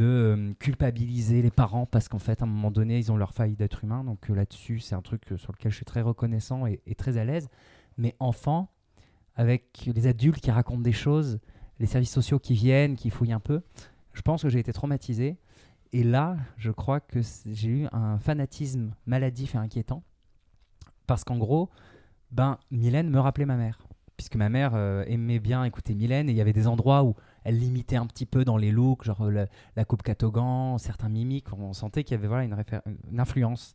euh, 0.00 0.52
culpabiliser 0.58 1.42
les 1.42 1.50
parents 1.50 1.86
parce 1.86 2.08
qu'en 2.08 2.18
fait 2.18 2.42
à 2.42 2.44
un 2.44 2.48
moment 2.48 2.70
donné 2.70 2.98
ils 2.98 3.10
ont 3.10 3.16
leur 3.16 3.32
faille 3.32 3.56
d'être 3.56 3.84
humain. 3.84 4.04
Donc 4.04 4.30
euh, 4.30 4.34
là-dessus 4.34 4.80
c'est 4.80 4.94
un 4.94 5.02
truc 5.02 5.32
euh, 5.32 5.36
sur 5.36 5.52
lequel 5.52 5.70
je 5.70 5.76
suis 5.76 5.86
très 5.86 6.02
reconnaissant 6.02 6.66
et, 6.66 6.80
et 6.86 6.94
très 6.94 7.16
à 7.16 7.24
l'aise. 7.24 7.48
Mais 7.96 8.14
enfant, 8.20 8.70
avec 9.34 9.90
les 9.92 10.06
adultes 10.06 10.40
qui 10.40 10.50
racontent 10.50 10.82
des 10.82 10.92
choses, 10.92 11.38
les 11.78 11.86
services 11.86 12.12
sociaux 12.12 12.38
qui 12.38 12.54
viennent, 12.54 12.96
qui 12.96 13.10
fouillent 13.10 13.32
un 13.32 13.40
peu, 13.40 13.62
je 14.12 14.22
pense 14.22 14.42
que 14.42 14.48
j'ai 14.48 14.58
été 14.58 14.72
traumatisé. 14.72 15.38
Et 15.92 16.04
là, 16.04 16.36
je 16.56 16.70
crois 16.70 17.00
que 17.00 17.20
j'ai 17.46 17.68
eu 17.68 17.88
un 17.92 18.18
fanatisme 18.18 18.94
maladif 19.06 19.54
et 19.54 19.58
inquiétant. 19.58 20.02
Parce 21.06 21.24
qu'en 21.24 21.38
gros, 21.38 21.70
ben, 22.30 22.58
Mylène 22.70 23.08
me 23.08 23.20
rappelait 23.20 23.46
ma 23.46 23.56
mère. 23.56 23.78
Puisque 24.16 24.36
ma 24.36 24.48
mère 24.48 24.72
euh, 24.74 25.04
aimait 25.06 25.38
bien 25.38 25.64
écouter 25.64 25.94
Mylène 25.94 26.28
et 26.28 26.32
il 26.32 26.36
y 26.36 26.40
avait 26.40 26.52
des 26.52 26.66
endroits 26.66 27.04
où 27.04 27.14
elle 27.44 27.58
limitait 27.58 27.96
un 27.96 28.06
petit 28.06 28.26
peu 28.26 28.44
dans 28.44 28.56
les 28.56 28.72
looks, 28.72 29.04
genre 29.04 29.22
euh, 29.22 29.30
la, 29.30 29.46
la 29.76 29.84
coupe 29.84 30.02
catogan, 30.02 30.76
certains 30.78 31.08
mimiques. 31.08 31.52
On 31.52 31.72
sentait 31.72 32.04
qu'il 32.04 32.16
y 32.16 32.18
avait 32.18 32.26
voilà, 32.26 32.44
une 32.44 33.20
influence. 33.20 33.74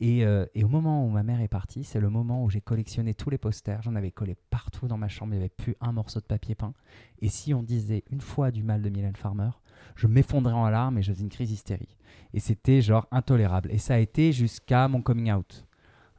Et, 0.00 0.24
euh, 0.24 0.46
et 0.54 0.64
au 0.64 0.68
moment 0.68 1.06
où 1.06 1.10
ma 1.10 1.22
mère 1.22 1.40
est 1.40 1.48
partie, 1.48 1.84
c'est 1.84 2.00
le 2.00 2.10
moment 2.10 2.42
où 2.42 2.50
j'ai 2.50 2.60
collectionné 2.60 3.14
tous 3.14 3.30
les 3.30 3.38
posters. 3.38 3.82
J'en 3.82 3.94
avais 3.94 4.10
collé 4.10 4.36
partout 4.50 4.88
dans 4.88 4.98
ma 4.98 5.08
chambre. 5.08 5.32
Il 5.34 5.36
n'y 5.36 5.42
avait 5.42 5.48
plus 5.48 5.76
un 5.80 5.92
morceau 5.92 6.20
de 6.20 6.24
papier 6.24 6.54
peint. 6.54 6.74
Et 7.20 7.28
si 7.28 7.54
on 7.54 7.62
disait 7.62 8.02
une 8.10 8.20
fois 8.20 8.50
du 8.50 8.62
mal 8.62 8.82
de 8.82 8.88
Mylène 8.88 9.14
Farmer, 9.14 9.50
je 9.96 10.06
m'effondrais 10.06 10.52
en 10.52 10.68
larmes 10.68 10.98
et 10.98 11.02
je 11.02 11.12
faisais 11.12 11.22
une 11.22 11.28
crise 11.30 11.50
hystérie. 11.50 11.96
Et 12.34 12.40
c'était 12.40 12.80
genre 12.80 13.06
intolérable. 13.10 13.70
Et 13.72 13.78
ça 13.78 13.94
a 13.94 13.98
été 13.98 14.32
jusqu'à 14.32 14.88
mon 14.88 15.02
coming 15.02 15.32
out. 15.32 15.66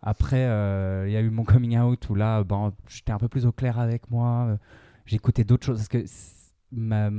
Après, 0.01 0.45
euh, 0.45 1.05
il 1.07 1.13
y 1.13 1.17
a 1.17 1.21
eu 1.21 1.29
mon 1.29 1.43
coming 1.43 1.77
out 1.77 2.09
où 2.09 2.15
là, 2.15 2.43
ben, 2.43 2.73
j'étais 2.87 3.11
un 3.11 3.17
peu 3.17 3.29
plus 3.29 3.45
au 3.45 3.51
clair 3.51 3.79
avec 3.79 4.11
moi. 4.11 4.57
J'écoutais 5.05 5.43
d'autres 5.43 5.65
choses. 5.65 5.77
Parce 5.77 5.87
que 5.87 6.05
ma- 6.71 7.09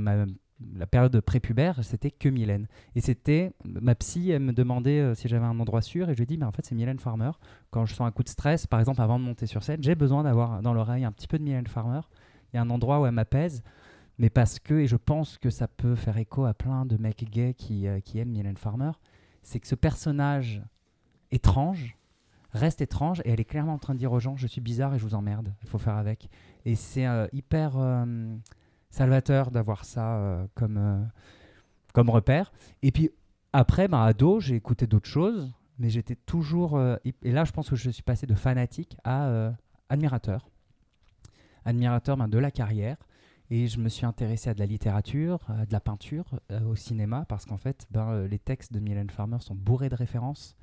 la 0.77 0.87
période 0.87 1.19
prépubère, 1.19 1.83
c'était 1.83 2.11
que 2.11 2.29
Mylène. 2.29 2.67
Et 2.95 3.01
c'était, 3.01 3.51
ma 3.65 3.93
psy, 3.95 4.29
elle 4.29 4.41
me 4.41 4.53
demandait 4.53 5.01
euh, 5.01 5.13
si 5.15 5.27
j'avais 5.27 5.45
un 5.45 5.59
endroit 5.59 5.81
sûr. 5.81 6.09
Et 6.09 6.13
je 6.13 6.17
lui 6.17 6.23
ai 6.23 6.27
dit, 6.27 6.37
mais 6.37 6.45
en 6.45 6.51
fait, 6.51 6.65
c'est 6.65 6.75
Mylène 6.75 6.99
Farmer. 6.99 7.31
Quand 7.71 7.85
je 7.85 7.93
sens 7.93 8.07
un 8.07 8.11
coup 8.11 8.23
de 8.23 8.29
stress, 8.29 8.65
par 8.65 8.79
exemple, 8.79 9.01
avant 9.01 9.19
de 9.19 9.25
monter 9.25 9.47
sur 9.47 9.63
scène, 9.63 9.83
j'ai 9.83 9.95
besoin 9.95 10.23
d'avoir 10.23 10.61
dans 10.61 10.73
l'oreille 10.73 11.03
un 11.03 11.11
petit 11.11 11.27
peu 11.27 11.37
de 11.37 11.43
Mylène 11.43 11.67
Farmer. 11.67 12.01
Il 12.53 12.55
y 12.55 12.59
a 12.59 12.61
un 12.61 12.69
endroit 12.69 13.01
où 13.01 13.05
elle 13.05 13.11
m'apaise. 13.11 13.63
Mais 14.17 14.29
parce 14.29 14.59
que, 14.59 14.75
et 14.75 14.87
je 14.87 14.95
pense 14.95 15.37
que 15.37 15.49
ça 15.49 15.67
peut 15.67 15.95
faire 15.95 16.17
écho 16.17 16.45
à 16.45 16.53
plein 16.53 16.85
de 16.85 16.97
mecs 16.97 17.29
gays 17.29 17.53
qui, 17.53 17.87
euh, 17.87 17.99
qui 17.99 18.19
aiment 18.19 18.29
Mylène 18.29 18.57
Farmer, 18.57 18.91
c'est 19.43 19.59
que 19.59 19.67
ce 19.67 19.75
personnage 19.75 20.61
étrange 21.31 21.97
reste 22.51 22.79
étrange 22.79 23.21
et 23.25 23.31
elle 23.31 23.41
est 23.41 23.45
clairement 23.45 23.73
en 23.73 23.77
train 23.77 23.93
de 23.93 23.99
dire 23.99 24.13
aux 24.13 24.19
gens 24.21 24.37
je 24.37 24.47
suis 24.47 24.61
bizarre 24.61 24.95
et 24.95 24.99
je 24.99 25.03
vous 25.03 25.15
emmerde, 25.15 25.53
il 25.61 25.67
faut 25.67 25.77
faire 25.77 25.97
avec. 25.97 26.29
Et 26.63 26.75
c'est 26.75 27.05
euh, 27.05 27.27
hyper 27.33 27.73
euh, 27.77 28.33
salvateur 28.89 29.51
d'avoir 29.51 29.83
ça 29.83 30.47
comme, 30.55 31.09
comme 31.93 32.09
repère. 32.09 32.53
Et 32.81 32.91
puis 32.91 33.09
après, 33.51 33.89
bah, 33.89 34.05
ado, 34.05 34.39
j'ai 34.39 34.55
écouté 34.55 34.87
d'autres 34.87 35.09
choses, 35.09 35.51
mais 35.79 35.89
j'étais 35.89 36.15
toujours... 36.15 36.79
et 37.03 37.31
là, 37.31 37.43
je 37.43 37.51
pense 37.51 37.69
que 37.69 37.75
je 37.75 37.89
suis 37.89 38.03
passé 38.03 38.25
de 38.25 38.35
fanatique 38.35 38.95
à 39.03 39.51
admirateur. 39.89 40.47
Admirateur 41.65 42.15
ben, 42.15 42.29
de 42.29 42.37
la 42.37 42.51
carrière. 42.51 42.97
Et 43.51 43.67
je 43.67 43.79
me 43.79 43.89
suis 43.89 44.05
intéressé 44.05 44.49
à 44.49 44.53
de 44.53 44.59
la 44.59 44.65
littérature, 44.65 45.39
à 45.49 45.65
de 45.65 45.71
la 45.71 45.79
peinture, 45.79 46.25
euh, 46.51 46.61
au 46.61 46.75
cinéma, 46.75 47.25
parce 47.29 47.45
qu'en 47.45 47.57
fait, 47.57 47.85
ben, 47.91 48.09
euh, 48.09 48.27
les 48.27 48.39
textes 48.39 48.73
de 48.73 48.79
Mylène 48.79 49.09
Farmer 49.09 49.37
sont 49.39 49.53
bourrés 49.53 49.89
de 49.89 49.95
références. 49.95 50.55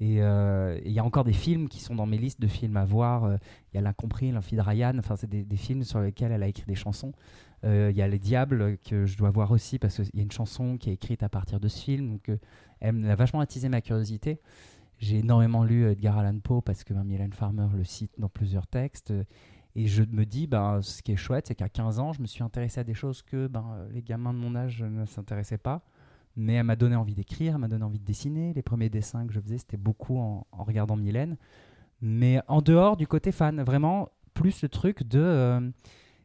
Et 0.00 0.22
euh, 0.22 0.80
il 0.84 0.92
y 0.92 0.98
a 0.98 1.04
encore 1.04 1.24
des 1.24 1.34
films 1.34 1.68
qui 1.68 1.80
sont 1.80 1.94
dans 1.94 2.06
mes 2.06 2.16
listes 2.16 2.40
de 2.40 2.48
films 2.48 2.76
à 2.76 2.84
voir. 2.84 3.38
Il 3.72 3.76
y 3.76 3.78
a 3.78 3.80
L'Incompris, 3.80 4.32
de 4.32 4.60
Ryan. 4.60 4.94
Enfin, 4.98 5.16
c'est 5.16 5.30
des, 5.30 5.56
films 5.56 5.84
sur 5.84 6.00
lesquels 6.00 6.32
elle 6.32 6.42
a 6.42 6.48
écrit 6.48 6.66
des 6.66 6.74
chansons. 6.74 7.12
Il 7.62 7.92
y 7.92 8.02
a 8.02 8.08
Les 8.08 8.18
Diables 8.18 8.76
que 8.78 9.06
je 9.06 9.16
dois 9.16 9.30
voir 9.30 9.52
aussi 9.52 9.78
parce 9.78 9.94
qu'il 9.94 10.10
y 10.14 10.18
a 10.18 10.22
une 10.22 10.32
chanson 10.32 10.78
qui 10.78 10.90
est 10.90 10.94
écrite 10.94 11.22
à 11.22 11.28
partir 11.28 11.60
de 11.60 11.68
ce 11.68 11.80
film. 11.80 12.10
Donc, 12.10 12.28
elle 12.80 13.08
a 13.08 13.14
vachement 13.14 13.38
attisé 13.38 13.68
ma 13.68 13.80
curiosité. 13.80 14.40
J'ai 14.98 15.18
énormément 15.18 15.62
lu 15.62 15.88
Edgar 15.88 16.18
Allan 16.18 16.40
Poe 16.40 16.60
parce 16.60 16.82
que 16.82 16.92
ben, 16.92 17.04
Mylène 17.04 17.32
Farmer 17.32 17.68
le 17.72 17.84
cite 17.84 18.10
dans 18.18 18.28
plusieurs 18.28 18.66
textes. 18.66 19.12
Et 19.76 19.86
je 19.88 20.04
me 20.04 20.24
dis, 20.24 20.46
ben, 20.46 20.80
ce 20.82 21.02
qui 21.02 21.12
est 21.12 21.16
chouette, 21.16 21.48
c'est 21.48 21.54
qu'à 21.56 21.68
15 21.68 21.98
ans, 21.98 22.12
je 22.12 22.22
me 22.22 22.26
suis 22.26 22.44
intéressé 22.44 22.80
à 22.80 22.84
des 22.84 22.94
choses 22.94 23.22
que 23.22 23.48
ben, 23.48 23.86
les 23.92 24.02
gamins 24.02 24.32
de 24.32 24.38
mon 24.38 24.54
âge 24.54 24.82
ne 24.82 25.04
s'intéressaient 25.04 25.58
pas. 25.58 25.82
Mais 26.36 26.54
elle 26.54 26.64
m'a 26.64 26.76
donné 26.76 26.96
envie 26.96 27.14
d'écrire, 27.14 27.54
elle 27.54 27.60
m'a 27.60 27.68
donné 27.68 27.84
envie 27.84 27.98
de 27.98 28.04
dessiner. 28.04 28.52
Les 28.54 28.62
premiers 28.62 28.88
dessins 28.90 29.26
que 29.26 29.32
je 29.32 29.40
faisais, 29.40 29.58
c'était 29.58 29.76
beaucoup 29.76 30.18
en, 30.18 30.46
regardant 30.52 30.96
Mylène. 30.96 31.36
Mais 32.00 32.40
en 32.48 32.60
dehors 32.62 32.96
du 32.96 33.06
côté 33.06 33.32
fan, 33.32 33.62
vraiment, 33.62 34.08
plus 34.32 34.62
le 34.62 34.68
truc 34.68 35.02
de. 35.04 35.20
euh, 35.20 35.70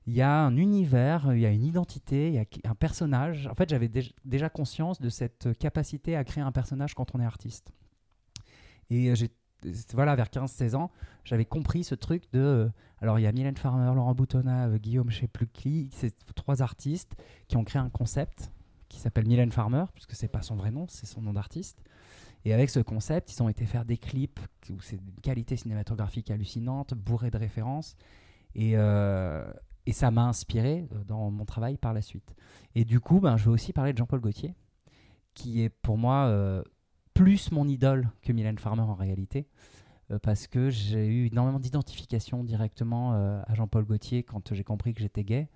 Il 0.07 0.13
y 0.13 0.21
a 0.21 0.41
un 0.43 0.57
univers, 0.57 1.33
il 1.33 1.39
y 1.41 1.45
a 1.45 1.51
une 1.51 1.63
identité, 1.63 2.29
il 2.29 2.33
y 2.35 2.39
a 2.39 2.45
un 2.71 2.75
personnage. 2.75 3.47
En 3.47 3.55
fait, 3.55 3.69
j'avais 3.69 3.87
déj- 3.87 4.13
déjà 4.25 4.49
conscience 4.49 4.99
de 4.99 5.09
cette 5.09 5.49
capacité 5.59 6.15
à 6.15 6.23
créer 6.23 6.43
un 6.43 6.51
personnage 6.51 6.95
quand 6.95 7.13
on 7.15 7.19
est 7.19 7.25
artiste. 7.25 7.71
Et 8.89 9.13
j'ai 9.15 9.29
voilà, 9.93 10.15
vers 10.15 10.27
15-16 10.27 10.75
ans, 10.75 10.91
j'avais 11.23 11.45
compris 11.45 11.83
ce 11.83 11.95
truc 11.95 12.23
de. 12.33 12.39
euh, 12.39 12.69
alors, 13.01 13.19
il 13.19 13.23
y 13.23 13.27
a 13.27 13.31
Mylène 13.31 13.57
Farmer, 13.57 13.93
Laurent 13.95 14.13
Boutonnat, 14.13 14.67
euh, 14.67 14.77
Guillaume, 14.77 15.09
je 15.09 15.19
sais 15.21 15.27
plus 15.27 15.47
qui, 15.47 15.89
c'est 15.93 16.13
trois 16.35 16.61
artistes 16.61 17.15
qui 17.47 17.57
ont 17.57 17.63
créé 17.63 17.81
un 17.81 17.89
concept 17.89 18.51
qui 18.89 18.99
s'appelle 18.99 19.27
Mylène 19.27 19.51
Farmer, 19.51 19.85
puisque 19.93 20.15
c'est 20.15 20.27
pas 20.27 20.41
son 20.41 20.55
vrai 20.55 20.71
nom, 20.71 20.87
c'est 20.89 21.05
son 21.05 21.21
nom 21.21 21.33
d'artiste. 21.33 21.81
Et 22.45 22.53
avec 22.53 22.69
ce 22.69 22.79
concept, 22.79 23.31
ils 23.33 23.43
ont 23.43 23.49
été 23.49 23.65
faire 23.65 23.85
des 23.85 23.97
clips 23.97 24.39
où 24.69 24.79
c'est 24.81 24.95
une 24.95 25.21
qualité 25.21 25.57
cinématographique 25.57 26.31
hallucinante, 26.31 26.93
bourrée 26.93 27.29
de 27.31 27.37
références. 27.37 27.95
Et, 28.55 28.71
euh, 28.75 29.51
et 29.85 29.91
ça 29.91 30.09
m'a 30.09 30.23
inspiré 30.23 30.87
dans 31.07 31.29
mon 31.29 31.45
travail 31.45 31.77
par 31.77 31.93
la 31.93 32.01
suite. 32.01 32.33
Et 32.75 32.85
du 32.85 32.99
coup, 32.99 33.19
ben, 33.19 33.37
je 33.37 33.45
veux 33.45 33.51
aussi 33.51 33.73
parler 33.73 33.93
de 33.93 33.97
Jean-Paul 33.97 34.21
Gaultier, 34.21 34.55
qui 35.33 35.61
est 35.61 35.69
pour 35.69 35.97
moi 35.97 36.63
plus 37.19 37.51
mon 37.51 37.67
idole 37.67 38.09
que 38.21 38.31
Mylène 38.31 38.57
Farmer 38.57 38.83
en 38.83 38.93
réalité, 38.93 39.45
euh, 40.09 40.19
parce 40.19 40.47
que 40.47 40.69
j'ai 40.69 41.05
eu 41.05 41.25
énormément 41.25 41.59
d'identification 41.59 42.45
directement 42.45 43.13
euh, 43.13 43.41
à 43.45 43.55
Jean-Paul 43.55 43.83
Gaultier 43.83 44.23
quand 44.23 44.53
j'ai 44.53 44.63
compris 44.63 44.93
que 44.93 45.01
j'étais 45.01 45.25
gay. 45.25 45.49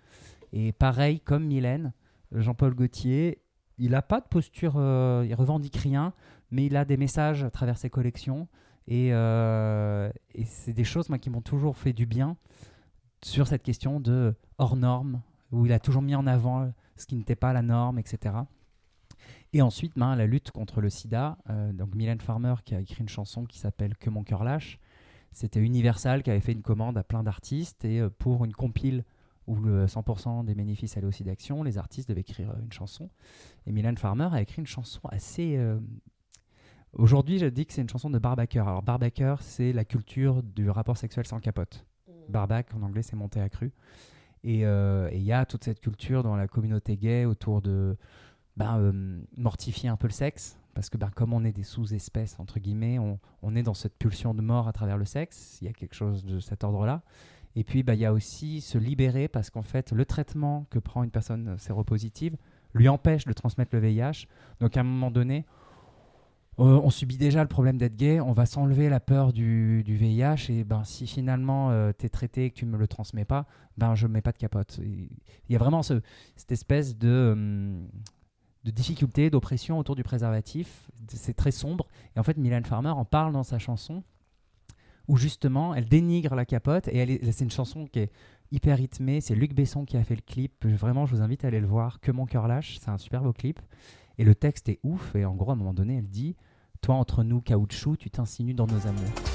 Et 0.52 0.73
pareil, 0.73 1.21
comme 1.21 1.45
Mylène, 1.45 1.93
Jean-Paul 2.34 2.76
Gaultier, 2.76 3.41
il 3.78 3.91
n'a 3.91 4.02
pas 4.02 4.19
de 4.19 4.28
posture, 4.28 4.73
euh, 4.76 5.26
il 5.26 5.34
revendique 5.36 5.78
rien, 5.78 6.12
mais 6.52 6.65
il 6.65 6.76
a 6.76 6.84
des 6.84 6.97
messages 6.97 7.45
à 7.45 7.49
travers 7.49 7.78
ses 7.78 7.89
collections. 7.89 8.49
Et, 8.89 9.13
euh, 9.13 10.12
et 10.36 10.43
c'est 10.43 10.73
des 10.73 10.84
choses 10.84 11.08
moi, 11.08 11.17
qui 11.17 11.30
m'ont 11.30 11.41
toujours 11.41 11.78
fait 11.78 11.93
du 11.93 12.06
bien 12.06 12.36
sur 13.23 13.47
cette 13.47 13.63
question 13.63 14.02
de 14.02 14.36
hors 14.58 14.76
norme, 14.76 15.21
où 15.54 15.65
il 15.65 15.71
a 15.71 15.80
toujours 15.80 16.02
mis 16.02 16.13
en 16.13 16.28
avant 16.28 16.73
ce 16.97 17.06
qui 17.06 17.15
n'était 17.15 17.38
pas 17.38 17.54
la 17.54 17.62
norme, 17.62 17.99
etc. 17.99 18.34
Et 19.53 19.61
ensuite, 19.61 19.93
ben, 19.95 20.15
la 20.15 20.25
lutte 20.25 20.49
contre 20.49 20.81
le 20.81 20.89
sida. 20.89 21.37
euh, 21.49 21.71
donc 21.71 21.93
Mylène 21.93 22.19
Farmer 22.19 22.55
qui 22.65 22.73
a 22.73 22.79
écrit 22.79 23.01
une 23.01 23.09
chanson 23.09 23.45
qui 23.45 23.59
s'appelle 23.59 23.95
Que 23.95 24.09
mon 24.09 24.23
cœur 24.23 24.43
lâche. 24.43 24.79
C'était 25.31 25.59
Universal 25.59 26.23
qui 26.23 26.31
avait 26.31 26.39
fait 26.39 26.51
une 26.51 26.63
commande 26.63 26.97
à 26.97 27.03
plein 27.03 27.23
d'artistes 27.23 27.85
et 27.85 27.99
euh, 27.99 28.09
pour 28.09 28.45
une 28.45 28.53
compile 28.53 29.03
où 29.45 29.55
le 29.55 29.85
100% 29.85 30.45
des 30.45 30.55
bénéfices 30.55 30.97
allaient 30.97 31.07
aussi 31.07 31.23
d'action, 31.23 31.63
les 31.63 31.77
artistes 31.77 32.09
devaient 32.09 32.21
écrire 32.21 32.49
euh, 32.49 32.63
une 32.63 32.71
chanson. 32.71 33.09
Et 33.67 33.71
Mylène 33.71 33.97
Farmer 33.97 34.29
a 34.31 34.41
écrit 34.41 34.59
une 34.59 34.67
chanson 34.67 35.01
assez... 35.09 35.59
Aujourd'hui, 36.93 37.39
je 37.39 37.47
dis 37.47 37.65
que 37.65 37.73
c'est 37.73 37.81
une 37.81 37.89
chanson 37.89 38.11
de 38.11 38.19
Barbacker. 38.19 38.67
Alors 38.67 38.83
Barbacker, 38.83 39.35
c'est 39.41 39.73
la 39.73 39.83
culture 39.83 40.43
du 40.43 40.69
rapport 40.69 40.95
sexuel 40.97 41.25
sans 41.25 41.39
capote. 41.39 41.85
Barbac, 42.29 42.71
en 42.75 42.83
anglais, 42.83 43.01
c'est 43.01 43.15
monté 43.15 43.41
à 43.41 43.49
cru. 43.49 43.71
Et 44.43 44.59
il 44.59 45.23
y 45.23 45.31
a 45.31 45.45
toute 45.47 45.63
cette 45.63 45.79
culture 45.79 46.21
dans 46.21 46.35
la 46.35 46.47
communauté 46.47 46.95
gay 46.95 47.25
autour 47.25 47.63
de 47.63 47.97
euh, 48.61 49.21
mortifier 49.37 49.89
un 49.89 49.95
peu 49.97 50.07
le 50.07 50.13
sexe. 50.13 50.57
Parce 50.73 50.89
que 50.89 50.97
ben, 50.97 51.09
comme 51.13 51.33
on 51.33 51.43
est 51.45 51.51
des 51.51 51.63
sous-espèces, 51.63 52.39
entre 52.39 52.59
guillemets, 52.59 52.97
on, 52.97 53.19
on 53.43 53.55
est 53.55 53.61
dans 53.63 53.75
cette 53.75 53.95
pulsion 53.97 54.33
de 54.33 54.41
mort 54.41 54.67
à 54.67 54.73
travers 54.73 54.97
le 54.97 55.05
sexe. 55.05 55.59
Il 55.61 55.65
y 55.65 55.69
a 55.69 55.73
quelque 55.73 55.93
chose 55.95 56.25
de 56.25 56.39
cet 56.39 56.63
ordre-là. 56.63 57.03
Et 57.55 57.63
puis, 57.63 57.83
ben, 57.83 57.93
il 57.93 57.99
y 57.99 58.05
a 58.05 58.13
aussi 58.13 58.59
se 58.61 58.79
libérer 58.79 59.27
parce 59.27 59.51
qu'en 59.51 59.61
fait, 59.61 59.91
le 59.91 60.05
traitement 60.05 60.65
que 60.71 60.79
prend 60.79 61.03
une 61.03 61.11
personne 61.11 61.55
séropositive 61.59 62.35
lui 62.73 62.89
empêche 62.89 63.25
de 63.25 63.33
transmettre 63.33 63.75
le 63.75 63.81
VIH. 63.81 64.25
Donc, 64.59 64.75
à 64.75 64.79
un 64.79 64.83
moment 64.83 65.11
donné, 65.11 65.45
euh, 66.59 66.79
on 66.83 66.89
subit 66.89 67.17
déjà 67.17 67.41
le 67.43 67.47
problème 67.47 67.77
d'être 67.77 67.95
gay, 67.95 68.19
on 68.19 68.31
va 68.31 68.47
s'enlever 68.47 68.89
la 68.89 68.99
peur 68.99 69.33
du, 69.33 69.83
du 69.83 69.95
VIH 69.95 70.49
et 70.51 70.63
ben, 70.63 70.83
si 70.83 71.05
finalement 71.05 71.69
tu 71.93 72.05
es 72.05 72.09
traité 72.09 72.45
et 72.45 72.49
que 72.49 72.55
tu 72.55 72.65
me 72.65 72.77
le 72.77 72.87
transmets 72.87 73.25
pas, 73.25 73.45
ben, 73.77 73.93
je 73.93 74.07
mets 74.07 74.21
pas 74.21 74.31
de 74.31 74.37
capote. 74.37 74.79
Il 74.83 75.09
y 75.49 75.55
a 75.55 75.59
vraiment 75.59 75.83
ce- 75.83 76.01
cette 76.35 76.51
espèce 76.51 76.97
de, 76.97 77.31
hum, 77.33 77.87
de 78.63 78.71
difficulté, 78.71 79.30
d'oppression 79.30 79.78
autour 79.78 79.95
du 79.95 80.04
préservatif. 80.04 80.89
C'est 81.08 81.36
très 81.36 81.52
sombre. 81.52 81.88
Et 82.15 82.19
en 82.19 82.23
fait, 82.23 82.38
Mylène 82.38 82.65
Farmer 82.65 82.89
en 82.89 83.06
parle 83.06 83.34
dans 83.34 83.43
sa 83.43 83.60
chanson 83.60 84.04
où 85.10 85.17
justement 85.17 85.76
elle 85.76 85.89
dénigre 85.89 86.34
la 86.34 86.45
capote 86.45 86.88
et 86.88 87.19
c'est 87.32 87.43
une 87.43 87.52
chanson 87.52 87.88
qui 87.88 87.99
est 87.99 88.12
hyper 88.52 88.78
rythmée. 88.78 89.19
C'est 89.19 89.36
Luc 89.36 89.54
Besson 89.54 89.86
qui 89.86 89.97
a 89.97 90.04
fait 90.04 90.15
le 90.15 90.21
clip. 90.21 90.65
Vraiment, 90.65 91.06
je 91.06 91.15
vous 91.15 91.21
invite 91.21 91.43
à 91.43 91.47
aller 91.49 91.60
le 91.60 91.67
voir. 91.67 91.99
Que 91.99 92.12
mon 92.12 92.26
cœur 92.26 92.47
lâche. 92.47 92.78
C'est 92.80 92.89
un 92.89 92.97
super 92.97 93.21
beau 93.21 93.34
clip. 93.34 93.60
Et 94.17 94.23
le 94.23 94.36
texte 94.36 94.69
est 94.69 94.80
ouf. 94.84 95.15
Et 95.15 95.26
en 95.26 95.36
gros, 95.36 95.52
à 95.52 95.54
un 95.54 95.58
moment 95.58 95.73
donné, 95.73 95.97
elle 95.97 96.10
dit 96.10 96.36
Toi, 96.82 96.95
entre 96.95 97.23
nous, 97.23 97.41
caoutchouc, 97.41 97.97
tu 97.97 98.10
t'insinues 98.10 98.54
dans 98.54 98.67
nos 98.67 98.88
amours. 98.88 99.32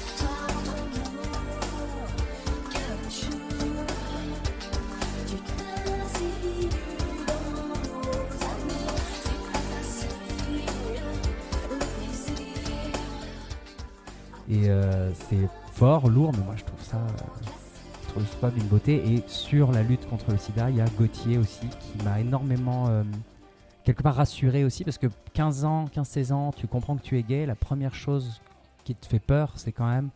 Et 14.49 14.67
euh, 14.67 15.13
c'est 15.13 15.47
fort, 15.73 16.09
lourd, 16.09 16.31
mais 16.35 16.43
moi 16.43 16.55
je 16.57 16.63
trouve 16.63 16.81
ça, 16.81 16.99
je 18.01 18.07
trouve 18.09 18.25
ça 18.41 18.49
d'une 18.49 18.67
beauté. 18.67 19.13
Et 19.13 19.23
sur 19.27 19.71
la 19.71 19.83
lutte 19.83 20.09
contre 20.09 20.31
le 20.31 20.37
sida, 20.37 20.71
il 20.71 20.77
y 20.77 20.81
a 20.81 20.87
Gauthier 20.97 21.37
aussi 21.37 21.67
qui 21.67 22.03
m'a 22.03 22.19
énormément, 22.19 22.87
euh, 22.89 23.03
quelque 23.83 24.01
part 24.01 24.15
rassuré 24.15 24.63
aussi, 24.63 24.83
parce 24.83 24.97
que 24.97 25.07
15 25.33 25.65
ans, 25.65 25.85
15-16 25.93 26.33
ans, 26.33 26.51
tu 26.51 26.65
comprends 26.65 26.97
que 26.97 27.03
tu 27.03 27.17
es 27.19 27.23
gay, 27.23 27.45
la 27.45 27.55
première 27.55 27.93
chose 27.93 28.41
qui 28.85 28.95
te 28.95 29.05
fait 29.05 29.19
peur, 29.19 29.53
c'est 29.55 29.71
quand 29.71 29.87
même 29.87 30.09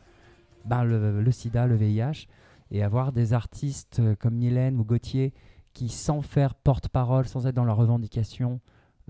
ben, 0.65 0.83
le, 0.83 1.31
sida, 1.31 1.67
le 1.67 1.75
VIH. 1.75 2.27
Et 2.71 2.81
avoir 2.81 3.11
des 3.11 3.33
artistes 3.33 3.99
euh, 3.99 4.15
comme 4.15 4.33
Mylène 4.33 4.79
ou 4.79 4.83
Gauthier 4.83 5.31
qui, 5.73 5.89
sans 5.89 6.23
faire 6.23 6.55
porte-parole, 6.55 7.27
sans 7.27 7.45
être 7.45 7.55
dans 7.55 7.65
leur 7.65 7.77
revendication, 7.77 8.59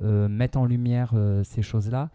mettent 0.02 0.56
en 0.56 0.66
lumière 0.66 1.14
ces 1.44 1.62
choses-là, 1.62 2.10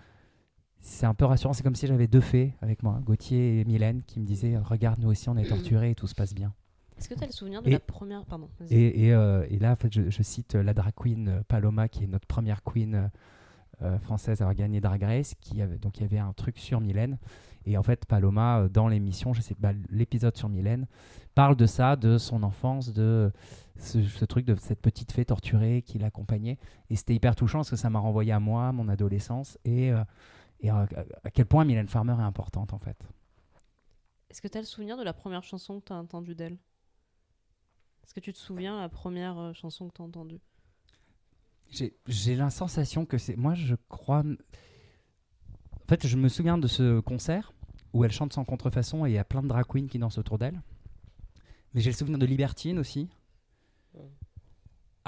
c'est 0.81 1.07
un 1.07 1.15
peu 1.15 1.25
rassurant. 1.25 1.53
C'est 1.53 1.63
comme 1.63 1.75
si 1.75 1.87
j'avais 1.87 2.07
deux 2.07 2.21
fées 2.21 2.55
avec 2.63 2.83
moi, 2.83 3.01
Gauthier 3.05 3.61
et 3.61 3.65
Mylène, 3.65 4.03
qui 4.07 4.21
me 4.21 4.25
disaient 4.27 4.57
Regarde, 4.59 4.99
nous 5.01 5.09
aussi, 5.11 5.29
on 5.29 5.37
est 5.37 5.49
torturés 5.49 5.91
et 5.91 5.95
tout 5.95 6.07
se 6.07 6.15
passe 6.15 6.35
bien. 6.35 6.53
Est-ce 6.99 7.09
que 7.09 7.15
tu 7.15 7.23
as 7.23 7.27
le 7.27 7.33
souvenir 7.33 7.63
de 7.63 7.69
Et- 7.69 7.73
la 7.73 7.79
première. 7.81 8.25
Pardon. 8.25 8.49
Et, 8.71 9.07
et, 9.07 9.13
euh, 9.15 9.47
et 9.51 9.59
là, 9.59 9.73
en 9.73 9.77
fait, 9.77 9.93
je, 9.93 10.11
je 10.11 10.23
cite 10.23 10.57
euh, 10.57 10.63
la 10.63 10.75
drag 10.75 10.93
queen 10.97 11.29
euh, 11.29 11.41
Paloma, 11.47 11.89
qui 11.89 12.05
est 12.05 12.09
notre 12.09 12.27
première 12.27 12.63
queen 12.65 12.95
euh, 12.95 13.09
euh, 13.83 13.99
française 14.01 14.41
à 14.41 14.45
avoir 14.45 14.57
gagné 14.57 14.81
Drag 14.81 15.03
Race. 15.03 15.35
Qui 15.41 15.63
avait, 15.63 15.79
donc, 15.79 15.99
il 15.99 16.03
y 16.03 16.05
avait 16.05 16.19
un 16.19 16.33
truc 16.33 16.59
sur 16.59 16.81
Mylène. 16.81 17.19
Et 17.67 17.77
en 17.79 17.83
fait, 17.85 18.05
Paloma, 18.07 18.61
euh, 18.63 18.69
dans 18.69 18.89
l'émission, 18.89 19.33
je 19.33 19.41
sais 19.43 19.55
pas, 19.55 19.73
l'épisode 19.91 20.37
sur 20.37 20.49
Mylène, 20.49 20.87
parle 21.37 21.55
de 21.55 21.67
ça, 21.67 21.95
de 21.95 22.19
son 22.19 22.43
enfance, 22.43 22.93
de 22.93 23.31
ce, 23.79 24.03
ce 24.03 24.25
truc 24.25 24.45
de 24.45 24.57
cette 24.57 24.81
petite 24.81 25.13
fée 25.13 25.25
torturée 25.25 25.83
qui 25.83 25.99
l'accompagnait. 25.99 26.59
Et 26.91 26.97
c'était 26.97 27.15
hyper 27.15 27.37
touchant 27.37 27.59
parce 27.59 27.71
que 27.71 27.77
ça 27.77 27.91
m'a 27.91 28.01
renvoyé 28.01 28.33
à 28.33 28.41
moi, 28.41 28.73
mon 28.73 28.89
adolescence, 28.89 29.57
et, 29.65 29.93
euh, 29.93 30.03
et 30.61 30.71
euh, 30.71 30.87
à 31.25 31.31
quel 31.31 31.47
point 31.47 31.65
Mylène 31.65 31.89
Farmer 31.89 32.15
est 32.19 32.25
importante, 32.25 32.73
en 32.73 32.79
fait. 32.79 32.99
Est-ce 34.31 34.43
que 34.43 34.49
tu 34.49 34.59
as 34.59 34.61
le 34.61 34.67
souvenir 34.67 34.97
de 34.97 35.03
la 35.03 35.13
première 35.13 35.43
chanson 35.43 35.81
que 35.81 35.87
tu 35.87 35.93
as 35.93 35.97
entendue 35.97 36.35
d'elle? 36.35 36.59
Est-ce 38.03 38.15
que 38.15 38.21
tu 38.21 38.33
te 38.33 38.39
souviens 38.39 38.81
la 38.81 38.89
première 38.89 39.39
euh, 39.39 39.53
chanson 39.53 39.89
que 39.89 39.95
tu 39.95 40.03
as 40.03 40.05
entendue? 40.05 40.41
J'ai 41.71 41.95
j'ai 42.07 42.35
la 42.35 42.51
sensation 42.51 43.05
que 43.05 43.19
c'est. 43.19 43.37
Moi, 43.37 43.55
je 43.55 43.75
crois. 43.89 44.21
En 44.21 45.87
fait, 45.89 46.07
je 46.07 46.17
me 46.17 46.29
souviens 46.29 46.59
de 46.59 46.67
ce 46.67 47.01
concert 47.01 47.53
où 47.93 48.05
elle 48.05 48.13
chante 48.13 48.33
sans 48.33 48.45
contrefaçon 48.45 49.07
et 49.07 49.11
il 49.11 49.15
y 49.15 49.19
a 49.19 49.25
plein 49.25 49.43
de 49.43 49.49
drag 49.49 49.67
queens 49.67 49.87
qui 49.87 49.99
dansent 49.99 50.19
autour 50.19 50.39
d'elle. 50.39 50.61
Mais 51.75 51.81
j'ai 51.81 51.91
le 51.91 51.97
souvenir 51.97 52.19
de 52.19 52.27
Libertine 52.27 52.79
aussi. 52.79 53.09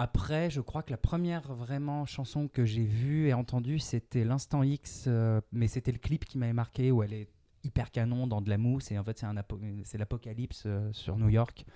Après, 0.03 0.49
je 0.49 0.63
crois 0.63 0.83
que 0.83 0.91
la 0.91 0.97
première 0.97 1.53
vraiment 1.53 2.07
chanson 2.07 2.49
que 2.49 2.65
j'ai 2.65 2.85
vue 2.85 3.29
et 3.29 3.35
entendue, 3.35 3.79
c'était 3.79 4.25
l'Instant 4.25 4.63
X, 4.63 5.05
euh, 5.07 5.43
mais 5.53 5.69
c'était 5.69 5.93
le 5.93 5.99
clip 5.99 6.25
qui 6.25 6.39
m'avait 6.39 6.55
marqué 6.55 6.91
où 6.91 7.03
elle 7.03 7.13
est 7.13 7.29
hyper 7.65 7.91
canon 7.91 8.27
dans 8.27 8.41
de 8.41 8.49
la 8.49 8.57
mousse 8.57 8.91
et 8.91 8.99
en 8.99 9.05
fait 9.05 9.19
c'est 9.19 9.27
un 9.27 9.37
apo- 9.37 9.61
c'est 9.85 9.99
l'apocalypse 9.99 10.63
euh, 10.65 10.91
sur 10.93 11.19
New 11.19 11.29
York. 11.29 11.67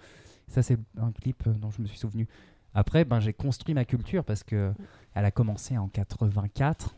Ça 0.48 0.62
c'est 0.62 0.78
un 0.96 1.12
clip 1.12 1.46
euh, 1.46 1.52
dont 1.52 1.70
je 1.70 1.82
me 1.82 1.87
suis 1.87 1.98
souvenu. 1.98 2.26
Après, 2.72 3.04
ben, 3.04 3.20
j'ai 3.20 3.34
construit 3.34 3.74
ma 3.74 3.84
culture 3.84 4.24
parce 4.24 4.42
que 4.42 4.72
elle 5.12 5.26
a 5.26 5.30
commencé 5.30 5.76
en 5.76 5.88
84, 5.88 6.96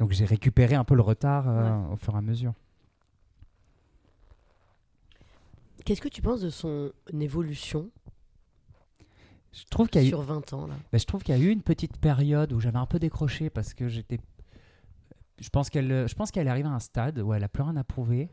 donc 0.00 0.10
j'ai 0.10 0.24
récupéré 0.24 0.74
un 0.74 0.82
peu 0.84 0.96
le 0.96 1.02
retard 1.02 1.48
euh, 1.48 1.92
au 1.92 1.96
fur 1.96 2.14
et 2.14 2.18
à 2.18 2.20
mesure. 2.20 2.52
Qu'est-ce 5.84 6.00
que 6.00 6.08
tu 6.08 6.20
penses 6.20 6.40
de 6.40 6.50
son 6.50 6.90
évolution 7.18 7.90
Je 9.52 9.64
trouve 9.70 9.88
qu'il 9.88 10.02
y 10.02 10.04
a 10.04 10.06
eu 10.06 10.10
sur 10.10 10.22
20 10.22 10.52
ans 10.52 10.66
là 10.66 10.74
Ben, 10.92 10.98
je 10.98 11.04
trouve 11.04 11.22
qu'il 11.22 11.36
y 11.36 11.38
a 11.38 11.42
eu 11.42 11.50
une 11.50 11.62
petite 11.62 11.96
période 11.98 12.52
où 12.52 12.60
j'avais 12.60 12.78
un 12.78 12.86
peu 12.86 12.98
décroché 12.98 13.50
parce 13.50 13.74
que 13.74 13.88
j'étais. 13.88 14.20
Je 15.40 15.48
pense 15.50 15.70
qu'elle, 15.70 16.08
je 16.08 16.14
pense 16.14 16.30
qu'elle 16.30 16.48
arrive 16.48 16.66
à 16.66 16.70
un 16.70 16.80
stade 16.80 17.18
où 17.20 17.32
elle 17.32 17.44
a 17.44 17.48
plus 17.48 17.62
rien 17.62 17.76
à 17.76 17.84
prouver. 17.84 18.28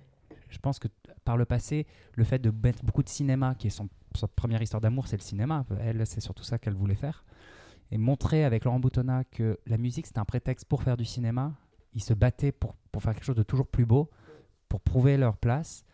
Je 0.49 0.58
pense 0.60 0.80
que 0.80 0.88
par 1.23 1.38
le 1.38 1.45
passé, 1.45 1.86
le 2.13 2.23
fait 2.23 2.39
de 2.39 2.51
mettre 2.51 2.84
beaucoup 2.84 3.04
de 3.04 3.10
cinéma, 3.10 3.56
qui 3.56 3.67
est 3.67 3.71
son, 3.71 3.89
sa 4.15 4.28
première 4.28 4.62
histoire 4.62 4.82
d'amour, 4.82 5.08
c'est 5.08 5.17
le 5.17 5.21
cinéma. 5.21 5.65
Elle, 5.80 6.06
c'est 6.06 6.21
surtout 6.21 6.43
ça 6.43 6.58
qu'elle 6.58 6.75
voulait 6.75 6.95
faire. 6.95 7.25
Et 7.91 7.97
montrer 7.97 8.43
avec 8.43 8.65
Laurent 8.65 8.80
Boutonnat 8.80 9.23
que 9.25 9.60
la 9.67 9.78
musique, 9.78 10.08
c'était 10.08 10.19
un 10.19 10.25
prétexte 10.25 10.65
pour 10.65 10.84
faire 10.84 10.97
du 10.97 11.06
cinéma. 11.06 11.54
Ils 11.93 12.04
se 12.04 12.13
battaient 12.13 12.51
pour, 12.51 12.75
pour 12.91 13.04
faire 13.04 13.13
quelque 13.13 13.25
chose 13.25 13.36
de 13.36 13.43
toujours 13.43 13.67
plus 13.67 13.86
beau, 13.86 14.10
pour 14.69 14.82
prouver 14.82 15.17
leur 15.17 15.38
place. 15.38 15.86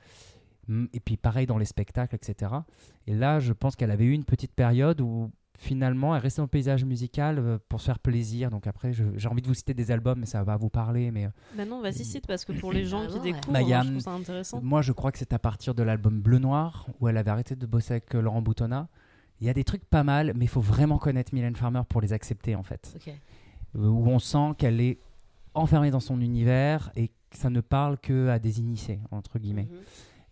Et 0.93 0.99
puis 0.99 1.17
pareil 1.17 1.45
dans 1.47 1.57
les 1.57 1.65
spectacles, 1.65 2.15
etc. 2.15 2.51
Et 3.07 3.13
là, 3.15 3.39
je 3.39 3.53
pense 3.53 3.75
qu'elle 3.75 3.91
avait 3.91 4.05
eu 4.05 4.11
une 4.13 4.25
petite 4.25 4.53
période 4.53 5.01
où 5.01 5.29
finalement, 5.57 6.15
elle 6.15 6.21
restait 6.23 6.39
dans 6.39 6.45
le 6.45 6.49
paysage 6.49 6.83
musical 6.85 7.37
euh, 7.37 7.57
pour 7.69 7.79
se 7.81 7.85
faire 7.85 7.99
plaisir. 7.99 8.49
Donc 8.49 8.65
après, 8.65 8.93
j'ai 8.93 9.27
envie 9.27 9.43
de 9.43 9.47
vous 9.47 9.53
citer 9.53 9.73
des 9.75 9.91
albums, 9.91 10.19
mais 10.19 10.25
ça 10.25 10.43
va 10.43 10.57
vous 10.57 10.69
parler. 10.69 11.11
Mais 11.11 11.25
euh, 11.25 11.29
Bah 11.55 11.65
non, 11.65 11.81
vas-y, 11.81 12.03
cite, 12.03 12.25
parce 12.25 12.45
que 12.45 12.51
pour 12.53 12.71
les 12.73 12.85
gens 12.85 13.05
qui 13.07 13.19
découvrent, 13.19 13.51
Bah, 13.51 13.61
moi, 13.61 13.81
je 13.83 13.89
trouve 13.89 13.99
ça 14.01 14.11
intéressant. 14.11 14.61
moi, 14.61 14.81
je 14.81 14.91
crois 14.91 15.11
que 15.11 15.19
c'est 15.19 15.33
à 15.33 15.39
partir 15.39 15.75
de 15.75 15.83
l'album 15.83 16.19
Bleu 16.19 16.39
Noir 16.39 16.87
où 16.99 17.07
elle 17.07 17.17
avait 17.17 17.29
arrêté 17.31 17.55
de 17.55 17.65
bosser 17.67 17.93
avec 17.93 18.15
euh, 18.15 18.21
Laurent 18.21 18.41
Boutonnat. 18.41 18.87
Il 19.39 19.47
y 19.47 19.49
a 19.49 19.53
des 19.53 19.63
trucs 19.63 19.85
pas 19.85 20.03
mal, 20.03 20.33
mais 20.35 20.45
il 20.45 20.49
faut 20.49 20.61
vraiment 20.61 20.97
connaître 20.99 21.33
Mylène 21.33 21.55
Farmer 21.55 21.81
pour 21.87 22.01
les 22.01 22.13
accepter 22.13 22.55
en 22.55 22.63
fait. 22.63 22.95
Où 23.75 24.07
on 24.07 24.19
sent 24.19 24.53
qu'elle 24.57 24.79
est 24.81 24.99
enfermé 25.53 25.91
dans 25.91 25.99
son 25.99 26.21
univers 26.21 26.91
et 26.95 27.07
que 27.07 27.13
ça 27.37 27.49
ne 27.49 27.61
parle 27.61 27.97
que 27.97 28.29
à 28.29 28.39
des 28.39 28.59
initiés 28.59 28.99
entre 29.11 29.39
guillemets. 29.39 29.67
Mhm. 29.71 29.77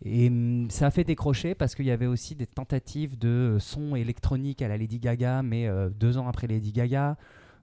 Et 0.04 0.28
hum, 0.28 0.70
ça 0.70 0.88
a 0.88 0.92
fait 0.92 1.04
décrocher 1.04 1.56
parce 1.56 1.76
qu'il 1.76 1.86
y 1.86 1.92
avait 1.92 2.06
aussi 2.08 2.36
des 2.36 2.48
tentatives 2.48 3.18
de 3.18 3.28
euh, 3.28 3.60
son 3.60 3.96
électronique 3.96 4.62
à 4.62 4.68
la 4.68 4.78
Lady 4.78 5.00
Gaga, 5.00 5.44
mais 5.44 5.68
euh, 5.68 5.90
deux 5.90 6.18
ans 6.18 6.28
après 6.28 6.48
Lady 6.48 6.72
Gaga, 6.72 7.18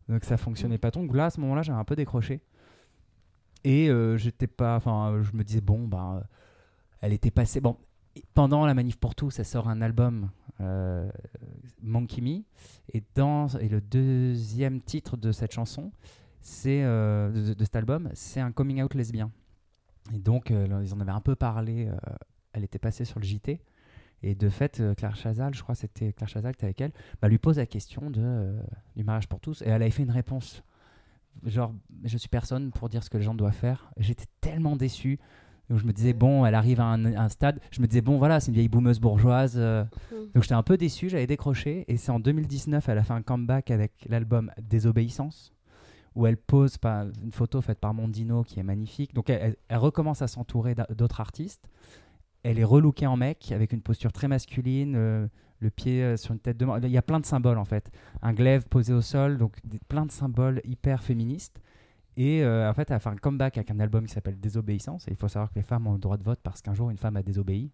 donc 0.09 0.24
ça 0.24 0.37
fonctionnait 0.37 0.78
pas. 0.78 0.91
Donc 0.91 1.14
là, 1.14 1.26
à 1.26 1.30
ce 1.30 1.41
moment-là, 1.41 1.62
j'ai 1.62 1.72
un 1.72 1.84
peu 1.84 1.97
décroché. 1.97 2.41
Et 3.64 3.91
euh, 3.91 4.16
j'étais 4.16 4.47
pas, 4.47 4.76
enfin, 4.76 5.20
je 5.22 5.37
me 5.37 5.43
disais 5.43 5.61
bon, 5.61 5.91
euh, 5.93 6.20
elle 7.01 7.12
était 7.12 7.32
passée. 7.32 7.61
Bon, 7.61 7.76
pendant 8.32 8.64
la 8.64 8.74
manif 8.74 8.97
pour 8.97 9.16
tous, 9.16 9.30
ça 9.30 9.43
sort 9.43 9.68
un 9.68 9.82
album, 9.82 10.30
euh, 10.61 11.11
Monkey 11.82 12.20
Me, 12.20 12.43
et 12.93 13.03
dans 13.16 13.49
et 13.49 13.68
le 13.68 13.80
deuxième 13.80 14.80
titre 14.80 15.16
de 15.16 15.32
cette 15.32 15.53
chanson, 15.53 15.91
c'est 16.41 16.82
de, 16.82 17.55
de 17.55 17.64
cet 17.64 17.74
album, 17.74 18.09
c'est 18.14 18.39
un 18.39 18.53
coming 18.53 18.80
out 18.82 18.95
lesbien. 18.95 19.32
Et 20.15 20.19
donc, 20.19 20.51
euh, 20.51 20.81
ils 20.83 20.95
en 20.95 21.01
avaient 21.01 21.11
un 21.13 21.21
peu 21.21 21.35
parlé. 21.37 21.87
euh, 21.89 21.97
elle 22.53 22.65
était 22.65 22.79
passée 22.79 23.05
sur 23.05 23.19
le 23.21 23.25
JT. 23.25 23.61
Et 24.23 24.35
de 24.35 24.49
fait, 24.49 24.81
euh, 24.81 24.95
Claire 24.95 25.15
Chazal, 25.15 25.55
je 25.55 25.63
crois 25.63 25.75
que 25.75 25.81
c'était 25.83 26.13
Claire 26.13 26.29
Chazal 26.29 26.53
qui 26.55 26.59
était 26.61 26.67
avec 26.67 26.81
elle, 26.81 26.93
bah, 27.21 27.29
lui 27.29 27.39
pose 27.39 27.59
la 27.59 27.67
question 27.67 28.11
de, 28.11 28.21
euh, 28.23 28.59
du 28.97 29.05
mariage 29.05 29.29
pour 29.29 29.41
tous. 29.41 29.61
Et 29.63 29.67
elle 29.67 29.83
avait 29.83 29.91
fait 29.91 30.05
une 30.05 30.11
réponse. 30.11 30.63
Genre, 31.45 31.75
je 32.05 32.17
suis 32.17 32.31
personne 32.31 32.71
pour 32.71 32.89
dire 32.89 33.05
ce 33.05 33.11
que 33.11 33.19
les 33.19 33.25
gens 33.25 33.35
doivent 33.35 33.53
faire. 33.53 33.91
J'étais 33.99 34.25
tellement 34.41 34.75
déçu. 34.75 35.19
Donc 35.69 35.79
je 35.81 35.85
me 35.85 35.93
disais, 35.93 36.15
bon, 36.15 36.47
elle 36.47 36.55
arrive 36.55 36.81
à 36.81 36.85
un, 36.87 37.05
un 37.05 37.29
stade. 37.29 37.61
Je 37.73 37.83
me 37.83 37.87
disais, 37.87 38.01
bon, 38.01 38.17
voilà, 38.17 38.41
c'est 38.41 38.49
une 38.49 38.55
vieille 38.55 38.69
boumeuse 38.69 39.01
bourgeoise. 39.01 39.55
euh. 39.59 39.85
Mhm. 40.13 40.31
Donc 40.35 40.43
j'étais 40.45 40.55
un 40.55 40.63
peu 40.63 40.79
déçu, 40.79 41.11
j'avais 41.11 41.27
décroché. 41.27 41.85
Et 41.89 41.99
c'est 41.99 42.11
en 42.11 42.21
2019, 42.21 42.89
elle 42.89 42.97
a 42.99 43.03
fait 43.03 43.13
un 43.13 43.23
comeback 43.23 43.71
avec 43.71 43.93
l'album 44.09 44.51
Désobéissance, 44.63 45.53
où 46.17 46.27
elle 46.27 46.37
pose 46.37 46.79
pas, 46.79 47.05
une 47.23 47.31
photo 47.33 47.61
faite 47.61 47.79
par 47.79 47.95
Mondino 47.95 48.43
qui 48.43 48.59
est 48.59 48.64
magnifique. 48.64 49.14
Donc 49.14 49.31
elle, 49.31 49.57
recommence 49.71 50.23
à 50.23 50.27
s'entourer 50.27 50.75
d'a- 50.75 50.89
d'autres 50.95 51.21
artistes. 51.21 51.69
Elle 52.43 52.59
est 52.59 52.64
relookée 52.64 53.07
en 53.07 53.17
mec, 53.17 53.53
avec 53.53 53.73
une 53.73 53.83
posture 53.83 54.12
très 54.12 54.27
masculine, 54.29 54.95
euh, 54.97 55.27
le 55.61 55.71
pied 55.71 56.03
euh, 56.03 56.17
sur 56.17 56.33
une 56.33 56.39
tête 56.41 56.57
de 56.57 56.64
mort. 56.64 56.79
Il 56.83 56.89
y 56.91 56.97
a 56.99 57.03
plein 57.03 57.21
de 57.21 57.27
symboles 57.27 57.59
en 57.59 57.64
fait. 57.64 57.91
Un 58.23 58.33
glaive 58.33 58.67
posé 58.69 58.93
au 58.93 59.03
sol, 59.03 59.37
donc 59.39 59.57
des- 59.64 59.79
plein 59.89 60.07
de 60.07 60.11
symboles 60.11 60.61
hyper 60.64 61.03
féministes. 61.03 61.61
Et 62.17 62.43
euh, 62.43 62.71
en 62.71 62.73
fait, 62.73 62.91
elle 62.91 62.97
a 62.97 62.99
fait 63.01 63.11
un 63.11 63.17
comeback 63.17 63.59
avec 63.59 63.71
un 63.71 63.79
album 63.79 64.07
qui 64.07 64.12
s'appelle 64.14 64.41
Désobéissance. 64.41 65.07
Et 65.09 65.11
il 65.11 65.17
faut 65.17 65.29
savoir 65.29 65.51
que 65.51 65.57
les 65.57 65.62
femmes 65.62 65.87
ont 65.87 65.93
le 65.93 65.99
droit 65.99 66.17
de 66.17 66.23
vote 66.25 66.41
parce 66.43 66.62
qu'un 66.62 66.73
jour, 66.73 66.89
une 66.89 66.97
femme 66.97 67.17
a 67.17 67.23
désobéi. 67.23 67.73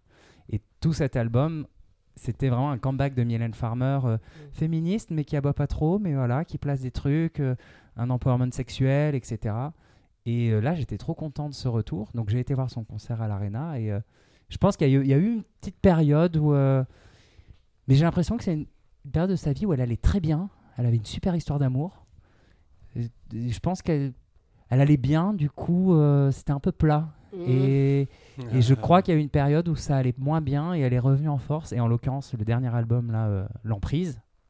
Et 0.51 0.61
tout 0.81 0.93
cet 0.93 1.15
album, 1.15 1.67
c'était 2.17 2.49
vraiment 2.49 2.73
un 2.73 2.79
comeback 2.79 3.15
de 3.15 3.23
Mylène 3.23 3.55
Farmer, 3.55 4.01
euh, 4.05 4.19
féministe, 4.53 5.11
mais 5.13 5.25
qui 5.25 5.37
aboie 5.37 5.55
pas 5.55 5.69
trop, 5.69 5.99
mais 6.01 6.15
voilà, 6.15 6.45
qui 6.45 6.59
place 6.59 6.81
des 6.81 6.91
trucs, 6.91 7.39
euh, 7.39 7.55
un 7.97 8.11
empowerment 8.11 8.51
sexuel, 8.53 9.15
etc. 9.15 9.55
Et 10.27 10.51
euh, 10.51 10.61
là, 10.61 10.75
j'étais 10.75 10.99
trop 10.99 11.15
content 11.15 11.49
de 11.49 11.55
ce 11.55 11.69
retour. 11.69 12.11
Donc, 12.15 12.29
j'ai 12.31 12.39
été 12.41 12.55
voir 12.55 12.71
son 12.71 12.85
concert 12.85 13.21
à 13.23 13.29
l'Arena. 13.29 13.79
Et 13.81 13.91
euh, 13.91 14.01
je 14.49 14.57
pense 14.57 14.77
qu'il 14.77 14.89
y, 14.89 14.95
a 14.95 14.99
eu- 14.99 15.03
il 15.05 15.09
y 15.11 15.15
a 15.15 15.19
eu 15.19 15.35
une 15.37 15.43
petite 15.61 15.79
période 15.81 16.37
où. 16.37 16.53
euh, 16.55 16.85
Mais 17.89 17.95
j'ai 17.97 18.05
l'impression 18.05 18.37
que 18.37 18.45
c'est 18.45 18.55
une 18.55 18.67
période 19.11 19.31
de 19.31 19.37
sa 19.37 19.53
vie 19.53 19.67
où 19.67 19.73
elle 19.73 19.81
allait 19.81 19.97
très 19.97 20.21
bien. 20.21 20.49
Elle 20.79 20.87
avait 20.87 20.97
une 20.97 21.05
super 21.05 21.35
histoire 21.35 21.59
d'amour. 21.59 22.07
Je 22.95 23.59
pense 23.61 23.83
qu'elle 23.83 24.13
elle 24.71 24.81
allait 24.81 24.97
bien, 24.97 25.35
du 25.35 25.51
coup, 25.51 25.93
euh, 25.95 26.31
c'était 26.31 26.53
un 26.53 26.61
peu 26.61 26.73
plat. 26.73 27.09
Mhm. 27.35 27.45
Et, 27.47 28.01
et 28.55 28.61
je 28.63 28.75
crois 28.75 29.03
qu'il 29.03 29.13
y 29.13 29.17
a 29.17 29.21
eu 29.21 29.23
une 29.23 29.29
période 29.29 29.69
où 29.69 29.77
ça 29.77 29.97
allait 29.97 30.15
moins 30.19 30.41
bien 30.41 30.73
et 30.75 30.81
elle 30.81 30.93
est 30.95 30.99
revenue 30.99 31.29
en 31.29 31.37
force. 31.39 31.73
Et 31.73 31.81
en 31.81 31.89
l'occurrence, 31.89 32.33
le 32.39 32.45
dernier 32.45 32.75
album, 32.75 33.11
là, 33.11 33.27
euh, 33.27 33.47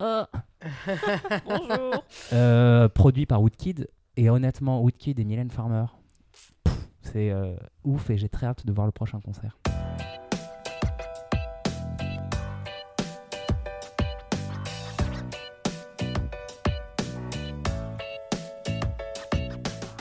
Bonjour. 1.47 2.05
euh, 2.33 2.89
produit 2.89 3.27
par 3.27 3.41
Woodkid. 3.41 3.89
Et 4.17 4.29
honnêtement, 4.29 4.81
Woodkid 4.83 5.19
et 5.21 5.25
Mylène 5.25 5.51
Farmer, 5.51 5.85
c'est 7.01 7.31
euh, 7.31 7.55
ouf 7.85 8.11
et 8.11 8.19
j'ai 8.19 8.29
très 8.29 8.47
hâte 8.47 8.67
de 8.67 8.73
voir 8.73 8.87
le 8.87 8.93
prochain 8.93 9.21
concert. 9.21 9.57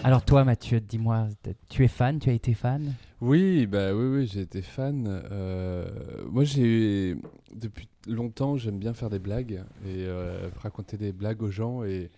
Alors 0.03 0.23
toi 0.23 0.43
Mathieu, 0.43 0.79
dis-moi, 0.79 1.27
tu 1.69 1.85
es 1.85 1.87
fan, 1.87 2.17
tu 2.19 2.31
as 2.31 2.33
été 2.33 2.55
fan? 2.55 2.95
Oui, 3.21 3.67
bah 3.67 3.93
oui, 3.93 4.05
oui, 4.05 4.27
j'ai 4.27 4.41
été 4.41 4.61
fan. 4.63 5.05
Euh, 5.31 5.87
moi, 6.27 6.43
j'ai 6.43 7.15
depuis 7.53 7.87
longtemps, 8.07 8.57
j'aime 8.57 8.79
bien 8.79 8.93
faire 8.95 9.11
des 9.11 9.19
blagues 9.19 9.63
et 9.85 10.05
euh, 10.07 10.49
raconter 10.59 10.97
des 10.97 11.11
blagues 11.11 11.43
aux 11.43 11.51
gens 11.51 11.83
et, 11.83 12.09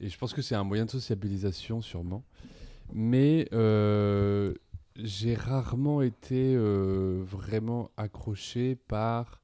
et 0.00 0.08
je 0.08 0.18
pense 0.18 0.34
que 0.34 0.42
c'est 0.42 0.56
un 0.56 0.64
moyen 0.64 0.86
de 0.86 0.90
sociabilisation 0.90 1.80
sûrement. 1.82 2.24
Mais 2.92 3.48
euh, 3.52 4.54
j'ai 4.96 5.34
rarement 5.34 6.02
été 6.02 6.56
vraiment 6.56 7.90
accroché 7.96 8.76
par 8.76 9.40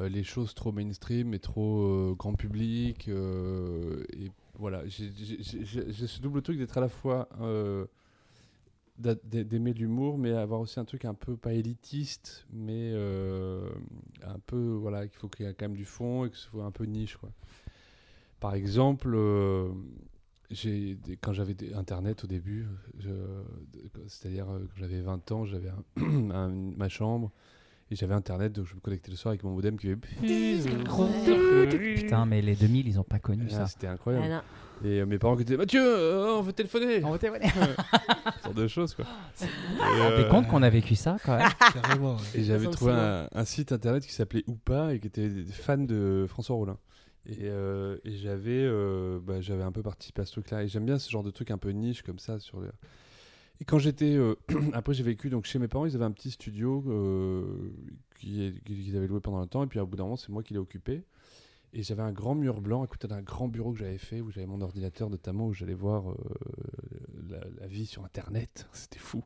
les 0.00 0.22
choses 0.24 0.54
trop 0.54 0.72
mainstream 0.72 1.34
et 1.34 1.40
trop 1.40 2.14
grand 2.18 2.34
public. 2.34 3.08
et 3.08 4.30
voilà, 4.58 4.82
j'ai- 4.86 5.10
ce 6.06 6.20
double 6.22 6.42
truc 6.42 6.58
d'être 6.58 6.78
à 6.78 6.80
la 6.80 6.88
fois 6.88 7.28
d'aimer 9.00 9.72
l'humour, 9.72 10.18
mais 10.18 10.30
avoir 10.30 10.60
aussi 10.60 10.78
un 10.78 10.84
truc 10.84 11.04
un 11.04 11.14
peu 11.14 11.36
pas 11.36 11.52
élitiste, 11.52 12.46
mais 12.52 12.90
euh, 12.92 13.70
un 14.22 14.38
peu 14.38 14.72
voilà 14.74 15.06
qu'il 15.08 15.18
faut 15.18 15.28
qu'il 15.28 15.46
y 15.46 15.48
ait 15.48 15.54
quand 15.54 15.66
même 15.66 15.76
du 15.76 15.84
fond 15.84 16.24
et 16.24 16.30
que 16.30 16.36
ce 16.36 16.48
soit 16.48 16.64
un 16.64 16.70
peu 16.70 16.84
niche 16.84 17.16
quoi. 17.16 17.30
Par 18.40 18.54
exemple, 18.54 19.12
euh, 19.14 19.70
j'ai 20.50 20.98
quand 21.20 21.32
j'avais 21.32 21.56
internet 21.74 22.24
au 22.24 22.26
début, 22.26 22.66
c'est-à-dire 24.06 24.50
euh, 24.50 24.60
quand 24.60 24.80
j'avais 24.80 25.00
20 25.00 25.32
ans, 25.32 25.44
j'avais 25.44 25.70
ma 25.96 26.88
chambre 26.88 27.30
et 27.90 27.96
j'avais 27.96 28.14
internet, 28.14 28.52
donc 28.52 28.66
je 28.66 28.74
me 28.74 28.80
connectais 28.80 29.10
le 29.10 29.16
soir 29.16 29.30
avec 29.30 29.42
mon 29.42 29.50
modem 29.50 29.76
qui 29.76 29.88
fait 29.88 29.96
Putain, 31.96 32.26
mais 32.26 32.40
les 32.40 32.54
2000, 32.54 32.86
ils 32.88 33.00
ont 33.00 33.04
pas 33.04 33.18
connu 33.18 33.46
Ah, 33.50 33.54
ça. 33.54 33.66
C'était 33.66 33.86
incroyable. 33.88 34.24
Voilà. 34.26 34.44
Et 34.82 35.00
euh, 35.00 35.06
mes 35.06 35.18
parents 35.18 35.36
qui 35.36 35.44
disaient 35.44 35.58
Mathieu, 35.58 35.82
euh, 35.82 36.36
on 36.38 36.40
veut 36.40 36.52
téléphoner. 36.54 37.00
Ce 37.00 38.44
genre 38.44 38.54
de 38.54 38.66
choses 38.66 38.94
quoi. 38.94 39.04
Et, 39.42 39.44
T'es 39.44 40.24
euh, 40.24 40.28
compte 40.30 40.46
qu'on 40.48 40.62
a 40.62 40.70
vécu 40.70 40.94
ça 40.94 41.18
quand 41.24 41.36
même 41.36 41.48
Carrément. 41.74 42.14
ouais. 42.14 42.22
Et 42.34 42.44
j'avais 42.44 42.66
trouvé 42.68 42.92
un, 42.92 43.28
un 43.32 43.44
site 43.44 43.72
internet 43.72 44.06
qui 44.06 44.12
s'appelait 44.14 44.44
Oupa 44.46 44.94
et 44.94 45.00
qui 45.00 45.08
était 45.08 45.28
fan 45.52 45.86
de 45.86 46.24
François 46.28 46.56
Rollin. 46.56 46.78
Et, 47.26 47.40
euh, 47.42 47.98
et 48.04 48.16
j'avais 48.16 48.62
euh, 48.64 49.18
bah, 49.22 49.40
j'avais 49.42 49.62
un 49.62 49.72
peu 49.72 49.82
participé 49.82 50.22
à 50.22 50.24
ce 50.24 50.32
truc-là. 50.32 50.62
Et 50.62 50.68
j'aime 50.68 50.86
bien 50.86 50.98
ce 50.98 51.10
genre 51.10 51.22
de 51.22 51.30
truc 51.30 51.50
un 51.50 51.58
peu 51.58 51.70
niche 51.70 52.02
comme 52.02 52.18
ça. 52.18 52.38
Sur 52.38 52.60
Quand 53.66 53.78
j'étais. 53.78 54.14
euh, 54.14 54.34
après, 54.72 54.94
j'ai 54.94 55.02
vécu 55.02 55.28
donc, 55.30 55.44
chez 55.44 55.58
mes 55.58 55.68
parents, 55.68 55.86
ils 55.86 55.94
avaient 55.94 56.04
un 56.04 56.10
petit 56.12 56.30
studio 56.30 56.84
euh, 56.88 57.70
qui- 58.18 58.60
qu'ils 58.64 58.96
avaient 58.96 59.06
loué 59.06 59.20
pendant 59.20 59.38
un 59.38 59.46
temps. 59.46 59.62
Et 59.62 59.66
puis, 59.66 59.78
au 59.78 59.86
bout 59.86 59.96
d'un 59.96 60.04
moment, 60.04 60.16
c'est 60.16 60.30
moi 60.30 60.42
qui 60.42 60.54
l'ai 60.54 60.58
occupé. 60.58 61.04
Et 61.72 61.82
j'avais 61.84 62.02
un 62.02 62.12
grand 62.12 62.34
mur 62.34 62.60
blanc 62.60 62.82
à 62.82 62.86
côté 62.88 63.06
d'un 63.06 63.22
grand 63.22 63.46
bureau 63.46 63.72
que 63.72 63.78
j'avais 63.78 63.98
fait 63.98 64.20
où 64.20 64.30
j'avais 64.32 64.46
mon 64.46 64.60
ordinateur 64.60 65.08
notamment 65.08 65.46
où 65.46 65.52
j'allais 65.52 65.74
voir 65.74 66.10
euh, 66.10 66.14
la 67.60 67.66
vie 67.68 67.86
sur 67.86 68.04
Internet. 68.04 68.66
C'était 68.72 68.98
fou. 68.98 69.22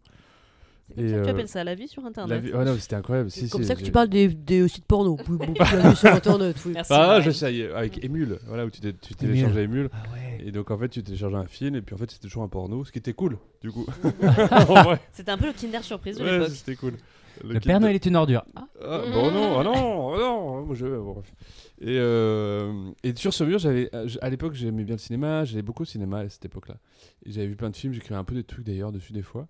C'est 0.88 0.96
comme 0.96 1.04
Et, 1.06 1.08
ça 1.08 1.16
que 1.16 1.22
tu 1.22 1.28
euh, 1.28 1.32
appelles 1.32 1.48
ça 1.48 1.64
la 1.64 1.74
vie 1.74 1.88
sur 1.88 2.02
La 2.02 2.08
Internet. 2.08 2.42
vie... 2.42 2.52
non, 2.52 2.76
c'était 2.78 2.96
incroyable. 2.96 3.30
Si, 3.30 3.40
C'est 3.40 3.48
comme 3.50 3.62
si, 3.62 3.68
ça 3.68 3.74
que 3.74 3.82
tu 3.82 3.90
parles 3.90 4.08
des, 4.10 4.28
des 4.28 4.68
sites 4.68 4.84
porno. 4.84 5.16
Oui, 5.28 5.38
bon, 5.38 5.52
tu 5.54 5.58
l'as 5.76 5.88
vu 5.90 5.96
sur 5.96 6.08
Internet, 6.12 6.56
oui. 6.66 6.72
Merci. 6.74 6.92
Ah, 6.94 7.20
je 7.22 7.30
sais, 7.30 7.72
avec 7.72 8.04
Emule, 8.04 8.38
voilà, 8.46 8.66
où 8.66 8.70
tu, 8.70 8.80
té- 8.80 8.92
tu 8.94 9.14
téléchargeais 9.14 9.64
Emule. 9.64 9.88
Ah 9.92 10.02
ouais. 10.12 10.44
Et 10.46 10.52
donc, 10.52 10.70
en 10.70 10.76
fait, 10.78 10.88
tu 10.90 11.02
téléchargeais 11.02 11.36
un 11.36 11.46
film, 11.46 11.74
et 11.76 11.80
puis 11.82 11.94
en 11.94 11.98
fait, 11.98 12.10
c'était 12.10 12.24
toujours 12.28 12.42
un 12.42 12.48
porno, 12.48 12.84
ce 12.84 12.92
qui 12.92 12.98
était 12.98 13.14
cool, 13.14 13.38
du 13.62 13.70
coup. 13.72 13.86
C'était 15.12 15.30
un 15.30 15.38
peu 15.38 15.46
le 15.46 15.52
Kinder 15.52 15.82
Surprise 15.82 16.18
de 16.18 16.24
ouais, 16.24 16.32
l'époque. 16.38 16.48
c'était 16.54 16.76
cool. 16.76 16.94
Le 17.42 17.58
Père 17.58 17.80
Noël 17.80 17.94
est 17.96 18.06
une 18.06 18.14
ordure. 18.14 18.44
Ah, 18.54 18.66
Ah, 18.80 19.00
bon, 19.12 19.30
non, 19.32 19.58
ah 19.58 19.64
non, 19.64 20.14
ah 20.14 20.18
non, 20.18 20.66
moi, 20.66 20.74
je... 20.76 20.86
bon. 20.86 21.20
Et, 21.80 21.96
euh, 21.98 22.90
et 23.02 23.12
sur 23.16 23.34
ce 23.34 23.42
mur, 23.42 23.58
j'avais, 23.58 23.88
euh, 23.94 24.06
à 24.20 24.30
l'époque, 24.30 24.54
j'aimais 24.54 24.84
bien 24.84 24.94
le 24.94 25.00
cinéma, 25.00 25.44
j'allais 25.44 25.62
beaucoup 25.62 25.82
au 25.82 25.86
cinéma 25.86 26.18
à 26.20 26.28
cette 26.28 26.44
époque-là. 26.44 26.76
Et 27.26 27.32
j'avais 27.32 27.48
vu 27.48 27.56
plein 27.56 27.70
de 27.70 27.76
films, 27.76 27.92
j'écrivais 27.92 28.14
un 28.14 28.22
peu 28.24 28.36
des 28.36 28.44
trucs 28.44 28.64
d'ailleurs 28.64 28.92
dessus 28.92 29.12
des 29.12 29.22
fois. 29.22 29.48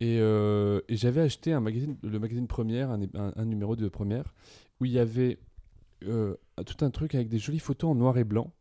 Et, 0.00 0.18
euh, 0.20 0.80
et 0.88 0.96
j'avais 0.96 1.20
acheté 1.20 1.50
le 1.50 2.18
magazine 2.18 2.46
Première, 2.46 2.90
un, 2.90 3.44
numéro 3.44 3.74
de 3.74 3.88
Première, 3.88 4.32
où 4.80 4.84
il 4.84 4.92
y 4.92 4.98
avait 4.98 5.38
euh, 6.04 6.36
tout 6.64 6.84
un 6.84 6.90
truc 6.90 7.14
avec 7.14 7.28
des 7.28 7.38
jolies 7.38 7.58
photos 7.58 7.90
en 7.90 7.94
noir 7.94 8.16
et 8.18 8.24
blanc. 8.24 8.52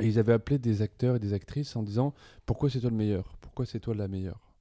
Et 0.00 0.06
ils 0.06 0.18
avaient 0.18 0.32
appelé 0.32 0.58
des 0.58 0.82
acteurs 0.82 1.16
et 1.16 1.18
des 1.18 1.34
actrices 1.34 1.76
en 1.76 1.82
disant 1.82 2.14
Pourquoi 2.46 2.70
c'est 2.70 2.80
toi 2.80 2.90
le 2.90 2.96
meilleur? 2.96 3.36
Pourquoi 3.40 3.66
c'est 3.66 3.78
toi 3.78 3.94
la 3.94 4.08
meilleure? 4.08 4.54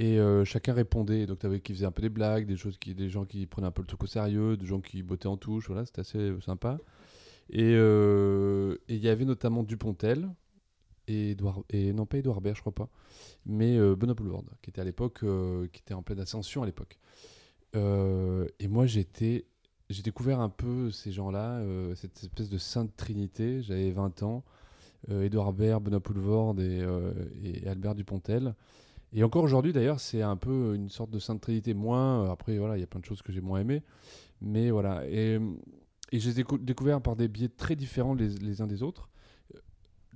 Et 0.00 0.18
euh, 0.18 0.44
chacun 0.44 0.74
répondait. 0.74 1.26
Donc, 1.26 1.38
tu 1.38 1.46
avais 1.46 1.60
qui 1.60 1.72
faisaient 1.72 1.86
un 1.86 1.92
peu 1.92 2.02
des 2.02 2.08
blagues, 2.08 2.46
des, 2.46 2.56
choses 2.56 2.78
des 2.78 3.08
gens 3.08 3.24
qui 3.24 3.46
prenaient 3.46 3.68
un 3.68 3.72
peu 3.72 3.82
le 3.82 3.86
truc 3.86 4.02
au 4.02 4.06
sérieux, 4.06 4.56
des 4.56 4.66
gens 4.66 4.80
qui 4.80 5.02
bottaient 5.02 5.28
en 5.28 5.36
touche. 5.36 5.68
Voilà, 5.68 5.86
c'était 5.86 6.00
assez 6.00 6.32
sympa. 6.44 6.78
Et 7.50 7.72
il 7.72 8.98
y 8.98 9.08
avait 9.08 9.24
notamment 9.24 9.62
Dupontel 9.62 10.28
et, 11.08 11.30
Edouard, 11.30 11.62
et 11.70 11.92
non 11.92 12.06
pas 12.06 12.18
Edouard 12.18 12.40
Baird, 12.40 12.56
je 12.56 12.60
crois 12.60 12.74
pas, 12.74 12.88
mais 13.46 13.76
euh, 13.76 13.96
Benoît 13.96 14.14
Poulvord, 14.14 14.44
qui 14.62 14.70
était 14.70 14.80
à 14.80 14.84
l'époque, 14.84 15.20
euh, 15.22 15.66
qui 15.72 15.80
était 15.80 15.94
en 15.94 16.02
pleine 16.02 16.20
ascension 16.20 16.62
à 16.62 16.66
l'époque. 16.66 16.98
Euh, 17.74 18.46
et 18.60 18.68
moi, 18.68 18.86
j'étais, 18.86 19.46
j'ai 19.90 20.02
découvert 20.02 20.40
un 20.40 20.48
peu 20.48 20.90
ces 20.90 21.10
gens-là, 21.10 21.58
euh, 21.58 21.94
cette 21.94 22.22
espèce 22.22 22.48
de 22.48 22.58
sainte 22.58 22.94
trinité. 22.96 23.62
J'avais 23.62 23.90
20 23.90 24.22
ans 24.22 24.44
Édouard 25.08 25.52
Baird, 25.52 25.82
Benoît 25.82 26.00
Poulvorde 26.00 26.60
et, 26.60 26.84
et 27.42 27.66
Albert 27.68 27.94
Dupontel. 27.94 28.54
Et 29.12 29.22
encore 29.22 29.44
aujourd'hui, 29.44 29.72
d'ailleurs, 29.72 30.00
c'est 30.00 30.22
un 30.22 30.36
peu 30.36 30.74
une 30.74 30.90
sorte 30.90 31.10
de 31.10 31.18
Sainte 31.18 31.40
Trinité. 31.40 31.72
Moins, 31.72 32.30
après, 32.30 32.58
voilà, 32.58 32.76
il 32.76 32.80
y 32.80 32.82
a 32.82 32.86
plein 32.86 33.00
de 33.00 33.04
choses 33.06 33.22
que 33.22 33.32
j'ai 33.32 33.40
moins 33.40 33.60
aimées. 33.60 33.82
Mais 34.42 34.70
voilà. 34.70 35.08
Et, 35.08 35.38
et 36.10 36.20
je 36.20 36.98
par 36.98 37.16
des 37.16 37.28
biais 37.28 37.48
très 37.48 37.76
différents 37.76 38.14
les 38.14 38.60
uns 38.60 38.66
des 38.66 38.82
autres. 38.82 39.08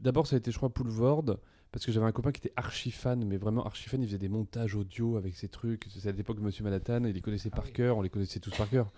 D'abord, 0.03 0.27
ça 0.27 0.37
a 0.37 0.39
été, 0.39 0.51
je 0.51 0.57
crois, 0.57 0.69
Poulvorde, 0.69 1.39
parce 1.71 1.87
que 1.87 1.93
j'avais 1.93 2.07
un 2.07 2.13
copain 2.13 2.33
qui 2.33 2.41
était 2.41 2.53
archi 2.57 2.91
fan, 2.91 3.25
mais 3.25 3.37
vraiment 3.39 3.65
archi 3.65 3.89
fan. 3.89 4.03
Il 4.03 4.07
faisait 4.07 4.19
des 4.19 4.29
montages 4.29 4.75
audio 4.75 5.17
avec 5.17 5.35
ses 5.37 5.49
trucs. 5.49 5.87
C'est 5.89 6.09
à 6.09 6.13
l'époque 6.13 6.39
de 6.39 6.43
Monsieur 6.43 6.65
Manhattan, 6.65 7.05
il 7.05 7.13
les 7.15 7.21
connaissait 7.21 7.51
Ah 7.53 7.57
par 7.57 7.65
oui. 7.67 7.73
cœur, 7.73 7.97
on 7.97 8.03
les 8.03 8.11
connaissait 8.11 8.41
tous 8.41 8.51
par 8.57 8.69
cœur. 8.69 8.91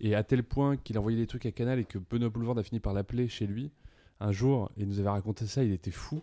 Et 0.00 0.14
à 0.14 0.22
tel 0.22 0.42
point 0.44 0.76
qu'il 0.76 0.98
envoyait 0.98 1.18
des 1.18 1.26
trucs 1.26 1.46
à 1.46 1.52
Canal 1.52 1.78
et 1.78 1.84
que 1.84 1.98
Benoît 1.98 2.30
Poulvorde 2.30 2.58
a 2.58 2.62
fini 2.62 2.80
par 2.80 2.92
l'appeler 2.94 3.28
chez 3.28 3.46
lui 3.46 3.70
un 4.20 4.30
jour 4.32 4.70
et 4.76 4.82
il 4.82 4.88
nous 4.88 4.98
avait 5.00 5.08
raconté 5.10 5.46
ça, 5.46 5.62
il 5.64 5.72
était 5.72 5.90
fou. 5.90 6.22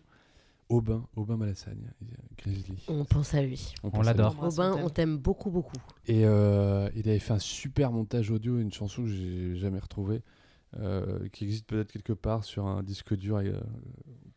Aubin, 0.69 1.05
Aubin 1.15 1.37
Malassagne, 1.37 1.91
Grizzly. 2.37 2.85
On 2.87 3.03
pense 3.05 3.33
à 3.35 3.41
lui. 3.41 3.73
On 3.83 3.89
à 3.89 4.03
l'adore. 4.03 4.35
on 4.41 4.49
t'aime. 4.49 4.83
on 4.85 4.89
t'aime 4.89 5.17
beaucoup, 5.17 5.51
beaucoup. 5.51 5.75
Et 6.07 6.25
euh, 6.25 6.89
il 6.95 7.07
avait 7.09 7.19
fait 7.19 7.33
un 7.33 7.39
super 7.39 7.91
montage 7.91 8.31
audio, 8.31 8.57
une 8.57 8.71
chanson 8.71 9.03
que 9.03 9.09
j'ai 9.09 9.55
jamais 9.57 9.77
retrouvée, 9.77 10.23
euh, 10.79 11.27
qui 11.31 11.43
existe 11.43 11.67
peut-être 11.67 11.91
quelque 11.91 12.13
part 12.13 12.43
sur 12.43 12.65
un 12.65 12.81
disque 12.83 13.15
dur 13.15 13.37
euh, 13.37 13.59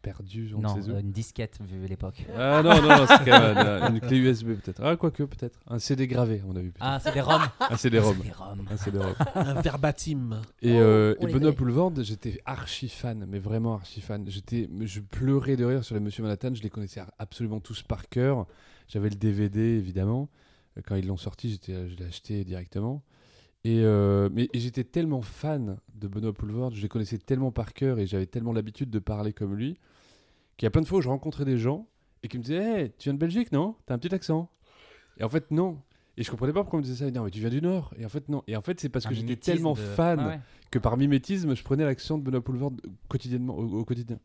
perdu, 0.03 0.53
on 0.57 0.61
Non, 0.61 0.81
sait 0.81 0.89
euh, 0.91 1.01
une 1.01 1.11
disquette 1.11 1.59
vu 1.63 1.85
l'époque. 1.87 2.25
Ah 2.37 2.63
non, 2.63 2.81
non, 2.81 2.89
non, 2.89 3.07
c'est 3.09 3.25
quand 3.25 3.41
même 3.41 3.57
euh, 3.57 3.89
une 3.89 4.01
clé 4.01 4.19
USB 4.19 4.49
peut-être. 4.55 4.81
Ah, 4.85 4.97
quoique, 4.97 5.25
peut-être. 5.25 5.59
Un 5.67 5.79
CD 5.79 6.07
gravé, 6.07 6.43
on 6.47 6.55
a 6.55 6.61
vu. 6.61 6.73
Ah, 6.79 6.99
c'est 7.01 7.13
des 7.13 7.21
roms. 7.21 7.43
Un 7.59 7.77
CD-ROM. 7.77 8.19
Des 8.19 8.31
roms. 8.31 8.67
Un 8.71 8.77
CD-ROM. 8.77 9.15
Un 9.35 9.61
verbatim. 9.63 10.43
Et, 10.63 10.73
Oh, 10.77 10.81
euh, 10.81 11.15
et 11.21 11.27
Benoît 11.27 11.41
connaît. 11.41 11.53
Poulvorde, 11.53 12.03
j'étais 12.05 12.41
archi 12.45 12.89
fan, 12.89 13.25
mais 13.29 13.39
vraiment 13.39 13.75
archi 13.75 14.01
fan. 14.01 14.25
J'étais, 14.29 14.69
je 14.83 15.01
pleurais 15.01 15.57
de 15.57 15.65
rire 15.65 15.83
sur 15.85 15.95
les 15.97 16.01
Monsieur 16.01 16.23
Manhattan. 16.23 16.55
Je 16.55 16.63
les 16.63 16.71
connaissais 16.71 17.03
absolument 17.19 17.61
tous 17.61 17.83
par 17.83 18.09
cœur. 18.09 18.47
J'avais 18.89 19.09
le 19.09 19.17
DVD 19.17 19.61
évidemment. 19.61 20.29
Quand 20.87 20.95
ils 20.95 21.07
l'ont 21.07 21.17
sorti, 21.17 21.51
j'étais, 21.51 21.89
je 21.89 21.97
l'ai 21.97 22.05
acheté 22.05 22.45
directement. 22.45 23.03
Et 23.69 23.81
euh, 23.83 24.29
mais 24.33 24.49
j'étais 24.55 24.85
tellement 24.85 25.23
fan 25.23 25.79
de 25.95 26.07
Benoît 26.07 26.33
Poulvorde, 26.33 26.75
je 26.75 26.83
les 26.83 26.89
connaissais 26.89 27.19
tellement 27.19 27.51
par 27.51 27.73
cœur 27.75 27.99
et 27.99 28.07
j'avais 28.07 28.27
tellement 28.27 28.53
l'habitude 28.53 28.91
de 28.91 28.99
parler 29.01 29.33
comme 29.33 29.57
lui 29.57 29.77
qu'il 30.57 30.67
y 30.67 30.69
a 30.69 30.71
plein 30.71 30.83
de 30.83 30.87
fois 30.87 30.99
où 30.99 31.03
je 31.03 31.09
rencontrais 31.09 31.45
des 31.45 31.59
gens 31.59 31.89
et 32.23 32.29
qui 32.29 32.39
me 32.39 32.43
disaient 32.45 32.63
Hey, 32.83 32.93
tu 32.97 33.05
viens 33.09 33.15
de 33.15 33.19
Belgique, 33.19 33.51
non? 33.51 33.75
T'as 33.87 33.95
un 33.95 33.99
petit 33.99 34.15
accent 34.15 34.49
Et 35.19 35.25
en 35.25 35.29
fait, 35.29 35.51
non. 35.51 35.79
Et 36.17 36.23
je 36.23 36.31
comprenais 36.31 36.53
pas 36.53 36.61
pourquoi 36.63 36.79
on 36.79 36.83
me 36.83 36.87
disait 36.87 37.05
ça. 37.07 37.11
Non, 37.11 37.25
mais 37.25 37.31
tu 37.31 37.41
viens 37.41 37.51
du 37.51 37.61
Nord. 37.61 37.93
Et 37.99 38.07
en 38.07 38.09
fait, 38.09 38.29
non. 38.29 38.43
Et 38.47 38.57
en 38.57 38.63
fait, 38.63 38.79
c'est 38.81 38.89
parce 38.89 39.05
Un 39.05 39.09
que 39.11 39.15
j'étais 39.17 39.37
tellement 39.37 39.73
de- 39.75 39.79
fan 39.79 40.19
Ah 40.21 40.29
ouais. 40.29 40.41
que 40.71 40.79
par 40.79 40.97
mimétisme, 40.97 41.55
je 41.57 41.63
prenais 41.63 41.85
l'accent 41.85 42.17
de 42.19 42.23
Benoît 42.23 42.41
Poulvorde 42.43 42.81
quotidiennement, 43.09 43.55
au, 43.59 43.81
au 43.81 43.85
quotidien. 43.85 44.19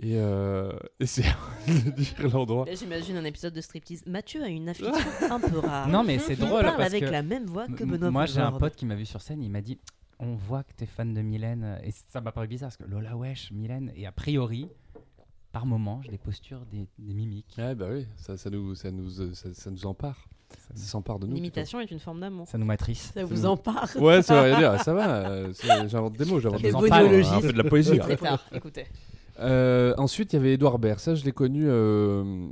Et, 0.00 0.16
euh, 0.18 0.72
et 0.98 1.06
c'est 1.06 1.22
de 1.68 1.90
dire 1.90 2.28
l'endroit. 2.32 2.64
Là, 2.66 2.74
J'imagine 2.74 3.16
un 3.16 3.24
épisode 3.24 3.54
de 3.54 3.60
striptease. 3.60 4.02
Mathieu 4.06 4.42
a 4.42 4.48
une 4.48 4.68
affliction 4.68 5.00
un 5.30 5.38
peu 5.40 5.58
rare. 5.60 5.88
Non, 5.88 6.02
mais 6.02 6.18
c'est 6.18 6.32
Il 6.34 6.40
drôle 6.40 6.62
parle 6.62 6.76
parce 6.76 6.88
avec 6.90 7.04
que 7.04 7.10
la 7.10 7.22
même 7.22 7.46
voix 7.46 7.66
que 7.68 7.84
Benoît 7.84 8.10
Moi, 8.10 8.26
j'ai 8.26 8.40
un 8.40 8.52
pote 8.52 8.74
qui 8.74 8.86
m'a 8.86 8.96
vu 8.96 9.06
sur 9.06 9.22
scène, 9.22 9.42
il 9.42 9.50
m'a 9.50 9.60
dit 9.60 9.78
On 10.18 10.34
voit 10.34 10.64
que 10.64 10.72
t'es 10.76 10.86
fan 10.86 11.14
de 11.14 11.22
Mylène. 11.22 11.78
Et 11.84 11.92
ça 12.08 12.20
m'a 12.20 12.32
paru 12.32 12.48
bizarre 12.48 12.68
parce 12.70 12.76
que 12.76 12.84
Lola 12.90 13.16
Wesh, 13.16 13.52
Mylène, 13.52 13.92
et 13.94 14.06
a 14.06 14.12
priori, 14.12 14.68
par 15.52 15.64
moment, 15.64 16.00
j'ai 16.02 16.10
des 16.10 16.18
postures, 16.18 16.66
des, 16.66 16.88
des 16.98 17.14
mimiques. 17.14 17.54
Ouais, 17.56 17.76
bah 17.76 17.86
oui, 17.92 18.06
ça, 18.16 18.36
ça, 18.36 18.50
nous, 18.50 18.74
ça, 18.74 18.90
nous, 18.90 19.20
euh, 19.20 19.32
ça, 19.34 19.54
ça 19.54 19.70
nous 19.70 19.86
empare. 19.86 20.26
Ça 20.74 20.86
s'empare 20.86 21.18
de 21.20 21.26
nous. 21.28 21.34
L'imitation 21.34 21.80
est 21.80 21.90
une 21.90 21.98
forme 22.00 22.20
d'amour. 22.20 22.46
Ça 22.48 22.58
nous 22.58 22.66
matrice. 22.66 23.12
Ça 23.14 23.24
vous 23.24 23.56
parle 23.56 23.88
plutôt. 23.88 24.04
Ouais, 24.06 24.22
ça 24.22 24.34
veut 24.34 24.52
rien 24.54 24.58
dire. 24.58 24.80
Ça 24.84 24.92
va. 24.92 25.28
euh, 25.30 25.52
c'est- 25.52 25.88
J'invente 25.88 26.16
des 26.16 26.24
mots. 26.24 26.38
J'invente 26.40 26.62
des 26.62 26.70
mots. 26.72 26.80
peu 26.80 27.52
de 27.52 27.62
la 27.62 27.64
poésie. 27.70 27.98
Très 27.98 28.16
tard, 28.16 28.44
écoutez. 28.52 28.86
Euh, 29.40 29.94
ensuite, 29.98 30.32
il 30.32 30.36
y 30.36 30.38
avait 30.38 30.54
Edouard 30.54 30.78
Baird. 30.78 31.00
Ça, 31.00 31.14
je 31.14 31.24
l'ai 31.24 31.32
connu 31.32 31.64
euh, 31.66 32.46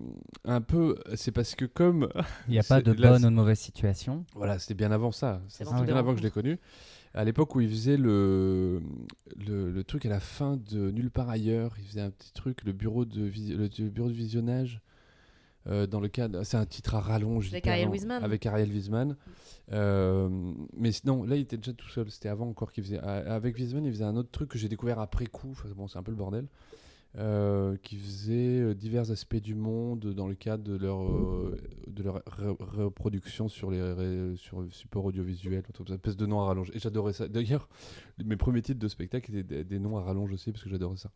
un 0.45 0.61
peu. 0.61 0.97
C'est 1.15 1.33
parce 1.33 1.55
que 1.55 1.65
comme 1.65 2.09
Il 2.49 2.53
n'y 2.53 2.59
a 2.59 2.63
pas 2.65 2.83
de 2.83 2.93
là, 2.93 3.11
bonne 3.13 3.25
ou 3.25 3.31
de 3.31 3.35
mauvaise 3.35 3.59
situation. 3.59 4.25
Voilà, 4.35 4.59
c'était 4.59 4.75
bien 4.75 4.91
avant 4.91 5.13
ça. 5.13 5.41
C'est 5.49 5.59
C'était 5.65 5.71
avant 5.75 5.85
bien 5.85 5.97
avant 5.97 6.13
que 6.13 6.19
je 6.19 6.25
l'ai 6.25 6.31
connu. 6.31 6.59
À 7.15 7.25
l'époque 7.25 7.55
où 7.55 7.61
il 7.61 7.69
faisait 7.69 7.99
le, 7.99 8.81
le, 9.37 9.71
le 9.71 9.85
truc 9.85 10.07
à 10.07 10.09
la 10.09 10.19
fin 10.21 10.57
de 10.57 10.91
Nulle 10.91 11.11
part 11.11 11.29
ailleurs, 11.29 11.75
il 11.79 11.85
faisait 11.85 12.01
un 12.01 12.11
petit 12.11 12.33
truc, 12.33 12.65
le 12.65 12.73
bureau 12.73 13.05
de, 13.05 13.21
le, 13.27 13.69
le 13.79 13.89
bureau 13.91 14.09
de 14.09 14.15
visionnage. 14.15 14.81
euh, 15.69 15.87
dans 15.87 16.01
le 16.01 16.09
cadre, 16.09 16.43
c'est 16.43 16.57
un 16.57 16.65
titre 16.67 16.95
à 16.95 17.01
rallonge. 17.01 17.49
Avec 17.51 17.67
Ariel 17.67 17.89
Wiesman. 17.91 18.25
Avec 18.25 18.47
Ariel 18.47 18.71
Wiesman. 18.71 19.17
Euh, 19.73 20.29
mais 20.77 20.91
non, 21.05 21.23
là 21.25 21.37
il 21.37 21.43
était 21.43 21.59
déjà 21.59 21.75
tout 21.75 21.89
seul. 21.91 22.11
C'était 22.11 22.31
avant 22.31 22.49
encore 22.49 22.73
qu'il 22.73 22.83
faisait. 22.83 22.99
Avec 22.99 23.57
Wiesman, 23.59 23.85
il 23.85 23.93
faisait 23.93 24.05
un 24.05 24.17
autre 24.17 24.31
truc 24.33 24.49
que 24.49 24.59
j'ai 24.59 24.69
découvert 24.71 24.99
après 24.99 25.27
coup. 25.27 25.51
Enfin, 25.53 25.69
bon, 25.77 25.87
c'est 25.89 25.99
un 25.99 26.03
peu 26.03 26.11
le 26.13 26.17
bordel. 26.17 26.47
Euh, 27.19 27.77
qui 27.83 27.97
faisait 27.99 28.61
euh, 28.63 28.75
divers 28.75 29.11
aspects 29.11 29.37
du 29.37 29.55
monde 29.55 30.15
dans 30.15 30.27
le 30.27 30.35
cadre 30.35 30.65
de 30.65 30.75
leur, 30.75 31.03
euh, 31.03 31.59
de 31.87 32.03
leur 32.03 32.21
re- 32.21 32.57
reproduction 32.59 33.51
sur 33.51 33.71
les 33.71 34.35
sur 34.37 34.63
le 34.63 34.71
support 34.71 35.05
audiovisuel, 35.05 35.63
une 35.87 35.95
espèce 35.95 36.17
de 36.17 36.25
nom 36.25 36.41
à 36.41 36.47
rallonge. 36.47 36.71
Et 36.73 36.79
j'adorais 36.79 37.13
ça. 37.13 37.29
D'ailleurs, 37.29 37.69
mes 38.25 38.39
premiers 38.39 38.63
titres 38.63 38.81
de 38.81 38.89
spectacle 38.89 39.37
étaient 39.37 39.63
des, 39.63 39.79
noms 39.79 39.99
à 39.99 40.03
rallonge 40.03 40.33
aussi, 40.33 40.53
parce 40.53 40.65
que 40.65 40.71
j'adorais 40.71 40.97
ça. 40.97 41.11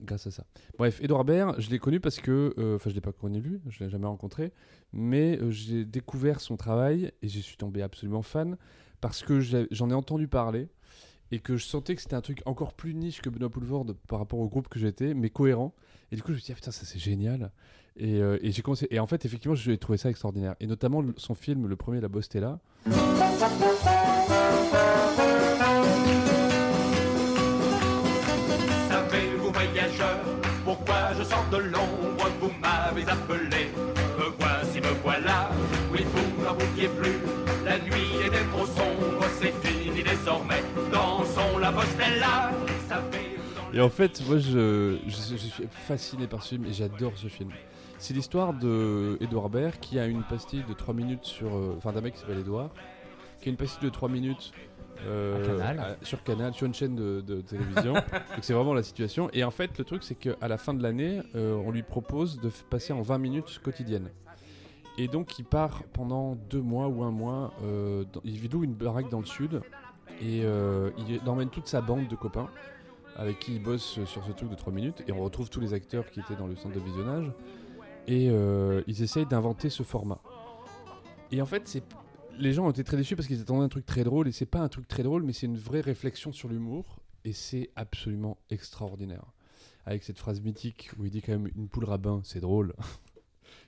Grâce 0.00 0.28
à 0.28 0.30
ça. 0.30 0.46
Bref, 0.78 1.00
Edouard 1.02 1.24
Baird, 1.24 1.56
je 1.58 1.70
l'ai 1.70 1.80
connu 1.80 1.98
parce 1.98 2.20
que, 2.20 2.54
euh, 2.56 2.76
enfin, 2.76 2.90
je 2.90 2.94
l'ai 2.94 3.00
pas 3.00 3.12
connu 3.12 3.40
lui, 3.40 3.60
je 3.68 3.82
l'ai 3.82 3.90
jamais 3.90 4.06
rencontré, 4.06 4.52
mais 4.92 5.40
euh, 5.40 5.50
j'ai 5.50 5.84
découvert 5.84 6.40
son 6.40 6.56
travail 6.56 7.10
et 7.22 7.28
je 7.28 7.40
suis 7.40 7.56
tombé 7.56 7.82
absolument 7.82 8.22
fan 8.22 8.56
parce 9.00 9.24
que 9.24 9.40
j'en 9.40 9.90
ai 9.90 9.94
entendu 9.94 10.28
parler 10.28 10.68
et 11.32 11.40
que 11.40 11.56
je 11.56 11.64
sentais 11.64 11.94
que 11.94 12.02
c'était 12.02 12.14
un 12.14 12.20
truc 12.20 12.42
encore 12.46 12.72
plus 12.74 12.94
niche 12.94 13.20
que 13.20 13.30
Benoît 13.30 13.50
Poulvorde 13.50 13.96
par 14.08 14.18
rapport 14.18 14.38
au 14.38 14.48
groupe 14.48 14.68
que 14.68 14.78
j'étais, 14.78 15.14
mais 15.14 15.30
cohérent. 15.30 15.74
Et 16.12 16.16
du 16.16 16.22
coup, 16.22 16.28
je 16.28 16.34
me 16.34 16.38
suis 16.38 16.46
dit, 16.46 16.52
ah, 16.52 16.56
putain, 16.56 16.70
ça 16.70 16.84
c'est 16.84 16.98
génial. 16.98 17.50
Et, 17.96 18.20
euh, 18.20 18.38
j'ai 18.42 18.62
commencé. 18.62 18.86
Et 18.90 19.00
en 19.00 19.06
fait, 19.06 19.24
effectivement, 19.24 19.54
j'ai 19.54 19.78
trouvé 19.78 19.98
ça 19.98 20.10
extraordinaire. 20.10 20.54
Et 20.60 20.66
notamment 20.66 21.02
son 21.16 21.34
film, 21.34 21.66
le 21.66 21.76
premier, 21.76 22.00
La 22.00 22.08
Bostella. 22.08 22.60
Savez-vous, 28.88 29.52
voyageurs, 29.52 30.20
pourquoi 30.64 31.14
je 31.18 31.24
sors 31.24 31.46
de 31.50 31.56
l'ombre? 31.56 32.30
Vous 32.40 32.50
m'avez 32.60 33.08
appelé, 33.08 33.70
me 34.18 34.24
voici, 34.38 34.80
me 34.80 34.92
voilà. 35.02 35.50
Oui, 35.90 36.04
vous 36.04 36.44
n'en 36.44 36.54
plus, 36.54 37.18
la 37.64 37.78
nuit 37.78 38.26
était 38.26 38.44
trop 38.52 38.66
sombre, 38.66 38.95
désormais. 40.06 40.62
Dansons 40.92 41.58
la 41.58 41.70
Bostella. 41.72 42.50
Savez-vous 42.88 43.54
dans 43.72 43.72
Et 43.78 43.80
en 43.80 43.88
fait, 43.90 44.22
moi, 44.26 44.38
je, 44.38 44.98
je, 45.06 45.16
je 45.32 45.36
suis 45.36 45.64
fasciné 45.70 46.26
par 46.26 46.42
ce 46.42 46.50
film 46.50 46.64
et 46.66 46.72
j'adore 46.72 47.12
ce 47.16 47.26
film. 47.28 47.50
C'est 47.98 48.14
l'histoire 48.14 48.52
de 48.52 49.16
Edouard 49.20 49.48
Baird 49.48 49.78
qui 49.80 49.98
a 49.98 50.06
une 50.06 50.22
pastille 50.22 50.64
de 50.68 50.72
3 50.74 50.94
minutes 50.94 51.24
sur. 51.24 51.48
euh, 51.56 51.74
Enfin, 51.76 51.92
d'un 51.92 52.00
mec 52.02 52.14
qui 52.14 52.20
s'appelle 52.20 52.38
Edouard, 52.38 52.70
qui 53.40 53.48
a 53.48 53.50
une 53.50 53.56
pastille 53.56 53.82
de 53.84 53.92
3 53.92 54.08
minutes. 54.08 54.52
euh, 55.06 55.42
À 55.42 55.46
Canal. 55.46 55.78
à- 56.00 56.04
sur 56.04 56.22
Canal, 56.22 56.52
sur 56.54 56.66
une 56.66 56.74
chaîne 56.74 56.94
de, 56.94 57.20
de 57.20 57.40
télévision. 57.40 57.94
Donc 58.04 58.40
c'est 58.42 58.52
vraiment 58.54 58.74
la 58.74 58.82
situation. 58.82 59.28
Et 59.32 59.44
en 59.44 59.50
fait, 59.50 59.76
le 59.78 59.84
truc, 59.84 60.02
c'est 60.02 60.14
qu'à 60.14 60.48
la 60.48 60.58
fin 60.58 60.74
de 60.74 60.82
l'année, 60.82 61.20
euh, 61.34 61.54
on 61.54 61.70
lui 61.70 61.82
propose 61.82 62.38
de 62.40 62.50
passer 62.70 62.92
en 62.92 63.00
20 63.02 63.18
minutes 63.18 63.60
quotidiennes. 63.62 64.10
Et 64.98 65.08
donc, 65.08 65.38
il 65.38 65.44
part 65.44 65.82
pendant 65.92 66.34
deux 66.48 66.62
mois 66.62 66.88
ou 66.88 67.02
un 67.02 67.10
mois. 67.10 67.52
euh, 67.64 68.04
dans- 68.12 68.22
il 68.24 68.50
loue 68.50 68.64
une 68.64 68.72
baraque 68.74 69.10
dans 69.10 69.20
le 69.20 69.26
sud 69.26 69.60
et 70.20 70.42
euh, 70.44 70.90
il 70.98 71.20
emmène 71.28 71.50
toute 71.50 71.68
sa 71.68 71.80
bande 71.80 72.08
de 72.08 72.16
copains 72.16 72.48
avec 73.16 73.38
qui 73.38 73.54
il 73.54 73.62
bosse 73.62 74.04
sur 74.04 74.24
ce 74.24 74.32
truc 74.32 74.50
de 74.50 74.54
3 74.54 74.72
minutes. 74.72 75.02
Et 75.08 75.12
on 75.12 75.22
retrouve 75.22 75.48
tous 75.50 75.60
les 75.60 75.72
acteurs 75.72 76.10
qui 76.10 76.20
étaient 76.20 76.36
dans 76.36 76.46
le 76.46 76.56
centre 76.56 76.74
de 76.74 76.80
visionnage. 76.80 77.32
Et 78.06 78.28
euh, 78.30 78.82
ils 78.86 79.02
essayent 79.02 79.26
d'inventer 79.26 79.70
ce 79.70 79.82
format. 79.82 80.20
Et 81.32 81.42
en 81.42 81.46
fait, 81.46 81.66
c'est 81.66 81.82
les 82.38 82.52
gens 82.52 82.66
ont 82.66 82.70
été 82.70 82.84
très 82.84 82.98
déçus 82.98 83.16
parce 83.16 83.26
qu'ils 83.26 83.40
attendaient 83.40 83.64
un 83.64 83.68
truc 83.70 83.86
très 83.86 84.04
drôle. 84.04 84.28
Et 84.28 84.32
c'est 84.32 84.46
pas 84.46 84.60
un 84.60 84.68
truc 84.68 84.86
très 84.86 85.02
drôle, 85.02 85.22
mais 85.22 85.32
c'est 85.32 85.46
une 85.46 85.56
vraie 85.56 85.80
réflexion 85.80 86.32
sur 86.32 86.48
l'humour. 86.48 86.98
Et 87.24 87.32
c'est 87.32 87.70
absolument 87.74 88.36
extraordinaire. 88.50 89.24
Avec 89.86 90.04
cette 90.04 90.18
phrase 90.18 90.40
mythique 90.40 90.90
où 90.98 91.04
il 91.06 91.10
dit 91.10 91.22
quand 91.22 91.32
même 91.32 91.48
une 91.56 91.68
poule 91.68 91.84
rabbin, 91.84 92.20
c'est 92.22 92.40
drôle. 92.40 92.74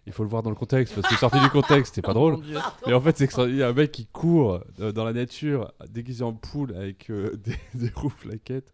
Il 0.08 0.12
faut 0.14 0.22
le 0.24 0.28
voir 0.30 0.42
dans 0.42 0.50
le 0.50 0.56
contexte 0.56 0.94
parce 0.94 1.06
que 1.06 1.14
sorti 1.20 1.38
du 1.38 1.50
contexte, 1.50 1.94
c'est 1.94 2.02
pas 2.02 2.14
drôle. 2.14 2.34
Mon 2.34 2.40
Dieu. 2.40 2.58
Et 2.86 2.94
en 2.94 3.00
fait, 3.00 3.16
c'est 3.18 3.54
y 3.54 3.62
a 3.62 3.68
un 3.68 3.72
mec 3.74 3.92
qui 3.92 4.06
court 4.06 4.60
euh, 4.80 4.90
dans 4.90 5.04
la 5.04 5.12
nature, 5.12 5.70
déguisé 5.90 6.24
en 6.24 6.32
poule, 6.32 6.74
avec 6.74 7.10
euh, 7.10 7.36
des, 7.44 7.56
des 7.74 7.92
roues 7.94 8.08
flaquettes. 8.08 8.72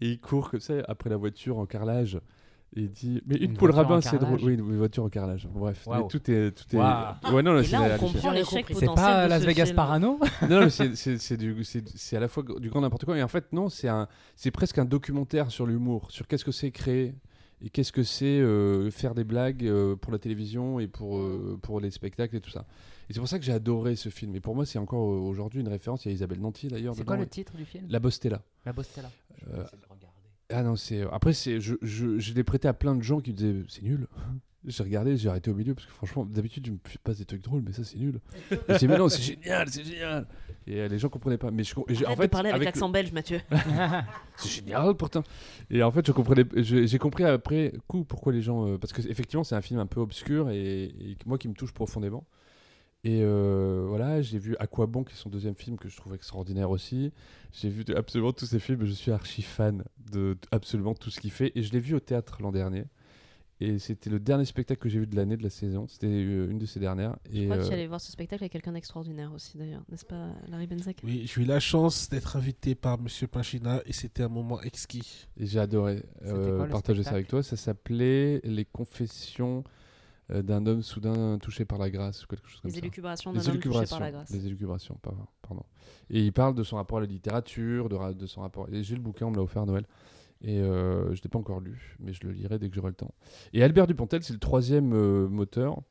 Et 0.00 0.10
il 0.10 0.20
court 0.20 0.50
comme 0.50 0.60
ça, 0.60 0.74
après 0.88 1.08
la 1.08 1.16
voiture 1.16 1.58
en 1.58 1.66
carrelage. 1.66 2.16
Et 2.74 2.80
il 2.80 2.90
dit 2.90 3.22
Mais 3.26 3.36
une, 3.36 3.52
Une 3.52 3.56
poule 3.56 3.70
voiture 3.70 3.86
en 3.90 3.94
rabbin, 3.94 4.00
c'est 4.00 4.18
drôle. 4.18 4.38
carrelage 4.38 4.44
Oui, 4.44 4.54
une 4.54 4.76
voiture 4.76 5.04
en 5.04 5.08
carrelage. 5.08 5.48
Bref, 5.54 5.86
Waouh. 5.86 6.02
mais 6.02 6.08
tout 6.08 6.30
est. 6.30 6.50
Tout 6.50 6.76
est... 6.76 6.78
Waouh. 6.78 7.14
Ouais, 7.32 7.42
non, 7.42 7.58
Et 7.58 7.62
c'est 7.64 7.70
là, 7.72 7.80
on 7.80 7.84
hallucinant. 7.84 8.10
comprend 8.12 8.32
J'ai 8.32 8.38
l'échec 8.38 8.66
compris. 8.66 8.74
C'est 8.74 8.94
pas 8.94 9.28
Las 9.28 9.44
Vegas 9.44 9.64
film. 9.66 9.76
Parano 9.76 10.18
non, 10.42 10.48
non, 10.48 10.60
mais 10.62 10.70
c'est- 10.70 10.96
c'est 10.96 11.18
c'est 11.18 11.36
du, 11.36 11.62
c'est- 11.62 11.88
c'est 11.96 12.16
à 12.16 12.20
la 12.20 12.26
fois 12.28 12.42
du 12.58 12.68
grand 12.68 12.80
n'importe 12.80 13.04
quoi. 13.04 13.16
Et 13.16 13.22
en 13.22 13.28
fait, 13.28 13.52
non, 13.52 13.68
c'est 13.68 13.88
un, 13.88 14.08
c'est 14.34 14.50
presque 14.50 14.78
un 14.78 14.84
documentaire 14.84 15.50
sur 15.52 15.64
l'humour, 15.64 16.10
sur 16.10 16.26
qu'est-ce 16.26 16.44
que 16.44 16.50
c'est 16.52 16.72
créer 16.72 17.14
et 17.62 17.70
qu'est-ce 17.70 17.92
que 17.92 18.02
c'est 18.02 18.38
euh, 18.40 18.90
faire 18.90 19.14
des 19.14 19.24
blagues 19.24 19.64
euh, 19.64 19.96
pour 19.96 20.12
la 20.12 20.18
télévision 20.18 20.78
et 20.80 20.86
pour, 20.88 21.18
euh, 21.18 21.58
pour 21.62 21.80
les 21.80 21.90
spectacles 21.90 22.36
et 22.36 22.40
tout 22.40 22.50
ça? 22.50 22.66
Et 23.08 23.12
c'est 23.12 23.20
pour 23.20 23.28
ça 23.28 23.38
que 23.38 23.44
j'ai 23.44 23.52
adoré 23.52 23.96
ce 23.96 24.08
film. 24.08 24.34
Et 24.34 24.40
pour 24.40 24.54
moi, 24.54 24.66
c'est 24.66 24.78
encore 24.78 25.06
aujourd'hui 25.06 25.60
une 25.60 25.68
référence. 25.68 26.04
Il 26.04 26.08
y 26.08 26.10
a 26.10 26.14
Isabelle 26.14 26.40
Nanty 26.40 26.68
d'ailleurs. 26.68 26.94
C'est 26.96 27.04
quoi 27.04 27.16
le 27.16 27.26
titre 27.26 27.56
du 27.56 27.64
film? 27.64 27.86
La 27.88 28.00
Bostella. 28.00 28.42
La 28.64 28.72
Bostella. 28.72 29.10
Euh, 29.54 29.64
Ah 30.48 30.62
non, 30.62 30.76
c'est. 30.76 31.02
Après, 31.12 31.32
c'est. 31.32 31.60
Je, 31.60 31.74
je, 31.82 32.18
je 32.18 32.34
l'ai 32.34 32.44
prêté 32.44 32.68
à 32.68 32.74
plein 32.74 32.94
de 32.94 33.02
gens 33.02 33.20
qui 33.20 33.30
me 33.32 33.36
disaient 33.36 33.64
c'est 33.68 33.82
nul. 33.82 34.06
J'ai 34.66 34.82
regardé, 34.82 35.16
j'ai 35.16 35.28
arrêté 35.28 35.50
au 35.50 35.54
milieu 35.54 35.74
parce 35.74 35.86
que 35.86 35.92
franchement, 35.92 36.24
d'habitude, 36.24 36.64
tu 36.64 36.72
me 36.72 36.78
fais 36.84 36.98
pas 36.98 37.14
des 37.14 37.24
trucs 37.24 37.42
drôles, 37.42 37.62
mais 37.64 37.72
ça, 37.72 37.84
c'est 37.84 37.96
nul. 37.98 38.20
Et 38.50 38.56
je 38.68 38.78
dis, 38.78 38.88
mais 38.88 38.98
non, 38.98 39.08
c'est 39.08 39.22
génial, 39.22 39.68
c'est 39.68 39.84
génial. 39.84 40.26
Et 40.66 40.80
euh, 40.80 40.88
les 40.88 40.98
gens 40.98 41.08
comprenaient 41.08 41.38
pas. 41.38 41.50
Mais 41.52 41.62
je, 41.64 41.74
et 41.88 41.94
j'ai- 41.94 42.06
en 42.06 42.16
fait, 42.16 42.28
parler 42.28 42.50
avec, 42.50 42.62
avec 42.62 42.74
l'accent 42.74 42.88
belge, 42.88 43.12
Mathieu. 43.12 43.40
c'est 44.36 44.48
génial 44.50 44.94
pourtant. 44.94 45.22
Et 45.70 45.82
en 45.82 45.90
fait, 45.90 46.06
je 46.06 46.12
comprenais, 46.12 46.44
je- 46.56 46.84
j'ai 46.86 46.98
compris 46.98 47.24
après 47.24 47.72
coup 47.86 48.04
pourquoi 48.04 48.32
les 48.32 48.42
gens, 48.42 48.66
euh, 48.66 48.76
parce 48.78 48.92
que 48.92 49.00
effectivement, 49.08 49.44
c'est 49.44 49.54
un 49.54 49.62
film 49.62 49.78
un 49.80 49.86
peu 49.86 50.00
obscur 50.00 50.50
et, 50.50 50.84
et 50.84 51.16
moi 51.26 51.38
qui 51.38 51.48
me 51.48 51.54
touche 51.54 51.72
profondément. 51.72 52.26
Et 53.04 53.20
euh, 53.22 53.84
voilà, 53.88 54.20
j'ai 54.20 54.38
vu 54.40 54.56
À 54.58 54.66
quoi 54.66 54.86
bon, 54.86 55.04
qui 55.04 55.12
est 55.12 55.16
son 55.16 55.28
deuxième 55.30 55.54
film 55.54 55.76
que 55.78 55.88
je 55.88 55.96
trouve 55.96 56.14
extraordinaire 56.14 56.70
aussi. 56.70 57.12
J'ai 57.52 57.68
vu 57.68 57.84
absolument 57.94 58.32
tous 58.32 58.46
ces 58.46 58.58
films. 58.58 58.84
Je 58.84 58.90
suis 58.90 59.12
archi 59.12 59.42
fan 59.42 59.84
de, 60.10 60.18
de 60.32 60.38
absolument 60.50 60.94
tout 60.94 61.10
ce 61.10 61.20
qu'il 61.20 61.30
fait. 61.30 61.52
Et 61.54 61.62
je 61.62 61.72
l'ai 61.72 61.78
vu 61.78 61.94
au 61.94 62.00
théâtre 62.00 62.38
l'an 62.42 62.50
dernier. 62.50 62.84
Et 63.58 63.78
c'était 63.78 64.10
le 64.10 64.20
dernier 64.20 64.44
spectacle 64.44 64.78
que 64.80 64.88
j'ai 64.90 64.98
vu 64.98 65.06
de 65.06 65.16
l'année, 65.16 65.36
de 65.38 65.42
la 65.42 65.48
saison. 65.48 65.86
C'était 65.88 66.06
euh, 66.08 66.50
une 66.50 66.58
de 66.58 66.66
ces 66.66 66.78
dernières. 66.78 67.16
Je 67.32 67.40
Et, 67.40 67.44
crois 67.46 67.56
que 67.56 67.62
tu 67.62 67.70
euh, 67.70 67.72
allais 67.72 67.86
voir 67.86 68.02
ce 68.02 68.12
spectacle 68.12 68.42
avec 68.42 68.52
quelqu'un 68.52 68.72
d'extraordinaire 68.72 69.32
aussi, 69.32 69.56
d'ailleurs. 69.56 69.82
N'est-ce 69.88 70.04
pas, 70.04 70.28
Larry 70.48 70.66
Benzac 70.66 70.98
Oui, 71.02 71.22
j'ai 71.26 71.40
eu 71.40 71.44
la 71.46 71.58
chance 71.58 72.10
d'être 72.10 72.36
invité 72.36 72.74
par 72.74 72.98
Monsieur 73.00 73.26
Pinchina 73.28 73.80
et 73.86 73.94
c'était 73.94 74.22
un 74.24 74.28
moment 74.28 74.60
exquis. 74.60 75.26
Et 75.38 75.46
j'ai 75.46 75.58
adoré 75.58 76.02
euh, 76.26 76.58
quoi, 76.58 76.66
partager 76.68 77.02
ça 77.02 77.12
avec 77.12 77.28
toi. 77.28 77.42
Ça 77.42 77.56
s'appelait 77.56 78.42
Les 78.44 78.66
confessions 78.66 79.64
euh, 80.32 80.42
d'un 80.42 80.66
homme 80.66 80.82
soudain 80.82 81.38
touché 81.38 81.64
par 81.64 81.78
la 81.78 81.88
grâce 81.88 82.24
ou 82.24 82.26
quelque 82.26 82.46
chose 82.48 82.60
comme 82.60 82.68
Les 82.68 82.74
ça. 82.74 82.78
élucubrations 82.80 83.32
Les 83.32 83.38
d'un 83.38 83.40
homme 83.40 83.46
touché 83.46 83.56
élucubrations. 83.58 83.96
par 83.96 84.04
la 84.06 84.10
grâce. 84.12 84.30
Les 84.32 84.46
élucubrations, 84.46 84.98
pardon. 85.00 85.62
Et 86.10 86.20
il 86.22 86.32
parle 86.34 86.54
de 86.54 86.62
son 86.62 86.76
rapport 86.76 86.98
à 86.98 87.00
la 87.00 87.06
littérature, 87.06 87.88
de, 87.88 87.94
ra- 87.94 88.12
de 88.12 88.26
son 88.26 88.42
rapport. 88.42 88.68
J'ai 88.70 88.96
le 88.96 89.00
bouquin, 89.00 89.26
on 89.26 89.30
me 89.30 89.36
l'a 89.36 89.42
offert 89.42 89.62
à 89.62 89.66
Noël. 89.66 89.86
Et 90.46 90.60
euh, 90.60 91.12
je 91.12 91.22
l'ai 91.22 91.28
pas 91.28 91.40
encore 91.40 91.58
lu, 91.58 91.96
mais 91.98 92.12
je 92.12 92.24
le 92.24 92.30
lirai 92.32 92.60
dès 92.60 92.68
que 92.68 92.74
j'aurai 92.76 92.90
le 92.90 92.94
temps. 92.94 93.12
Et 93.52 93.64
Albert 93.64 93.88
Dupontel, 93.88 94.22
c'est 94.22 94.32
le 94.32 94.38
troisième 94.38 94.92
euh, 94.92 95.28
moteur. 95.28 95.82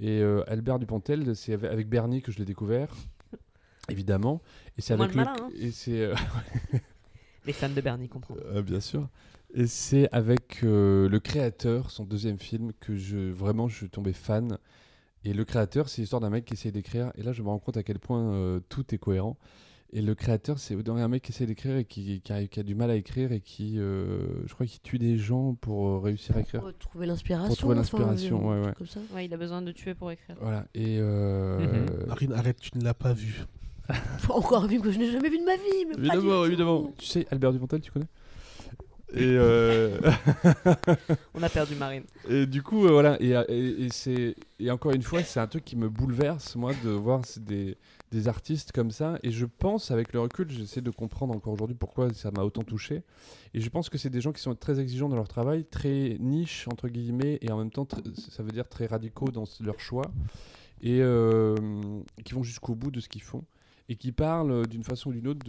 Et 0.00 0.22
euh, 0.22 0.42
Albert 0.46 0.78
Dupontel, 0.78 1.36
c'est 1.36 1.52
avec, 1.52 1.70
avec 1.70 1.88
Bernie 1.90 2.22
que 2.22 2.32
je 2.32 2.38
l'ai 2.38 2.46
découvert, 2.46 2.88
évidemment. 3.90 4.40
Et 4.78 4.80
c'est 4.80 4.94
avec 4.94 5.10
le 5.10 5.16
malin, 5.16 5.36
hein. 5.38 5.50
Et 5.60 5.70
c'est. 5.72 6.10
Les 7.44 7.52
fans 7.52 7.68
de 7.68 7.80
Bernie 7.82 8.08
comprennent. 8.08 8.62
bien 8.62 8.80
sûr. 8.80 9.06
Et 9.52 9.66
c'est 9.66 10.08
avec 10.10 10.60
le 10.62 11.18
créateur, 11.18 11.90
son 11.90 12.04
deuxième 12.04 12.38
film, 12.38 12.72
que 12.80 12.96
je 12.96 13.30
vraiment 13.30 13.68
je 13.68 13.76
suis 13.76 13.90
tombé 13.90 14.14
fan. 14.14 14.58
Et 15.24 15.34
le 15.34 15.44
créateur, 15.44 15.88
c'est 15.88 16.00
l'histoire 16.00 16.20
d'un 16.20 16.30
mec 16.30 16.46
qui 16.46 16.54
essaie 16.54 16.70
d'écrire. 16.70 17.12
Et 17.16 17.22
là, 17.22 17.32
je 17.32 17.42
me 17.42 17.48
rends 17.48 17.58
compte 17.58 17.76
à 17.76 17.82
quel 17.82 17.98
point 17.98 18.60
tout 18.68 18.94
est 18.94 18.98
cohérent. 18.98 19.36
Et 19.90 20.02
le 20.02 20.14
créateur, 20.14 20.58
c'est 20.58 20.76
un 20.86 21.08
mec 21.08 21.22
qui 21.22 21.32
essaie 21.32 21.46
d'écrire 21.46 21.76
et 21.76 21.84
qui, 21.86 22.20
qui 22.20 22.32
a, 22.32 22.46
qui 22.46 22.60
a 22.60 22.62
du 22.62 22.74
mal 22.74 22.90
à 22.90 22.94
écrire 22.94 23.32
et 23.32 23.40
qui, 23.40 23.78
euh, 23.78 24.46
je 24.46 24.52
crois, 24.52 24.66
qui 24.66 24.80
tue 24.80 24.98
des 24.98 25.16
gens 25.16 25.54
pour 25.54 25.88
euh, 25.88 25.98
réussir 25.98 26.36
à 26.36 26.40
écrire. 26.40 26.60
Pour 26.60 26.76
trouver 26.76 27.06
l'inspiration. 27.06 27.48
Pour 27.48 27.56
trouver 27.56 27.74
l'inspiration, 27.74 28.48
ouais, 28.48 28.66
ouais. 28.66 28.72
Comme 28.76 28.86
ça. 28.86 29.00
Ouais, 29.14 29.24
il 29.24 29.32
a 29.32 29.38
besoin 29.38 29.62
de 29.62 29.72
tuer 29.72 29.94
pour 29.94 30.10
écrire. 30.10 30.36
Voilà. 30.42 30.66
Et 30.74 30.98
euh, 31.00 31.86
Marine, 32.06 32.34
arrête, 32.34 32.60
tu 32.60 32.76
ne 32.76 32.84
l'as 32.84 32.92
pas 32.92 33.14
vu. 33.14 33.44
Encore 34.28 34.64
un 34.64 34.68
film 34.68 34.82
que 34.82 34.90
je 34.90 34.98
n'ai 34.98 35.10
jamais 35.10 35.30
vu 35.30 35.38
de 35.38 35.44
ma 35.44 35.56
vie. 35.56 35.86
Mais 35.88 35.94
pas 35.94 36.00
du 36.00 36.06
évidemment, 36.18 36.40
tout. 36.40 36.46
évidemment. 36.46 36.92
Tu 36.98 37.06
sais, 37.06 37.26
Albert 37.30 37.52
Dupontel, 37.54 37.80
tu 37.80 37.90
connais? 37.90 38.08
Et 39.14 39.22
euh, 39.22 39.98
On 41.34 41.42
a 41.42 41.48
perdu 41.48 41.74
Marine. 41.76 42.04
Et 42.28 42.44
du 42.44 42.62
coup, 42.62 42.86
euh, 42.86 42.90
voilà, 42.90 43.16
et, 43.20 43.30
et, 43.48 43.84
et 43.86 43.88
c'est 43.90 44.36
et 44.58 44.70
encore 44.70 44.92
une 44.92 45.02
fois, 45.02 45.22
c'est 45.22 45.40
un 45.40 45.46
truc 45.46 45.64
qui 45.64 45.76
me 45.76 45.88
bouleverse 45.88 46.56
moi 46.56 46.72
de 46.84 46.90
voir 46.90 47.22
des, 47.40 47.78
des 48.10 48.28
artistes 48.28 48.72
comme 48.72 48.90
ça. 48.90 49.18
Et 49.22 49.30
je 49.30 49.46
pense, 49.46 49.90
avec 49.90 50.12
le 50.12 50.20
recul, 50.20 50.50
j'essaie 50.50 50.80
de 50.80 50.90
comprendre 50.90 51.34
encore 51.34 51.52
aujourd'hui 51.52 51.76
pourquoi 51.76 52.12
ça 52.12 52.30
m'a 52.30 52.42
autant 52.42 52.62
touché. 52.62 53.02
Et 53.54 53.60
je 53.60 53.68
pense 53.68 53.88
que 53.88 53.98
c'est 53.98 54.10
des 54.10 54.20
gens 54.20 54.32
qui 54.32 54.40
sont 54.40 54.54
très 54.54 54.80
exigeants 54.80 55.08
dans 55.08 55.16
leur 55.16 55.28
travail, 55.28 55.64
très 55.64 56.16
niche 56.20 56.66
entre 56.68 56.88
guillemets, 56.88 57.38
et 57.42 57.50
en 57.50 57.58
même 57.58 57.70
temps, 57.70 57.86
ça 58.16 58.42
veut 58.42 58.52
dire 58.52 58.68
très 58.68 58.86
radicaux 58.86 59.30
dans 59.30 59.44
leur 59.60 59.80
choix, 59.80 60.10
et 60.82 61.00
euh, 61.00 61.56
qui 62.24 62.34
vont 62.34 62.42
jusqu'au 62.42 62.74
bout 62.74 62.90
de 62.90 63.00
ce 63.00 63.08
qu'ils 63.08 63.22
font, 63.22 63.44
et 63.88 63.96
qui 63.96 64.12
parlent 64.12 64.52
euh, 64.52 64.64
d'une 64.64 64.84
façon 64.84 65.10
ou 65.10 65.12
d'une 65.12 65.28
autre 65.28 65.44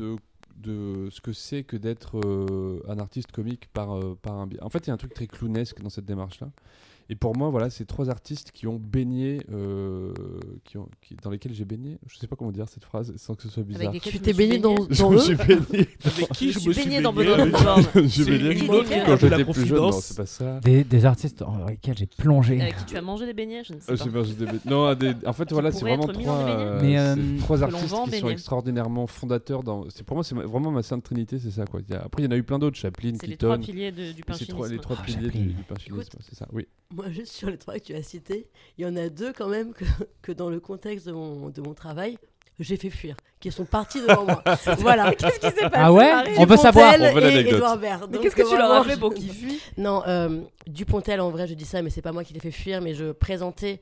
de 0.56 1.08
ce 1.10 1.22
que 1.22 1.32
c'est 1.32 1.64
que 1.64 1.78
d'être 1.78 2.20
euh, 2.20 2.84
un 2.90 3.00
artiste 3.00 3.32
comique 3.32 3.70
par, 3.72 3.98
par 4.18 4.34
un 4.36 4.48
biais. 4.48 4.62
En 4.62 4.70
fait, 4.70 4.80
il 4.80 4.88
y 4.88 4.92
a 4.92 4.94
un 4.94 4.98
truc 4.98 5.14
très 5.14 5.28
clownesque 5.28 5.82
dans 5.82 5.90
cette 5.90 6.06
démarche-là. 6.06 6.52
Et 7.12 7.16
pour 7.16 7.36
moi, 7.36 7.50
voilà, 7.50 7.72
c'est 7.72 7.86
trois 7.86 8.12
artistes 8.12 8.52
qui 8.52 8.68
ont 8.68 8.76
baigné, 8.76 9.40
euh, 9.52 10.14
qui 10.64 10.78
ont, 10.78 10.88
qui- 11.02 11.16
dans 11.16 11.32
lesquels 11.32 11.54
j'ai 11.56 11.66
baigné. 11.66 11.98
Je 12.08 12.16
sais 12.20 12.28
pas 12.28 12.36
comment 12.36 12.52
dire 12.52 12.68
cette 12.70 12.86
phrase 12.86 13.12
sans 13.18 13.34
que 13.34 13.42
ce 13.42 13.50
soit 13.50 13.64
bizarre. 13.64 13.90
Avec 13.90 14.04
Tu 14.04 14.20
t'es 14.20 14.32
baigné 14.32 14.60
dans, 14.60 14.76
baignée. 14.76 14.88
Je 14.92 15.02
dans 15.02 15.10
me 15.10 15.16
eux 15.18 15.20
suis 15.20 15.36
baigné. 15.36 15.88
Avec 16.06 16.30
qui 16.34 16.52
Je 16.52 16.60
je 16.60 16.68
me 16.70 16.74
suis 16.74 16.84
baigné 16.84 17.02
dans 17.02 17.12
Benoît. 17.14 17.38
J'ai 18.06 18.26
baigné 18.26 18.68
quand 19.08 19.18
j'étais 19.18 19.44
plus 19.44 19.66
jeune. 19.66 19.80
Non, 19.80 19.92
c'est 19.92 20.18
pas 20.18 20.26
ça. 20.28 20.60
Des, 20.60 20.84
des 20.84 21.06
artistes 21.06 21.40
dans 21.40 21.66
lesquels 21.66 21.98
j'ai 21.98 22.06
plongé. 22.06 22.62
Avec 22.62 22.78
qui 22.78 22.86
tu 22.86 22.98
as 22.98 23.02
mangé 23.02 23.26
des 23.26 23.34
beignets 23.34 23.64
Je 23.64 23.74
ne 23.74 23.80
sais 23.80 23.92
Euh, 23.92 23.98
pas. 23.98 24.04
j'ai 24.04 24.10
mangé 24.12 24.34
des 24.36 24.46
beignets. 24.46 24.60
Non, 24.66 24.94
des- 24.94 25.16
en 25.26 25.34
fait, 25.34 25.52
voilà, 25.52 25.72
c'est 25.72 25.82
vraiment 25.82 26.06
dans 26.06 26.14
trois, 26.14 26.38
euh, 26.48 26.80
euh, 26.84 27.38
trois 27.40 27.64
artistes 27.64 27.96
qui 28.12 28.20
sont 28.20 28.30
extraordinairement 28.30 29.08
fondateurs. 29.08 29.64
Dans... 29.64 29.90
C'est 29.90 30.04
pour 30.04 30.16
moi, 30.16 30.24
c'est 30.24 30.36
vraiment 30.36 30.70
ma 30.70 30.84
sainte 30.84 31.04
trinité, 31.04 31.40
c'est 31.40 31.50
ça. 31.50 31.66
Quoi. 31.66 31.80
Après, 31.92 32.22
il 32.22 32.26
y 32.26 32.28
en 32.28 32.32
a 32.32 32.38
eu 32.38 32.44
plein 32.44 32.60
d'autres, 32.60 32.78
Chaplin, 32.78 33.14
C'est 33.20 33.26
les 33.26 33.36
trois 33.38 33.58
Keaton. 33.58 33.72
piliers 33.72 33.92
du 33.92 34.22
trois- 34.48 34.68
les 34.70 34.78
trois 34.78 34.98
Ah, 35.00 35.04
piliers 35.04 35.30
du, 35.30 35.56
c'est 36.22 36.36
ça. 36.36 36.48
Oui. 36.54 36.68
Moi, 37.00 37.10
juste 37.12 37.32
sur 37.32 37.50
les 37.50 37.58
trois 37.58 37.76
que 37.76 37.80
tu 37.86 37.96
as 37.96 38.04
cités, 38.04 38.50
il 38.78 38.86
y 38.86 38.88
en 38.88 38.96
a 38.98 39.08
deux 39.08 39.32
quand 39.32 39.48
même 39.48 39.74
que, 39.74 39.86
que 40.22 40.34
dans 40.34 40.50
le 40.50 40.60
contexte 40.60 41.08
de 41.08 41.14
mon, 41.14 41.50
de 41.50 41.62
mon 41.62 41.74
travail, 41.74 42.18
j'ai 42.60 42.76
fait 42.76 42.90
fuir, 42.90 43.16
qui 43.40 43.54
sont 43.54 43.64
partis 43.64 44.02
devant 44.02 44.26
moi. 44.26 44.44
voilà. 44.80 45.16
Qu'est-ce 45.16 45.40
qui 45.40 45.48
s'est 45.48 45.70
passé 45.70 45.76
Ah 45.76 45.94
ouais 45.94 46.12
On 46.38 46.46
veut 46.46 46.58
savoir. 46.58 46.92
Dupontel 46.92 47.12
On 47.12 47.16
veut 47.16 47.22
l'anecdote. 47.22 48.10
Mais 48.12 48.18
qu'est-ce 48.18 48.36
que 48.36 48.50
tu 48.50 48.58
leur 48.58 48.72
as 48.72 48.84
fait 48.84 49.00
pour 49.00 49.14
qu'ils 49.14 49.32
fuient? 49.32 49.62
Non, 49.78 50.04
euh, 50.08 50.42
Dupontel, 50.68 51.22
en 51.22 51.30
vrai, 51.30 51.48
je 51.48 51.54
dis 51.54 51.64
ça, 51.64 51.82
mais 51.82 51.90
c'est 51.90 52.02
pas 52.02 52.12
moi 52.12 52.26
qui 52.26 52.34
l'ai 52.34 52.42
fait 52.42 52.52
fuir, 52.52 52.82
mais 52.82 52.94
je 52.94 53.14
présentais 53.14 53.80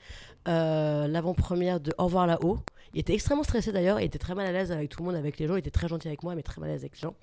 euh, 0.47 1.07
l'avant-première 1.07 1.79
de 1.79 1.91
Au 1.97 2.05
revoir 2.05 2.27
là-haut. 2.27 2.59
Il 2.93 2.99
était 2.99 3.13
extrêmement 3.13 3.43
stressé 3.43 3.71
d'ailleurs, 3.71 3.99
il 3.99 4.05
était 4.05 4.19
très 4.19 4.33
mal 4.33 4.45
à 4.45 4.51
l'aise 4.51 4.71
avec 4.71 4.89
tout 4.89 5.01
le 5.01 5.07
monde, 5.07 5.15
avec 5.15 5.39
les 5.39 5.47
gens, 5.47 5.55
il 5.55 5.59
était 5.59 5.71
très 5.71 5.87
gentil 5.87 6.07
avec 6.07 6.23
moi, 6.23 6.35
mais 6.35 6.41
très 6.43 6.61
mal 6.61 6.69
à 6.69 6.73
l'aise 6.73 6.83
avec 6.83 6.93
les 6.93 7.01
gens. 7.01 7.15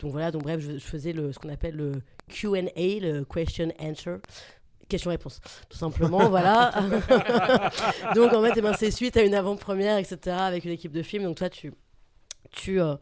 Donc 0.00 0.12
voilà, 0.12 0.30
donc 0.30 0.42
bref, 0.42 0.60
je, 0.60 0.72
je 0.72 0.84
faisais 0.84 1.12
le, 1.12 1.32
ce 1.32 1.38
qu'on 1.38 1.48
appelle 1.48 1.76
le 1.76 1.92
Q&A, 2.28 2.60
le 2.74 3.24
question 3.24 3.72
answer. 3.78 4.16
Question-réponse, 4.88 5.40
tout 5.68 5.78
simplement, 5.78 6.28
voilà. 6.28 6.72
donc 8.14 8.32
en 8.32 8.42
fait, 8.42 8.52
eh 8.56 8.60
ben, 8.60 8.74
c'est 8.74 8.90
suite 8.90 9.16
à 9.16 9.22
une 9.22 9.34
avant-première, 9.34 9.96
etc., 9.98 10.36
avec 10.38 10.64
une 10.64 10.72
équipe 10.72 10.92
de 10.92 11.02
film. 11.02 11.24
Donc 11.24 11.36
toi, 11.36 11.48
euh, 12.68 12.96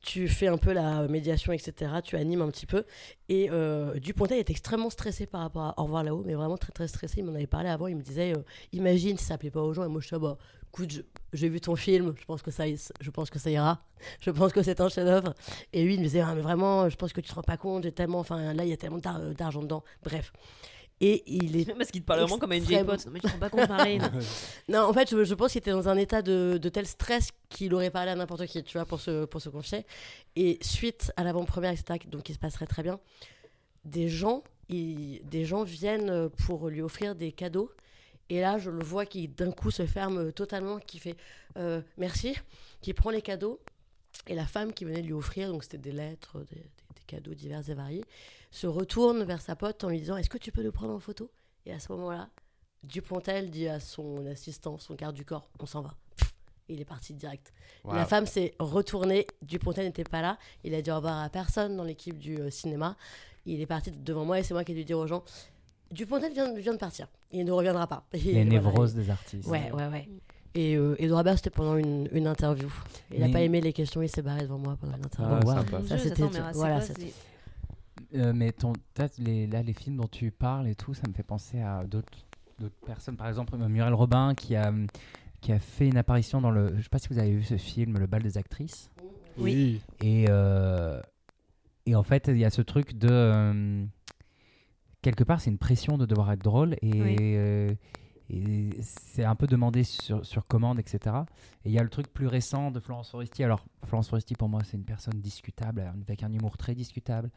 tu 0.00 0.28
fais 0.28 0.46
un 0.46 0.56
peu 0.56 0.72
la 0.72 1.08
médiation, 1.08 1.52
etc., 1.52 1.90
tu 2.02 2.16
animes 2.16 2.42
un 2.42 2.50
petit 2.50 2.66
peu. 2.66 2.84
Et 3.28 3.48
euh, 3.50 3.94
Dupontel 3.98 4.38
est 4.38 4.50
extrêmement 4.50 4.90
stressé 4.90 5.26
par 5.26 5.40
rapport 5.40 5.62
à 5.62 5.74
Au 5.78 5.84
revoir 5.84 6.04
là-haut, 6.04 6.22
mais 6.24 6.34
vraiment 6.34 6.56
très 6.56 6.72
très 6.72 6.88
stressé. 6.88 7.16
Il 7.18 7.24
m'en 7.24 7.34
avait 7.34 7.46
parlé 7.46 7.68
avant, 7.68 7.86
il 7.88 7.96
me 7.96 8.02
disait 8.02 8.32
euh, 8.34 8.42
Imagine 8.72 9.18
si 9.18 9.24
ça 9.24 9.36
plaît 9.36 9.50
pas 9.50 9.62
aux 9.62 9.72
gens. 9.72 9.84
Et 9.84 9.88
moi, 9.88 10.00
je 10.00 10.06
suis 10.06 10.16
bah, 10.16 10.38
écoute, 10.68 11.04
j'ai 11.32 11.48
vu 11.48 11.60
ton 11.60 11.74
film, 11.76 12.14
je 12.18 12.24
pense, 12.24 12.42
que 12.42 12.50
ça, 12.50 12.64
je 12.68 13.10
pense 13.10 13.30
que 13.30 13.38
ça 13.38 13.50
ira. 13.50 13.80
Je 14.20 14.30
pense 14.30 14.52
que 14.52 14.62
c'est 14.62 14.80
un 14.80 14.88
chef-d'œuvre. 14.88 15.34
Et 15.72 15.82
lui, 15.82 15.94
il 15.94 15.98
me 15.98 16.04
disait 16.04 16.20
Ah, 16.20 16.34
mais 16.34 16.42
vraiment, 16.42 16.88
je 16.88 16.96
pense 16.96 17.12
que 17.12 17.20
tu 17.20 17.28
te 17.28 17.34
rends 17.34 17.42
pas 17.42 17.56
compte, 17.56 17.82
j'ai 17.82 17.92
tellement, 17.92 18.20
enfin, 18.20 18.54
là, 18.54 18.64
il 18.64 18.70
y 18.70 18.72
a 18.72 18.76
tellement 18.76 18.98
d'ar- 18.98 19.34
d'argent 19.34 19.62
dedans. 19.62 19.82
Bref. 20.04 20.32
Et 21.00 21.22
il 21.26 21.56
est 21.60 21.66
Même 21.66 21.76
parce 21.76 21.90
qu'il 21.90 22.00
te 22.00 22.06
parle 22.06 22.20
vraiment 22.20 22.38
comme 22.38 22.52
à 22.52 22.56
une 22.56 22.64
pote. 22.64 23.04
Non, 23.06 23.12
mais 23.12 23.20
tu 23.20 23.26
te 23.26 23.32
rends 23.32 23.38
pas 23.38 23.50
compte, 23.50 23.68
Marine. 23.68 24.10
non, 24.68 24.80
en 24.80 24.92
fait, 24.94 25.10
je, 25.10 25.24
je 25.24 25.34
pense 25.34 25.52
qu'il 25.52 25.58
était 25.58 25.70
dans 25.72 25.88
un 25.90 25.96
état 25.98 26.22
de, 26.22 26.58
de 26.60 26.68
tel 26.70 26.86
stress 26.86 27.28
qu'il 27.50 27.74
aurait 27.74 27.90
parlé 27.90 28.12
à 28.12 28.14
n'importe 28.14 28.46
qui, 28.46 28.62
tu 28.64 28.78
vois, 28.78 28.86
pour 28.86 29.00
se, 29.00 29.26
pour 29.26 29.40
se 29.42 29.50
confier. 29.50 29.84
Et 30.36 30.58
suite 30.62 31.12
à 31.16 31.24
l'avant-première, 31.24 31.72
etc., 31.72 31.98
donc 32.08 32.22
qui 32.22 32.32
se 32.32 32.38
passerait 32.38 32.66
très 32.66 32.82
bien, 32.82 32.98
des 33.84 34.08
gens, 34.08 34.42
ils- 34.70 35.20
des 35.24 35.44
gens 35.44 35.64
viennent 35.64 36.30
pour 36.46 36.68
lui 36.68 36.80
offrir 36.80 37.14
des 37.14 37.30
cadeaux. 37.32 37.70
Et 38.30 38.40
là, 38.40 38.58
je 38.58 38.70
le 38.70 38.82
vois 38.82 39.04
qui 39.06 39.28
d'un 39.28 39.52
coup 39.52 39.70
se 39.70 39.86
ferme 39.86 40.32
totalement, 40.32 40.78
qui 40.78 40.98
fait 40.98 41.14
euh, 41.58 41.80
merci, 41.98 42.34
qui 42.80 42.94
prend 42.94 43.10
les 43.10 43.22
cadeaux. 43.22 43.60
Et 44.28 44.34
la 44.34 44.46
femme 44.46 44.72
qui 44.72 44.84
venait 44.86 45.02
lui 45.02 45.12
offrir, 45.12 45.52
donc 45.52 45.62
c'était 45.62 45.76
des 45.78 45.92
lettres, 45.92 46.38
des, 46.50 46.56
des- 46.56 46.62
des 46.62 47.02
cadeaux 47.06 47.34
divers 47.34 47.68
et 47.68 47.74
variés, 47.74 48.04
se 48.56 48.66
retourne 48.66 49.22
vers 49.24 49.40
sa 49.42 49.54
pote 49.54 49.84
en 49.84 49.90
lui 49.90 49.98
disant 50.00 50.16
Est-ce 50.16 50.30
que 50.30 50.38
tu 50.38 50.50
peux 50.50 50.62
nous 50.62 50.72
prendre 50.72 50.94
en 50.94 50.98
photo? 50.98 51.30
Et 51.66 51.72
à 51.72 51.78
ce 51.78 51.92
moment-là, 51.92 52.28
Dupontel 52.84 53.50
dit 53.50 53.68
à 53.68 53.80
son 53.80 54.24
assistant, 54.26 54.78
son 54.78 54.94
garde 54.94 55.14
du 55.14 55.24
corps, 55.24 55.50
on 55.58 55.66
s'en 55.66 55.82
va. 55.82 55.94
Pff, 56.16 56.32
Il 56.68 56.80
est 56.80 56.84
parti 56.86 57.12
direct. 57.12 57.52
La 57.84 58.04
femme 58.06 58.24
s'est 58.26 58.54
retournée, 58.58 59.26
Dupontel 59.42 59.86
n'était 59.86 60.04
pas 60.04 60.22
là, 60.22 60.38
il 60.64 60.74
a 60.74 60.80
dit 60.82 60.90
au 60.90 60.96
revoir 60.96 61.22
à 61.22 61.28
personne 61.28 61.76
dans 61.76 61.84
l'équipe 61.84 62.18
du 62.18 62.38
euh, 62.38 62.50
cinéma. 62.50 62.96
Il 63.44 63.60
est 63.60 63.66
parti 63.66 63.90
devant 63.90 64.24
moi 64.24 64.38
et 64.38 64.42
c'est 64.42 64.54
moi 64.54 64.64
qui 64.64 64.72
ai 64.72 64.74
dû 64.74 64.84
dire 64.84 64.98
aux 64.98 65.06
gens, 65.06 65.22
Dupontel 65.90 66.32
vient, 66.32 66.52
vient 66.54 66.72
de 66.72 66.78
partir, 66.78 67.06
il 67.30 67.44
ne 67.44 67.52
reviendra 67.52 67.86
pas. 67.86 68.06
Et 68.12 68.18
Les 68.18 68.32
voilà, 68.32 68.44
névroses 68.46 68.94
des 68.94 69.08
artistes. 69.10 69.46
Ouais, 69.46 69.70
ouais, 69.72 69.86
ouais. 69.88 70.08
Et 70.54 70.76
euh, 70.76 70.96
Edouard 70.98 71.22
Baird, 71.22 71.36
c'était 71.36 71.50
pendant 71.50 71.76
une, 71.76 72.08
une 72.12 72.26
interview. 72.26 72.72
Il 73.12 73.20
n'a 73.20 73.26
Mais- 73.26 73.32
pas 73.32 73.40
aimé 73.42 73.60
les 73.60 73.72
questions, 73.72 74.00
il 74.02 74.08
s'est 74.08 74.22
barré 74.22 74.40
devant 74.42 74.58
moi 74.58 74.76
pendant 74.80 74.96
une 74.96 75.04
interview. 75.04 75.36
Ah, 75.42 75.44
wow. 75.44 75.54
sympa. 75.54 75.78
Mon 75.80 75.86
Ça, 75.86 75.98
c'était 75.98 76.22
Voilà, 76.54 76.80
Euh, 78.16 78.32
mais 78.34 78.52
ton, 78.52 78.72
les, 79.18 79.46
là, 79.46 79.62
les 79.62 79.72
films 79.72 79.96
dont 79.96 80.08
tu 80.08 80.30
parles 80.30 80.68
et 80.68 80.74
tout, 80.74 80.94
ça 80.94 81.02
me 81.08 81.12
fait 81.12 81.22
penser 81.22 81.60
à 81.60 81.84
d'autres 81.84 82.10
personnes. 82.86 83.16
Par 83.16 83.28
exemple, 83.28 83.56
Muriel 83.56 83.94
Robin 83.94 84.34
qui 84.34 84.56
a, 84.56 84.72
qui 85.40 85.52
a 85.52 85.58
fait 85.58 85.86
une 85.88 85.98
apparition 85.98 86.40
dans 86.40 86.50
le. 86.50 86.74
Je 86.76 86.82
sais 86.82 86.88
pas 86.88 86.98
si 86.98 87.08
vous 87.08 87.18
avez 87.18 87.32
vu 87.32 87.42
ce 87.44 87.56
film, 87.56 87.98
Le 87.98 88.06
bal 88.06 88.22
des 88.22 88.38
actrices. 88.38 88.90
Oui. 89.38 89.80
Et, 90.02 90.26
euh, 90.30 91.00
Et 91.84 91.94
en 91.94 92.02
fait, 92.02 92.28
il 92.28 92.38
y 92.38 92.44
a 92.44 92.50
ce 92.50 92.62
truc 92.62 92.96
de. 92.96 93.08
euh, 93.10 93.84
quelque 95.02 95.24
part, 95.24 95.40
c'est 95.40 95.50
une 95.50 95.58
pression 95.58 95.98
de 95.98 96.06
devoir 96.06 96.32
être 96.32 96.42
drôle 96.42 96.74
et, 96.82 97.02
Oui. 97.02 97.16
euh, 97.20 97.74
et 98.28 98.70
c'est 98.80 99.24
un 99.24 99.36
peu 99.36 99.46
demandé 99.46 99.84
sur, 99.84 100.24
sur 100.26 100.46
commande, 100.46 100.80
etc. 100.80 101.14
Et 101.64 101.68
il 101.68 101.72
y 101.72 101.78
a 101.78 101.82
le 101.84 101.88
truc 101.90 102.12
plus 102.12 102.26
récent 102.26 102.72
de 102.72 102.80
Florence 102.80 103.10
Foresti. 103.10 103.44
Alors, 103.44 103.64
Florence 103.84 104.08
Foresti, 104.08 104.34
pour 104.34 104.48
moi, 104.48 104.62
c'est 104.64 104.76
une 104.76 104.84
personne 104.84 105.20
discutable, 105.20 105.92
avec 106.08 106.24
un 106.24 106.32
humour 106.32 106.56
très 106.56 106.74
discutable. 106.74 107.30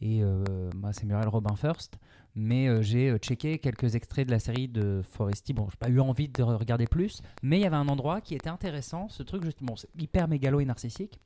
Et 0.00 0.22
euh, 0.22 0.44
moi, 0.74 0.92
c'est 0.92 1.04
Muriel 1.06 1.28
Robin 1.28 1.56
First. 1.56 1.98
Mais 2.40 2.68
euh, 2.68 2.82
j'ai 2.82 3.10
euh, 3.10 3.18
checké 3.18 3.58
quelques 3.58 3.96
extraits 3.96 4.24
de 4.24 4.30
la 4.30 4.38
série 4.38 4.68
de 4.68 5.02
Foresti. 5.02 5.52
Bon, 5.52 5.66
j'ai 5.70 5.76
pas 5.76 5.88
eu 5.88 5.98
envie 5.98 6.28
de 6.28 6.42
regarder 6.44 6.86
plus, 6.86 7.20
mais 7.42 7.58
il 7.58 7.62
y 7.62 7.66
avait 7.66 7.74
un 7.74 7.88
endroit 7.88 8.20
qui 8.20 8.36
était 8.36 8.48
intéressant. 8.48 9.08
Ce 9.08 9.24
truc, 9.24 9.44
justement, 9.44 9.74
c'est 9.74 9.90
hyper 9.98 10.28
mégalo 10.28 10.60
et 10.60 10.64
narcissique, 10.64 11.18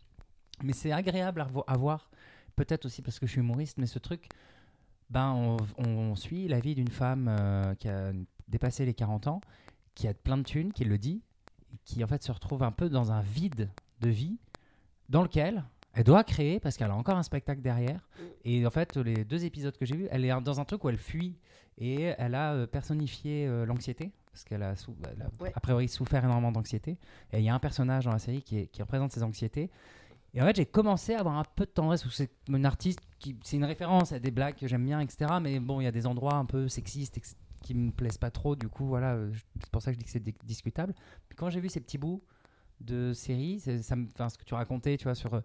mais 0.63 0.73
c'est 0.73 0.91
agréable 0.91 1.47
à, 1.67 1.77
voir. 1.77 2.09
Peut-être 2.57 2.87
aussi 2.87 3.03
parce 3.03 3.19
que 3.19 3.27
je 3.27 3.33
suis 3.33 3.41
humoriste, 3.41 3.77
mais 3.77 3.87
ce 3.87 3.99
truc, 3.99 4.27
ben, 5.11 5.59
on, 5.77 6.15
suit 6.15 6.49
la 6.49 6.61
vie 6.61 6.75
d'une 6.75 6.91
femme 6.91 7.29
euh, 7.29 7.75
qui 7.75 7.89
a 7.89 8.13
dépassé 8.49 8.87
les 8.87 8.95
40 8.95 9.27
ans, 9.27 9.43
qui 9.95 10.09
a 10.09 10.15
plein 10.15 10.39
de 10.39 10.45
thunes, 10.45 10.73
qui 10.73 10.85
le 10.85 10.97
dit, 10.97 11.21
qui 11.85 12.03
en 12.03 12.07
fait 12.07 12.23
se 12.23 12.33
retrouve 12.33 12.63
un 12.63 12.73
peu 12.73 12.89
dans 12.89 13.13
un 13.13 13.21
vide 13.21 13.69
de 14.01 14.09
vie 14.09 14.39
dans 15.11 15.23
lequel 15.23 15.63
elle 15.95 16.05
doit 16.05 16.25
créer 16.25 16.59
parce 16.61 16.77
qu'elle 16.77 16.91
a 16.91 16.97
encore 16.97 17.17
un 17.17 17.23
spectacle 17.23 17.61
derrière. 17.61 18.09
Et 18.45 18.67
en 18.67 18.71
fait, 18.71 18.97
les 18.97 19.25
deux 19.25 19.45
épisodes 19.45 19.77
que 19.77 19.85
j'ai 19.87 19.97
vus, 19.97 20.09
elle 20.11 20.25
est 20.25 20.41
dans 20.41 20.61
un 20.61 20.65
truc 20.65 20.83
où 20.85 20.89
elle 20.89 20.99
fuit 20.99 21.37
et 21.79 22.13
elle 22.19 22.35
a 22.35 22.53
euh, 22.55 22.67
personnifié 22.67 23.47
euh, 23.47 23.65
l'anxiété 23.67 24.11
parce 24.31 24.45
qu'elle 24.45 24.63
a, 24.63 24.75
sou- 24.77 24.97
elle 25.11 25.23
a 25.23 25.43
Ouais. 25.43 25.53
a 25.55 25.61
priori 25.61 25.89
souffert 25.89 26.25
énormément 26.25 26.53
d'anxiété. 26.53 26.99
Et 27.33 27.39
il 27.41 27.45
y 27.45 27.49
a 27.51 27.55
un 27.55 27.59
personnage 27.59 28.05
dans 28.07 28.13
la 28.13 28.19
série 28.19 28.43
qui, 28.43 28.59
est- 28.59 28.67
qui 28.69 28.81
représente 28.83 29.13
ses 29.13 29.23
anxiétés. 29.23 29.71
Et 30.35 30.41
en 30.41 30.47
fait, 30.47 30.57
j'ai 30.57 30.65
commencé 30.65 31.15
à 31.15 31.21
avoir 31.21 31.37
un 31.37 31.45
peu 31.45 31.67
de 31.67 31.71
tendresse 31.71 32.07
où 32.07 32.11
c'est 32.11 32.31
une 32.49 32.65
artiste 32.65 33.01
qui, 33.19 33.37
c'est 33.45 33.57
une 33.57 33.65
référence 33.67 34.13
à 34.13 34.19
des 34.19 34.31
blagues 34.31 34.55
que 34.57 34.67
j'aime 34.67 34.87
bien, 34.87 35.01
etc. 35.01 35.31
Mais 35.43 35.61
bon, 35.61 35.81
il 35.83 35.85
y 35.85 35.87
a 35.87 35.93
des 35.93 36.07
endroits 36.07 36.37
un 36.37 36.47
peu 36.47 36.69
sexistes 36.69 37.19
ex- 37.19 37.37
qui 37.61 37.75
me 37.75 37.91
plaisent 37.93 38.17
pas 38.17 38.31
trop. 38.31 38.57
Du 38.57 38.69
coup, 38.71 38.87
voilà, 38.87 39.13
euh, 39.13 39.31
c'est 39.61 39.71
pour 39.71 39.83
ça 39.83 39.91
que 39.91 39.97
je 39.97 39.99
dis 39.99 40.05
que 40.07 40.11
c'est 40.11 40.23
di- 40.25 40.35
discutable. 40.45 40.95
Puis 41.29 41.37
quand 41.37 41.51
j'ai 41.51 41.61
vu 41.61 41.69
ces 41.69 41.81
petits 41.81 41.99
bouts 41.99 42.23
de 42.81 43.13
série, 43.13 43.61
ça 43.61 43.95
me, 43.95 44.07
enfin, 44.07 44.31
ce 44.31 44.39
que 44.39 44.45
tu 44.45 44.55
racontais, 44.55 44.97
tu 44.97 45.05
vois, 45.05 45.15
sur, 45.15 45.43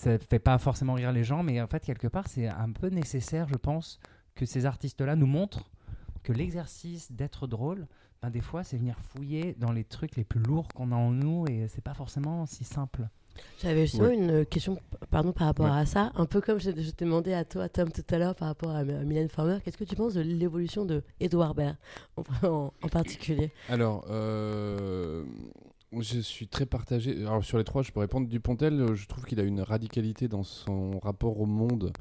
ça 0.00 0.18
fait 0.18 0.38
pas 0.38 0.58
forcément 0.58 0.94
rire 0.94 1.12
les 1.12 1.24
gens, 1.24 1.42
mais 1.42 1.60
en 1.60 1.66
fait, 1.66 1.84
quelque 1.84 2.08
part, 2.08 2.26
c'est 2.28 2.46
un 2.48 2.70
peu 2.72 2.88
nécessaire, 2.88 3.48
je 3.48 3.56
pense, 3.56 3.98
que 4.34 4.46
ces 4.46 4.66
artistes-là 4.66 5.16
nous 5.16 5.26
montrent 5.26 5.70
que 6.22 6.32
l'exercice 6.32 7.10
d'être 7.12 7.46
drôle, 7.46 7.86
ben, 8.22 8.30
des 8.30 8.40
fois, 8.40 8.64
c'est 8.64 8.76
venir 8.76 8.96
fouiller 8.98 9.54
dans 9.58 9.72
les 9.72 9.84
trucs 9.84 10.16
les 10.16 10.24
plus 10.24 10.40
lourds 10.40 10.68
qu'on 10.68 10.90
a 10.92 10.96
en 10.96 11.10
nous 11.10 11.46
et 11.48 11.66
c'est 11.68 11.82
pas 11.82 11.94
forcément 11.94 12.46
si 12.46 12.64
simple. 12.64 13.08
J'avais 13.62 13.86
justement 13.86 14.08
Ouais. 14.08 14.16
une 14.16 14.44
question 14.44 14.78
pardon, 15.10 15.30
par 15.32 15.46
rapport 15.46 15.66
Ouais. 15.66 15.72
à 15.78 15.86
ça, 15.86 16.10
un 16.16 16.26
peu 16.26 16.40
comme 16.40 16.58
je, 16.58 16.72
je 16.72 16.90
t'ai 16.90 17.04
demandé 17.04 17.32
à 17.32 17.44
toi, 17.44 17.68
Tom, 17.68 17.88
tout 17.92 18.02
à 18.10 18.18
l'heure, 18.18 18.34
par 18.34 18.48
rapport 18.48 18.70
à, 18.74 18.80
M- 18.82 19.04
Mylène 19.06 19.28
Farmer. 19.28 19.58
Qu'est-ce 19.64 19.76
que 19.78 19.84
tu 19.84 19.94
penses 19.94 20.14
de 20.14 20.20
l'évolution 20.22 20.84
de 20.84 21.04
Edouard 21.20 21.54
Baird 21.54 21.76
en 22.42 22.72
particulier? 22.90 23.52
Alors, 23.68 24.04
euh, 24.10 25.24
je 25.92 26.20
suis 26.20 26.48
très 26.48 26.66
partagé. 26.66 27.12
Alors, 27.22 27.44
sur 27.44 27.58
les 27.58 27.64
trois, 27.64 27.82
je 27.82 27.92
peux 27.92 28.00
répondre. 28.00 28.28
Dupontel, 28.28 28.80
euh, 28.80 28.94
je 28.94 29.06
trouve 29.06 29.24
qu'il 29.24 29.40
a 29.40 29.42
une 29.42 29.60
radicalité 29.60 30.28
dans 30.28 30.42
son 30.42 30.98
rapport 31.00 31.40
au 31.40 31.46
monde 31.46 31.92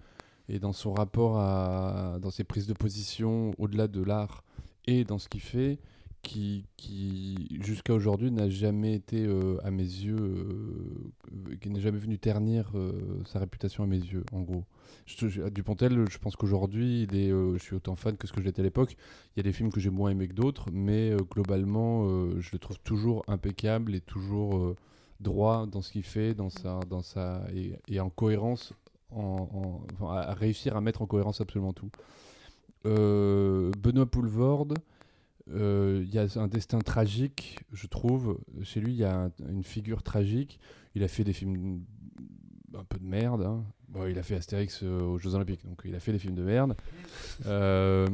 et 0.49 0.59
dans 0.59 0.73
son 0.73 0.93
rapport 0.93 1.39
à. 1.39 2.17
dans 2.21 2.31
ses 2.31 2.43
prises 2.43 2.67
de 2.67 2.73
position 2.73 3.51
au-delà 3.57 3.88
de 3.88 4.01
l'art 4.01 4.43
et 4.85 5.03
dans 5.03 5.19
ce 5.19 5.27
qu'il 5.27 5.41
fait, 5.41 5.79
qui, 6.28 7.47
jusqu'à 7.61 7.93
aujourd'hui 7.93 8.32
n'a 8.32 8.49
jamais 8.49 8.93
été, 8.93 9.25
euh, 9.25 9.57
à 9.63 9.71
mes 9.71 9.84
yeux, 9.84 10.17
euh, 10.19 11.55
qui 11.61 11.69
n'est 11.69 11.80
jamais 11.80 11.97
venu 11.97 12.19
ternir 12.19 12.69
euh, 12.75 12.91
sa 13.25 13.39
réputation 13.39 13.84
à 13.84 13.88
mes 13.88 13.97
yeux, 13.97 14.25
en 14.34 14.41
gros. 14.41 14.65
Je, 15.05 15.28
je- 15.28 15.47
Dupontel, 15.49 16.05
je 16.09 16.17
pense 16.17 16.36
qu'aujourd'hui, 16.36 17.07
je 17.11 17.57
suis 17.59 17.75
autant 17.75 17.95
fan 17.95 18.17
que 18.17 18.28
ce 18.28 18.34
que 18.34 18.41
j'étais 18.41 18.59
à 18.61 18.63
l'époque. 18.63 18.97
Il 19.36 19.39
y 19.39 19.41
a 19.41 19.43
des 19.43 19.53
films 19.53 19.71
que 19.71 19.80
j'ai 19.80 19.89
moins 19.89 20.09
aimés 20.11 20.28
que 20.28 20.34
d'autres, 20.34 20.69
mais 20.71 21.15
globalement, 21.32 22.05
je 22.39 22.49
le 22.51 22.59
trouve 22.59 22.78
toujours 22.80 23.23
impeccable 23.28 23.95
et 23.95 24.01
toujours 24.01 24.75
droit 25.21 25.65
dans 25.65 25.82
ce 25.82 25.91
qu'il 25.93 26.03
fait, 26.03 26.34
dans 26.34 26.49
sa, 26.49 26.80
dans 26.89 27.01
sa, 27.01 27.43
et, 27.88 27.99
en 27.99 28.09
cohérence, 28.09 28.73
à, 30.01 30.34
réussir 30.34 30.75
à 30.75 30.82
mettre 30.82 31.01
en 31.01 31.05
cohérence 31.05 31.39
absolument 31.39 31.73
tout. 31.73 31.89
Benoît 32.84 34.05
Poulvorde, 34.05 34.78
il 35.56 36.10
y 36.14 36.20
a 36.20 36.28
un 36.36 36.48
destin 36.48 36.80
tragique, 36.80 37.60
je 37.74 37.88
trouve. 37.88 38.38
Chez 38.64 38.80
lui, 38.80 38.93
il 38.93 38.98
y 38.98 39.04
a 39.04 39.16
un- 39.26 39.32
une 39.50 39.64
figure 39.64 40.04
tragique. 40.04 40.60
Il 40.95 41.04
a 41.04 41.08
fait 41.08 41.24
des 41.24 41.34
films 41.34 41.82
un 42.78 42.84
peu 42.84 42.98
de 43.00 43.06
merde. 43.06 43.43
hein. 43.43 43.64
Il 44.10 44.20
a 44.20 44.24
fait 44.24 44.36
Astérix 44.36 44.82
euh, 44.84 45.00
aux 45.02 45.18
Jeux 45.18 45.34
Olympiques, 45.36 45.66
donc 45.66 45.82
il 45.86 45.95
a 45.95 46.00
fait 46.00 46.12
des 46.12 46.20
films 46.20 46.36
de 46.36 46.43
merde. 46.43 46.76
Euh, 47.45 48.08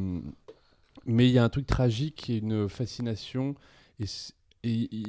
mais 1.05 1.27
il 1.27 1.33
y 1.33 1.37
a 1.39 1.43
un 1.43 1.49
truc 1.49 1.65
tragique 1.65 2.29
et 2.29 2.37
une 2.37 2.69
fascination. 2.69 3.55
Et, 3.99 4.05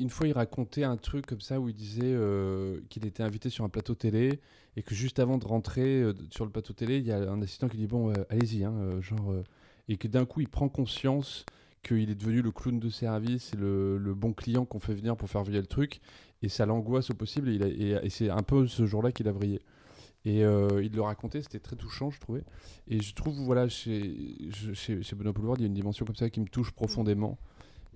une 0.01 0.11
fois, 0.11 0.27
il 0.27 0.33
racontait 0.33 0.83
un 0.85 0.97
truc 0.97 1.27
comme 1.27 1.41
ça 1.41 1.61
où 1.61 1.68
il 1.68 1.75
disait 1.75 2.01
euh, 2.05 2.81
qu'il 2.89 3.07
était 3.07 3.22
invité 3.22 3.51
sur 3.51 3.64
un 3.64 3.68
plateau 3.68 3.95
télé 3.95 4.41
et 4.77 4.83
que 4.83 4.95
juste 4.95 5.20
avant 5.20 5.39
de 5.39 5.45
rentrer 5.47 6.01
euh, 6.03 6.12
sur 6.31 6.45
le 6.45 6.51
plateau 6.51 6.72
télé, 6.72 6.99
il 6.99 7.05
y 7.07 7.12
a 7.12 7.18
un 7.31 7.41
assistant 7.43 7.68
qui 7.68 7.77
dit 7.77 7.87
Bon, 7.87 8.11
euh, 8.11 8.14
allez-y, 8.31 8.64
hein, 8.64 8.75
euh, 8.77 9.01
genre. 9.01 9.31
euh, 9.31 9.45
et 9.89 9.97
que 9.99 10.09
d'un 10.09 10.25
coup, 10.25 10.41
il 10.41 10.49
prend 10.49 10.68
conscience 10.68 11.45
qu'il 11.85 12.11
est 12.11 12.14
devenu 12.16 12.43
le 12.43 12.51
clown 12.51 12.80
de 12.80 12.89
service 12.89 13.53
et 13.53 13.57
le, 13.57 14.14
bon 14.16 14.32
client 14.32 14.64
qu'on 14.64 14.80
fait 14.80 14.95
venir 14.95 15.16
pour 15.16 15.30
faire 15.30 15.43
vriller 15.43 15.61
le 15.61 15.66
truc. 15.66 16.01
Et 16.43 16.49
ça 16.49 16.66
l'angoisse 16.66 17.11
au 17.11 17.14
possible. 17.14 17.49
Et, 17.49 18.11
c'est 18.11 18.30
un 18.30 18.43
peu 18.43 18.66
ce 18.66 18.87
jour-là 18.87 19.12
qu'il 19.12 19.28
a 19.28 19.32
vrillé. 19.32 19.61
Et 20.24 20.45
euh, 20.45 20.82
il 20.82 20.93
le 20.93 21.03
racontait, 21.03 21.43
c'était 21.43 21.61
très 21.61 21.76
touchant, 21.76 22.11
je 22.11 22.18
trouvais. 22.18 22.43
Et 22.89 23.01
je 23.01 23.14
trouve, 23.14 23.37
voilà, 23.37 23.68
chez, 23.68 24.51
chez, 24.72 25.03
chez 25.03 25.16
Benoît 25.16 25.35
Poulvord, 25.35 25.57
il 25.59 25.61
y 25.61 25.64
a 25.64 25.66
une 25.66 25.74
dimension 25.74 26.07
comme 26.07 26.16
ça 26.16 26.30
qui 26.30 26.41
me 26.41 26.49
touche 26.49 26.72
profondément. 26.72 27.39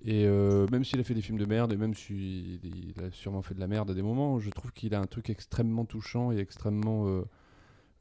Et 0.05 0.25
euh, 0.25 0.65
même 0.71 0.83
s'il 0.83 0.99
a 0.99 1.03
fait 1.03 1.13
des 1.13 1.21
films 1.21 1.37
de 1.37 1.45
merde, 1.45 1.73
et 1.73 1.77
même 1.77 1.93
s'il 1.93 2.59
il 2.63 2.93
a 3.03 3.11
sûrement 3.11 3.41
fait 3.41 3.53
de 3.53 3.59
la 3.59 3.67
merde 3.67 3.91
à 3.91 3.93
des 3.93 4.01
moments, 4.01 4.39
je 4.39 4.49
trouve 4.49 4.71
qu'il 4.71 4.95
a 4.95 4.99
un 4.99 5.05
truc 5.05 5.29
extrêmement 5.29 5.85
touchant 5.85 6.31
et 6.31 6.37
extrêmement 6.37 7.07
euh, 7.07 7.23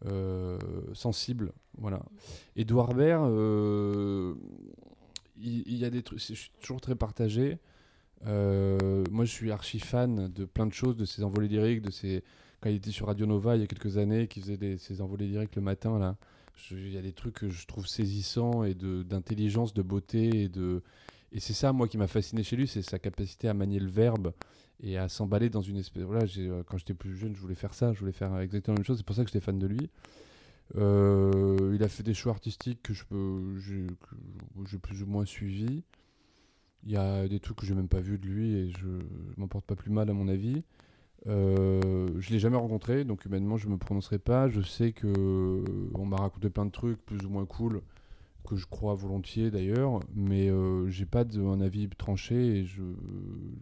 euh, 0.06 0.58
sensible. 0.92 1.52
Voilà. 1.76 2.00
Edouard 2.54 2.94
Baird, 2.94 3.24
il, 5.40 5.76
y 5.76 5.84
a 5.84 5.90
des 5.90 6.02
trucs, 6.02 6.20
je 6.20 6.34
suis 6.34 6.50
toujours 6.60 6.80
très 6.80 6.94
partagé. 6.94 7.58
Euh, 8.26 9.04
moi, 9.10 9.24
je 9.24 9.30
suis 9.30 9.50
archi 9.50 9.78
fan 9.78 10.28
de 10.28 10.44
plein 10.44 10.66
de 10.66 10.72
choses, 10.72 10.96
de 10.96 11.04
ses 11.04 11.22
envolées 11.22 11.48
lyriques, 11.48 11.82
de 11.82 11.90
ses 11.90 12.24
quand 12.60 12.70
il 12.70 12.76
était 12.76 12.90
sur 12.90 13.06
Radio 13.06 13.24
Nova 13.26 13.54
il 13.54 13.60
y 13.60 13.64
a 13.64 13.68
quelques 13.68 13.98
années, 13.98 14.26
qui 14.26 14.40
faisait 14.40 14.56
des, 14.56 14.78
ses 14.78 15.00
envolées 15.00 15.28
lyriques 15.28 15.54
le 15.54 15.62
matin 15.62 15.98
là. 15.98 16.16
Il 16.72 16.92
y 16.92 16.98
a 16.98 17.02
des 17.02 17.12
trucs 17.12 17.34
que 17.34 17.48
je 17.48 17.66
trouve 17.68 17.86
saisissants 17.86 18.64
et 18.64 18.74
de- 18.74 19.04
d'intelligence, 19.04 19.72
de, 19.74 19.82
beauté 19.82 20.42
et 20.42 20.48
de 20.48 20.82
et 21.30 21.40
c'est 21.40 21.52
ça 21.52 21.72
moi 21.72 21.88
qui 21.88 21.98
m'a 21.98 22.06
fasciné 22.06 22.42
chez 22.42 22.56
lui, 22.56 22.66
c'est 22.66 22.82
sa 22.82 22.98
capacité 22.98 23.48
à 23.48 23.54
manier 23.54 23.78
le 23.78 23.90
verbe 23.90 24.32
et 24.82 24.96
à 24.96 25.08
s'emballer 25.08 25.50
dans 25.50 25.60
une 25.60 25.76
espèce. 25.76 26.02
Voilà, 26.04 26.24
euh, 26.38 26.62
quand 26.64 26.78
j'étais 26.78 26.94
plus 26.94 27.16
jeune, 27.16 27.34
je 27.34 27.40
voulais 27.40 27.54
faire 27.54 27.74
ça, 27.74 27.92
je 27.92 28.00
voulais 28.00 28.12
faire 28.12 28.36
exactement 28.38 28.74
la 28.74 28.78
même 28.80 28.86
chose. 28.86 28.98
C'est 28.98 29.06
pour 29.06 29.16
ça 29.16 29.24
que 29.24 29.28
j'étais 29.30 29.44
fan 29.44 29.58
de 29.58 29.66
lui. 29.66 29.90
Euh, 30.76 31.72
il 31.74 31.82
a 31.82 31.88
fait 31.88 32.02
des 32.02 32.14
choix 32.14 32.32
artistiques 32.32 32.82
que 32.82 32.92
je 32.92 33.04
j'ai, 33.58 34.78
plus 34.78 35.02
ou 35.02 35.06
moins 35.06 35.24
suivis. 35.24 35.82
Il 36.84 36.92
y 36.92 36.96
a 36.96 37.26
des 37.26 37.40
trucs 37.40 37.58
que 37.58 37.66
j'ai 37.66 37.74
même 37.74 37.88
pas 37.88 38.00
vus 38.00 38.18
de 38.18 38.26
lui 38.26 38.54
et 38.54 38.70
je, 38.70 38.78
je 38.78 39.40
m'en 39.40 39.48
porte 39.48 39.64
pas 39.64 39.74
plus 39.74 39.90
mal 39.90 40.08
à 40.10 40.12
mon 40.12 40.28
avis. 40.28 40.62
Euh, 41.26 42.08
je 42.18 42.30
l'ai 42.30 42.38
jamais 42.38 42.56
rencontré, 42.56 43.04
donc 43.04 43.24
humainement 43.24 43.56
je 43.56 43.68
me 43.68 43.76
prononcerai 43.76 44.18
pas. 44.18 44.48
Je 44.48 44.60
sais 44.60 44.92
que 44.92 45.06
euh, 45.06 45.90
on 45.94 46.06
m'a 46.06 46.16
raconté 46.16 46.50
plein 46.50 46.66
de 46.66 46.70
trucs 46.70 47.04
plus 47.04 47.24
ou 47.26 47.30
moins 47.30 47.46
cool 47.46 47.82
que 48.48 48.56
je 48.56 48.66
crois 48.66 48.94
volontiers 48.94 49.50
d'ailleurs, 49.50 50.00
mais 50.14 50.48
euh, 50.48 50.88
j'ai 50.88 51.04
pas 51.04 51.24
de, 51.24 51.40
un 51.40 51.60
avis 51.60 51.88
tranché 51.88 52.34
et 52.34 52.64
je 52.64 52.82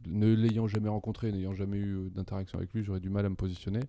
ne 0.07 0.33
l'ayant 0.33 0.69
jamais 0.69 0.89
rencontré, 0.89 1.33
n'ayant 1.33 1.55
jamais 1.55 1.79
eu 1.79 1.97
euh, 1.97 2.11
d'interaction 2.11 2.59
avec 2.59 2.73
lui, 2.73 2.85
j'aurais 2.85 3.01
du 3.01 3.11
mal 3.11 3.27
à 3.27 3.29
me 3.29 3.35
positionner. 3.35 3.81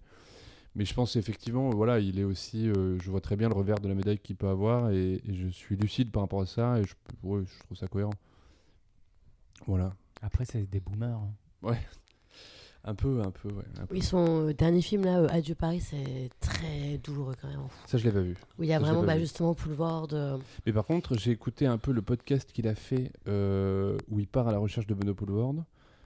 Mais 0.78 0.86
je 0.86 0.94
pense 0.94 1.16
effectivement, 1.18 1.72
voilà, 1.72 2.00
il 2.00 2.20
est 2.20 2.24
aussi, 2.24 2.70
euh, 2.70 2.98
je 3.02 3.10
vois 3.12 3.20
très 3.20 3.36
bien 3.36 3.50
le 3.50 3.56
revers 3.56 3.80
de 3.80 3.88
la 3.90 3.96
médaille 3.96 4.20
qu'il 4.20 4.36
peut 4.38 4.48
avoir 4.48 4.92
et, 4.92 5.16
et 5.28 5.34
je 5.34 5.48
suis 5.48 5.76
lucide 5.76 6.12
par 6.12 6.22
rapport 6.22 6.40
à 6.42 6.46
ça 6.46 6.80
et 6.80 6.84
je, 6.84 6.94
ouais, 7.24 7.42
trouve 7.66 7.76
ça 7.78 7.88
cohérent. 7.88 8.14
Voilà, 9.66 9.92
Après, 10.22 10.46
c'est 10.46 10.70
des 10.70 10.80
boomers. 10.80 11.20
hein. 11.64 11.74
un 12.84 12.96
peu, 12.96 13.22
un 13.22 13.32
peu, 13.32 13.50
ouais. 13.50 13.64
un 13.82 13.86
peu. 13.86 13.96
Oui, 13.96 14.02
son 14.02 14.48
euh, 14.50 14.54
dernier 14.54 14.82
film, 14.82 15.04
là, 15.04 15.20
euh, 15.22 15.28
Adieu 15.32 15.56
Paris, 15.56 15.82
c'est 15.82 16.30
très 16.40 17.00
douloureux 17.04 17.34
quand 17.42 17.48
même. 17.50 17.60
Ça 17.88 17.98
je 17.98 18.04
l'ai 18.06 18.12
pas 18.12 18.22
vu. 18.22 18.38
Où 18.60 18.64
il 18.64 18.70
y 18.70 18.74
a 18.74 18.80
Ça, 18.80 18.86
vraiment 18.86 19.04
bah, 19.04 19.20
justement 19.20 19.54
Poulvord. 19.56 20.10
euh, 20.14 20.38
Mais 20.66 20.72
par 20.74 20.86
contre, 20.86 21.18
j'ai 21.18 21.32
écouté 21.32 21.66
un 21.66 21.78
peu 21.80 21.92
le 21.92 22.02
podcast 22.02 22.52
qu'il 22.54 22.68
a 22.68 22.76
fait 22.76 23.12
euh, 23.28 23.98
où 24.10 24.20
il 24.20 24.28
part 24.28 24.48
à 24.48 24.52
la 24.52 24.60
recherche 24.60 24.88
de 24.88 24.94
Benoît 24.94 25.16
Poulvord. 25.16 25.56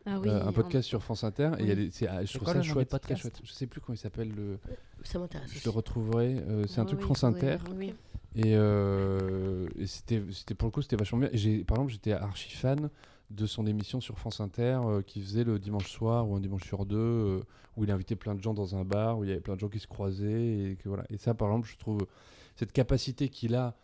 Ah 0.05 0.19
oui, 0.19 0.29
Euh, 0.29 0.47
un 0.47 0.51
podcast 0.51 0.87
sur 0.87 1.03
France 1.03 1.23
Inter. 1.23 1.51
Et 1.59 1.61
il 1.63 1.67
y 1.67 1.71
a 1.71 1.75
Oui. 1.75 1.85
des- 1.85 1.91
c'est- 1.91 2.07
ah, 2.07 2.23
je 2.25 2.31
trouve 2.33 2.43
quoi 2.45 2.53
ça 2.53 2.61
chouette, 2.63 2.89
très 3.01 3.15
chouette. 3.15 3.39
Je 3.43 3.51
sais 3.51 3.67
plus 3.67 3.81
comment 3.81 3.93
il 3.95 3.99
s'appelle. 3.99 4.31
Le... 4.35 4.57
Ça 5.03 5.19
m'intéresse. 5.19 5.51
Je 5.53 5.63
le 5.63 5.69
retrouverai. 5.69 6.37
euh, 6.47 6.65
c'est 6.67 6.79
un 6.81 6.85
truc 6.85 6.99
oui, 6.99 7.05
France 7.05 7.23
Inter. 7.23 7.57
Oui. 7.77 7.93
Et, 8.35 8.55
euh, 8.55 9.67
et 9.77 9.85
c'était, 9.87 10.23
c'était 10.31 10.55
pour 10.55 10.67
le 10.67 10.71
coup, 10.71 10.81
c'était 10.81 10.95
vachement 10.95 11.19
bien. 11.19 11.29
J'ai, 11.33 11.63
par 11.63 11.77
exemple, 11.77 11.91
j'étais 11.91 12.13
archi 12.13 12.51
fan 12.55 12.89
de 13.29 13.45
son 13.45 13.65
émission 13.67 14.01
sur 14.01 14.17
France 14.17 14.39
Inter 14.41 14.79
euh, 14.83 15.01
qui 15.01 15.21
faisait 15.21 15.43
le 15.43 15.59
dimanche 15.59 15.89
soir 15.91 16.27
ou 16.29 16.35
un 16.35 16.39
dimanche 16.39 16.63
sur 16.65 16.85
deux, 16.85 16.97
euh, 16.97 17.39
où 17.77 17.83
il 17.83 17.91
invitait 17.91 18.15
plein 18.15 18.33
de 18.35 18.41
gens 18.41 18.53
dans 18.53 18.75
un 18.75 18.83
bar, 18.83 19.19
où 19.19 19.23
il 19.23 19.29
y 19.29 19.31
avait 19.31 19.39
plein 19.41 19.55
de 19.55 19.59
gens 19.59 19.69
qui 19.69 19.79
se 19.79 19.87
croisaient. 19.87 20.71
Et, 20.71 20.77
que, 20.81 20.89
voilà. 20.89 21.03
et 21.09 21.17
ça, 21.17 21.33
par 21.33 21.49
exemple, 21.49 21.69
je 21.71 21.77
trouve 21.77 22.07
cette 22.55 22.71
capacité 22.71 23.29
qu'il 23.29 23.53
a. 23.55 23.75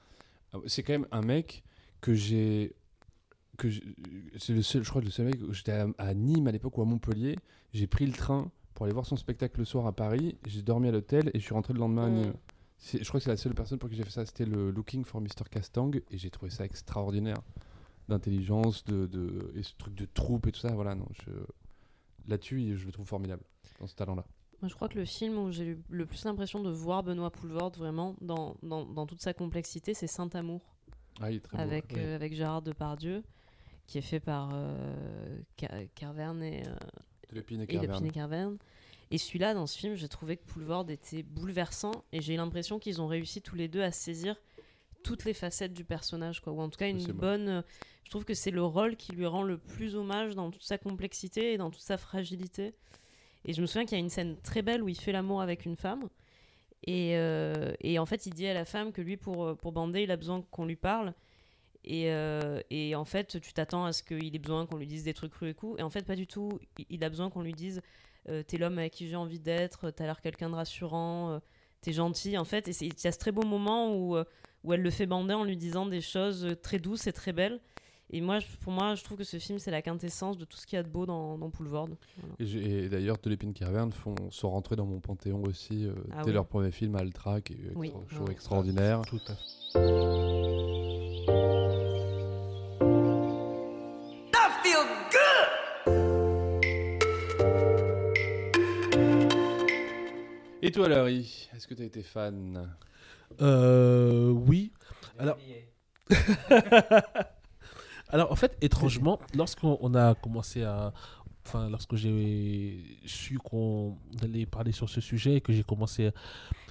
C'est 0.66 0.82
quand 0.82 0.94
même 0.94 1.08
un 1.12 1.22
mec 1.22 1.64
que 2.02 2.14
j'ai. 2.14 2.74
Que 3.58 3.70
c'est 4.38 4.54
le 4.54 4.62
seul, 4.62 4.84
je 4.84 4.90
crois, 4.90 5.02
le 5.02 5.10
seul 5.10 5.26
mec. 5.28 5.38
J'étais 5.52 5.72
à, 5.72 5.88
à 5.98 6.14
Nîmes 6.14 6.48
à 6.48 6.52
l'époque 6.52 6.78
ou 6.78 6.82
à 6.82 6.86
Montpellier. 6.86 7.36
J'ai 7.74 7.88
pris 7.88 8.06
le 8.06 8.14
train 8.14 8.52
pour 8.76 8.86
aller 8.86 8.94
voir 8.94 9.06
son 9.08 9.16
spectacle 9.16 9.60
le 9.60 9.66
soir 9.66 9.88
à 9.88 9.94
Paris. 9.94 10.38
J'ai 10.46 10.62
dormi 10.62 10.88
à 10.90 10.92
l'hôtel 10.92 11.30
et 11.34 11.40
je 11.40 11.44
suis 11.44 11.54
rentré 11.54 11.74
le 11.74 11.80
lendemain 11.80 12.06
à. 12.06 12.10
Nîmes. 12.10 12.34
Je 12.80 13.04
crois 13.08 13.20
que 13.20 13.24
c'est 13.24 13.32
la 13.32 13.38
seule 13.38 13.56
personne 13.56 13.80
pour 13.80 13.90
qui 13.90 13.96
j'ai 13.96 14.04
fait 14.04 14.12
ça. 14.12 14.26
C'était 14.26 14.46
le 14.46 14.70
Looking 14.70 15.04
for 15.04 15.20
Mr. 15.20 15.50
Castang 15.50 15.92
et 16.12 16.18
j'ai 16.18 16.30
trouvé 16.30 16.52
ça 16.52 16.64
extraordinaire 16.66 17.42
d'intelligence, 18.08 18.86
de, 18.86 19.06
de 19.08 19.52
et 19.56 19.64
ce 19.64 19.74
truc 19.78 19.96
de 19.96 20.06
troupe 20.06 20.48
et 20.48 20.52
tout 20.52 20.60
ça. 20.60 20.70
Voilà, 20.74 20.94
non, 20.96 21.08
je... 21.26 21.32
là-dessus, 22.28 22.78
je 22.78 22.86
le 22.86 22.92
trouve 22.92 23.08
formidable 23.08 23.44
dans 23.80 23.88
ce 23.88 23.96
talent-là. 23.96 24.26
Moi, 24.62 24.70
je 24.70 24.76
crois 24.76 24.88
que 24.90 24.98
le 24.98 25.06
film 25.06 25.38
où 25.38 25.52
j'ai 25.52 25.66
eu 25.66 25.84
le 25.90 26.06
plus 26.06 26.24
l'impression 26.26 26.62
de 26.62 26.70
voir 26.72 27.04
Benoît 27.04 27.32
Poulvord 27.32 27.72
vraiment 27.72 28.16
dans, 28.22 28.56
dans, 28.64 28.86
dans 28.86 29.06
toute 29.06 29.22
sa 29.22 29.34
complexité, 29.34 29.94
c'est 29.94 30.08
Ah, 31.20 31.32
il 31.32 31.38
est 31.38 31.40
très 31.42 31.58
beau. 31.58 31.64
avec, 31.64 31.96
euh, 31.98 32.16
avec 32.16 32.34
Gérard 32.34 32.62
Depardieu, 32.62 33.24
qui 33.88 33.98
est 33.98 34.02
fait 34.02 34.20
par 34.20 34.52
euh, 34.54 35.40
Ca- 35.60 35.86
Carverne 35.96 36.44
et, 36.44 36.62
euh, 36.68 36.72
De 37.30 37.36
l'épine 37.36 37.62
et 37.62 37.68
Carverne. 37.68 37.94
Lepine 37.94 38.08
et 38.08 38.12
Carverne. 38.12 38.58
Et 39.10 39.18
celui-là, 39.18 39.54
dans 39.54 39.66
ce 39.68 39.78
film, 39.78 39.96
j'ai 39.96 40.10
trouvé 40.10 40.36
que 40.38 40.44
Poulvord 40.46 40.90
était 40.90 41.24
bouleversant 41.24 42.04
et 42.12 42.22
j'ai 42.22 42.36
l'impression 42.36 42.78
qu'ils 42.78 43.02
ont 43.02 43.08
réussi 43.08 43.42
tous 43.42 43.56
les 43.56 43.68
deux 43.70 43.82
à 43.82 43.92
saisir 43.92 44.36
toutes 45.04 45.24
les 45.24 45.34
facettes 45.34 45.74
du 45.74 45.86
personnage, 45.86 46.42
quoi. 46.42 46.52
Ou 46.52 46.60
en 46.60 46.68
tout 46.70 46.78
cas, 46.78 46.90
une 46.90 46.98
bonne. 47.14 47.48
euh, 47.48 47.62
Je 48.04 48.10
trouve 48.10 48.26
que 48.26 48.34
c'est 48.34 48.52
le 48.52 48.64
rôle 48.64 48.98
qui 48.98 49.14
lui 49.14 49.26
rend 49.26 49.44
le 49.44 49.58
plus 49.58 49.96
hommage 49.96 50.36
dans 50.36 50.52
toute 50.52 50.64
sa 50.64 50.78
complexité 50.78 51.54
et 51.54 51.58
dans 51.58 51.70
toute 51.72 51.82
sa 51.82 51.98
fragilité. 51.98 52.74
Et 53.46 53.54
je 53.54 53.62
me 53.62 53.68
souviens 53.68 53.86
qu'il 53.86 53.98
y 53.98 54.02
a 54.02 54.04
une 54.04 54.10
scène 54.10 54.36
très 54.42 54.62
belle 54.62 54.84
où 54.84 54.90
il 54.90 55.00
fait 55.00 55.14
l'amour 55.14 55.42
avec 55.42 55.66
une 55.66 55.78
femme. 55.78 56.10
Et, 56.86 57.16
euh, 57.16 57.74
et 57.80 58.00
en 58.00 58.06
fait, 58.06 58.26
il 58.26 58.34
dit 58.34 58.48
à 58.48 58.54
la 58.54 58.66
femme 58.66 58.92
que 58.92 59.02
lui, 59.02 59.16
pour, 59.16 59.56
pour 59.56 59.72
bander, 59.72 60.02
il 60.04 60.12
a 60.12 60.18
besoin 60.18 60.42
qu'on 60.52 60.66
lui 60.66 60.76
parle. 60.76 61.14
Et, 61.84 62.12
euh, 62.12 62.60
et 62.70 62.96
en 62.96 63.06
fait, 63.06 63.40
tu 63.42 63.54
t'attends 63.54 63.86
à 63.86 63.94
ce 63.94 64.04
qu'il 64.04 64.36
ait 64.36 64.40
besoin 64.40 64.66
qu'on 64.66 64.78
lui 64.78 64.88
dise 64.88 65.04
des 65.04 65.14
trucs 65.14 65.32
crus 65.32 65.52
et 65.52 65.54
coups. 65.54 65.80
Et 65.80 65.84
en 65.84 65.90
fait, 65.90 66.06
pas 66.06 66.16
du 66.16 66.28
tout. 66.28 66.60
Il- 66.90 67.04
a 67.04 67.10
besoin 67.10 67.30
qu'on 67.30 67.42
lui 67.42 67.54
dise 67.54 67.82
euh, 68.30 68.44
T'es 68.44 68.58
l'homme 68.58 68.78
avec 68.78 68.94
qui 68.94 69.08
j'ai 69.08 69.16
envie 69.16 69.40
d'être, 69.40 69.90
t'as 69.92 70.04
l'air 70.06 70.20
quelqu'un 70.22 70.50
de 70.50 70.56
rassurant, 70.56 71.32
euh, 71.32 71.40
t'es 71.82 71.94
gentil. 71.94 72.38
En 72.38 72.44
fait, 72.46 72.68
il 72.82 72.88
y 72.88 73.08
a 73.08 73.12
ce 73.12 73.18
très 73.18 73.32
beau 73.32 73.44
moment 73.46 73.96
où, 73.96 74.18
où 74.64 74.74
elle 74.74 74.82
le 74.82 74.90
fait 74.90 75.06
bander 75.06 75.34
en 75.34 75.44
lui 75.46 75.56
disant 75.58 75.86
des 75.86 76.02
choses 76.02 76.56
très 76.62 76.80
douces 76.80 77.08
et 77.08 77.14
très 77.14 77.32
belles. 77.32 77.60
Et 78.10 78.22
moi, 78.22 78.40
pour 78.62 78.72
moi, 78.72 78.96
je 78.96 79.04
trouve 79.04 79.18
que 79.18 79.26
ce 79.26 79.38
film, 79.38 79.60
c'est 79.60 79.70
la 79.72 79.82
quintessence 79.82 80.38
de 80.38 80.46
tout 80.46 80.58
ce 80.58 80.66
qu'il 80.66 80.78
y 80.78 80.80
a 80.80 80.84
de 80.84 80.88
beau 80.88 81.06
dans, 81.06 81.38
dans 81.38 81.50
Poulvord. 81.50 81.90
Voilà. 82.18 82.36
Et, 82.40 82.86
et 82.86 82.90
d'ailleurs, 82.90 83.18
De 83.22 83.30
l'épine 83.30 83.54
Carverne 83.54 83.92
font, 83.92 84.16
sont 84.30 84.50
rentrés 84.50 84.78
dans 84.78 84.86
mon 84.86 85.02
panthéon 85.02 85.44
aussi 85.44 85.86
euh, 85.86 85.94
Ah 86.14 86.22
dès 86.22 86.28
oui. 86.30 86.34
leur 86.34 86.48
premier 86.48 86.72
film, 86.72 86.96
Altra, 86.96 87.42
qui 87.42 87.54
est 87.54 87.74
Oui, 87.76 87.92
show 88.10 88.24
ouais. 88.24 88.32
extraordinaire. 88.32 89.02
Tout 89.02 89.20
à 89.28 89.36
fait. 89.36 90.87
Et 100.62 100.72
toi, 100.72 100.90
Larry, 100.90 101.50
est-ce 101.56 101.68
que 101.68 101.74
tu 101.76 101.84
as 101.84 101.86
été 101.86 102.02
fan? 102.02 102.76
Euh, 103.42 104.30
oui. 104.32 104.72
Alors- 105.20 105.38
Alors, 108.10 108.32
en 108.32 108.36
fait, 108.36 108.58
étrangement, 108.62 109.20
lorsqu'on 109.36 109.78
on 109.82 109.94
a 109.94 110.16
commencé 110.16 110.64
à. 110.64 110.94
Enfin, 111.46 111.70
lorsque 111.70 111.96
j'ai 111.96 112.84
su 113.06 113.38
qu'on 113.38 113.98
allait 114.22 114.46
parler 114.46 114.72
sur 114.74 114.90
ce 114.90 115.00
sujet 115.00 115.36
et 115.36 115.42
que 115.42 115.54
j'ai 115.54 115.64
commencé 115.64 116.12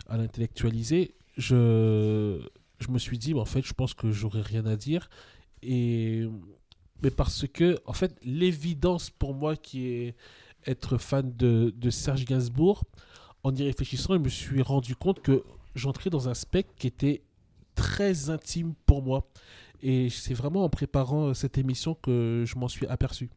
à 0.08 0.16
l'intellectualiser, 0.18 1.14
je, 1.38 2.40
je 2.78 2.88
me 2.88 2.98
suis 2.98 3.18
dit, 3.18 3.34
bah, 3.34 3.40
en 3.40 3.46
fait, 3.46 3.64
je 3.64 3.72
pense 3.72 3.94
que 3.94 4.10
j'aurais 4.10 4.42
rien 4.42 4.66
à 4.66 4.76
dire. 4.76 5.08
Et, 5.62 6.26
mais 7.02 7.10
parce 7.10 7.46
que, 7.46 7.78
en 7.86 7.92
fait, 7.92 8.16
l'évidence 8.22 9.10
pour 9.10 9.34
moi 9.34 9.56
qui 9.56 9.86
est 9.86 10.14
être 10.66 10.98
fan 10.98 11.32
de, 11.36 11.90
Serge 11.90 12.24
Gainsbourg, 12.24 12.84
en 13.42 13.54
y 13.54 13.62
réfléchissant, 13.62 14.14
je 14.14 14.18
me 14.18 14.28
suis 14.28 14.62
rendu 14.62 14.96
compte 14.96 15.20
que 15.20 15.44
j'entrais 15.74 16.10
dans 16.10 16.28
un 16.28 16.34
spectre 16.34 16.74
qui 16.76 16.86
était 16.86 17.22
très 17.74 18.30
intime 18.30 18.74
pour 18.86 19.02
moi. 19.02 19.28
Et 19.82 20.10
c'est 20.10 20.34
vraiment 20.34 20.64
en 20.64 20.70
préparant 20.70 21.28
euh, 21.28 21.34
cette 21.34 21.58
émission 21.58 21.94
que 21.94 22.44
je 22.46 22.58
m'en 22.58 22.66
suis 22.66 22.86
aperçu. 22.86 23.30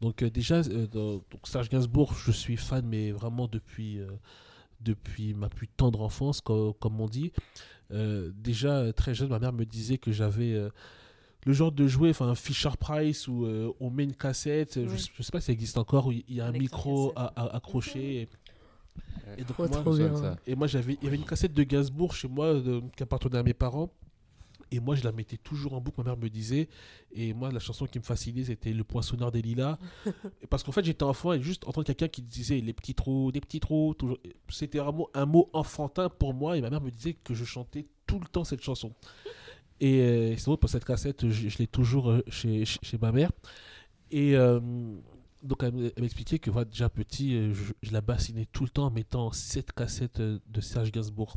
Donc 0.00 0.22
euh, 0.22 0.30
déjà, 0.30 0.56
euh, 0.56 1.18
Serge 1.44 1.68
Gainsbourg, 1.68 2.14
je 2.14 2.32
suis 2.32 2.56
fan, 2.56 2.84
mais 2.86 3.12
vraiment 3.12 3.46
depuis, 3.46 4.00
depuis 4.80 5.34
ma 5.34 5.48
plus 5.48 5.68
tendre 5.68 6.00
enfance, 6.02 6.40
co- 6.40 6.72
comme 6.74 7.00
on 7.00 7.06
dit. 7.08 7.32
Euh, 7.92 8.30
déjà, 8.34 8.78
euh, 8.78 8.92
très 8.92 9.14
jeune, 9.14 9.28
ma 9.30 9.38
mère 9.38 9.52
me 9.52 9.64
disait 9.64 9.98
que 9.98 10.12
j'avais 10.12 10.52
euh, 10.52 10.68
le 11.46 11.52
genre 11.52 11.72
de 11.72 11.86
jouet, 11.86 12.10
enfin 12.10 12.28
un 12.28 12.34
Fisher 12.34 12.70
Price, 12.78 13.26
où 13.28 13.44
euh, 13.46 13.72
on 13.80 13.90
met 13.90 14.04
une 14.04 14.14
cassette, 14.14 14.74
je, 14.74 14.80
Oui. 14.90 14.98
sais- 14.98 15.32
pas 15.32 15.40
si 15.40 15.46
ça 15.46 15.52
existe 15.52 15.78
encore, 15.78 16.08
où 16.08 16.12
il 16.12 16.24
y 16.28 16.40
a 16.40 16.46
un 16.46 16.52
micro 16.52 17.12
à, 17.16 17.32
à- 17.40 17.56
accroché. 17.56 18.22
Et, 18.22 18.28
et 19.38 19.44
donc 19.44 19.58
moi, 19.58 20.36
et 20.46 20.54
moi, 20.54 20.66
j'avais, 20.66 20.94
il 21.00 21.04
y 21.04 21.06
avait 21.08 21.16
une 21.16 21.24
cassette 21.24 21.52
de 21.54 21.62
Gainsbourg 21.62 22.14
chez 22.14 22.28
moi 22.28 22.54
de- 22.54 22.82
qui 22.96 23.02
appartenait 23.02 23.38
à 23.38 23.42
mes 23.42 23.54
parents. 23.54 23.90
Et 24.70 24.80
moi, 24.80 24.94
je 24.94 25.04
la 25.04 25.12
mettais 25.12 25.38
toujours 25.38 25.72
en 25.72 25.80
boucle, 25.80 25.98
ma 25.98 26.04
mère 26.04 26.16
me 26.18 26.28
disait. 26.28 26.68
Et 27.12 27.32
moi, 27.32 27.50
la 27.50 27.58
chanson 27.60 27.86
qui 27.86 27.98
me 27.98 28.04
fascinait, 28.04 28.44
c'était 28.44 28.72
Le 28.72 28.84
Poinçonneur 28.84 29.30
des 29.32 29.40
Lilas. 29.40 29.78
Parce 30.50 30.62
qu'en 30.62 30.72
fait, 30.72 30.84
j'étais 30.84 31.04
enfant 31.04 31.32
et 31.32 31.40
juste 31.40 31.66
entendre 31.66 31.86
quelqu'un 31.86 32.08
qui 32.08 32.20
disait 32.22 32.60
Les 32.60 32.72
petits 32.74 32.94
trous, 32.94 33.32
des 33.32 33.40
petits 33.40 33.60
trous. 33.60 33.94
toujours- 33.94 34.18
C'était 34.50 34.78
vraiment 34.78 35.08
un 35.14 35.24
mot 35.26 35.48
enfantin 35.52 36.08
pour 36.10 36.34
moi. 36.34 36.56
Et 36.56 36.60
ma 36.60 36.68
mère 36.70 36.80
me 36.82 36.90
disait 36.90 37.14
que 37.14 37.32
je 37.34 37.44
chantais 37.44 37.86
tout 38.06 38.18
le 38.20 38.26
temps 38.26 38.44
cette 38.44 38.62
chanson. 38.62 38.92
Et 39.80 40.00
euh, 40.00 40.36
c'est 40.36 40.44
drôle, 40.44 40.58
pour 40.58 40.68
cette 40.70 40.84
cassette, 40.84 41.28
je, 41.28 41.48
je 41.48 41.58
l'ai 41.58 41.66
toujours 41.66 42.10
euh, 42.10 42.22
chez, 42.28 42.64
chez, 42.64 42.98
ma 43.00 43.12
mère. 43.12 43.30
Et 44.10 44.34
euh, 44.36 44.60
donc, 45.42 45.62
elle, 45.62 45.92
m'expliquait 46.00 46.38
que 46.40 46.50
voilà, 46.50 46.64
déjà 46.66 46.88
petit, 46.88 47.36
euh, 47.36 47.54
je, 47.54 47.72
je 47.82 47.92
la 47.92 48.00
bassinais 48.00 48.46
tout 48.52 48.64
le 48.64 48.70
temps 48.70 48.86
en 48.86 48.90
mettant 48.90 49.30
cette 49.32 49.72
cassette 49.72 50.20
de 50.20 50.60
Serge 50.60 50.90
Gainsbourg. 50.90 51.36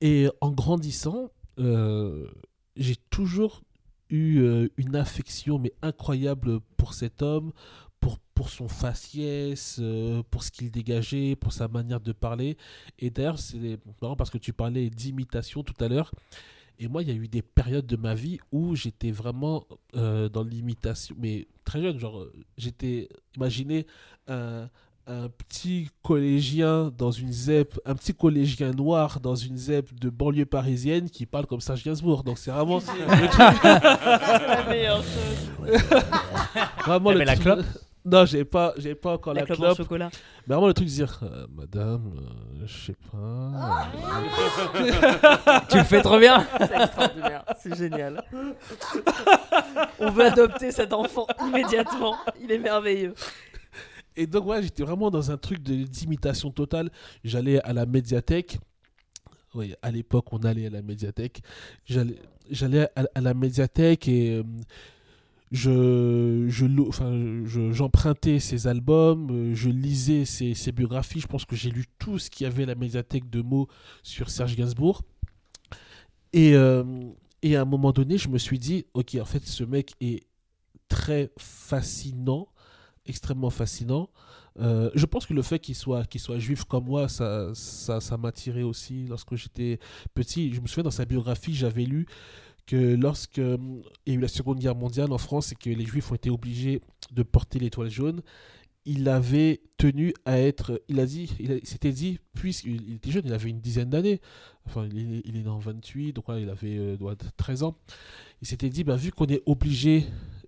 Et 0.00 0.28
en 0.40 0.50
grandissant, 0.50 1.30
j'ai 1.58 2.96
toujours 3.10 3.62
eu 4.10 4.40
euh, 4.40 4.68
une 4.76 4.96
affection 4.96 5.58
mais 5.58 5.72
incroyable 5.82 6.60
pour 6.76 6.94
cet 6.94 7.22
homme, 7.22 7.52
pour, 8.00 8.18
pour 8.34 8.50
son 8.50 8.68
faciès, 8.68 9.78
euh, 9.80 10.22
pour 10.30 10.44
ce 10.44 10.50
qu'il 10.50 10.70
dégageait, 10.70 11.36
pour 11.36 11.52
sa 11.52 11.68
manière 11.68 12.00
de 12.00 12.12
parler. 12.12 12.56
Et 12.98 13.10
d'ailleurs, 13.10 13.38
c'est 13.38 13.78
marrant 14.00 14.16
parce 14.16 14.30
que 14.30 14.38
tu 14.38 14.52
parlais 14.52 14.90
d'imitation 14.90 15.62
tout 15.62 15.74
à 15.82 15.88
l'heure. 15.88 16.12
Et 16.78 16.88
moi, 16.88 17.02
il 17.02 17.08
y 17.08 17.10
a 17.10 17.14
eu 17.14 17.26
des 17.28 17.42
périodes 17.42 17.86
de 17.86 17.96
ma 17.96 18.14
vie 18.14 18.38
où 18.52 18.76
j'étais 18.76 19.10
vraiment 19.10 19.66
euh, 19.94 20.28
dans 20.28 20.42
l'imitation, 20.42 21.16
mais 21.18 21.48
très 21.64 21.80
jeune. 21.80 21.98
Genre, 21.98 22.20
euh, 22.20 22.32
j'étais, 22.58 23.08
imaginez 23.34 23.86
un, 24.28 24.68
un 25.08 25.28
petit 25.28 25.88
collégien 26.02 26.90
dans 26.98 27.10
une 27.12 27.32
ZEP, 27.32 27.78
un 27.84 27.94
petit 27.94 28.12
collégien 28.14 28.72
noir 28.72 29.20
dans 29.20 29.34
une 29.36 29.56
ZEP 29.56 29.94
de 29.94 30.10
banlieue 30.10 30.46
parisienne 30.46 31.08
qui 31.10 31.26
parle 31.26 31.46
comme 31.46 31.60
Serge 31.60 31.84
Gainsbourg. 31.84 32.24
Donc, 32.24 32.38
c'est 32.38 32.50
vraiment. 32.50 32.78
le 32.80 33.28
truc- 33.28 33.62
la 33.62 34.64
meilleure 34.68 35.02
chose. 35.02 35.80
vraiment 36.86 37.12
le 37.12 37.18
mais 37.18 37.24
la 37.24 37.34
truc- 37.34 37.44
clope? 37.44 37.64
Non, 38.08 38.24
j'ai 38.24 38.44
pas, 38.44 38.72
j'ai 38.76 38.94
pas 38.94 39.14
encore 39.14 39.34
la, 39.34 39.40
La 39.40 39.46
clope 39.46 39.58
en 39.58 39.62
clope. 39.64 39.76
chocolat. 39.78 40.10
Mais 40.46 40.54
vraiment 40.54 40.68
le 40.68 40.74
truc 40.74 40.86
de 40.86 40.92
dire, 40.92 41.18
euh, 41.24 41.44
madame, 41.52 42.12
euh, 42.16 42.64
je 42.64 42.84
sais 42.86 42.94
pas. 43.10 43.88
tu 45.68 45.76
le 45.76 45.82
fais 45.82 46.02
trop 46.02 46.16
bien 46.20 46.46
C'est 46.56 46.72
extraordinaire. 46.82 47.44
C'est 47.60 47.76
génial. 47.76 48.22
On 49.98 50.10
veut 50.10 50.26
adopter 50.26 50.70
cet 50.70 50.92
enfant 50.92 51.26
immédiatement. 51.48 52.14
Il 52.40 52.52
est 52.52 52.58
merveilleux. 52.58 53.12
Et 54.16 54.26
donc, 54.26 54.46
ouais, 54.46 54.62
j'étais 54.62 54.82
vraiment 54.82 55.10
dans 55.10 55.30
un 55.30 55.36
truc 55.36 55.60
d'imitation 55.62 56.50
totale. 56.50 56.90
J'allais 57.24 57.60
à 57.62 57.72
la 57.72 57.86
médiathèque. 57.86 58.58
Oui, 59.54 59.74
à 59.82 59.90
l'époque, 59.90 60.32
on 60.32 60.38
allait 60.38 60.66
à 60.66 60.70
la 60.70 60.82
médiathèque. 60.82 61.42
J'allais 61.86 62.88
à, 63.14 63.20
la 63.20 63.34
médiathèque 63.34 64.08
et 64.08 64.36
euh, 64.36 64.42
je, 65.52 66.46
je, 66.48 66.66
lou- 66.66 66.88
enfin, 66.88 67.10
je- 67.44 67.72
j'empruntais 67.72 68.40
ses 68.40 68.66
albums, 68.66 69.28
euh, 69.30 69.54
je 69.54 69.70
lisais 69.70 70.24
ses, 70.24 70.54
ses 70.54 70.72
biographies. 70.72 71.20
Je 71.20 71.26
pense 71.26 71.44
que 71.44 71.56
j'ai 71.56 71.70
lu 71.70 71.84
tout 71.98 72.18
ce 72.18 72.30
qu'il 72.30 72.44
y 72.44 72.46
avait 72.48 72.64
à 72.64 72.66
la 72.66 72.74
médiathèque 72.74 73.30
de 73.30 73.42
mots 73.42 73.68
sur 74.02 74.28
Serge 74.30 74.56
Gainsbourg. 74.56 75.02
Et, 76.32 76.54
euh, 76.54 76.84
et 77.42 77.56
à 77.56 77.62
un 77.62 77.64
moment 77.64 77.92
donné, 77.92 78.18
je 78.18 78.28
me 78.28 78.38
suis 78.38 78.58
dit, 78.58 78.84
ok, 78.94 79.16
en 79.20 79.24
fait, 79.24 79.44
ce 79.44 79.64
mec 79.64 79.92
est 80.00 80.24
très 80.88 81.30
fascinant 81.38 82.48
extrêmement 83.06 83.50
fascinant. 83.50 84.10
Euh, 84.58 84.90
je 84.94 85.04
pense 85.06 85.26
que 85.26 85.34
le 85.34 85.42
fait 85.42 85.58
qu'il 85.58 85.74
soit, 85.74 86.04
soit 86.16 86.38
juif 86.38 86.64
comme 86.64 86.86
moi, 86.86 87.08
ça, 87.08 87.50
ça, 87.54 88.00
ça 88.00 88.16
m'a 88.16 88.28
attiré 88.28 88.62
aussi 88.62 89.06
lorsque 89.06 89.34
j'étais 89.34 89.78
petit. 90.14 90.52
Je 90.54 90.60
me 90.60 90.66
souviens 90.66 90.84
dans 90.84 90.90
sa 90.90 91.04
biographie, 91.04 91.54
j'avais 91.54 91.84
lu 91.84 92.06
que 92.66 92.96
lorsque 92.96 93.38
euh, 93.38 93.56
il 94.06 94.12
y 94.12 94.16
a 94.16 94.18
eu 94.18 94.22
la 94.22 94.28
Seconde 94.28 94.58
Guerre 94.58 94.74
mondiale 94.74 95.12
en 95.12 95.18
France 95.18 95.52
et 95.52 95.54
que 95.54 95.70
les 95.70 95.84
juifs 95.84 96.10
ont 96.10 96.16
été 96.16 96.30
obligés 96.30 96.80
de 97.12 97.22
porter 97.22 97.58
l'étoile 97.58 97.90
jaune, 97.90 98.22
il 98.86 99.08
avait 99.08 99.60
tenu 99.78 100.14
à 100.24 100.38
être, 100.38 100.80
il 100.88 101.00
a 101.00 101.06
dit, 101.06 101.30
il, 101.40 101.66
s'était 101.66 101.92
dit, 101.92 102.18
puisqu'il 102.34 102.82
il 102.88 102.94
était 102.94 103.10
jeune, 103.10 103.24
il 103.26 103.32
avait 103.32 103.50
une 103.50 103.60
dizaine 103.60 103.90
d'années, 103.90 104.20
enfin 104.64 104.86
il 104.86 105.22
il 105.24 105.36
est 105.36 105.42
né 105.42 105.48
en 105.48 105.58
28, 105.58 106.12
donc 106.12 106.24
il 106.28 106.48
avait 106.48 106.78
euh, 106.78 106.96
doit 106.96 107.12
être 107.12 107.32
13 107.36 107.64
ans, 107.64 107.76
il 108.42 108.46
s'était 108.46 108.70
dit, 108.70 108.84
bah, 108.84 108.96
vu 108.96 109.10
qu'on 109.10 109.26
est 109.26 109.42
obligé 109.44 110.06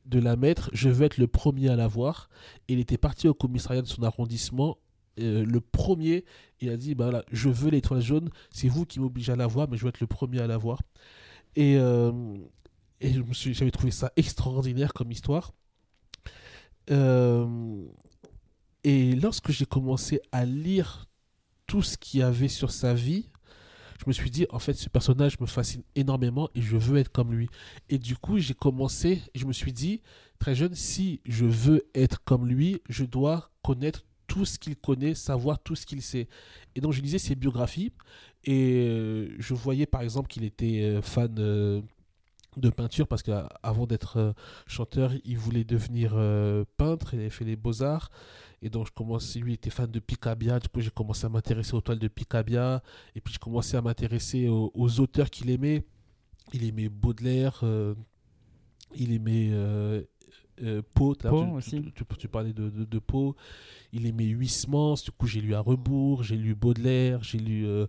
de 0.09 0.19
la 0.19 0.37
mettre, 0.37 0.71
je 0.73 0.89
veux 0.89 1.05
être 1.05 1.19
le 1.19 1.27
premier 1.27 1.69
à 1.69 1.77
la 1.77 1.87
voir, 1.87 2.29
il 2.67 2.79
était 2.79 2.99
parti 2.99 3.29
au 3.29 3.35
commissariat 3.35 3.83
de 3.83 3.87
son 3.87 4.03
arrondissement, 4.03 4.79
euh, 5.21 5.45
le 5.45 5.61
premier, 5.61 6.25
il 6.61 6.71
a 6.71 6.77
dit, 6.77 6.95
bah 6.95 7.23
je 7.31 7.49
veux 7.49 7.71
l'étoile 7.71 8.01
jaune, 8.01 8.31
c'est 8.51 8.69
vous 8.69 8.87
qui 8.87 9.01
m'obligez 9.01 9.33
à 9.33 9.37
la 9.37 9.47
voir, 9.47 9.69
mais 9.69 9.77
je 9.77 9.83
veux 9.83 9.89
être 9.89 10.01
le 10.01 10.07
premier 10.07 10.41
à 10.41 10.47
la 10.47 10.57
voir. 10.57 10.81
Et, 11.57 11.77
euh, 11.77 12.13
j'avais 13.01 13.71
trouvé 13.71 13.91
ça 13.91 14.13
extraordinaire 14.17 14.93
comme 14.93 15.11
histoire. 15.11 15.53
Euh, 16.91 17.85
et 18.85 19.15
lorsque 19.15 19.51
j'ai 19.51 19.67
commencé 19.67 20.21
à 20.33 20.45
lire 20.45 21.09
tout 21.67 21.83
ce 21.83 21.99
qu'il 21.99 22.21
y 22.21 22.23
avait 22.23 22.49
sur 22.49 22.71
sa 22.71 22.95
vie, 22.95 23.29
je 23.99 24.05
me 24.07 24.13
suis 24.13 24.31
dit, 24.31 24.47
en 24.51 24.59
fait, 24.59 24.75
ce 24.75 24.89
personnage 24.89 25.39
me 25.41 25.47
fascine 25.47 25.83
énormément 25.95 26.49
et 26.55 26.63
je 26.63 26.77
veux 26.77 26.99
être 26.99 27.11
comme 27.11 27.33
lui. 27.33 27.49
Et 27.89 27.99
du 27.99 28.17
coup, 28.17 28.39
j'ai 28.39 28.55
commencé, 28.55 29.21
je 29.35 29.45
me 29.45 29.53
suis 29.53 29.73
dit, 29.73 30.03
très 30.39 30.55
jeune, 30.55 30.75
si 30.75 31.21
je 31.27 31.45
veux 31.45 31.87
être 31.95 32.23
comme 32.25 32.47
lui, 32.47 32.81
je 32.89 33.05
dois 33.05 33.51
connaître 33.63 34.05
tout 34.29 34.45
ce 34.45 34.59
qu'il 34.59 34.77
connaît, 34.77 35.15
savoir 35.15 35.59
tout 35.59 35.75
ce 35.75 35.85
qu'il 35.85 36.03
sait. 36.03 36.29
Et 36.77 36.81
donc, 36.81 36.93
je 36.93 37.01
lisais 37.01 37.19
ses 37.19 37.35
biographies 37.35 37.93
et 38.45 38.87
euh, 38.87 39.35
je 39.39 39.55
voyais 39.55 39.87
par 39.87 40.03
exemple 40.03 40.29
qu'il 40.29 40.45
était 40.45 40.83
euh, 40.83 41.03
fan 41.03 41.35
euh, 41.39 41.81
de 42.57 42.71
peinture 42.71 43.09
parce 43.09 43.23
qu'avant 43.23 43.87
d'être 43.87 44.35
chanteur, 44.67 45.13
il 45.25 45.39
voulait 45.39 45.65
devenir 45.65 46.13
peintre, 46.77 47.15
il 47.15 47.21
avait 47.21 47.31
fait 47.31 47.45
les 47.45 47.57
beaux-arts. 47.57 48.11
Et 48.63 48.71
donc, 48.71 48.87
je 48.89 48.93
commençais, 48.93 49.39
lui 49.39 49.55
était 49.55 49.71
fan 49.71 49.91
de 49.91 50.01
Picabia, 50.01 50.59
du 50.59 50.69
coup, 50.69 50.81
j'ai 50.81 50.91
commencé 50.91 51.25
à 51.27 51.29
m'intéresser 51.29 51.75
aux 51.75 51.81
toiles 51.81 51.99
de 52.01 52.09
Picabia. 52.09 52.83
Et 53.15 53.21
puis, 53.21 53.33
je 53.35 53.39
commençais 53.39 53.77
à 53.77 53.83
m'intéresser 53.83 54.49
aux, 54.49 54.71
aux 54.75 55.01
auteurs 55.01 55.31
qu'il 55.31 55.49
aimait. 55.51 55.85
Il 56.53 56.65
aimait 56.65 56.89
Baudelaire, 56.89 57.61
euh, 57.63 57.95
il 58.97 59.13
aimait 59.13 59.51
euh, 59.53 60.03
euh, 60.63 60.83
Poe, 60.95 61.15
tu, 61.15 61.27
aussi. 61.29 61.83
tu- 61.83 61.93
tu- 61.93 62.17
tu 62.19 62.29
parlais 62.29 62.53
de, 62.53 62.69
de, 62.71 62.85
de 62.85 62.99
Poe. 62.99 63.35
Il 63.93 64.07
aimait 64.07 64.25
Huysmans, 64.25 64.95
du 65.05 65.11
coup, 65.13 65.27
j'ai 65.27 65.41
lu 65.41 65.55
à 65.55 65.61
rebours, 65.61 66.23
j'ai 66.25 66.37
lu 66.37 66.55
Baudelaire, 66.55 67.23
j'ai 67.23 67.39
lu 67.39 67.67
euh, 67.67 67.87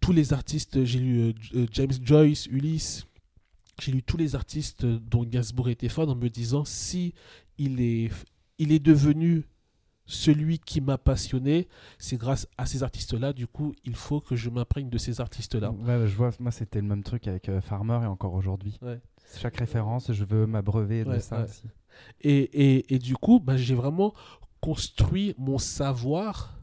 tous 0.00 0.12
les 0.12 0.32
artistes, 0.32 0.84
j'ai 0.84 0.98
lu 0.98 1.34
James 1.72 1.92
Joyce, 2.02 2.46
Ulysse. 2.46 3.06
J'ai 3.80 3.92
lu 3.92 4.02
tous 4.02 4.16
les 4.16 4.34
artistes 4.34 4.86
dont 4.86 5.22
Gainsbourg 5.24 5.68
était 5.68 5.90
fan 5.90 6.08
en 6.08 6.14
me 6.16 6.28
disant 6.30 6.64
si 6.64 7.12
il 7.58 7.80
est, 7.80 8.10
il 8.58 8.72
est 8.72 8.78
devenu 8.78 9.44
celui 10.06 10.58
qui 10.58 10.80
m'a 10.80 10.98
passionné, 10.98 11.68
c'est 11.98 12.16
grâce 12.16 12.48
à 12.56 12.66
ces 12.66 12.82
artistes-là. 12.82 13.32
Du 13.32 13.46
coup, 13.46 13.74
il 13.84 13.94
faut 13.94 14.20
que 14.20 14.36
je 14.36 14.50
m'imprègne 14.50 14.88
de 14.88 14.98
ces 14.98 15.20
artistes-là. 15.20 15.70
Ouais, 15.72 15.96
ouais, 15.98 16.06
je 16.06 16.16
vois, 16.16 16.30
moi 16.40 16.50
c'était 16.50 16.80
le 16.80 16.86
même 16.86 17.02
truc 17.02 17.28
avec 17.28 17.48
euh, 17.48 17.60
Farmer 17.60 18.00
et 18.02 18.06
encore 18.06 18.34
aujourd'hui. 18.34 18.78
Ouais. 18.82 19.00
Chaque 19.38 19.56
référence, 19.56 20.12
je 20.12 20.24
veux 20.24 20.46
m'abreuver 20.46 21.04
de 21.04 21.18
ça 21.18 21.44
aussi. 21.44 21.64
Et, 22.20 22.38
et, 22.38 22.94
et 22.94 22.98
du 22.98 23.16
coup, 23.16 23.40
bah, 23.40 23.56
j'ai 23.56 23.74
vraiment 23.74 24.14
construit 24.60 25.34
mon 25.38 25.58
savoir 25.58 26.55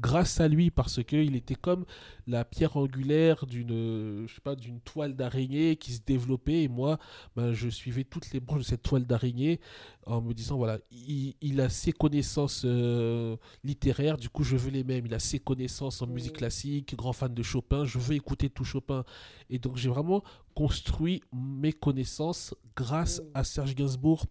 grâce 0.00 0.40
à 0.40 0.48
lui 0.48 0.70
parce 0.70 1.02
que 1.02 1.16
il 1.16 1.36
était 1.36 1.54
comme 1.54 1.84
la 2.26 2.44
pierre 2.44 2.76
angulaire 2.76 3.46
d'une 3.46 4.26
je 4.26 4.34
sais 4.34 4.40
pas 4.40 4.54
d'une 4.54 4.80
toile 4.80 5.14
d'araignée 5.14 5.76
qui 5.76 5.92
se 5.92 6.00
développait. 6.06 6.62
Et 6.62 6.68
moi 6.68 6.98
bah, 7.36 7.52
je 7.52 7.68
suivais 7.68 8.04
toutes 8.04 8.30
les 8.32 8.40
branches 8.40 8.60
de 8.60 8.64
cette 8.64 8.82
toile 8.82 9.04
d'araignée 9.04 9.60
en 10.06 10.20
me 10.20 10.32
disant 10.32 10.56
voilà 10.56 10.78
il, 10.90 11.34
il 11.40 11.60
a 11.60 11.68
ses 11.68 11.92
connaissances 11.92 12.62
euh, 12.64 13.36
littéraires. 13.64 14.16
Du 14.16 14.28
coup 14.28 14.44
je 14.44 14.56
veux 14.56 14.70
les 14.70 14.84
mêmes. 14.84 15.06
Il 15.06 15.14
a 15.14 15.18
ses 15.18 15.38
connaissances 15.38 16.02
en 16.02 16.06
musique 16.06 16.34
classique 16.34 16.94
grand 16.96 17.12
fan 17.12 17.34
de 17.34 17.42
Chopin. 17.42 17.84
Je 17.84 17.98
veux 17.98 18.14
écouter 18.14 18.50
tout 18.50 18.64
Chopin. 18.64 19.04
Et 19.50 19.58
donc 19.58 19.76
j'ai 19.76 19.88
vraiment 19.88 20.22
construit 20.54 21.22
mes 21.32 21.72
connaissances 21.72 22.54
grâce 22.76 23.22
à 23.34 23.44
Serge 23.44 23.74
Gainsbourg. 23.74 24.26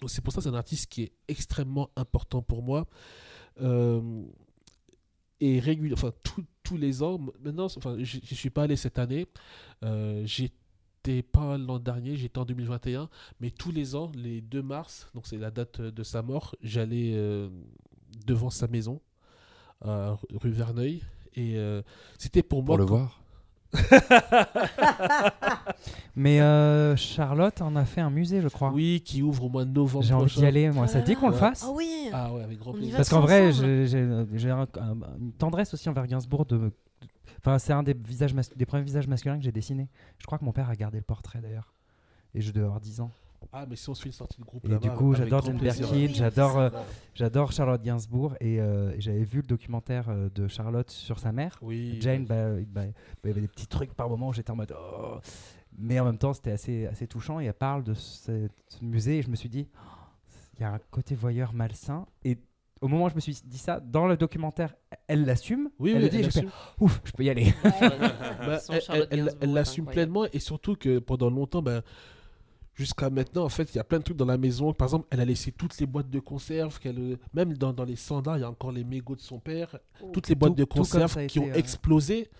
Donc 0.00 0.10
c'est 0.10 0.20
pour 0.22 0.32
ça 0.32 0.38
que 0.38 0.44
c'est 0.44 0.50
un 0.50 0.54
artiste 0.54 0.86
qui 0.86 1.02
est 1.02 1.12
extrêmement 1.28 1.90
important 1.96 2.42
pour 2.42 2.62
moi. 2.62 2.86
Euh, 3.60 4.22
et 5.40 5.60
régulier, 5.60 5.92
enfin 5.94 6.12
tous- 6.22 6.44
tous 6.62 6.76
les 6.76 7.02
ans, 7.02 7.18
maintenant, 7.42 7.66
enfin 7.76 7.96
je 8.00 8.16
ne 8.18 8.22
suis 8.36 8.50
pas 8.50 8.64
allé 8.64 8.76
cette 8.76 8.98
année, 8.98 9.26
euh, 9.84 10.22
j'étais 10.24 11.22
pas 11.22 11.56
l'an 11.58 11.78
dernier, 11.78 12.16
j'étais 12.16 12.38
en 12.38 12.44
2021, 12.44 13.08
mais 13.40 13.50
tous 13.50 13.70
les 13.70 13.94
ans, 13.94 14.10
les 14.14 14.40
2 14.40 14.62
mars, 14.62 15.08
donc 15.14 15.26
c'est 15.26 15.36
la 15.38 15.50
date 15.50 15.80
de 15.80 16.02
sa 16.02 16.22
mort, 16.22 16.54
j'allais 16.62 17.12
euh, 17.14 17.48
devant 18.26 18.50
sa 18.50 18.66
maison, 18.66 19.00
à 19.84 20.16
rue 20.34 20.50
Verneuil, 20.50 21.02
et 21.34 21.56
euh, 21.58 21.82
c'était 22.18 22.42
pour 22.42 22.62
moi 22.62 22.76
Pour 22.76 22.78
le 22.78 22.84
voir? 22.84 23.20
Mais 26.16 26.40
euh, 26.40 26.96
Charlotte 26.96 27.60
en 27.60 27.76
a 27.76 27.84
fait 27.84 28.00
un 28.00 28.10
musée, 28.10 28.40
je 28.40 28.48
crois. 28.48 28.70
Oui, 28.72 29.02
qui 29.04 29.22
ouvre 29.22 29.44
au 29.44 29.48
mois 29.48 29.64
de 29.64 29.70
novembre 29.70 30.04
J'ai 30.04 30.14
envie 30.14 30.34
d'y 30.34 30.46
aller, 30.46 30.70
moi. 30.70 30.86
Ça 30.88 31.00
te 31.00 31.06
dit 31.06 31.14
qu'on 31.16 31.28
le 31.28 31.34
Ouais. 31.34 31.40
fasse 31.40 31.64
Ah 31.66 31.72
oui 31.74 32.08
Ah 32.12 32.32
ouais, 32.32 32.42
avec 32.42 32.58
grand 32.58 32.72
plaisir. 32.72 32.92
va 32.92 32.96
Parce 32.98 33.08
qu'en 33.08 33.20
vrai, 33.20 33.52
j'ai 33.52 33.86
j'ai- 33.86 34.24
j'ai 34.34 34.50
un- 34.50 34.62
un- 34.80 34.96
une 35.20 35.32
tendresse 35.32 35.74
aussi 35.74 35.88
envers 35.88 36.06
Gainsbourg. 36.06 36.46
De... 36.46 36.70
Enfin, 37.38 37.58
c'est 37.58 37.72
un 37.72 37.82
des, 37.82 37.94
visages 37.94 38.34
des 38.34 38.66
premiers 38.66 38.84
visages 38.84 39.08
masculins 39.08 39.36
que 39.36 39.44
j'ai 39.44 39.52
dessiné. 39.52 39.88
Je 40.18 40.26
crois 40.26 40.38
que 40.38 40.44
mon 40.44 40.52
père 40.52 40.68
a 40.70 40.76
gardé 40.76 40.98
le 40.98 41.04
portrait 41.04 41.40
d'ailleurs. 41.40 41.72
Et 42.34 42.40
je 42.40 42.50
devais 42.52 42.66
avoir 42.66 42.80
10 42.80 43.00
ans. 43.00 43.10
Ah, 43.52 43.66
mais 43.68 43.76
si 43.76 43.88
on 43.88 43.94
se 43.94 44.02
fait 44.02 44.08
une 44.08 44.12
sortie 44.12 44.40
de 44.40 44.44
groupe 44.44 44.64
Et 44.68 44.76
du 44.78 44.90
coup, 44.90 45.14
j'adore 45.14 45.44
Jane. 45.44 45.56
Birkin, 45.58 46.08
j'adore 46.12 46.58
euh, 46.58 46.70
j'adore 47.14 47.52
Charlotte 47.52 47.82
Gainsbourg. 47.82 48.34
Et, 48.40 48.60
euh, 48.60 48.92
et 48.94 49.00
j'avais 49.00 49.24
vu 49.24 49.40
le 49.40 49.46
documentaire 49.46 50.08
euh, 50.08 50.28
de 50.34 50.48
Charlotte 50.48 50.90
sur 50.90 51.18
sa 51.18 51.32
mère. 51.32 51.56
Oui. 51.62 51.98
Jane, 52.00 52.24
bah, 52.24 52.58
il 52.58 52.66
bah, 52.66 52.82
bah, 52.84 52.92
il 53.24 53.28
y 53.28 53.30
avait 53.30 53.40
des 53.40 53.48
petits 53.48 53.66
trucs 53.66 53.94
par 53.94 54.08
moment 54.08 54.28
où 54.28 54.32
j'étais 54.32 54.50
en 54.50 54.56
mode. 54.56 54.74
oh. 54.78 55.18
Mais 55.78 56.00
en 56.00 56.04
même 56.06 56.18
temps, 56.18 56.32
c'était 56.32 56.52
assez, 56.52 56.86
assez 56.86 57.06
touchant. 57.06 57.38
Et 57.40 57.44
elle 57.46 57.52
parle 57.54 57.84
de 57.84 57.94
ce, 57.94 58.48
ce 58.68 58.84
musée. 58.84 59.18
Et 59.18 59.22
je 59.22 59.28
me 59.30 59.36
suis 59.36 59.48
dit, 59.48 59.68
oh, 59.74 59.78
il 60.58 60.62
y 60.62 60.64
a 60.64 60.72
un 60.72 60.80
côté 60.90 61.14
voyeur 61.14 61.52
malsain. 61.52 62.06
Et 62.24 62.38
au 62.80 62.88
moment 62.88 63.04
où 63.06 63.08
je 63.10 63.14
me 63.14 63.20
suis 63.20 63.40
dit 63.44 63.58
ça, 63.58 63.80
dans 63.80 64.06
le 64.06 64.16
documentaire, 64.16 64.74
elle 65.06 65.24
l'assume. 65.24 65.70
Oui, 65.78 65.92
elle 65.94 65.96
oui, 65.96 66.02
le 66.22 66.28
dit. 66.30 66.38
elle 66.38 66.48
ouf, 66.80 67.00
je 67.04 67.12
peux 67.12 67.24
y 67.24 67.30
aller. 67.30 67.54
Bah, 67.62 68.58
elle- 69.10 69.34
l'assume 69.42 69.86
pleinement 69.86 70.24
et 70.32 70.38
surtout 70.38 70.76
que 70.76 70.98
pendant 70.98 71.30
longtemps, 71.30 71.62
ben, 71.62 71.82
jusqu'à 72.76 73.10
maintenant, 73.10 73.44
en 73.44 73.48
fait, 73.48 73.74
il 73.74 73.76
y 73.76 73.80
a 73.80 73.84
plein 73.84 73.98
de 73.98 74.04
trucs 74.04 74.16
dans 74.16 74.24
la 74.26 74.38
maison. 74.38 74.72
Par 74.72 74.86
exemple, 74.86 75.08
elle 75.10 75.20
a 75.20 75.24
laissé 75.24 75.50
toutes 75.50 75.76
les 75.80 75.86
boîtes 75.86 76.10
de 76.10 76.20
conserve, 76.20 76.78
qu'elle, 76.78 77.18
même 77.34 77.54
dans, 77.54 77.72
dans 77.72 77.84
les 77.84 77.96
standards, 77.96 78.38
il 78.38 78.42
y 78.42 78.44
a 78.44 78.50
encore 78.50 78.70
les 78.70 78.84
mégots 78.84 79.16
de 79.16 79.20
son 79.20 79.40
père, 79.40 79.78
toutes 80.12 80.28
les 80.28 80.34
boîtes 80.34 80.52
Tout- 80.52 80.56
de 80.60 80.64
conserve 80.64 81.26
qui 81.26 81.38
ont 81.40 81.52
explosé. 81.54 82.30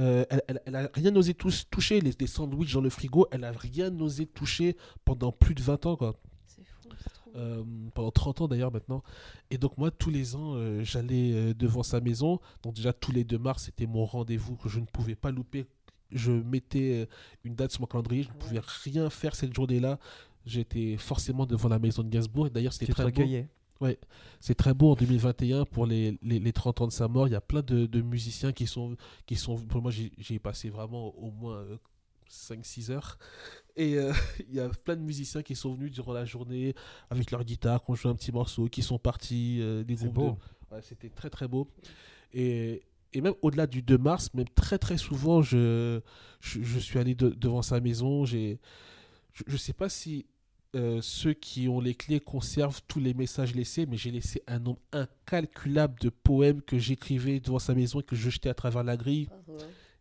Euh, 0.00 0.24
elle, 0.28 0.42
elle, 0.48 0.60
elle 0.66 0.74
a 0.76 0.90
rien 0.92 1.14
osé 1.14 1.34
tous- 1.34 1.66
toucher, 1.70 2.00
les, 2.00 2.10
des 2.12 2.26
sandwichs 2.26 2.72
dans 2.74 2.80
le 2.80 2.90
frigo, 2.90 3.28
elle 3.30 3.44
a 3.44 3.52
rien 3.52 3.96
osé 4.00 4.26
toucher 4.26 4.76
pendant 5.04 5.30
plus 5.30 5.54
de 5.54 5.62
20 5.62 5.86
ans, 5.86 5.94
quoi. 5.96 6.16
C'est 6.48 6.64
fou, 6.64 6.88
c'est 6.98 7.12
trop. 7.12 7.30
Euh, 7.36 7.62
pendant 7.94 8.10
30 8.10 8.40
ans 8.40 8.48
d'ailleurs 8.48 8.72
maintenant. 8.72 9.04
Et 9.52 9.58
donc 9.58 9.78
moi, 9.78 9.92
tous 9.92 10.10
les 10.10 10.34
ans, 10.34 10.54
euh, 10.56 10.82
j'allais 10.82 11.54
devant 11.54 11.84
sa 11.84 12.00
maison. 12.00 12.40
Donc 12.64 12.74
déjà, 12.74 12.92
tous 12.92 13.12
les 13.12 13.22
2 13.22 13.38
mars, 13.38 13.64
c'était 13.66 13.86
mon 13.86 14.04
rendez-vous 14.04 14.56
que 14.56 14.68
je 14.68 14.80
ne 14.80 14.86
pouvais 14.86 15.14
pas 15.14 15.30
louper. 15.30 15.66
Je 16.14 16.32
mettais 16.32 17.02
euh, 17.02 17.06
une 17.44 17.54
date 17.54 17.72
sur 17.72 17.80
mon 17.82 17.86
calendrier, 17.86 18.22
je 18.22 18.28
ne 18.28 18.34
pouvais 18.34 18.60
rien 18.84 19.10
faire 19.10 19.34
cette 19.34 19.52
journée-là. 19.54 19.98
J'étais 20.46 20.96
forcément 20.96 21.44
devant 21.46 21.68
la 21.68 21.78
maison 21.78 22.02
de 22.02 22.08
Gainsbourg. 22.08 22.48
D'ailleurs, 22.50 22.72
c'était 22.72 22.86
très 22.92 23.04
beau. 23.04 23.08
recueillais. 23.22 23.48
C'est 24.40 24.54
très 24.54 24.72
beau 24.72 24.92
en 24.92 24.94
2021 24.94 25.64
pour 25.66 25.84
les, 25.86 26.18
les, 26.22 26.38
les 26.38 26.52
30 26.52 26.80
ans 26.82 26.86
de 26.86 26.92
sa 26.92 27.06
mort. 27.08 27.26
Il 27.28 27.32
y 27.32 27.36
a 27.36 27.40
plein 27.42 27.60
de, 27.60 27.84
de 27.84 28.00
musiciens 28.00 28.52
qui 28.52 28.66
sont, 28.66 28.96
qui 29.26 29.36
sont. 29.36 29.56
Pour 29.56 29.82
moi, 29.82 29.90
j'ai 29.90 30.38
passé 30.38 30.70
vraiment 30.70 31.08
au 31.18 31.30
moins 31.30 31.66
5-6 32.30 32.90
heures. 32.90 33.18
Et 33.76 33.98
euh, 33.98 34.12
il 34.48 34.54
y 34.54 34.60
a 34.60 34.68
plein 34.68 34.96
de 34.96 35.02
musiciens 35.02 35.42
qui 35.42 35.54
sont 35.54 35.74
venus 35.74 35.90
durant 35.92 36.12
la 36.12 36.24
journée 36.24 36.74
avec 37.10 37.30
leur 37.30 37.44
guitare, 37.44 37.84
qui 37.84 37.90
ont 37.90 37.94
joué 37.94 38.10
un 38.10 38.14
petit 38.14 38.32
morceau, 38.32 38.68
qui 38.68 38.82
sont 38.82 38.98
partis. 38.98 39.58
euh, 39.60 39.84
des 39.84 39.94
groupes 39.96 40.14
de- 40.70 40.74
Ouais, 40.76 40.82
C'était 40.82 41.10
très 41.10 41.28
très 41.30 41.46
beau. 41.48 41.68
Et, 42.32 42.82
et 43.14 43.20
même 43.20 43.34
au-delà 43.42 43.66
du 43.66 43.80
2 43.82 43.96
mars, 43.98 44.32
même 44.34 44.48
très 44.54 44.78
très 44.78 44.98
souvent, 44.98 45.40
je, 45.40 46.00
je, 46.40 46.62
je 46.62 46.78
suis 46.78 46.98
allé 46.98 47.14
de- 47.14 47.30
devant 47.30 47.62
sa 47.62 47.80
maison. 47.80 48.24
Je 48.24 48.56
ne 49.48 49.56
sais 49.56 49.72
pas 49.72 49.88
si 49.88 50.26
euh, 50.76 50.98
ceux 51.00 51.32
qui 51.32 51.68
ont 51.68 51.80
les 51.80 51.94
clés 51.94 52.18
conservent 52.20 52.80
tous 52.88 52.98
les 52.98 53.14
messages 53.14 53.54
laissés, 53.54 53.86
mais 53.86 53.96
j'ai 53.96 54.10
laissé 54.10 54.42
un 54.48 54.58
nombre 54.58 54.80
incalculable 54.92 55.98
de 56.00 56.08
poèmes 56.08 56.60
que 56.62 56.78
j'écrivais 56.78 57.38
devant 57.40 57.60
sa 57.60 57.74
maison 57.74 58.00
et 58.00 58.02
que 58.02 58.16
je 58.16 58.28
jetais 58.30 58.48
à 58.48 58.54
travers 58.54 58.82
la 58.82 58.96
grille. 58.96 59.28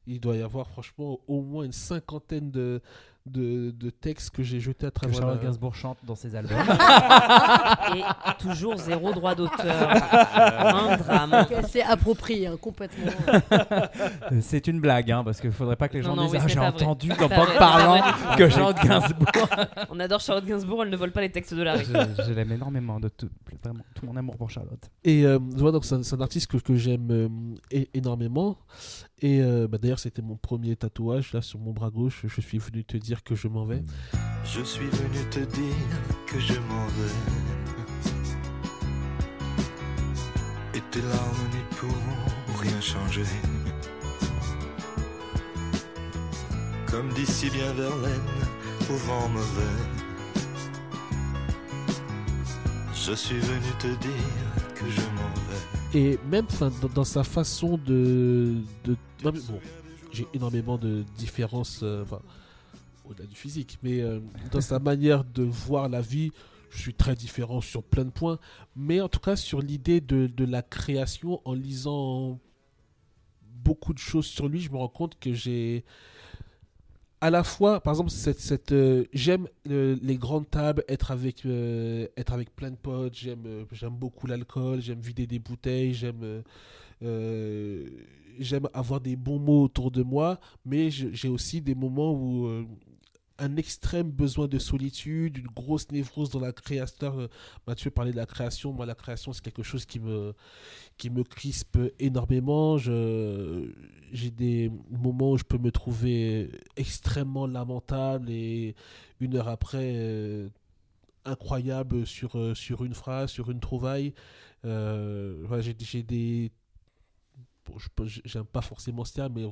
Il 0.07 0.20
doit 0.20 0.36
y 0.36 0.41
avoir 0.41 0.68
franchement 0.68 1.20
au 1.28 1.41
moins 1.41 1.64
une 1.64 1.72
cinquantaine 1.72 2.51
de, 2.51 2.82
de, 3.26 3.72
de 3.72 3.90
textes 3.90 4.32
que 4.32 4.44
j'ai 4.44 4.60
jetés 4.60 4.86
à 4.86 4.90
Que 4.90 4.96
travers. 4.96 5.16
Charlotte 5.18 5.38
la- 5.42 5.48
Gainsbourg 5.48 5.76
chante 5.76 5.98
dans 6.06 6.16
ses 6.16 6.36
albums. 6.36 6.58
Et 7.96 8.04
toujours 8.40 8.78
zéro 8.78 9.14
droit 9.14 9.34
d'auteur. 9.36 9.90
Un 10.36 10.98
drame. 10.98 11.46
qu'elle 11.48 11.68
s'est 11.68 11.82
appropriée 11.84 12.48
hein, 12.48 12.58
complètement. 12.60 13.12
Euh, 13.52 13.80
c'est 14.42 14.68
une 14.68 14.80
blague, 14.82 15.12
hein, 15.12 15.24
parce 15.24 15.40
qu'il 15.40 15.52
faudrait 15.52 15.76
pas 15.76 15.88
que 15.88 15.94
les 15.98 16.04
gens 16.04 16.16
non, 16.16 16.24
disent 16.24 16.34
oui, 16.34 16.38
Ah, 16.42 16.48
c'est 16.48 16.54
j'ai 16.54 16.60
entendu 16.60 17.10
C'est 17.12 17.20
dans 17.20 17.30
Banque 17.30 17.50
c'est 17.54 17.58
Parlant 17.60 18.02
que 18.38 18.50
Charlotte 18.50 18.78
Gainsbourg. 18.84 19.50
On 19.90 20.00
adore 20.00 20.20
Charlotte 20.20 20.46
Gainsbourg, 20.46 20.84
elle 20.84 20.90
ne 20.90 20.98
vole 20.98 21.12
pas 21.12 21.22
les 21.22 21.32
textes 21.32 21.54
de 21.54 21.64
Larry. 21.64 21.86
je, 21.86 22.24
je 22.24 22.34
l'aime 22.34 22.52
énormément, 22.52 23.00
de 23.00 23.08
tout, 23.10 23.30
vraiment, 23.64 23.84
tout 23.96 24.06
mon 24.06 24.16
amour 24.18 24.36
pour 24.38 24.50
Charlotte. 24.50 24.90
Et 25.04 25.26
euh, 25.26 25.40
voilà, 25.42 25.72
donc 25.74 25.86
c'est 25.86 25.96
un, 25.96 26.04
c'est 26.04 26.16
un 26.16 26.22
artiste 26.22 26.48
que, 26.52 26.58
que 26.58 26.76
j'aime 26.76 27.08
euh, 27.12 27.86
énormément. 27.94 28.58
Et 29.24 29.42
euh, 29.42 29.70
bah, 29.70 29.78
d'ailleurs, 29.78 30.00
c'était 30.00 30.22
mon 30.22 30.36
premier 30.36 30.76
tatouage 30.76 31.32
là 31.32 31.42
sur 31.42 31.58
mon 31.58 31.72
bras 31.72 31.90
gauche. 31.90 32.26
Je 32.28 32.42
suis 32.42 32.58
venu 32.58 32.84
te 32.84 32.98
dire 32.98 33.24
que 33.24 33.36
je 33.36 33.48
m'en 33.48 33.64
vais. 33.66 33.82
Je 34.44 34.62
suis 34.62 34.86
venu 34.86 35.30
te 35.32 35.40
dire 35.40 35.88
que 36.28 36.38
je 36.42 36.60
m'en 36.60 36.86
vais. 36.88 37.16
Et 40.76 40.82
tes 40.92 41.02
larmes 41.02 41.48
n'y 41.54 41.78
pourront 41.78 42.60
rien 42.60 42.82
changer. 42.82 43.24
Comme 46.92 47.08
dit 47.14 47.26
si 47.26 47.50
bien 47.50 47.72
Verlaine, 47.72 48.22
au 48.90 48.96
vent 49.08 49.30
mauvais. 49.30 49.78
Je 52.94 53.14
suis 53.14 53.40
venu 53.40 53.72
te 53.80 53.88
dire 53.88 54.76
que 54.76 54.90
je 54.90 55.02
m'en 55.02 55.34
vais. 55.48 55.98
Et 55.98 56.20
même 56.30 56.50
'fin, 56.50 56.72
dans, 56.82 56.90
dans 56.90 57.04
sa 57.06 57.24
façon 57.24 57.78
de. 57.78 58.56
de 58.84 58.98
bon, 59.32 59.60
j'ai 60.12 60.28
énormément 60.34 60.78
de 60.78 61.04
différences, 61.18 61.82
euh, 61.84 62.06
au-delà 63.06 63.26
du 63.26 63.36
physique, 63.36 63.80
mais 63.84 64.02
euh, 64.02 64.20
dans 64.52 64.62
sa 64.62 64.80
manière 64.80 65.24
de 65.24 65.44
voir 65.44 65.90
la 65.90 66.02
vie, 66.02 66.32
je 66.70 66.80
suis 66.80 66.94
très 66.94 67.16
différent 67.16 67.62
sur 67.62 67.84
plein 67.84 68.06
de 68.06 68.10
points. 68.12 68.40
Mais 68.76 69.02
en 69.02 69.10
tout 69.10 69.20
cas, 69.20 69.36
sur 69.36 69.62
l'idée 69.62 70.02
de, 70.02 70.28
de 70.28 70.46
la 70.46 70.62
création, 70.62 71.42
en 71.46 71.54
lisant 71.54 72.40
beaucoup 73.64 73.94
de 73.94 74.00
choses 74.00 74.26
sur 74.26 74.48
lui, 74.48 74.60
je 74.60 74.72
me 74.72 74.78
rends 74.78 74.88
compte 74.88 75.20
que 75.20 75.34
j'ai 75.34 75.84
à 77.22 77.30
la 77.30 77.46
fois, 77.46 77.80
par 77.80 77.94
exemple, 77.94 78.10
cette, 78.10 78.42
cette, 78.42 78.74
euh, 78.74 79.06
j'aime 79.14 79.48
les 79.66 80.18
grandes 80.18 80.50
tables, 80.50 80.84
être 80.90 81.12
avec, 81.12 81.46
être 81.46 82.34
avec 82.34 82.54
plein 82.54 82.70
de 82.70 82.76
potes, 82.76 83.16
j'aime, 83.16 83.66
j'aime 83.72 83.96
beaucoup 83.96 84.28
l'alcool, 84.28 84.82
j'aime 84.82 85.00
vider 85.00 85.26
des 85.26 85.40
bouteilles, 85.40 85.94
j'aime, 85.94 86.44
j'aime 88.40 88.68
avoir 88.74 89.02
des 89.02 89.16
bons 89.16 89.40
mots 89.40 89.64
autour 89.64 89.92
de 89.92 90.04
moi, 90.04 90.40
mais 90.66 90.90
j'ai 90.92 91.30
aussi 91.30 91.62
des 91.62 91.76
moments 91.76 92.14
où 92.14 92.46
euh, 92.48 92.66
un 93.40 93.56
extrême 93.58 94.12
besoin 94.12 94.48
de 94.48 94.60
solitude, 94.60 95.38
une 95.38 95.48
grosse 95.48 95.92
névrose 95.92 96.30
dans 96.30 96.40
la 96.40 96.52
création. 96.52 97.20
Euh, 97.20 97.28
Mathieu 97.68 97.92
parlait 97.92 98.12
de 98.12 98.18
la 98.18 98.26
création, 98.26 98.72
moi 98.72 98.86
la 98.86 98.96
création 98.96 99.34
c'est 99.34 99.44
quelque 99.44 99.64
chose 99.64 99.86
qui 99.86 100.00
me, 100.00 100.34
qui 100.98 101.10
me 101.10 101.24
crispe 101.24 101.78
énormément. 102.00 102.78
J'ai 102.78 104.32
des 104.32 104.72
moments 104.90 105.32
où 105.32 105.38
je 105.38 105.44
peux 105.44 105.58
me 105.58 105.72
trouver 105.72 106.52
extrêmement 106.78 107.48
lamentable 107.48 108.30
et 108.30 108.76
une 109.20 109.36
heure 109.36 109.48
après 109.48 109.94
euh, 109.96 110.50
incroyable 111.26 112.06
sur, 112.06 112.56
sur 112.56 112.84
une 112.84 112.94
phrase, 112.94 113.32
sur 113.32 113.50
une 113.52 113.60
trouvaille. 113.60 114.14
J'ai 114.64 116.04
des... 116.04 116.52
Bon, 117.66 117.76
j'aime 118.26 118.45
pas 118.45 118.61
forcément 118.61 119.05
ce 119.05 119.14
terme, 119.14 119.34
mais 119.36 119.45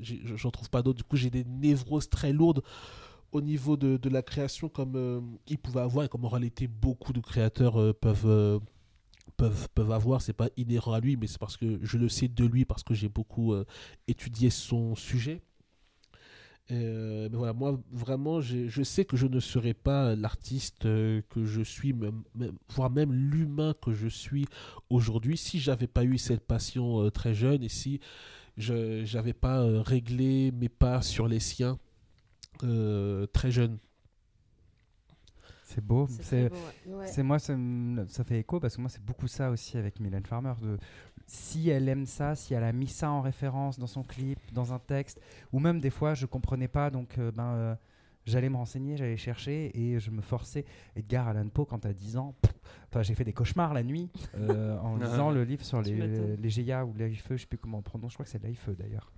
j'en 0.00 0.50
trouve 0.50 0.70
pas 0.70 0.82
d'autres. 0.82 0.98
Du 0.98 1.04
coup, 1.04 1.16
j'ai 1.16 1.30
des 1.30 1.44
névroses 1.44 2.08
très 2.08 2.32
lourdes 2.32 2.62
au 3.32 3.40
niveau 3.40 3.76
de, 3.76 3.96
de 3.96 4.08
la 4.08 4.22
création 4.22 4.68
comme 4.68 4.96
euh, 4.96 5.20
il 5.48 5.58
pouvait 5.58 5.80
avoir 5.80 6.04
et 6.04 6.08
comme 6.08 6.24
en 6.24 6.28
réalité 6.28 6.68
beaucoup 6.68 7.12
de 7.12 7.20
créateurs 7.20 7.80
euh, 7.80 7.92
peuvent, 7.92 8.26
euh, 8.26 8.58
peuvent, 9.36 9.68
peuvent 9.74 9.92
avoir. 9.92 10.22
C'est 10.22 10.32
pas 10.32 10.48
inhérent 10.56 10.92
à 10.92 11.00
lui, 11.00 11.16
mais 11.16 11.26
c'est 11.26 11.38
parce 11.38 11.56
que 11.56 11.78
je 11.82 11.98
le 11.98 12.08
sais 12.08 12.28
de 12.28 12.44
lui, 12.44 12.64
parce 12.64 12.82
que 12.82 12.94
j'ai 12.94 13.08
beaucoup 13.08 13.52
euh, 13.52 13.64
étudié 14.08 14.50
son 14.50 14.94
sujet. 14.94 15.42
Euh, 16.72 17.28
mais 17.30 17.36
voilà, 17.36 17.52
moi 17.52 17.80
vraiment, 17.92 18.40
je 18.40 18.82
sais 18.82 19.04
que 19.04 19.16
je 19.16 19.26
ne 19.26 19.38
serai 19.38 19.72
pas 19.72 20.16
l'artiste 20.16 20.84
euh, 20.86 21.22
que 21.30 21.44
je 21.44 21.62
suis, 21.62 21.92
même, 21.92 22.22
même- 22.34 22.56
voire 22.70 22.90
même 22.90 23.12
l'humain 23.12 23.74
que 23.80 23.92
je 23.92 24.08
suis 24.08 24.46
aujourd'hui, 24.90 25.36
si 25.36 25.60
j'avais 25.60 25.86
pas 25.86 26.04
eu 26.04 26.18
cette 26.18 26.44
passion 26.44 27.02
euh, 27.02 27.10
très 27.10 27.34
jeune 27.34 27.62
et 27.62 27.68
si 27.68 28.00
je 28.56 29.14
n'avais 29.14 29.32
pas 29.32 29.60
euh, 29.60 29.80
réglé 29.80 30.50
mes 30.50 30.68
pas 30.68 31.02
sur 31.02 31.28
les 31.28 31.40
siens 31.40 31.78
euh, 32.64 33.26
très 33.26 33.50
jeune. 33.50 33.78
C'est 35.62 35.84
beau. 35.84 36.06
C'est 36.08 36.50
ouais. 36.86 37.22
Moi, 37.22 37.38
ça, 37.38 38.24
fait 38.24 38.38
écho 38.38 38.60
parce 38.60 38.76
que 38.76 38.80
moi, 38.80 38.88
c'est 38.88 39.04
beaucoup 39.04 39.26
ça 39.26 39.50
aussi 39.50 39.76
avec 39.76 40.00
Mylène 40.00 40.24
Farmer. 40.24 40.54
De, 40.62 40.78
si 41.26 41.68
elle 41.70 41.88
aime 41.88 42.06
ça, 42.06 42.34
si 42.34 42.54
elle 42.54 42.64
a 42.64 42.72
mis 42.72 42.86
ça 42.88 43.10
en 43.10 43.20
référence 43.20 43.78
dans 43.78 43.86
son 43.86 44.02
clip, 44.02 44.38
dans 44.52 44.72
un 44.72 44.78
texte, 44.78 45.20
ou 45.52 45.58
même 45.58 45.80
des 45.80 45.90
fois, 45.90 46.14
je 46.14 46.26
comprenais 46.26 46.68
pas, 46.68 46.90
donc 46.90 47.18
euh, 47.18 47.32
ben, 47.32 47.54
euh, 47.54 47.74
j'allais 48.24 48.48
me 48.48 48.56
renseigner, 48.56 48.96
j'allais 48.96 49.16
chercher 49.16 49.70
et 49.78 49.98
je 49.98 50.10
me 50.10 50.20
forçais. 50.22 50.64
Edgar 50.94 51.28
Allan 51.28 51.48
Poe, 51.48 51.64
quand 51.66 51.80
t'as 51.80 51.92
10 51.92 52.16
ans, 52.16 52.34
enfin, 52.88 53.02
j'ai 53.02 53.14
fait 53.14 53.24
des 53.24 53.32
cauchemars 53.32 53.74
la 53.74 53.82
nuit 53.82 54.08
euh, 54.36 54.78
en 54.78 55.00
Ah. 55.00 55.04
lisant 55.04 55.30
le 55.30 55.42
livre 55.44 55.64
sur 55.64 55.82
les, 55.82 55.92
les 56.36 56.50
GIA 56.50 56.84
ou 56.84 56.94
l'AIFE, 56.94 57.26
je 57.32 57.36
sais 57.38 57.46
plus 57.46 57.58
comment 57.58 57.78
on 57.78 57.82
prononce, 57.82 58.12
je 58.12 58.16
crois 58.16 58.24
que 58.24 58.30
c'est 58.30 58.42
l'AIFE 58.42 58.70
d'ailleurs. 58.76 59.12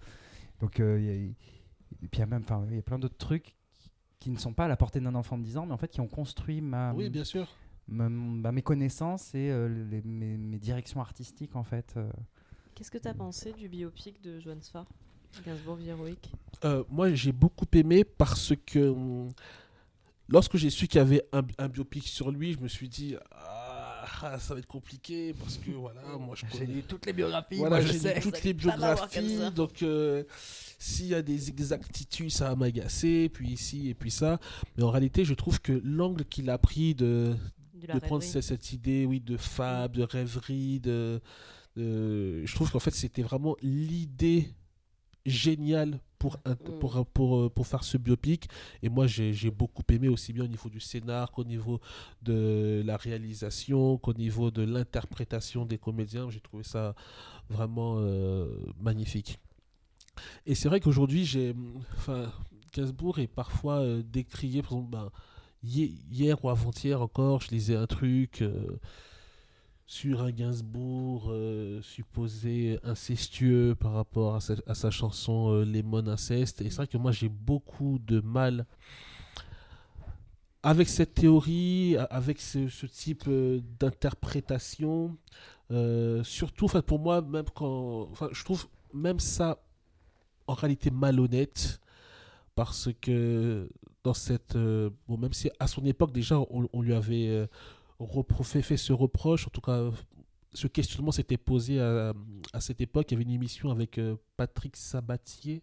Donc, 0.60 0.80
euh, 0.80 0.98
il 0.98 1.04
y 1.06 1.10
a- 1.10 1.14
et 1.14 2.08
puis 2.08 2.08
il 2.14 2.18
y 2.18 2.22
a 2.22 2.26
même, 2.26 2.42
enfin, 2.42 2.64
il 2.70 2.76
y 2.76 2.78
a 2.78 2.82
plein 2.82 2.98
d'autres 2.98 3.16
trucs 3.16 3.54
qui, 3.78 3.90
qui 4.18 4.30
ne 4.30 4.36
sont 4.38 4.52
pas 4.52 4.64
à 4.66 4.68
la 4.68 4.76
portée 4.76 5.00
d'un 5.00 5.14
enfant 5.14 5.38
de 5.38 5.42
10 5.42 5.56
ans, 5.56 5.64
mais 5.66 5.72
en 5.72 5.78
fait 5.78 5.88
qui 5.88 6.00
ont 6.00 6.06
construit 6.08 6.60
ma, 6.60 6.92
oui, 6.94 7.08
bien 7.10 7.24
sûr. 7.24 7.48
Ma- 7.88 8.08
bah, 8.42 8.52
mes 8.52 8.62
connaissances 8.62 9.34
et 9.34 9.50
euh, 9.50 9.68
les- 9.90 10.02
mes, 10.02 10.36
mes 10.36 10.58
directions 10.58 11.00
artistiques 11.00 11.56
en 11.56 11.64
fait. 11.64 11.94
euh. 11.96 12.08
Qu'est-ce 12.74 12.90
que 12.90 12.98
tu 12.98 13.08
as 13.08 13.14
pensé 13.14 13.52
du 13.52 13.68
biopic 13.68 14.22
de 14.22 14.38
Johan 14.40 14.56
Sfar 14.60 14.86
Gainsbourg 15.44 15.76
vie 15.76 15.88
héroïque 15.90 16.30
Euh, 16.64 16.84
moi, 16.88 17.12
j'ai 17.12 17.32
beaucoup 17.32 17.66
aimé 17.74 18.04
parce 18.04 18.52
que 18.66 18.78
hum, 18.90 19.28
lorsque 20.28 20.56
j'ai 20.56 20.70
su 20.70 20.86
qu'il 20.88 20.98
y 20.98 21.02
avait 21.02 21.22
un, 21.32 21.42
un 21.58 21.68
biopic 21.68 22.06
sur 22.06 22.30
lui, 22.30 22.52
je 22.54 22.60
me 22.60 22.68
suis 22.68 22.88
dit 22.88 23.16
ah, 23.32 24.36
ça 24.38 24.54
va 24.54 24.60
être 24.60 24.66
compliqué 24.66 25.34
parce 25.34 25.58
que 25.58 25.70
voilà, 25.70 26.00
moi 26.18 26.34
je 26.34 26.44
J'ai 26.52 26.58
connais 26.60 26.72
lu 26.74 26.82
toutes 26.82 27.06
les 27.06 27.12
biographies, 27.12 27.56
Voilà, 27.58 27.76
moi 27.76 27.84
je 27.84 27.92
j'ai 27.92 27.98
sais. 27.98 28.14
lu 28.14 28.20
toutes 28.20 28.42
les 28.42 28.54
biographies, 28.54 29.38
donc 29.54 29.82
euh, 29.82 30.24
s'il 30.78 31.06
y 31.06 31.14
a 31.14 31.22
des 31.22 31.48
exactitudes, 31.50 32.30
ça 32.30 32.48
va 32.48 32.56
m'agacer, 32.56 33.28
puis 33.28 33.48
ici 33.50 33.88
et 33.90 33.94
puis 33.94 34.10
ça. 34.10 34.38
Mais 34.76 34.82
en 34.84 34.90
réalité, 34.90 35.24
je 35.24 35.34
trouve 35.34 35.60
que 35.60 35.72
l'angle 35.84 36.24
qu'il 36.24 36.48
a 36.50 36.58
pris 36.58 36.94
de, 36.94 37.36
de 37.78 37.86
la 37.86 37.94
de 37.94 38.00
prendre 38.00 38.22
cette, 38.22 38.72
idée, 38.72 39.04
oui, 39.06 39.20
de 39.20 39.36
fable, 39.36 39.96
de 39.96 40.02
rêverie, 40.02 40.80
de, 40.80 41.20
de- 41.76 42.42
je 42.44 42.54
trouve 42.54 42.70
qu'en 42.70 42.78
fait, 42.80 42.94
c'était 42.94 43.22
vraiment 43.22 43.56
l'idée 43.62 44.48
géniale 45.26 46.00
pour, 46.18 46.36
un- 46.44 46.52
Mm. 46.54 46.78
pour, 46.80 47.06
pour, 47.06 47.36
euh, 47.38 47.48
pour 47.50 47.66
faire 47.66 47.84
ce 47.84 47.96
biopic. 47.96 48.48
Et 48.82 48.88
moi, 48.88 49.06
j'ai 49.06 49.50
beaucoup 49.50 49.82
aimé 49.90 50.08
aussi 50.08 50.32
bien 50.32 50.44
au 50.44 50.48
niveau 50.48 50.68
du 50.68 50.80
scénar 50.80 51.30
qu'au 51.30 51.44
niveau 51.44 51.80
de 52.22 52.82
la 52.84 52.96
réalisation, 52.96 53.98
qu'au 53.98 54.14
niveau 54.14 54.50
de 54.50 54.62
l'interprétation 54.62 55.64
des 55.66 55.78
comédiens. 55.78 56.28
J'ai 56.30 56.40
trouvé 56.40 56.64
ça 56.64 56.94
vraiment 57.48 57.96
euh, 57.98 58.46
magnifique. 58.80 59.38
Et 60.46 60.54
c'est 60.56 60.68
vrai 60.68 60.80
qu'aujourd'hui, 60.80 61.24
j'ai. 61.24 61.54
Enfin, 61.96 62.32
Gainsbourg 62.72 63.18
est 63.20 63.28
parfois 63.28 63.78
euh, 63.80 64.02
décrié, 64.02 64.62
par 64.62 64.72
exemple, 64.72 64.90
ben, 64.90 65.10
hier 65.62 66.44
ou 66.44 66.48
avant-hier 66.50 67.00
encore, 67.00 67.40
je 67.40 67.50
lisais 67.50 67.76
un 67.76 67.86
truc 67.86 68.42
euh, 68.42 68.78
sur 69.88 70.22
un 70.22 70.30
Gainsbourg 70.30 71.28
euh, 71.30 71.80
supposé 71.80 72.78
incestueux 72.84 73.74
par 73.74 73.94
rapport 73.94 74.36
à 74.36 74.74
sa, 74.74 74.90
chanson 74.90 75.50
euh, 75.50 75.64
Les 75.64 75.82
Mon 75.82 76.06
Inceste. 76.06 76.60
Et 76.60 76.68
c'est 76.68 76.76
vrai 76.76 76.86
que 76.86 76.98
moi, 76.98 77.10
j'ai 77.10 77.30
beaucoup 77.30 77.98
de 77.98 78.20
mal 78.20 78.66
avec 80.62 80.90
cette 80.90 81.14
théorie, 81.14 81.96
avec 82.10 82.38
ce, 82.38 82.84
type 82.84 83.24
euh, 83.28 83.60
d'interprétation. 83.80 85.16
Surtout, 86.22 86.68
pour 86.86 86.98
moi, 86.98 87.22
même 87.22 87.46
quand. 87.54 88.10
Je 88.30 88.44
trouve 88.44 88.66
même 88.92 89.20
ça 89.20 89.58
en 90.46 90.54
réalité 90.54 90.90
malhonnête 90.90 91.80
parce 92.54 92.90
que 93.00 93.70
euh, 94.56 94.90
même 95.08 95.32
si 95.32 95.50
à 95.58 95.66
son 95.66 95.84
époque 95.84 96.12
déjà 96.12 96.38
on, 96.50 96.82
lui 96.82 96.94
avait 96.94 97.28
euh, 97.28 97.46
repro- 98.00 98.44
fait, 98.44 98.76
ce 98.76 98.92
reproche 98.92 99.46
en 99.46 99.50
tout 99.50 99.60
cas 99.60 99.90
ce 100.54 100.66
questionnement 100.66 101.12
s'était 101.12 101.36
posé 101.36 101.80
à, 101.80 102.14
cette 102.60 102.80
époque 102.80 103.10
il 103.10 103.14
y 103.14 103.16
avait 103.16 103.24
une 103.24 103.34
émission 103.34 103.70
avec 103.70 103.98
euh, 103.98 104.16
Patrick 104.36 104.76
Sabatier. 104.76 105.62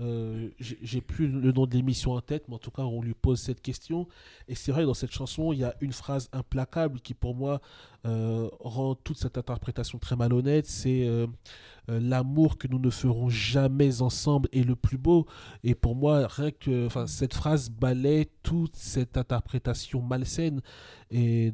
Euh, 0.00 0.48
j'ai 0.58 1.00
plus 1.00 1.28
le 1.28 1.52
nom 1.52 1.66
de 1.66 1.74
l'émission 1.74 2.12
en 2.12 2.20
tête, 2.20 2.44
mais 2.48 2.54
en 2.54 2.58
tout 2.58 2.70
cas, 2.70 2.82
on 2.82 3.02
lui 3.02 3.14
pose 3.14 3.40
cette 3.40 3.60
question. 3.60 4.08
Et 4.48 4.54
c'est 4.54 4.72
vrai, 4.72 4.84
dans 4.84 4.94
cette 4.94 5.12
chanson, 5.12 5.52
il 5.52 5.58
y 5.58 5.64
a 5.64 5.74
une 5.80 5.92
phrase 5.92 6.28
implacable 6.32 7.00
qui, 7.00 7.14
pour 7.14 7.34
moi, 7.34 7.60
euh, 8.06 8.48
rend 8.60 8.94
toute 8.94 9.18
cette 9.18 9.36
interprétation 9.36 9.98
très 9.98 10.16
malhonnête. 10.16 10.66
C'est 10.66 11.06
euh, 11.06 11.26
euh, 11.90 12.00
l'amour 12.00 12.56
que 12.56 12.66
nous 12.66 12.78
ne 12.78 12.88
ferons 12.88 13.28
jamais 13.28 14.00
ensemble 14.00 14.48
est 14.52 14.62
le 14.62 14.74
plus 14.74 14.96
beau. 14.96 15.26
Et 15.64 15.74
pour 15.74 15.94
moi, 15.94 16.26
rien 16.26 16.50
que 16.50 16.86
enfin, 16.86 17.06
cette 17.06 17.34
phrase 17.34 17.68
balaie 17.68 18.30
toute 18.42 18.76
cette 18.76 19.18
interprétation 19.18 20.00
malsaine. 20.00 20.62
Et 21.10 21.52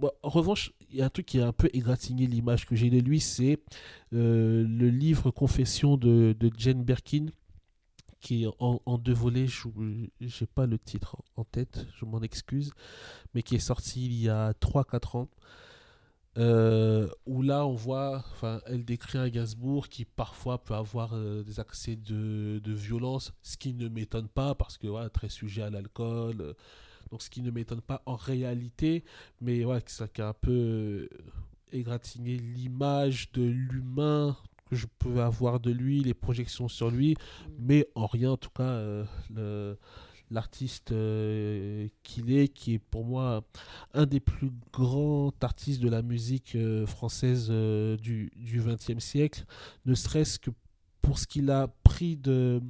bon, 0.00 0.10
en 0.22 0.28
revanche, 0.28 0.72
il 0.90 0.96
y 0.96 1.02
a 1.02 1.06
un 1.06 1.10
truc 1.10 1.26
qui 1.26 1.40
a 1.40 1.46
un 1.46 1.52
peu 1.52 1.68
égratigné 1.72 2.26
l'image 2.26 2.66
que 2.66 2.74
j'ai 2.74 2.90
de 2.90 2.98
lui, 2.98 3.20
c'est 3.20 3.60
euh, 4.12 4.66
le 4.66 4.88
livre 4.88 5.30
Confession 5.30 5.96
de, 5.96 6.34
Jane 6.56 6.82
Birkin, 6.82 7.26
qui 8.20 8.44
est 8.44 8.48
en, 8.58 8.98
deux 8.98 9.12
volets. 9.12 9.46
Je 9.46 9.68
n'ai 9.68 10.46
pas 10.54 10.66
le 10.66 10.78
titre 10.78 11.16
en 11.36 11.44
tête, 11.44 11.86
je 11.98 12.04
m'en 12.04 12.20
excuse, 12.22 12.72
mais 13.34 13.42
qui 13.42 13.54
est 13.54 13.60
sorti 13.60 14.06
il 14.06 14.14
y 14.14 14.28
a 14.28 14.52
3-4 14.52 15.18
ans. 15.18 15.28
euh, 16.38 17.08
où 17.26 17.42
là 17.42 17.66
on 17.66 17.74
voit, 17.74 18.24
enfin, 18.32 18.60
elle 18.66 18.84
décrit 18.84 19.18
un 19.18 19.28
Gainsbourg 19.28 19.88
qui 19.88 20.04
parfois 20.04 20.62
peut 20.62 20.74
avoir 20.74 21.12
euh, 21.14 21.42
des 21.42 21.58
accès 21.60 21.96
de, 21.96 22.60
violence, 22.66 23.32
ce 23.42 23.56
qui 23.56 23.74
ne 23.74 23.88
m'étonne 23.88 24.28
pas 24.28 24.54
parce 24.54 24.78
que 24.78 24.86
voilà, 24.86 25.10
très 25.10 25.28
sujet 25.28 25.62
à 25.62 25.70
l'alcool, 25.70 26.54
donc 27.10 27.22
ce 27.22 27.30
qui 27.30 27.42
ne 27.42 27.50
m'étonne 27.50 27.80
pas 27.80 28.02
en 28.06 28.16
réalité, 28.16 29.04
mais 29.40 29.64
ouais, 29.64 29.80
ça 29.86 30.08
qui 30.08 30.22
a 30.22 30.28
un 30.28 30.32
peu 30.34 30.50
euh, 30.52 31.08
égratigné 31.72 32.36
l'image 32.36 33.30
de 33.32 33.42
l'humain 33.42 34.36
que 34.68 34.76
je 34.76 34.86
pouvais 34.98 35.20
avoir 35.22 35.58
de 35.58 35.72
lui, 35.72 36.00
les 36.02 36.14
projections 36.14 36.68
sur 36.68 36.90
lui, 36.90 37.16
mais 37.58 37.88
en 37.96 38.06
rien 38.06 38.30
en 38.32 38.36
tout 38.36 38.50
cas 38.50 38.62
euh, 38.62 39.04
le- 39.34 39.76
l'artiste 40.30 40.92
euh, 40.92 41.88
qu'il 42.04 42.30
est, 42.32 42.46
qui 42.46 42.74
est 42.74 42.78
pour 42.78 43.04
moi 43.04 43.42
un 43.94 44.06
des 44.06 44.20
plus 44.20 44.52
grands 44.72 45.32
artistes 45.40 45.80
de 45.82 45.88
la 45.88 46.02
musique 46.02 46.54
euh, 46.54 46.86
française 46.86 47.48
euh, 47.50 47.96
du 47.96 48.30
XXe 48.38 49.02
siècle, 49.04 49.44
ne 49.86 49.94
serait-ce 49.94 50.38
que 50.38 50.50
pour 51.02 51.18
ce 51.18 51.26
qu'il 51.26 51.50
a 51.50 51.66
pris 51.82 52.16
de, 52.16 52.62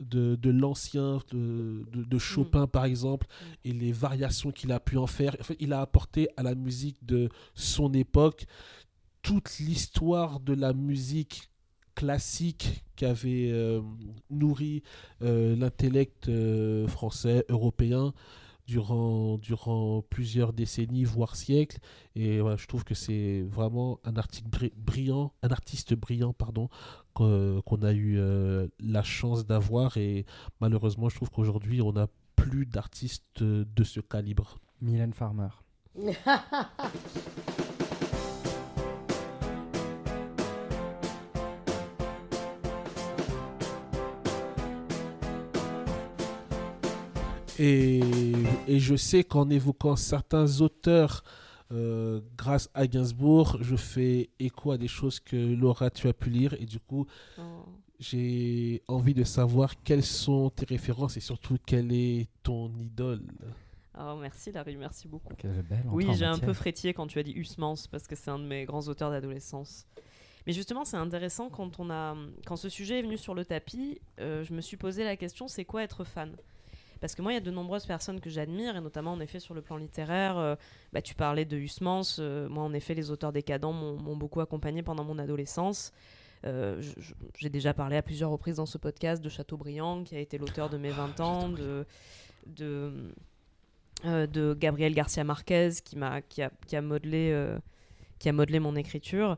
de, 0.00 0.36
de 0.36 0.50
l'ancien, 0.50 1.18
de, 1.32 1.84
de- 1.92 2.04
de 2.04 2.18
Chopin 2.18 2.66
par 2.66 2.84
exemple, 2.84 3.26
et 3.64 3.72
les 3.72 3.92
variations 3.92 4.50
qu'il 4.50 4.72
a 4.72 4.80
pu 4.80 4.96
en 4.98 5.06
faire. 5.06 5.36
En 5.40 5.44
fait, 5.44 5.56
il 5.60 5.72
a 5.72 5.80
apporté 5.80 6.28
à 6.36 6.42
la 6.42 6.54
musique 6.54 7.04
de 7.04 7.28
son 7.54 7.92
époque 7.92 8.46
toute 9.22 9.58
l'histoire 9.60 10.40
de 10.40 10.54
la 10.54 10.72
musique 10.72 11.50
classique 11.94 12.84
qui 12.96 13.04
avait 13.04 13.50
euh, 13.52 13.80
nourri 14.30 14.82
euh, 15.22 15.54
l'intellect 15.56 16.28
euh, 16.28 16.88
français, 16.88 17.44
européen 17.48 18.14
durant, 18.66 19.38
durant 19.38 20.02
plusieurs 20.08 20.52
décennies, 20.52 21.04
voire 21.04 21.36
siècles. 21.36 21.78
Et 22.14 22.40
voilà, 22.40 22.56
je 22.56 22.66
trouve 22.66 22.84
que 22.84 22.94
c'est 22.94 23.42
vraiment 23.42 24.00
un 24.04 24.16
article 24.16 24.48
bri- 24.48 24.72
brillant, 24.76 25.32
un 25.42 25.48
artiste 25.48 25.94
brillant, 25.94 26.32
pardon, 26.32 26.68
qu'on 27.14 27.82
a 27.82 27.92
eu 27.92 28.18
euh, 28.18 28.68
la 28.80 29.02
chance 29.02 29.46
d'avoir. 29.46 29.96
Et 29.96 30.26
malheureusement, 30.60 31.08
je 31.08 31.16
trouve 31.16 31.30
qu'aujourd'hui, 31.30 31.82
on 31.82 31.92
n'a 31.92 32.08
plus 32.36 32.66
d'artistes 32.66 33.42
de 33.42 33.84
ce 33.84 34.00
calibre. 34.00 34.58
Mylène 34.80 35.12
Farmer. 35.12 35.48
Et, 47.58 48.31
et 48.72 48.78
je 48.80 48.96
sais 48.96 49.22
qu'en 49.24 49.48
évoquant 49.50 49.96
certains 49.96 50.60
auteurs, 50.60 51.22
euh, 51.72 52.20
grâce 52.36 52.68
à 52.74 52.86
Gainsbourg, 52.86 53.58
je 53.60 53.76
fais 53.76 54.30
écho 54.38 54.72
à 54.72 54.78
des 54.78 54.88
choses 54.88 55.20
que 55.20 55.36
Laura, 55.36 55.90
tu 55.90 56.08
as 56.08 56.12
pu 56.12 56.30
lire. 56.30 56.54
Et 56.60 56.66
du 56.66 56.80
coup, 56.80 57.06
Oh. 57.38 57.42
j'ai 57.98 58.82
envie 58.88 59.14
de 59.14 59.24
savoir 59.24 59.68
quelles 59.82 60.04
sont 60.04 60.50
tes 60.50 60.66
références 60.66 61.16
et 61.16 61.20
surtout 61.20 61.56
quelle 61.66 61.92
est 61.92 62.28
ton 62.42 62.70
idole. 62.78 63.22
Oh, 63.98 64.16
merci 64.20 64.52
Larry, 64.52 64.76
merci 64.76 65.06
beaucoup. 65.06 65.34
Quelle 65.36 65.62
belle 65.62 65.84
Oui, 65.90 66.06
j'ai 66.14 66.24
un 66.24 66.38
peu 66.38 66.54
frétillé 66.54 66.94
quand 66.94 67.06
tu 67.06 67.18
as 67.18 67.22
dit 67.22 67.32
Usmans 67.32 67.76
parce 67.90 68.06
que 68.06 68.16
c'est 68.16 68.30
un 68.30 68.38
de 68.38 68.44
mes 68.46 68.64
grands 68.64 68.88
auteurs 68.88 69.10
d'adolescence. 69.10 69.86
Mais 70.46 70.52
justement, 70.52 70.84
c'est 70.84 70.96
intéressant 70.96 71.50
quand 71.50 71.78
on 71.78 71.88
a, 71.90 72.16
quand 72.46 72.56
ce 72.56 72.68
sujet 72.68 72.98
est 72.98 73.02
venu 73.02 73.16
sur 73.18 73.34
le 73.34 73.44
tapis, 73.44 74.00
euh, 74.18 74.42
je 74.44 74.52
me 74.54 74.60
suis 74.60 74.76
posé 74.76 75.04
la 75.04 75.16
question 75.16 75.46
c'est 75.46 75.64
quoi 75.64 75.82
être 75.84 76.04
fan? 76.04 76.34
Parce 77.02 77.14
que 77.14 77.20
moi, 77.20 77.32
il 77.32 77.34
y 77.34 77.38
a 77.38 77.40
de 77.40 77.50
nombreuses 77.50 77.84
personnes 77.84 78.20
que 78.20 78.30
j'admire, 78.30 78.76
et 78.76 78.80
notamment 78.80 79.12
en 79.12 79.20
effet 79.20 79.40
sur 79.40 79.52
le 79.52 79.60
plan 79.60 79.76
littéraire. 79.76 80.38
euh, 80.38 80.54
bah, 80.94 81.02
tu 81.02 81.14
parlais 81.14 81.44
de 81.44 81.56
Huysmans. 81.58 82.02
euh, 82.20 82.48
moi, 82.48 82.62
en 82.64 82.72
effet, 82.72 82.94
les 82.94 83.10
auteurs 83.10 83.32
décadents 83.32 83.72
m'ont 83.74 84.16
beaucoup 84.16 84.40
accompagné 84.40 84.82
pendant 84.82 85.04
mon 85.04 85.18
adolescence. 85.18 85.92
Euh, 86.46 86.80
J'ai 87.36 87.50
déjà 87.50 87.74
parlé 87.74 87.96
à 87.96 88.02
plusieurs 88.02 88.30
reprises 88.30 88.56
dans 88.56 88.66
ce 88.66 88.78
podcast 88.78 89.22
de 89.22 89.28
Chateaubriand, 89.28 90.04
qui 90.04 90.16
a 90.16 90.20
été 90.20 90.38
l'auteur 90.38 90.70
de 90.70 90.78
mes 90.78 90.90
20 90.90 91.20
ans, 91.20 91.48
de, 91.48 91.84
de, 92.46 93.12
de 94.04 94.54
Gabriel 94.54 94.94
Garcia 94.94 95.24
Marquez, 95.24 95.70
qui, 95.84 95.98
m'a, 95.98 96.22
qui, 96.22 96.40
a, 96.40 96.50
qui, 96.66 96.76
a 96.76 96.82
modelé, 96.82 97.46
qui 98.18 98.28
a 98.28 98.32
modelé 98.32 98.60
mon 98.60 98.76
écriture, 98.76 99.36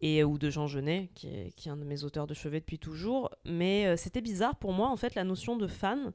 et, 0.00 0.24
ou 0.24 0.38
de 0.38 0.48
Jean 0.48 0.66
Genet, 0.66 1.10
qui 1.14 1.28
est, 1.28 1.52
qui 1.56 1.68
est 1.68 1.72
un 1.72 1.76
de 1.76 1.84
mes 1.84 2.04
auteurs 2.04 2.26
de 2.26 2.34
chevet 2.34 2.60
depuis 2.60 2.78
toujours. 2.78 3.30
Mais 3.44 3.86
euh, 3.86 3.96
c'était 3.96 4.22
bizarre 4.22 4.56
pour 4.56 4.72
moi, 4.72 4.88
en 4.88 4.96
fait, 4.96 5.14
la 5.14 5.24
notion 5.24 5.56
de 5.56 5.66
fan. 5.66 6.12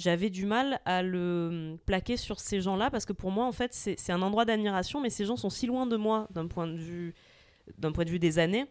J'avais 0.00 0.30
du 0.30 0.46
mal 0.46 0.80
à 0.86 1.02
le 1.02 1.76
plaquer 1.84 2.16
sur 2.16 2.40
ces 2.40 2.62
gens-là, 2.62 2.90
parce 2.90 3.04
que 3.04 3.12
pour 3.12 3.30
moi, 3.30 3.44
en 3.44 3.52
fait, 3.52 3.74
c'est, 3.74 4.10
un 4.10 4.22
endroit 4.22 4.46
d'admiration, 4.46 4.98
mais 4.98 5.10
ces 5.10 5.26
gens 5.26 5.36
sont 5.36 5.50
si 5.50 5.66
loin 5.66 5.86
de 5.86 5.98
moi 5.98 6.26
d'un 6.30 6.46
point 6.46 6.66
de 6.66 6.76
vue, 6.76 7.14
d'un 7.76 7.92
point 7.92 8.06
de 8.06 8.10
vue 8.10 8.18
des 8.18 8.38
années, 8.38 8.64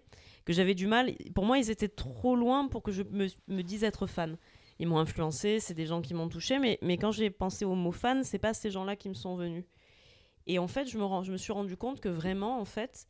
que 0.43 0.53
j'avais 0.53 0.73
du 0.73 0.87
mal. 0.87 1.13
Pour 1.35 1.45
moi, 1.45 1.59
ils 1.59 1.69
étaient 1.69 1.87
trop 1.87 2.35
loin 2.35 2.67
pour 2.67 2.81
que 2.81 2.91
je 2.91 3.03
me, 3.03 3.61
dise 3.61 3.83
être 3.83 4.07
fan 4.07 4.37
ils 4.79 4.87
m'ont 4.87 4.97
influencé, 4.97 5.59
c'est 5.59 5.75
des 5.75 5.85
gens 5.85 6.01
qui 6.01 6.15
m'ont 6.15 6.29
touché, 6.29 6.57
mais, 6.57 6.79
mais 6.81 6.97
quand 6.97 7.11
j'ai 7.11 7.29
pensé 7.29 7.63
au 7.63 7.75
mot 7.75 7.91
fan, 7.91 8.23
c'est 8.23 8.39
pas 8.39 8.55
ces 8.55 8.71
gens-là 8.71 8.95
qui 8.95 9.09
me 9.09 9.13
sont 9.13 9.35
venus. 9.35 9.65
Et 10.47 10.57
en 10.57 10.67
fait, 10.67 10.87
je 10.89 10.97
me, 10.97 11.03
rends- 11.03 11.21
je 11.21 11.31
me 11.31 11.37
suis 11.37 11.53
rendu 11.53 11.77
compte 11.77 11.99
que 11.99 12.09
vraiment, 12.09 12.59
en 12.59 12.65
fait, 12.65 13.07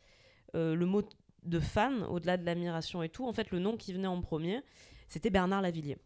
euh, 0.56 0.76
le 0.76 0.86
mot 0.86 1.04
de 1.44 1.60
fan, 1.60 2.04
au-delà 2.04 2.36
de 2.36 2.46
l'admiration 2.46 3.02
et 3.02 3.08
tout, 3.08 3.26
en 3.26 3.32
fait, 3.32 3.52
le 3.52 3.60
nom 3.60 3.78
qui 3.78 3.94
venait 3.94 4.08
en 4.08 4.20
premier, 4.20 4.62
c'était 5.08 5.30
Bernard 5.30 5.62
Lavillier. 5.62 5.98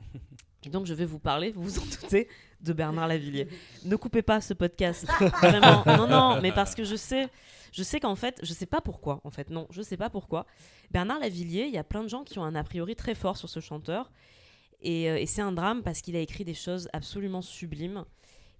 Et 0.64 0.68
donc, 0.68 0.86
je 0.86 0.94
vais 0.94 1.06
vous 1.06 1.18
parler, 1.18 1.52
vous 1.52 1.62
vous 1.62 1.78
en 1.78 1.84
doutez, 2.02 2.28
de 2.60 2.72
Bernard 2.72 3.08
Lavillier. 3.08 3.48
Ne 3.84 3.96
coupez 3.96 4.22
pas 4.22 4.40
ce 4.40 4.52
podcast. 4.54 5.06
Vraiment. 5.40 5.82
Non, 5.86 6.06
non, 6.06 6.40
mais 6.42 6.52
parce 6.52 6.74
que 6.74 6.84
je 6.84 6.96
sais, 6.96 7.28
je 7.72 7.82
sais 7.82 7.98
qu'en 8.00 8.14
fait, 8.16 8.38
je 8.42 8.52
sais 8.52 8.66
pas 8.66 8.80
pourquoi, 8.82 9.20
en 9.24 9.30
fait, 9.30 9.48
non, 9.50 9.66
je 9.70 9.80
sais 9.80 9.96
pas 9.96 10.10
pourquoi. 10.10 10.46
Bernard 10.90 11.18
Lavillier, 11.20 11.64
il 11.66 11.72
y 11.72 11.78
a 11.78 11.84
plein 11.84 12.02
de 12.02 12.08
gens 12.08 12.22
qui 12.24 12.38
ont 12.38 12.44
un 12.44 12.54
a 12.54 12.62
priori 12.64 12.94
très 12.96 13.14
fort 13.14 13.36
sur 13.38 13.48
ce 13.48 13.60
chanteur. 13.60 14.10
Et, 14.82 15.10
euh, 15.10 15.16
et 15.18 15.26
c'est 15.26 15.42
un 15.42 15.52
drame 15.52 15.82
parce 15.82 16.00
qu'il 16.02 16.16
a 16.16 16.20
écrit 16.20 16.44
des 16.44 16.54
choses 16.54 16.88
absolument 16.92 17.42
sublimes. 17.42 18.04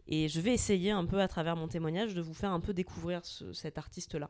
Et 0.07 0.29
je 0.29 0.41
vais 0.41 0.53
essayer 0.55 0.91
un 0.91 1.05
peu 1.05 1.21
à 1.21 1.29
travers 1.29 1.55
mon 1.57 1.69
témoignage 1.69 2.15
de 2.15 2.21
vous 2.23 2.35
faire 2.35 2.51
un 2.53 2.61
peu 2.61 2.73
découvrir 2.73 3.25
ce- 3.25 3.53
cet 3.53 3.79
artiste-là. 3.79 4.29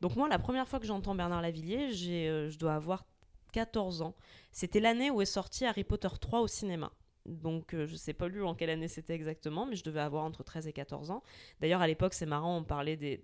Donc 0.00 0.16
moi, 0.16 0.28
la 0.28 0.38
première 0.38 0.66
fois 0.66 0.80
que 0.80 0.86
j'entends 0.86 1.14
Bernard 1.14 1.42
Lavillier, 1.42 1.92
j'ai, 1.92 2.28
euh, 2.28 2.50
je 2.50 2.58
dois 2.58 2.74
avoir 2.74 3.04
14 3.52 4.02
ans. 4.02 4.14
C'était 4.50 4.80
l'année 4.80 5.10
où 5.10 5.20
est 5.22 5.26
sorti 5.26 5.64
Harry 5.64 5.84
Potter 5.84 6.08
3 6.20 6.40
au 6.40 6.48
cinéma. 6.48 6.90
Donc 7.26 7.74
euh, 7.74 7.86
je 7.86 7.94
sais 7.96 8.12
pas 8.12 8.28
lu 8.28 8.42
en 8.42 8.54
quelle 8.54 8.70
année 8.70 8.88
c'était 8.88 9.14
exactement, 9.14 9.66
mais 9.66 9.76
je 9.76 9.84
devais 9.84 10.00
avoir 10.00 10.24
entre 10.24 10.42
13 10.42 10.66
et 10.66 10.72
14 10.72 11.10
ans. 11.10 11.22
D'ailleurs 11.60 11.80
à 11.80 11.86
l'époque 11.86 12.14
c'est 12.14 12.26
marrant, 12.26 12.58
on, 12.58 12.64
parlait 12.64 12.96
des, 12.96 13.22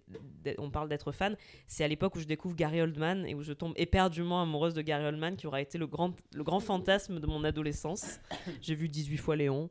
on 0.59 0.70
parle 0.70 0.89
d'être 0.89 1.12
fan. 1.12 1.37
C'est 1.66 1.85
à 1.85 1.89
l'époque 1.89 2.15
où 2.16 2.20
je 2.20 2.27
découvre 2.27 2.55
Gary 2.55 2.81
Oldman 2.81 3.27
et 3.27 3.35
où 3.35 3.43
je 3.43 3.53
tombe 3.53 3.73
éperdument 3.77 4.43
amoureuse 4.43 4.75
de 4.75 4.83
Gary 4.83 5.05
Oldman 5.05 5.37
qui 5.37 5.47
aura 5.47 5.61
été 5.61 5.79
le 5.79 5.87
grand, 5.87 6.15
le 6.35 6.45
grand 6.45 6.61
fantasme 6.61 7.20
de 7.20 7.27
mon 7.27 7.45
adolescence. 7.45 8.20
J'ai 8.61 8.75
vu 8.75 8.89
18 8.89 9.16
fois 9.16 9.37
Léon 9.37 9.70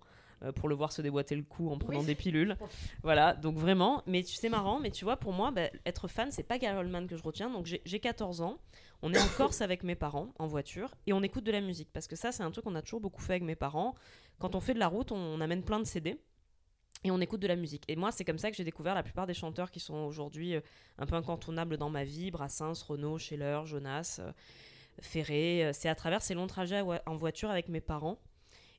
pour 0.55 0.69
le 0.69 0.75
voir 0.75 0.91
se 0.91 1.01
déboîter 1.01 1.35
le 1.35 1.43
cou 1.43 1.69
en 1.71 1.77
prenant 1.77 1.99
Oui. 1.99 2.05
des 2.05 2.15
pilules. 2.15 2.55
Voilà, 3.03 3.33
donc 3.33 3.57
vraiment, 3.57 4.03
mais 4.05 4.23
sais 4.23 4.49
marrant, 4.49 4.79
mais 4.79 4.91
tu 4.91 5.03
vois 5.05 5.17
pour 5.17 5.33
moi 5.33 5.51
bah, 5.51 5.69
être 5.85 6.07
fan 6.07 6.31
c'est 6.31 6.43
pas 6.43 6.57
Gary 6.57 6.77
Oldman 6.77 7.07
que 7.07 7.17
je 7.17 7.23
retiens. 7.23 7.49
Donc 7.49 7.65
j'ai 7.65 7.81
j'ai 7.85 7.99
14 7.99 8.41
ans, 8.41 8.57
on 9.01 9.13
est 9.13 9.19
en 9.19 9.27
Corse 9.37 9.61
avec 9.61 9.83
mes 9.83 9.95
parents 9.95 10.29
en 10.39 10.47
voiture 10.47 10.93
et 11.07 11.13
on 11.13 11.21
écoute 11.23 11.43
de 11.43 11.51
la 11.51 11.61
musique 11.61 11.89
parce 11.91 12.07
que 12.07 12.15
ça 12.15 12.31
c'est 12.31 12.43
un 12.43 12.51
truc 12.51 12.65
qu'on 12.65 12.75
a 12.75 12.81
toujours 12.81 13.01
beaucoup 13.01 13.21
fait 13.21 13.33
avec 13.33 13.43
mes 13.43 13.55
parents. 13.55 13.95
Quand 14.39 14.53
on 14.55 14.59
fait 14.59 14.73
de 14.73 14.79
la 14.79 14.87
route, 14.87 15.11
on, 15.11 15.17
on 15.17 15.41
amène 15.41 15.63
plein 15.63 15.79
de 15.79 15.85
CD 15.85 16.19
et 17.03 17.11
on 17.11 17.19
écoute 17.21 17.39
de 17.39 17.47
la 17.47 17.55
musique. 17.55 17.83
Et 17.87 17.95
moi, 17.95 18.11
c'est 18.11 18.25
comme 18.25 18.39
ça 18.39 18.49
que 18.49 18.57
j'ai 18.57 18.63
découvert 18.63 18.95
la 18.95 19.03
plupart 19.03 19.27
des 19.27 19.35
chanteurs 19.35 19.69
qui 19.69 19.79
sont 19.79 19.93
aujourd'hui 19.95 20.55
euh, 20.55 20.61
un 20.97 21.05
peu 21.05 21.13
incontournables 21.15 21.77
dans 21.77 21.91
ma 21.91 22.03
vie 22.03 22.31
Brassens, 22.31 22.73
Renaud, 22.87 23.19
Scheller, 23.19 23.61
Jonas, 23.65 24.17
euh, 24.19 24.31
Ferré. 24.99 25.65
Euh, 25.65 25.71
C'est 25.73 25.89
à 25.89 25.95
travers 25.95 26.21
ces 26.23 26.33
longs 26.33 26.47
trajets 26.47 26.81
en 27.05 27.15
voiture 27.15 27.49
avec 27.51 27.69
mes 27.69 27.81
parents. 27.81 28.17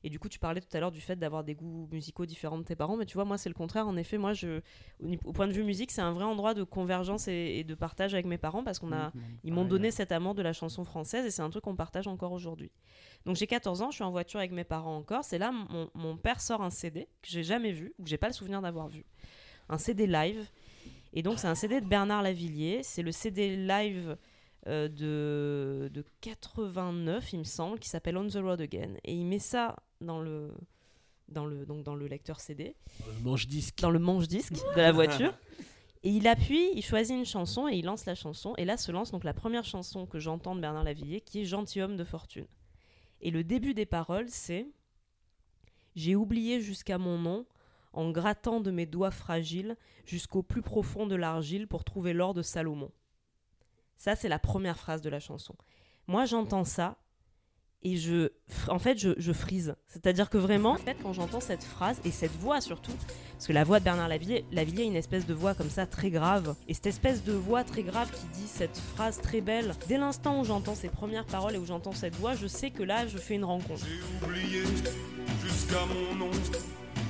Et 0.03 0.09
du 0.09 0.19
coup, 0.19 0.29
tu 0.29 0.39
parlais 0.39 0.61
tout 0.61 0.75
à 0.75 0.79
l'heure 0.79 0.91
du 0.91 1.01
fait 1.01 1.17
d'avoir 1.17 1.43
des 1.43 1.55
goûts 1.55 1.89
musicaux 1.91 2.25
différents 2.25 2.57
de 2.57 2.63
tes 2.63 2.75
parents, 2.75 2.95
mais 2.95 3.05
tu 3.05 3.15
vois, 3.15 3.25
moi, 3.25 3.37
c'est 3.37 3.49
le 3.49 3.55
contraire. 3.55 3.87
En 3.87 3.97
effet, 3.97 4.17
moi, 4.17 4.33
je, 4.33 4.61
au, 5.25 5.33
point 5.33 5.47
de 5.47 5.51
vue 5.53 5.63
musique, 5.63 5.91
c'est 5.91 6.01
un 6.01 6.13
vrai 6.13 6.23
endroit 6.23 6.53
de 6.53 6.63
convergence 6.63 7.27
et, 7.27 7.57
et 7.59 7.63
de 7.63 7.75
partage 7.75 8.13
avec 8.13 8.25
mes 8.25 8.37
parents 8.37 8.63
parce 8.63 8.79
qu'on 8.79 8.93
a, 8.93 9.11
ils 9.43 9.53
m'ont 9.53 9.65
donné 9.65 9.91
cet 9.91 10.11
amour 10.11 10.35
de 10.35 10.41
la 10.41 10.53
chanson 10.53 10.85
française 10.85 11.25
et 11.25 11.31
c'est 11.31 11.41
un 11.41 11.49
truc 11.49 11.63
qu'on 11.63 11.75
partage 11.75 12.07
encore 12.07 12.31
aujourd'hui. 12.31 12.71
Donc 13.25 13.35
j'ai 13.35 13.47
14 13.47 13.81
ans, 13.81 13.91
je 13.91 13.95
suis 13.95 14.03
en 14.03 14.11
voiture 14.11 14.39
avec 14.39 14.51
mes 14.51 14.63
parents 14.63 14.95
encore. 14.95 15.23
C'est 15.23 15.37
là 15.37 15.51
mon, 15.51 15.89
mon 15.93 16.17
père 16.17 16.41
sort 16.41 16.61
un 16.61 16.69
CD 16.69 17.07
que 17.21 17.29
j'ai 17.29 17.43
jamais 17.43 17.71
vu 17.71 17.93
ou 17.99 18.03
que 18.03 18.09
j'ai 18.09 18.17
pas 18.17 18.27
le 18.27 18.33
souvenir 18.33 18.61
d'avoir 18.61 18.87
vu. 18.87 19.05
Un 19.67 19.77
CD 19.77 20.07
live. 20.07 20.47
Et 21.13 21.23
donc 21.23 21.39
c'est 21.39 21.47
un 21.47 21.55
CD 21.55 21.81
de 21.81 21.85
Bernard 21.85 22.21
Lavillier. 22.21 22.81
C'est 22.83 23.01
le 23.01 23.11
CD 23.11 23.55
live 23.55 24.17
euh, 24.67 24.87
de, 24.87 25.89
de 25.93 26.05
89, 26.21 27.33
il 27.33 27.39
me 27.39 27.43
semble, 27.43 27.79
qui 27.79 27.89
s'appelle 27.89 28.17
On 28.17 28.27
the 28.27 28.35
Road 28.35 28.61
Again. 28.61 28.95
Et 29.03 29.13
il 29.13 29.25
met 29.25 29.39
ça 29.39 29.75
dans 30.01 30.19
le, 30.21 30.51
dans 31.27 31.45
le, 31.45 31.65
donc 31.65 31.83
dans 31.83 31.95
le 31.95 32.07
lecteur 32.07 32.39
CD 32.39 32.75
Le 33.05 33.23
manche-disque. 33.23 33.79
dans 33.79 33.91
le 33.91 33.99
manche-disque 33.99 34.53
de 34.53 34.81
la 34.81 34.91
voiture. 34.91 35.33
Et 36.03 36.11
il 36.11 36.27
appuie, 36.27 36.71
il 36.75 36.81
choisit 36.81 37.13
une 37.13 37.25
chanson 37.25 37.67
et 37.67 37.75
il 37.75 37.83
lance 37.83 38.05
la 38.05 38.15
chanson. 38.15 38.53
Et 38.57 38.63
là 38.63 38.77
se 38.77 38.89
lance 38.89 39.11
donc 39.11 39.25
la 39.25 39.33
première 39.33 39.65
chanson 39.65 40.05
que 40.05 40.17
j'entends 40.17 40.55
de 40.55 40.61
Bernard 40.61 40.85
Lavillier, 40.85 41.19
qui 41.19 41.41
est 41.41 41.45
Gentilhomme 41.45 41.97
de 41.97 42.05
fortune. 42.05 42.47
Et 43.19 43.31
le 43.31 43.43
début 43.43 43.73
des 43.73 43.85
paroles, 43.85 44.29
c'est 44.29 44.65
J'ai 45.95 46.15
oublié 46.15 46.61
jusqu'à 46.61 46.97
mon 46.97 47.17
nom, 47.17 47.45
en 47.91 48.11
grattant 48.11 48.61
de 48.61 48.71
mes 48.71 48.85
doigts 48.85 49.11
fragiles 49.11 49.75
jusqu'au 50.05 50.41
plus 50.41 50.61
profond 50.61 51.05
de 51.05 51.15
l'argile 51.15 51.67
pour 51.67 51.83
trouver 51.83 52.13
l'or 52.13 52.33
de 52.33 52.43
Salomon. 52.43 52.91
Ça, 53.97 54.15
c'est 54.15 54.29
la 54.29 54.39
première 54.39 54.77
phrase 54.79 55.01
de 55.01 55.09
la 55.09 55.19
chanson. 55.19 55.55
Moi, 56.07 56.23
j'entends 56.23 56.63
ça 56.63 56.97
et 57.81 57.95
je, 57.95 58.29
en 58.67 58.77
fait, 58.77 58.97
je, 58.97 59.31
frise. 59.31 59.75
C'est-à-dire 59.87 60.29
que 60.29 60.37
vraiment, 60.37 60.71
en 60.71 60.77
fait, 60.77 60.97
quand 61.01 61.13
j'entends 61.13 61.39
cette 61.39 61.63
phrase 61.63 62.01
et 62.03 62.11
cette 62.11 62.35
voix 62.39 62.59
surtout, 62.59 62.91
parce 63.33 63.47
que 63.47 63.53
la 63.53 63.63
voix 63.63 63.79
de 63.79 63.85
Bernard 63.85 64.09
Lavillier, 64.09 64.43
Lavillier 64.51 64.83
a 64.83 64.85
une 64.85 64.97
espèce 64.97 65.25
de 65.25 65.33
voix 65.33 65.53
comme 65.53 65.69
ça 65.69 65.85
très 65.85 66.09
grave. 66.09 66.55
Et 66.67 66.73
cette 66.73 66.87
espèce 66.87 67.23
de 67.23 67.31
voix 67.31 67.63
très 67.63 67.83
grave 67.83 68.11
qui 68.11 68.25
dit 68.39 68.47
cette 68.47 68.77
phrase 68.77 69.21
très 69.21 69.39
belle, 69.39 69.73
dès 69.87 69.97
l'instant 69.97 70.41
où 70.41 70.43
j'entends 70.43 70.75
ces 70.75 70.89
premières 70.89 71.25
paroles 71.25 71.55
et 71.55 71.57
où 71.57 71.65
j'entends 71.65 71.93
cette 71.93 72.15
voix, 72.15 72.35
je 72.35 72.47
sais 72.47 72.69
que 72.69 72.83
là, 72.83 73.07
je 73.07 73.17
fais 73.17 73.35
une 73.35 73.45
rencontre. 73.45 73.81
J'ai 73.85 74.27
oublié 74.27 74.63
jusqu'à 75.41 75.85
mon 75.85 76.15
nom 76.25 76.31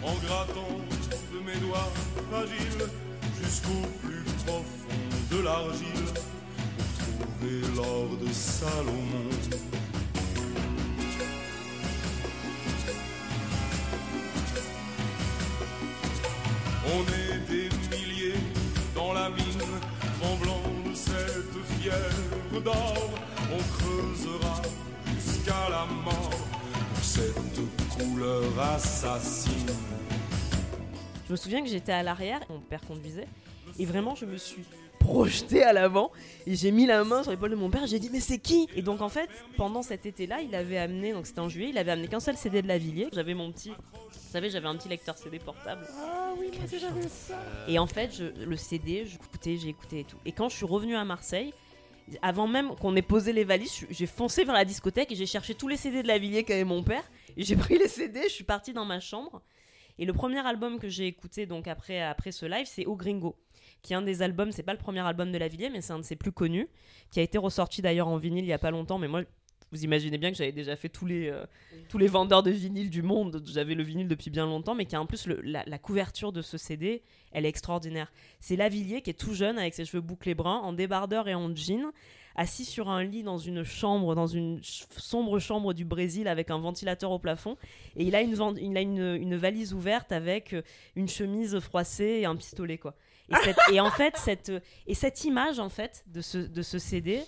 en 0.03 0.13
grattant 0.25 0.77
de 1.33 1.39
mes 1.39 1.59
doigts 1.67 1.91
fragiles 2.29 2.89
jusqu'au 3.41 3.87
plus 4.03 4.23
profond 4.45 4.61
de 5.31 5.43
l'argile 5.43 6.13
pour 6.77 7.39
trouver 7.39 7.75
l'or 7.75 8.17
de 8.17 8.31
Salomon. 8.31 9.78
On 16.91 17.01
est 17.03 17.39
des 17.47 17.69
milliers 17.95 18.33
dans 18.95 19.13
la 19.13 19.29
mine, 19.29 19.61
tremblant 20.19 20.61
de 20.89 20.95
cette 20.95 21.79
fièvre 21.79 22.61
d'or. 22.63 22.95
On 23.53 23.57
creusera 23.77 24.61
jusqu'à 25.05 25.69
la 25.69 25.85
mort 25.85 26.29
pour 26.93 27.03
cette 27.03 27.35
couleur 27.95 28.43
assassine. 28.59 29.69
Je 31.27 31.31
me 31.31 31.37
souviens 31.37 31.61
que 31.61 31.69
j'étais 31.69 31.91
à 31.91 32.01
l'arrière, 32.01 32.39
mon 32.49 32.59
père 32.59 32.81
conduisait, 32.81 33.27
et 33.77 33.85
vraiment 33.85 34.15
je 34.15 34.25
me 34.25 34.37
suis 34.37 34.63
projetée 34.99 35.63
à 35.63 35.73
l'avant, 35.73 36.11
et 36.47 36.55
j'ai 36.55 36.71
mis 36.71 36.87
la 36.87 37.03
main 37.03 37.21
sur 37.21 37.31
l'épaule 37.31 37.51
de 37.51 37.55
mon 37.55 37.69
père, 37.69 37.85
j'ai 37.85 37.99
dit 37.99 38.09
mais 38.11 38.19
c'est 38.19 38.39
qui? 38.39 38.67
Et 38.75 38.81
donc 38.81 39.01
en 39.01 39.09
fait, 39.09 39.29
pendant 39.55 39.83
cet 39.83 40.07
été-là, 40.07 40.41
il 40.41 40.55
avait 40.55 40.79
amené, 40.79 41.13
donc 41.13 41.27
c'était 41.27 41.39
en 41.39 41.49
juillet, 41.49 41.69
il 41.69 41.77
avait 41.77 41.91
amené 41.91 42.07
qu'un 42.07 42.19
seul 42.19 42.35
CD 42.35 42.63
de 42.63 42.67
Lavillier, 42.67 43.09
j'avais 43.13 43.35
mon 43.35 43.51
petit, 43.51 43.69
vous 43.69 44.31
savez, 44.31 44.49
j'avais 44.49 44.67
un 44.67 44.75
petit 44.75 44.89
lecteur 44.89 45.17
CD 45.17 45.37
portable. 45.37 45.87
Et 47.67 47.79
en 47.79 47.87
fait, 47.87 48.13
je- 48.15 48.45
le 48.45 48.55
CD, 48.55 49.05
j'écoutais, 49.05 49.57
j'ai 49.57 49.69
écouté 49.69 49.99
et 49.99 50.03
tout. 50.03 50.17
Et 50.25 50.31
quand 50.31 50.49
je 50.49 50.55
suis 50.55 50.65
revenue 50.65 50.95
à 50.95 51.05
Marseille, 51.05 51.53
avant 52.21 52.47
même 52.47 52.75
qu'on 52.75 52.95
ait 52.95 53.01
posé 53.03 53.33
les 53.33 53.43
valises, 53.43 53.85
j'ai 53.89 54.05
foncé 54.07 54.43
vers 54.43 54.55
la 54.55 54.65
discothèque 54.65 55.11
et 55.11 55.15
j'ai 55.15 55.25
cherché 55.27 55.53
tous 55.53 55.67
les 55.67 55.77
CD 55.77 56.01
de 56.01 56.07
Lavillier 56.07 56.43
qu'avait 56.43 56.63
mon 56.63 56.83
père, 56.83 57.03
j'ai 57.37 57.55
pris 57.55 57.77
les 57.77 57.87
CD, 57.87 58.21
je 58.23 58.29
suis 58.33 58.43
partie 58.43 58.73
dans 58.73 58.85
ma 58.85 58.99
chambre, 58.99 59.41
et 59.99 60.05
le 60.05 60.13
premier 60.13 60.39
album 60.39 60.79
que 60.79 60.89
j'ai 60.89 61.05
écouté 61.07 61.45
donc 61.45 61.67
après, 61.67 62.01
après 62.01 62.31
ce 62.31 62.45
live, 62.47 62.65
c'est 62.65 62.85
Au 62.87 62.95
Gringo, 62.95 63.35
qui 63.83 63.93
est 63.93 63.95
un 63.95 64.01
des 64.01 64.21
albums, 64.23 64.51
c'est 64.51 64.63
pas 64.63 64.73
le 64.73 64.79
premier 64.79 65.01
album 65.01 65.31
de 65.31 65.37
Lavillier, 65.37 65.69
mais 65.69 65.81
c'est 65.81 65.93
un 65.93 65.99
de 65.99 66.03
ses 66.03 66.15
plus 66.15 66.31
connus, 66.31 66.67
qui 67.11 67.19
a 67.19 67.23
été 67.23 67.37
ressorti 67.37 67.81
d'ailleurs 67.83 68.07
en 68.07 68.17
vinyle 68.17 68.43
il 68.43 68.47
y 68.47 68.53
a 68.53 68.57
pas 68.59 68.71
longtemps, 68.71 68.97
mais 68.97 69.07
moi, 69.07 69.21
vous 69.71 69.83
imaginez 69.83 70.17
bien 70.17 70.31
que 70.31 70.37
j'avais 70.37 70.51
déjà 70.51 70.75
fait 70.75 70.89
tous 70.89 71.05
les, 71.05 71.29
euh, 71.29 71.45
tous 71.89 71.97
les 71.97 72.07
vendeurs 72.07 72.43
de 72.43 72.51
vinyle 72.51 72.89
du 72.89 73.01
monde, 73.03 73.41
j'avais 73.45 73.75
le 73.75 73.83
vinyle 73.83 74.07
depuis 74.07 74.29
bien 74.31 74.45
longtemps, 74.45 74.75
mais 74.75 74.85
qui 74.85 74.95
a 74.95 75.01
en 75.01 75.05
plus 75.05 75.27
le- 75.27 75.41
la, 75.43 75.63
la 75.67 75.77
couverture 75.77 76.31
de 76.31 76.41
ce 76.41 76.57
CD, 76.57 77.01
elle 77.31 77.45
est 77.45 77.49
extraordinaire. 77.49 78.11
C'est 78.39 78.55
Lavillier 78.55 79.01
qui 79.01 79.09
est 79.11 79.13
tout 79.19 79.33
jeune 79.33 79.57
avec 79.59 79.73
ses 79.73 79.85
cheveux 79.85 80.01
bouclés 80.01 80.33
bruns, 80.35 80.59
en 80.63 80.73
débardeur 80.73 81.27
et 81.27 81.35
en 81.35 81.55
jean, 81.55 81.91
assis 82.35 82.63
sur 82.65 82.89
un 82.89 83.03
lit 83.03 83.21
dans 83.23 83.37
une 83.37 83.63
chambre, 83.63 84.15
dans 84.15 84.27
une 84.27 84.63
ch- 84.63 84.85
sombre 84.97 85.39
chambre 85.39 85.73
du 85.73 85.83
Brésil 85.85 86.27
avec 86.27 86.51
un 86.51 86.57
ventilateur 86.59 87.11
au 87.11 87.19
plafond. 87.19 87.57
Et 87.97 88.05
il 88.05 88.15
a 88.15 88.21
une, 88.21 88.33
van- 88.35 88.55
il 88.55 88.77
a 88.77 88.81
une, 88.81 89.15
une 89.21 89.35
valise 89.35 89.73
ouverte 89.73 90.11
avec 90.13 90.53
euh, 90.53 90.61
une 90.95 91.09
chemise 91.09 91.59
froissée 91.59 92.19
et 92.21 92.25
un 92.25 92.35
pistolet, 92.35 92.77
quoi. 92.77 92.95
Et, 93.29 93.35
cette- 93.43 93.57
et 93.73 93.79
en 93.81 93.91
fait, 93.91 94.15
cette, 94.17 94.51
et 94.87 94.93
cette 94.95 95.23
image, 95.25 95.59
en 95.59 95.69
fait, 95.69 96.03
de 96.07 96.21
ce, 96.21 96.37
de 96.37 96.61
ce 96.61 96.79
CD, 96.79 97.21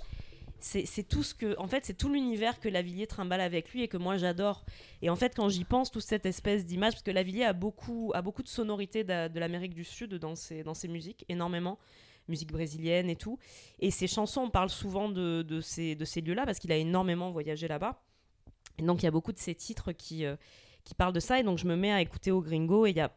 c'est 0.64 1.04
tout 1.08 1.24
ce 1.24 1.34
que, 1.34 1.58
en 1.60 1.68
fait, 1.68 1.86
c'est 1.86 1.94
tout 1.94 2.10
l'univers 2.10 2.60
que 2.60 2.70
Lavillier 2.70 3.08
trimballe 3.08 3.42
avec 3.42 3.72
lui 3.74 3.84
et 3.84 3.88
que 3.88 3.98
moi 3.98 4.18
j'adore. 4.18 4.64
Et 5.02 5.10
en 5.10 5.16
fait, 5.16 5.36
quand 5.36 5.50
j'y 5.50 5.64
pense, 5.64 5.92
toute 5.92 6.04
cette 6.04 6.26
espèce 6.26 6.66
d'image, 6.66 6.94
parce 6.94 7.04
que 7.04 7.12
Lavillier 7.12 7.46
a 7.46 7.54
beaucoup, 7.54 8.12
a 8.14 8.22
beaucoup 8.22 8.44
de 8.44 8.48
sonorités 8.48 9.04
de, 9.04 9.40
l'Amérique 9.40 9.74
du 9.74 9.84
Sud 9.84 10.14
dans 10.16 10.36
ses, 10.36 10.64
dans 10.64 10.74
ses 10.74 10.88
musiques, 10.88 11.26
énormément, 11.30 11.80
musique 12.28 12.52
brésilienne 12.52 13.10
et 13.10 13.16
tout. 13.16 13.40
Et 13.80 13.92
ses 13.92 14.08
chansons, 14.08 14.42
on 14.42 14.50
parle 14.50 14.70
souvent 14.70 15.10
de, 15.10 15.42
de 15.42 15.62
ces, 15.62 15.96
de 15.96 16.06
ces 16.06 16.22
lieux-là 16.22 16.46
parce 16.46 16.60
qu'il 16.60 16.72
a 16.72 16.78
énormément 16.78 17.32
voyagé 17.32 17.68
là-bas. 17.68 18.02
Et 18.78 18.84
donc, 18.84 19.02
il 19.02 19.06
y 19.06 19.08
a 19.08 19.12
beaucoup 19.12 19.34
de 19.34 19.40
ces 19.40 19.56
titres 19.56 19.92
qui, 19.92 20.26
euh, 20.26 20.36
qui 20.84 20.94
parlent 20.94 21.14
de 21.14 21.20
ça. 21.20 21.40
Et 21.40 21.44
donc, 21.44 21.58
je 21.58 21.68
me 21.68 21.76
mets 21.76 21.92
à 21.92 22.02
écouter 22.02 22.32
au 22.32 22.42
gringo. 22.42 22.86
Et 22.86 22.92
il 22.92 22.98
y 22.98 23.02
a, 23.02 23.12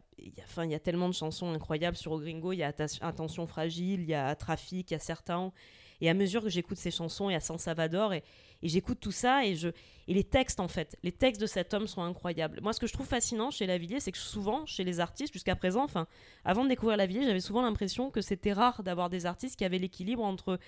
enfin, 0.45 0.65
il 0.65 0.71
y 0.71 0.75
a 0.75 0.81
tellement 0.81 1.09
de 1.09 1.15
chansons 1.15 1.53
incroyables 1.53 1.97
sur 1.97 2.12
au 2.12 2.19
gringo. 2.19 2.53
Il 2.53 2.59
y 2.59 2.62
a 2.62 2.73
Attention 3.03 3.47
Fragile, 3.47 4.01
il 4.01 4.09
y 4.09 4.15
a 4.15 4.35
Trafic, 4.35 4.91
il 4.91 4.95
y 4.95 4.97
a 4.97 5.01
Certains. 5.01 5.53
Et 6.01 6.11
à 6.11 6.15
mesure 6.15 6.43
que 6.43 6.49
j'écoute 6.49 6.77
ces 6.77 6.91
chansons, 6.91 7.31
y 7.31 7.35
a 7.35 7.41
San 7.41 7.59
Salvador. 7.59 8.12
Et, 8.12 8.23
et 8.62 8.69
j'écoute 8.69 8.99
tout 9.01 9.12
ça. 9.12 9.45
Et, 9.47 9.55
je, 9.55 9.69
et 10.09 10.15
les 10.15 10.25
textes, 10.25 10.61
en 10.61 10.69
fait, 10.69 10.97
les 11.03 11.12
textes 11.12 11.41
de 11.41 11.47
cet 11.47 11.75
homme 11.75 11.87
sont 11.87 12.03
incroyables. 12.03 12.61
Moi, 12.62 12.73
ce 12.73 12.81
que 12.81 12.87
je 12.87 12.93
trouve 12.93 13.07
fascinant 13.07 13.51
chez 13.51 13.66
Lavillier, 13.66 14.01
c'est 14.01 14.12
que 14.12 14.19
souvent, 14.19 14.66
chez 14.66 14.85
les 14.85 15.01
artistes, 15.01 15.33
jusqu'à 15.33 15.57
présent, 15.57 15.85
enfin, 15.85 16.07
avant 16.45 16.65
de 16.65 16.69
découvrir 16.69 16.97
Lavillier, 16.97 17.25
j'avais 17.25 17.41
souvent 17.41 17.62
l'impression 17.62 18.11
que 18.11 18.21
c'était 18.21 18.53
rare 18.53 18.83
d'avoir 18.83 19.11
des 19.11 19.27
artistes 19.27 19.57
qui 19.57 19.65
avaient 19.65 19.79
l'équilibre 19.79 20.23
entre 20.23 20.59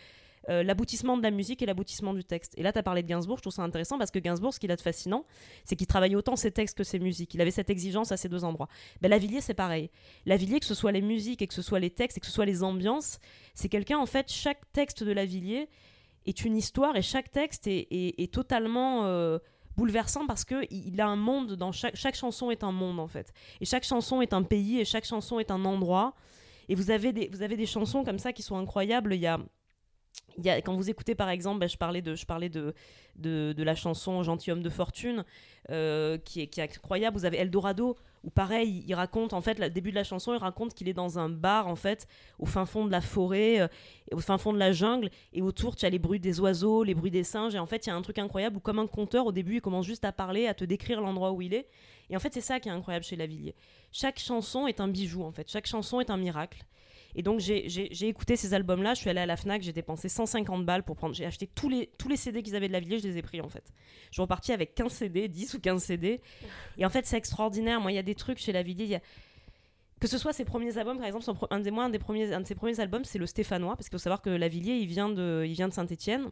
euh, 0.51 0.63
l'aboutissement 0.63 1.17
de 1.17 1.23
la 1.23 1.31
musique 1.31 1.63
et 1.63 1.67
l'aboutissement 1.67 2.15
du 2.15 2.25
texte. 2.25 2.53
Et 2.57 2.63
là, 2.63 2.73
tu 2.73 2.79
as 2.79 2.83
parlé 2.83 3.03
de 3.03 3.09
Gainsbourg, 3.09 3.39
je 3.39 3.43
trouve 3.43 3.53
ça 3.53 3.63
intéressant 3.63 3.99
parce 3.99 4.11
que 4.11 4.19
Gainsbourg, 4.19 4.53
ce 4.55 4.61
qu'il 4.61 4.71
a 4.73 4.77
de 4.77 4.81
fascinant, 4.81 5.25
c'est 5.65 5.77
qu'il 5.77 5.87
travaillait 5.87 6.15
autant 6.17 6.37
ses 6.37 6.51
textes 6.53 6.77
que 6.79 6.85
ses 6.85 6.99
musiques. 6.99 7.35
Il 7.35 7.41
avait 7.41 7.51
cette 7.51 7.71
exigence 7.71 8.13
à 8.13 8.17
ces 8.17 8.29
deux 8.29 8.45
endroits. 8.45 8.69
Ben, 9.01 9.09
Lavillier, 9.09 9.41
c'est 9.41 9.55
pareil. 9.55 9.91
Lavillier, 10.25 10.61
que 10.61 10.67
ce 10.67 10.75
soit 10.75 10.93
les 10.93 11.03
musiques 11.03 11.43
et 11.43 11.47
que 11.47 11.55
ce 11.55 11.63
soit 11.63 11.79
les 11.81 11.91
textes 11.91 12.19
et 12.19 12.21
que 12.21 12.27
ce 12.27 12.33
soit 12.33 12.47
les 12.47 12.63
ambiances, 12.63 13.19
c'est 13.55 13.69
quelqu'un, 13.69 13.99
en 13.99 14.07
fait, 14.07 14.31
chaque 14.31 14.61
texte 14.73 15.03
de 15.05 15.13
Lavillier 15.13 15.69
est 16.27 16.45
une 16.45 16.57
histoire 16.57 16.97
et 16.97 17.03
chaque 17.03 17.31
texte 17.31 17.67
est, 17.67 17.87
est- 17.91 18.33
totalement. 18.33 19.05
euh, 19.07 19.39
bouleversant 19.77 20.27
parce 20.27 20.47
que 20.47 20.65
il 20.73 20.99
a 21.03 21.07
un 21.07 21.17
monde 21.17 21.53
dans 21.53 21.71
chaque 21.71 21.95
chaque 21.97 22.15
chanson 22.15 22.51
est 22.51 22.65
un 22.65 22.73
monde 22.73 22.99
en 22.99 23.09
fait 23.09 23.31
et 23.61 23.67
chaque 23.67 23.85
chanson 23.85 24.23
est 24.23 24.33
un 24.33 24.43
pays 24.43 24.81
et 24.81 24.87
chaque 24.87 25.05
chanson 25.05 25.39
est 25.39 25.51
un 25.51 25.67
endroit 25.67 26.15
et 26.71 26.75
vous 26.75 26.91
avez 26.91 27.13
des 27.13 27.29
vous 27.31 27.43
avez 27.43 27.59
des 27.59 27.67
chansons 27.67 28.03
comme 28.03 28.19
ça 28.19 28.33
qui 28.33 28.41
sont 28.41 28.57
incroyables 28.57 29.13
il 29.13 29.21
y 29.21 29.27
a 29.27 29.39
quand 30.65 30.75
vous 30.75 30.91
écoutez 30.91 31.15
par 31.15 31.29
exemple, 31.29 31.61
bah, 31.61 31.67
je 31.67 31.77
parlais 31.77 32.49
de, 32.49 33.63
la 33.63 33.75
chanson 33.75 34.23
Gentilhomme 34.23 34.63
de 34.63 34.71
fortune, 34.71 35.25
euh, 35.71 36.19
qui, 36.19 36.41
est, 36.41 36.59
incroyable. 36.59 37.17
Vous 37.17 37.25
avez 37.25 37.39
Eldorado, 37.39 37.97
où 38.23 38.31
pareil, 38.31 38.85
il 38.87 38.95
raconte, 38.95 39.33
en 39.33 39.41
fait, 39.41 39.59
le 39.59 39.71
début 39.71 39.91
de 39.91 39.97
la 39.97 40.05
chanson, 40.05 40.33
il 40.35 40.39
raconte 40.39 40.75
qu'il 40.75 40.89
est 40.89 40.95
dans 40.95 41.19
un 41.19 41.29
bar, 41.29 41.67
en 41.67 41.77
fait, 41.77 42.07
au 42.39 42.47
fin 42.47 42.67
fond 42.67 42.85
de 42.85 42.91
la 42.91 43.01
forêt, 43.01 43.61
euh, 43.61 43.69
au 44.13 44.19
fin 44.19 44.39
fond 44.39 44.53
de 44.53 44.59
la 44.59 44.73
jungle, 44.73 45.11
et 45.33 45.43
autour, 45.43 45.77
tu 45.77 45.87
as 45.87 45.91
les 45.91 45.99
bruits 45.99 46.21
des 46.21 46.41
oiseaux, 46.41 46.85
les 46.85 46.95
bruits 46.95 47.11
des 47.11 47.25
singes, 47.25 47.55
et 47.55 47.59
en 47.59 47.67
fait, 47.67 47.87
il 47.87 47.91
y 47.91 47.93
a 47.93 47.97
un 47.97 48.03
truc 48.03 48.19
incroyable 48.19 48.57
où, 48.57 48.61
comme 48.61 48.79
un 48.79 48.87
conteur, 48.87 49.27
au 49.27 49.33
début, 49.33 49.57
il 49.57 49.61
commence 49.61 49.87
juste 49.87 50.05
à 50.05 50.13
parler, 50.13 50.47
à 50.47 50.55
te 50.55 50.65
décrire 50.65 51.01
l'endroit 51.01 51.33
où 51.33 51.43
il 51.43 51.55
est. 51.55 51.69
Et 52.11 52.17
en 52.17 52.21
fait, 52.21 52.33
c'est 52.33 52.41
ça 52.41 52.61
qui 52.61 52.69
est 52.69 52.73
incroyable 52.73 53.05
chez 53.05 53.17
Lavillier. 53.17 53.55
Chaque 53.91 54.19
chanson 54.19 54.67
est 54.67 54.81
un 54.81 54.89
bijou, 54.89 55.25
en 55.25 55.33
fait. 55.33 55.51
Chaque 55.51 55.67
chanson 55.67 56.01
est 56.01 56.11
un 56.11 56.17
miracle. 56.17 56.65
Et 57.19 57.23
donc 57.23 57.41
j'ai 57.41 58.09
écouté 58.09 58.37
ces 58.37 58.53
albums-là, 58.53 58.93
je 58.93 59.01
suis 59.01 59.09
allée 59.09 59.21
à 59.21 59.27
la 59.27 59.37
FNAC, 59.37 59.63
j'ai 59.63 59.73
dépensé 59.73 60.11
150 60.11 60.67
balles 60.67 60.83
pour 60.83 60.97
prendre... 60.97 61.15
J'ai 61.15 61.25
acheté 61.25 61.47
tous 61.47 61.71
les, 61.71 61.91
tous 61.97 62.09
les 62.09 62.17
CD 62.17 62.43
qu'ils 62.43 62.55
avaient 62.55 62.69
de 62.69 62.75
Lavillier, 62.75 62.99
je 62.99 63.09
les 63.09 63.17
ai 63.17 63.23
pris 63.23 63.41
en 63.41 63.49
fait. 63.49 63.73
Je 64.11 64.17
suis 64.17 64.23
repartie 64.23 64.53
avec 64.53 64.75
15 64.75 64.93
CD, 64.93 65.27
10 65.27 65.55
ou 65.55 65.61
15 65.61 65.83
CD. 65.83 66.21
Et 66.77 66.85
en 66.85 66.91
fait 66.91 67.07
c'est 67.07 67.17
extraordinaire, 67.17 67.81
moi 67.81 67.91
il 67.91 67.95
y 67.95 67.99
a 67.99 68.03
des 68.03 68.15
trucs 68.15 68.39
chez 68.39 68.53
Lavillier, 68.53 68.85
il 68.85 68.91
y 68.91 68.95
a... 68.95 69.01
Que 69.99 70.09
ce 70.09 70.19
soit 70.19 70.35
ses 70.35 70.45
premiers 70.45 70.77
albums, 70.77 70.99
par 70.99 71.07
exemple, 71.07 71.25
son 71.25 71.39
un, 71.51 71.59
des, 71.59 71.71
moi, 71.71 71.85
un, 71.85 71.89
des 71.89 71.99
premiers, 71.99 72.29
de 72.29 72.45
ses 72.45 72.55
premiers 72.55 72.81
albums, 72.81 73.07
c'est 73.07 73.19
le 73.19 73.25
Stéphanois, 73.25 73.77
parce 73.77 73.89
qu'il 73.89 73.99
faut 73.99 74.03
savoir 74.03 74.21
que 74.21 74.29
Lavillier, 74.29 74.75
il 74.75 74.87
vient 74.87 75.09
de, 75.09 75.43
il 75.47 75.55
vient 75.55 75.69
de 75.69 75.73
Saint-Étienne. 75.73 76.31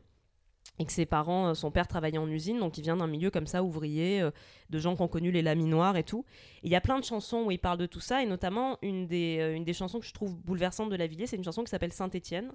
Et 0.78 0.84
que 0.84 0.92
ses 0.92 1.06
parents, 1.06 1.48
euh, 1.48 1.55
son 1.55 1.70
père 1.70 1.86
travaillait 1.86 2.18
en 2.18 2.28
usine, 2.28 2.59
donc 2.59 2.78
il 2.78 2.82
vient 2.82 2.96
d'un 2.96 3.06
milieu 3.06 3.30
comme 3.30 3.46
ça, 3.46 3.62
ouvrier, 3.62 4.20
euh, 4.20 4.30
de 4.70 4.78
gens 4.78 4.96
qui 4.96 5.02
ont 5.02 5.09
connu 5.09 5.30
les 5.30 5.42
laminoirs 5.42 5.96
et 5.96 6.02
tout. 6.02 6.24
Il 6.62 6.70
y 6.70 6.74
a 6.74 6.80
plein 6.80 6.98
de 6.98 7.05
chansons 7.05 7.44
où 7.44 7.51
il 7.51 7.59
parle 7.59 7.78
de 7.78 7.86
tout 7.86 8.01
ça, 8.01 8.22
et 8.22 8.26
notamment 8.26 8.78
une 8.82 9.06
des, 9.06 9.38
euh, 9.40 9.55
une 9.55 9.64
des 9.64 9.72
chansons 9.72 10.01
que 10.01 10.06
je 10.06 10.12
trouve 10.12 10.36
bouleversante 10.36 10.90
de 10.90 10.96
Lavillier, 10.96 11.26
c'est 11.26 11.36
une 11.36 11.44
chanson 11.44 11.62
qui 11.62 11.70
s'appelle 11.70 11.92
Saint-Étienne, 11.92 12.52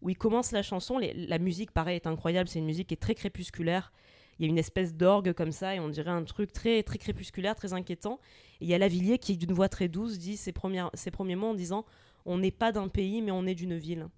où 0.00 0.10
il 0.10 0.16
commence 0.16 0.50
la 0.52 0.62
chanson, 0.62 0.98
la 0.98 1.38
musique, 1.38 1.70
pareil, 1.70 1.96
est 1.96 2.06
incroyable, 2.06 2.48
c'est 2.48 2.58
une 2.58 2.64
musique 2.64 2.88
qui 2.88 2.94
est 2.94 2.96
très 2.96 3.14
crépusculaire, 3.14 3.92
il 4.38 4.46
y 4.46 4.48
a 4.48 4.48
une 4.48 4.58
espèce 4.58 4.94
d'orgue 4.94 5.32
comme 5.34 5.52
ça, 5.52 5.74
et 5.74 5.80
on 5.80 5.88
dirait 5.88 6.10
un 6.10 6.24
truc 6.24 6.52
très, 6.52 6.82
très 6.82 6.98
crépusculaire, 6.98 7.54
très 7.54 7.74
inquiétant. 7.74 8.18
Et 8.60 8.64
il 8.64 8.68
y 8.68 8.74
a 8.74 8.78
Lavillier 8.78 9.18
qui, 9.18 9.36
d'une 9.36 9.52
voix 9.52 9.68
très 9.68 9.88
douce, 9.88 10.18
dit 10.18 10.36
ses 10.36 10.52
premiers 10.52 11.36
mots 11.36 11.48
en 11.48 11.54
disant 11.54 11.84
«On 12.24 12.38
n'est 12.38 12.50
pas 12.50 12.72
d'un 12.72 12.88
pays, 12.88 13.20
mais 13.22 13.30
on 13.30 13.46
est 13.46 13.54
d'une 13.54 13.76
ville» 13.76 14.08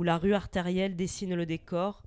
où 0.00 0.02
la 0.02 0.16
rue 0.16 0.32
artérielle 0.32 0.96
dessine 0.96 1.34
le 1.34 1.44
décor, 1.44 2.02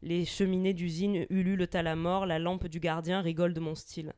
les 0.00 0.24
cheminées 0.24 0.74
d'usine 0.74 1.26
ululent 1.28 1.68
à 1.72 1.82
la 1.82 1.96
mort, 1.96 2.24
la 2.24 2.38
lampe 2.38 2.68
du 2.68 2.78
gardien 2.78 3.20
rigole 3.20 3.52
de 3.52 3.58
mon 3.58 3.74
style. 3.74 4.12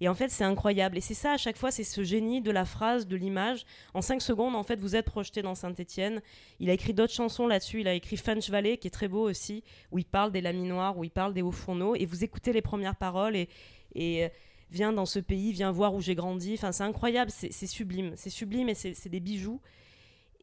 Et 0.00 0.08
en 0.08 0.14
fait, 0.14 0.30
c'est 0.30 0.44
incroyable. 0.44 0.96
Et 0.96 1.02
c'est 1.02 1.12
ça, 1.12 1.32
à 1.32 1.36
chaque 1.36 1.58
fois, 1.58 1.70
c'est 1.70 1.84
ce 1.84 2.02
génie 2.02 2.40
de 2.40 2.50
la 2.50 2.64
phrase, 2.64 3.06
de 3.06 3.14
l'image. 3.14 3.66
En 3.92 4.00
cinq 4.00 4.22
secondes, 4.22 4.54
en 4.54 4.62
fait, 4.62 4.80
vous 4.80 4.96
êtes 4.96 5.04
projeté 5.04 5.42
dans 5.42 5.54
Saint-Étienne. 5.54 6.22
Il 6.60 6.70
a 6.70 6.72
écrit 6.72 6.94
d'autres 6.94 7.12
chansons 7.12 7.46
là-dessus. 7.46 7.82
Il 7.82 7.88
a 7.88 7.92
écrit 7.92 8.16
French 8.16 8.48
Valley, 8.48 8.78
qui 8.78 8.86
est 8.86 8.90
très 8.90 9.06
beau 9.06 9.28
aussi, 9.28 9.62
où 9.90 9.98
il 9.98 10.06
parle 10.06 10.32
des 10.32 10.40
laminoirs, 10.40 10.96
où 10.96 11.04
il 11.04 11.10
parle 11.10 11.34
des 11.34 11.42
hauts 11.42 11.52
fourneaux. 11.52 11.94
Et 11.94 12.06
vous 12.06 12.24
écoutez 12.24 12.54
les 12.54 12.62
premières 12.62 12.96
paroles 12.96 13.36
et, 13.36 13.50
et 13.94 14.24
euh, 14.24 14.28
viens 14.70 14.94
dans 14.94 15.04
ce 15.04 15.18
pays, 15.18 15.52
viens 15.52 15.70
voir 15.70 15.92
où 15.92 16.00
j'ai 16.00 16.14
grandi. 16.14 16.54
Enfin, 16.54 16.72
c'est 16.72 16.84
incroyable, 16.84 17.30
c'est 17.30 17.66
sublime. 17.66 18.14
C'est 18.16 18.30
sublime 18.30 18.70
et 18.70 18.74
c'est 18.74 19.10
des 19.10 19.20
bijoux. 19.20 19.60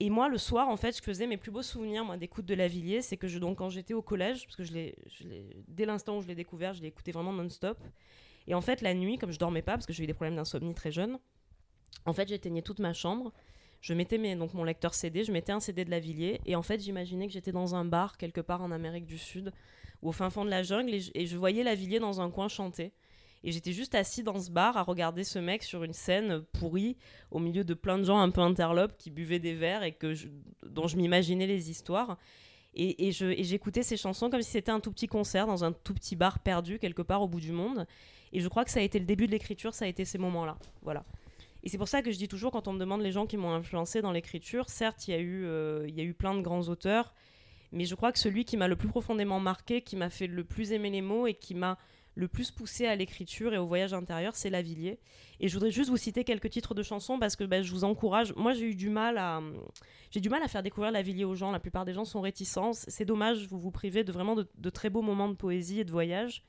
Et 0.01 0.09
moi, 0.09 0.30
le 0.30 0.38
soir, 0.38 0.69
en 0.69 0.77
fait, 0.77 0.95
je 0.95 1.01
faisais 1.01 1.27
mes 1.27 1.35
plus 1.35 1.51
beaux 1.51 1.61
souvenirs, 1.61 2.05
moi, 2.05 2.15
d'écoute 2.15 2.45
de 2.45 2.53
Lavillier. 2.53 3.01
C'est 3.01 3.17
que 3.17 3.27
je, 3.27 3.38
donc, 3.38 3.57
quand 3.57 3.69
j'étais 3.69 3.93
au 3.93 4.01
collège, 4.01 4.45
parce 4.45 4.55
que 4.55 4.63
je 4.63 4.73
dès 5.67 5.85
l'instant 5.85 6.17
où 6.17 6.21
je 6.21 6.27
l'ai 6.27 6.35
découvert, 6.35 6.73
je 6.73 6.81
l'ai 6.81 6.88
écouté 6.88 7.11
vraiment 7.11 7.34
non-stop. 7.34 7.77
Et 8.47 8.53
en 8.53 8.61
fait, 8.61 8.81
la 8.81 8.93
nuit, 8.93 9.17
comme 9.17 9.31
je 9.31 9.39
dormais 9.39 9.61
pas, 9.61 9.73
parce 9.73 9.85
que 9.85 9.91
j'ai 9.91 10.03
eu 10.03 10.07
des 10.07 10.13
problèmes 10.13 10.38
d'insomnie 10.38 10.73
très 10.73 10.91
jeune, 10.91 11.19
en 12.05 12.13
fait, 12.13 12.30
j'éteignais 12.30 12.61
toute 12.61 12.80
ma 12.80 12.93
chambre. 12.93 13.34
Je 13.81 13.93
mettais 13.93 14.35
donc 14.35 14.53
mon 14.53 14.63
lecteur 14.63 14.93
CD, 14.93 15.23
je 15.23 15.31
mettais 15.31 15.51
un 15.51 15.59
CD 15.59 15.85
de 15.85 15.91
Lavillier, 15.91 16.39
et 16.45 16.55
en 16.55 16.63
fait, 16.63 16.80
j'imaginais 16.80 17.27
que 17.27 17.34
j'étais 17.34 17.51
dans 17.51 17.76
un 17.76 17.85
bar 17.85 18.17
quelque 18.17 18.41
part 18.41 18.61
en 18.61 18.71
Amérique 18.71 19.05
du 19.05 19.17
Sud, 19.17 19.51
ou 20.01 20.09
au 20.09 20.11
fin 20.13 20.30
fond 20.30 20.45
de 20.45 20.49
la 20.49 20.63
jungle, 20.63 20.93
et 20.93 20.99
je, 21.01 21.11
et 21.13 21.26
je 21.26 21.38
voyais 21.38 21.99
dans 21.99 22.21
un 22.21 22.30
coin 22.30 22.47
chanter. 22.47 22.93
Et 23.44 23.52
j'étais 23.52 23.72
juste 23.72 23.95
assis 23.95 24.22
dans 24.24 24.40
ce 24.40 24.52
bar 24.52 24.76
à 24.76 24.84
regarder 24.84 25.24
ce 25.24 25.40
mec 25.40 25.64
sur 25.64 25.84
une 25.84 25.94
scène 25.94 26.41
pourrie, 26.53 26.98
au 27.32 27.40
milieu 27.40 27.64
de 27.64 27.74
plein 27.74 27.98
de 27.98 28.03
gens 28.03 28.20
un 28.20 28.30
peu 28.32 28.41
interlopes 28.41 28.98
qui 28.98 29.11
buvaient 29.11 29.40
des 29.40 29.53
verres 29.53 29.84
et 29.84 29.94
que 29.94 30.14
je- 30.14 30.28
dont 30.66 30.88
je 30.88 30.98
m'imaginais 30.98 31.48
les 31.48 31.70
histoires. 31.70 32.18
Et, 32.76 33.07
et 33.07 33.11
j'écoutais 33.11 33.82
ces 33.82 33.98
chansons 33.98 34.30
comme 34.30 34.41
si 34.41 34.52
c'était 34.52 34.72
un 34.72 34.80
tout 34.80 34.91
petit 34.91 35.07
concert 35.07 35.48
dans 35.48 35.64
un 35.64 35.72
tout 35.72 35.94
petit 35.94 36.16
bar 36.16 36.40
perdu 36.40 36.80
quelque 36.80 37.02
part 37.02 37.22
au 37.22 37.28
bout 37.28 37.40
du 37.40 37.52
monde. 37.52 37.88
Et 38.32 38.41
je 38.41 38.48
crois 38.48 38.64
que 38.64 38.72
ça 38.72 38.80
a 38.80 38.84
été 38.84 38.99
le 38.99 39.06
début 39.06 39.26
de 39.26 39.32
l'écriture, 39.32 39.74
ça 39.74 39.86
a 39.86 39.88
été 39.88 40.06
ces 40.06 40.18
moments-là. 40.18 40.57
Voilà. 40.84 41.03
Et 41.64 41.70
c'est 41.70 41.78
pour 41.78 41.88
ça 41.88 42.02
que 42.02 42.11
je 42.11 42.18
dis 42.18 42.28
toujours, 42.28 42.52
quand 42.52 42.68
on 42.68 42.74
me 42.74 42.80
demande 42.80 43.02
les 43.02 43.11
gens 43.11 43.26
qui 43.26 43.38
m'ont 43.38 43.52
influencé 43.52 44.02
dans 44.02 44.11
l'écriture, 44.11 44.70
certes, 44.70 45.07
il 45.07 45.11
y, 45.11 45.14
a 45.16 45.20
eu, 45.20 45.45
euh, 45.45 45.86
il 45.88 45.95
y 45.95 45.99
a 45.99 46.03
eu 46.03 46.14
plein 46.14 46.36
de 46.36 46.41
grands 46.41 46.68
auteurs, 46.70 47.14
mais 47.72 47.86
je 47.86 47.95
crois 47.95 48.11
que 48.11 48.20
celui 48.20 48.45
qui 48.45 48.56
m'a 48.56 48.68
le 48.68 48.76
plus 48.76 48.88
profondément 48.88 49.40
marqué, 49.40 49.82
qui 49.82 49.95
m'a 49.95 50.10
fait 50.10 50.28
le 50.28 50.44
plus 50.44 50.72
aimer 50.72 50.90
les 50.90 51.02
mots 51.02 51.28
et 51.28 51.34
qui 51.34 51.56
m'a 51.56 51.78
le 52.20 52.28
plus 52.28 52.52
poussé 52.52 52.86
à 52.86 52.96
l'écriture 52.98 53.54
et 53.54 53.58
au 53.58 53.66
voyage 53.66 53.94
intérieur, 53.94 54.36
c'est 54.36 54.50
Lavillier. 54.50 55.00
Et 55.40 55.48
je 55.48 55.54
voudrais 55.54 55.72
juste 55.72 55.90
vous 55.90 55.96
citer 55.96 56.26
quelques 56.26 56.50
titres 56.50 56.74
de 56.76 56.84
chansons 56.84 57.18
parce 57.18 57.38
que 57.38 57.46
ben, 57.46 57.64
je 57.64 57.72
vous 57.72 57.86
encourage. 57.86 58.36
Moi, 58.36 58.52
j'ai 58.52 58.66
eu 58.72 58.76
du 58.76 58.90
mal 58.90 59.18
à, 59.18 59.41
j'ai 60.12 60.20
du 60.20 60.28
mal 60.30 60.44
à 60.44 60.50
faire 60.50 60.62
découvrir 60.62 60.91
Lavillier 60.91 61.24
aux 61.24 61.36
gens. 61.36 61.52
La 61.52 61.60
plupart 61.62 61.86
des 61.86 61.94
gens 61.94 62.04
sont 62.04 62.20
réticents. 62.20 62.74
C'est 62.74 63.06
dommage, 63.06 63.48
vous 63.48 63.58
vous 63.58 63.72
privez 63.72 64.04
de 64.04 64.12
vraiment 64.12 64.36
de, 64.36 64.46
de 64.58 64.70
très 64.70 64.90
beaux 64.90 65.02
moments 65.02 65.30
de 65.30 65.34
poésie 65.36 65.80
et 65.80 65.86
de 65.86 65.91
voyage. 65.91 66.44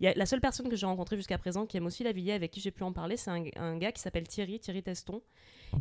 Il 0.00 0.04
y 0.04 0.06
a, 0.06 0.14
la 0.14 0.26
seule 0.26 0.40
personne 0.40 0.68
que 0.68 0.76
j'ai 0.76 0.86
rencontrée 0.86 1.16
jusqu'à 1.16 1.38
présent 1.38 1.66
qui 1.66 1.76
aime 1.76 1.86
aussi 1.86 2.04
Lavillier, 2.04 2.32
avec 2.34 2.52
qui 2.52 2.60
j'ai 2.60 2.70
pu 2.70 2.84
en 2.84 2.92
parler, 2.92 3.16
c'est 3.16 3.32
un, 3.32 3.42
un 3.56 3.76
gars 3.76 3.90
qui 3.90 4.00
s'appelle 4.00 4.28
Thierry, 4.28 4.60
Thierry 4.60 4.84
Teston. 4.84 5.20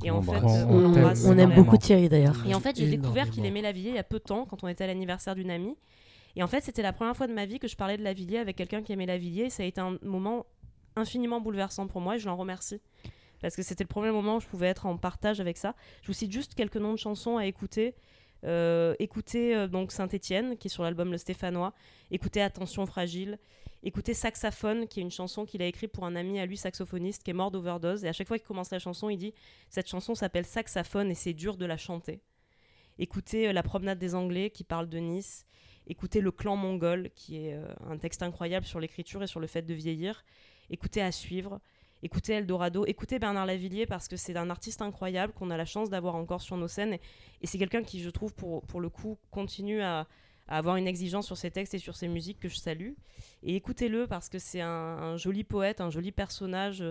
Et 0.04 0.10
en 0.10 0.24
fait, 0.24 0.32
l'embrasse. 0.32 1.24
euh, 1.26 1.28
On, 1.30 1.36
on 1.36 1.38
aime 1.38 1.54
beaucoup 1.54 1.78
Thierry 1.78 2.10
d'ailleurs. 2.10 2.44
Et 2.48 2.56
en 2.56 2.60
fait, 2.60 2.76
j'ai 2.76 2.88
découvert 2.88 3.30
qu'il 3.30 3.46
aimait 3.46 3.62
Lavillier 3.62 3.90
il 3.90 3.96
y 3.96 4.00
a 4.00 4.04
peu 4.04 4.18
de 4.18 4.24
temps, 4.24 4.46
quand 4.46 4.64
on 4.64 4.68
était 4.68 4.86
à 4.86 4.88
l'anniversaire 4.88 5.36
d'une 5.36 5.52
amie. 5.52 5.76
Et 6.38 6.44
en 6.44 6.48
fait, 6.48 6.62
c'était 6.62 6.84
la 6.84 6.94
première 6.94 7.18
fois 7.18 7.26
de 7.26 7.34
ma 7.34 7.48
vie 7.48 7.58
que 7.58 7.68
je 7.68 7.76
parlais 7.76 7.98
de 7.98 8.04
Lavillier 8.04 8.38
avec 8.38 8.56
quelqu'un 8.56 8.84
qui 8.84 8.94
aimait 8.94 9.08
Lavillier. 9.08 9.46
Et 9.46 9.50
ça 9.50 9.64
a 9.64 9.66
été 9.66 9.82
un 9.82 9.98
moment 10.04 10.46
infiniment 10.96 11.42
bouleversant 11.42 11.88
pour 11.88 12.00
moi 12.00 12.16
et 12.16 12.20
je 12.20 12.28
l'en 12.28 12.38
remercie. 12.38 12.80
Parce 13.42 13.56
que 13.56 13.64
c'était 13.64 13.84
le 13.84 13.88
premier 13.88 14.12
moment 14.12 14.36
où 14.36 14.40
je 14.40 14.46
pouvais 14.46 14.68
être 14.68 14.86
en 14.86 14.98
partage 14.98 15.42
avec 15.42 15.58
ça. 15.58 15.76
Je 16.04 16.08
vous 16.08 16.14
cite 16.14 16.32
juste 16.32 16.54
quelques 16.54 16.78
noms 16.78 16.94
de 16.94 17.00
chansons 17.00 17.38
à 17.38 17.48
écouter. 17.48 17.96
Euh, 18.44 18.94
écoutez 19.00 19.56
euh, 19.56 19.68
donc 19.68 19.92
Saint-Étienne, 19.92 20.58
qui 20.58 20.68
est 20.68 20.70
sur 20.70 20.84
l'album 20.84 21.12
Le 21.12 21.18
Stéphanois. 21.18 21.74
Écoutez 22.12 22.44
Attention 22.44 22.86
Fragile. 22.86 23.40
Écoutez 23.82 24.14
Saxaphone, 24.14 24.88
qui 24.88 25.00
est 25.00 25.04
une 25.04 25.10
chanson 25.10 25.44
qu'il 25.44 25.64
a 25.64 25.66
écrite 25.66 25.92
pour 25.92 26.06
un 26.06 26.16
ami 26.16 26.40
à 26.40 26.46
lui, 26.46 26.58
saxophoniste, 26.58 27.24
qui 27.24 27.32
est 27.32 27.34
mort 27.34 27.50
d'overdose. 27.50 28.06
Et 28.06 28.08
à 28.08 28.14
chaque 28.14 28.28
fois 28.28 28.38
qu'il 28.38 28.48
commence 28.48 28.70
la 28.70 28.78
chanson, 28.78 29.10
il 29.10 29.18
dit 29.18 29.34
Cette 29.72 29.88
chanson 29.88 30.14
s'appelle 30.14 30.46
Saxaphone 30.46 31.10
et 31.10 31.16
c'est 31.16 31.34
dur 31.34 31.58
de 31.58 31.66
la 31.66 31.78
chanter. 31.78 32.22
Écoutez 33.00 33.48
euh, 33.48 33.54
La 33.54 33.64
promenade 33.64 33.98
des 33.98 34.14
Anglais, 34.14 34.52
qui 34.52 34.64
parle 34.64 34.88
de 34.88 35.00
Nice. 35.00 35.48
Écoutez 35.90 36.20
Le 36.20 36.32
clan 36.32 36.58
mongol, 36.58 37.10
qui 37.16 37.38
est 37.38 37.54
euh, 37.54 37.66
un 37.90 37.98
texte 37.98 38.22
incroyable 38.22 38.66
sur 38.66 38.80
l'écriture 38.80 39.24
et 39.24 39.28
sur 39.28 39.40
le 39.40 39.48
fait 39.48 39.62
de 39.62 39.74
vieillir. 39.74 40.26
Écoutez 40.70 41.02
À 41.02 41.12
suivre. 41.12 41.62
Écoutez 42.04 42.34
Eldorado. 42.34 42.86
Écoutez 42.86 43.20
Bernard 43.20 43.46
Lavillier, 43.46 43.86
parce 43.86 44.08
que 44.08 44.18
c'est 44.18 44.36
un 44.36 44.50
artiste 44.50 44.82
incroyable 44.82 45.34
qu'on 45.34 45.50
a 45.50 45.58
la 45.58 45.66
chance 45.66 45.90
d'avoir 45.90 46.16
encore 46.16 46.42
sur 46.42 46.58
nos 46.58 46.68
scènes. 46.68 46.98
Et, 47.42 47.48
c'est 47.48 47.58
quelqu'un 47.58 47.84
qui, 47.84 48.02
je 48.02 48.10
trouve, 48.10 48.34
pour, 48.34 48.64
pour 48.64 48.82
le 48.82 48.90
coup, 48.90 49.18
continue 49.32 49.82
à, 49.82 50.08
avoir 50.50 50.78
une 50.78 50.88
exigence 50.88 51.26
sur 51.26 51.36
ses 51.36 51.52
textes 51.52 51.74
et 51.74 51.78
sur 51.78 51.96
ses 51.96 52.08
musiques 52.08 52.40
que 52.40 52.50
je 52.50 52.58
salue. 52.58 52.92
Et 53.44 53.56
écoutez-le 53.56 54.08
parce 54.08 54.30
que 54.30 54.40
c'est 54.40 54.62
un, 54.62 55.18
joli 55.18 55.44
poète, 55.44 55.82
un 55.82 55.90
joli 55.90 56.12
personnage 56.12 56.84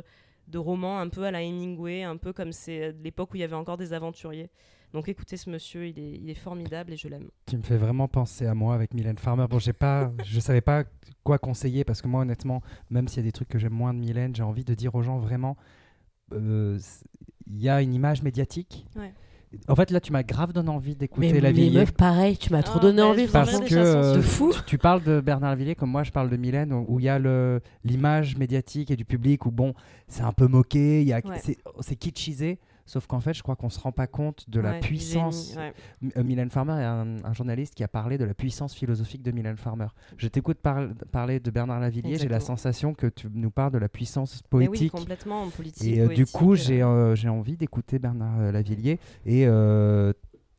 de 0.49 0.59
roman, 0.59 0.99
un 0.99 1.09
peu 1.09 1.25
à 1.25 1.31
la 1.31 1.43
Hemingway, 1.43 2.03
un 2.03 2.17
peu 2.17 2.33
comme 2.33 2.53
c'est 2.53 2.93
de 2.93 3.03
l'époque 3.03 3.33
où 3.33 3.37
il 3.37 3.41
y 3.41 3.45
avait 3.45 3.57
encore 3.57 3.77
des 3.77 3.93
aventuriers. 3.93 4.51
Donc 4.93 5.09
écoutez 5.09 5.37
ce 5.37 5.51
monsieur, 5.51 5.87
il 5.89 5.99
est, 5.99 6.13
il 6.13 6.31
est 6.31 6.35
formidable 6.35 6.93
et 6.93 6.97
je 6.97 7.09
l'aime. 7.09 7.29
qui 7.45 7.57
me 7.57 7.63
fait 7.63 7.77
vraiment 7.77 8.09
penser 8.09 8.47
à 8.47 8.55
moi 8.55 8.75
avec 8.75 8.95
Mylène 8.95 9.19
Farmer. 9.19 9.47
Bon, 9.49 9.59
j'ai 9.59 9.73
pas, 9.73 10.13
je 10.25 10.41
savais 10.41 10.61
pas 10.61 10.85
quoi 11.25 11.39
conseiller 11.39 11.85
parce 11.85 12.01
que 12.01 12.09
moi, 12.09 12.23
honnêtement, 12.23 12.63
même 12.91 13.09
s'il 13.09 13.19
y 13.19 13.21
a 13.21 13.29
des 13.29 13.33
trucs 13.33 13.49
que 13.49 13.59
j'aime 13.59 13.73
moins 13.73 13.93
de 13.93 13.99
Mylène, 13.99 14.35
j'ai 14.35 14.43
envie 14.45 14.65
de 14.65 14.75
dire 14.75 14.95
aux 14.95 15.03
gens 15.03 15.19
vraiment, 15.19 15.57
euh, 16.33 16.79
il 17.47 17.61
y 17.61 17.69
a 17.69 17.83
une 17.83 17.95
image 17.95 18.23
médiatique. 18.23 18.87
Ouais. 18.97 19.13
En 19.69 19.75
fait, 19.77 19.91
là, 19.91 20.01
tu 20.01 20.13
m'as 20.13 20.23
grave 20.23 20.53
donné 20.53 20.69
envie 20.69 20.91
Mais 20.91 20.95
d'écouter 20.97 21.33
les 21.33 21.41
Lavillier. 21.41 21.79
meufs, 21.81 21.93
pareil, 21.93 22.37
tu 22.37 22.53
m'as 22.53 22.63
trop 22.63 22.79
Ah, 22.79 22.83
donné 22.83 22.99
bah, 23.01 23.07
envie, 23.09 23.27
Parce 23.27 23.59
que 23.61 23.75
euh, 23.75 24.17
de 24.17 24.21
fou. 24.21 24.53
tu- 24.53 24.63
tu 24.67 24.79
parles 24.79 25.03
de 25.03 25.21
Bernard 25.21 25.51
Lavillier 25.51 25.75
comme 25.75 25.91
moi 25.91 26.03
je 26.03 26.11
parle 26.11 26.29
de 26.29 26.37
Mylène, 26.37 26.73
où 26.73 26.99
il 26.99 27.05
y 27.05 27.09
a 27.09 27.19
le- 27.19 27.61
l'image 27.85 28.37
médiatique 28.37 28.91
et 28.91 28.97
du 28.97 29.05
public 29.05 29.47
où 29.47 29.51
bon, 29.51 29.73
c'est 30.09 30.23
un 30.23 30.33
peu 30.33 30.47
moqué, 30.47 31.01
il 31.01 31.09
y 31.09 31.13
a 31.13 31.21
Ouais. 31.25 31.39
c'est 31.43 31.57
c'est 31.81 31.97
kitschisé, 31.97 32.59
sauf 32.87 33.07
qu'en 33.07 33.21
fait, 33.21 33.35
je 33.35 33.43
crois 33.43 33.55
qu'on 33.57 33.69
se 33.69 33.79
rend 33.79 33.93
pas 33.93 34.07
compte 34.07 34.49
de 34.49 34.59
la 34.61 34.71
Ouais, 34.73 34.81
puissance. 34.81 35.49
génie, 35.49 35.59
ouais. 35.59 35.73
M- 36.03 36.11
euh, 36.17 36.23
Mylène 36.25 36.51
Farmer 36.51 36.73
est 36.81 36.85
un, 36.85 37.17
un 37.25 37.33
journaliste 37.35 37.75
qui 37.75 37.85
a 37.85 37.89
parlé 37.89 38.17
de 38.17 38.25
la 38.25 38.33
puissance 38.33 38.75
philosophique 38.75 39.23
de 39.23 39.31
Mylène 39.33 39.57
Farmer. 39.59 39.89
Je 40.17 40.29
t'écoute 40.29 40.59
par- 40.59 40.89
parler 41.13 41.39
de 41.41 41.51
Bernard 41.51 41.81
Lavillier, 41.81 42.17
j'ai 42.17 42.29
la 42.29 42.41
sensation 42.41 42.95
que 42.95 43.07
tu 43.09 43.29
nous 43.33 43.51
parles 43.51 43.73
de 43.73 43.79
la 43.79 43.89
puissance 43.89 44.43
Mais 44.53 44.61
oui, 44.61 44.67
poétique. 44.69 44.93
complètement 44.93 45.43
en 45.43 45.51
politique. 45.51 45.87
et 45.87 46.01
euh, 46.01 46.09
du 46.09 46.25
poétique, 46.25 46.33
coup, 46.37 46.55
euh, 46.55 47.15
j'ai 47.15 47.29
envie 47.29 47.57
d'écouter 47.57 47.99
Bernard 47.99 48.53
Lavillier 48.53 48.99
et, 49.27 49.43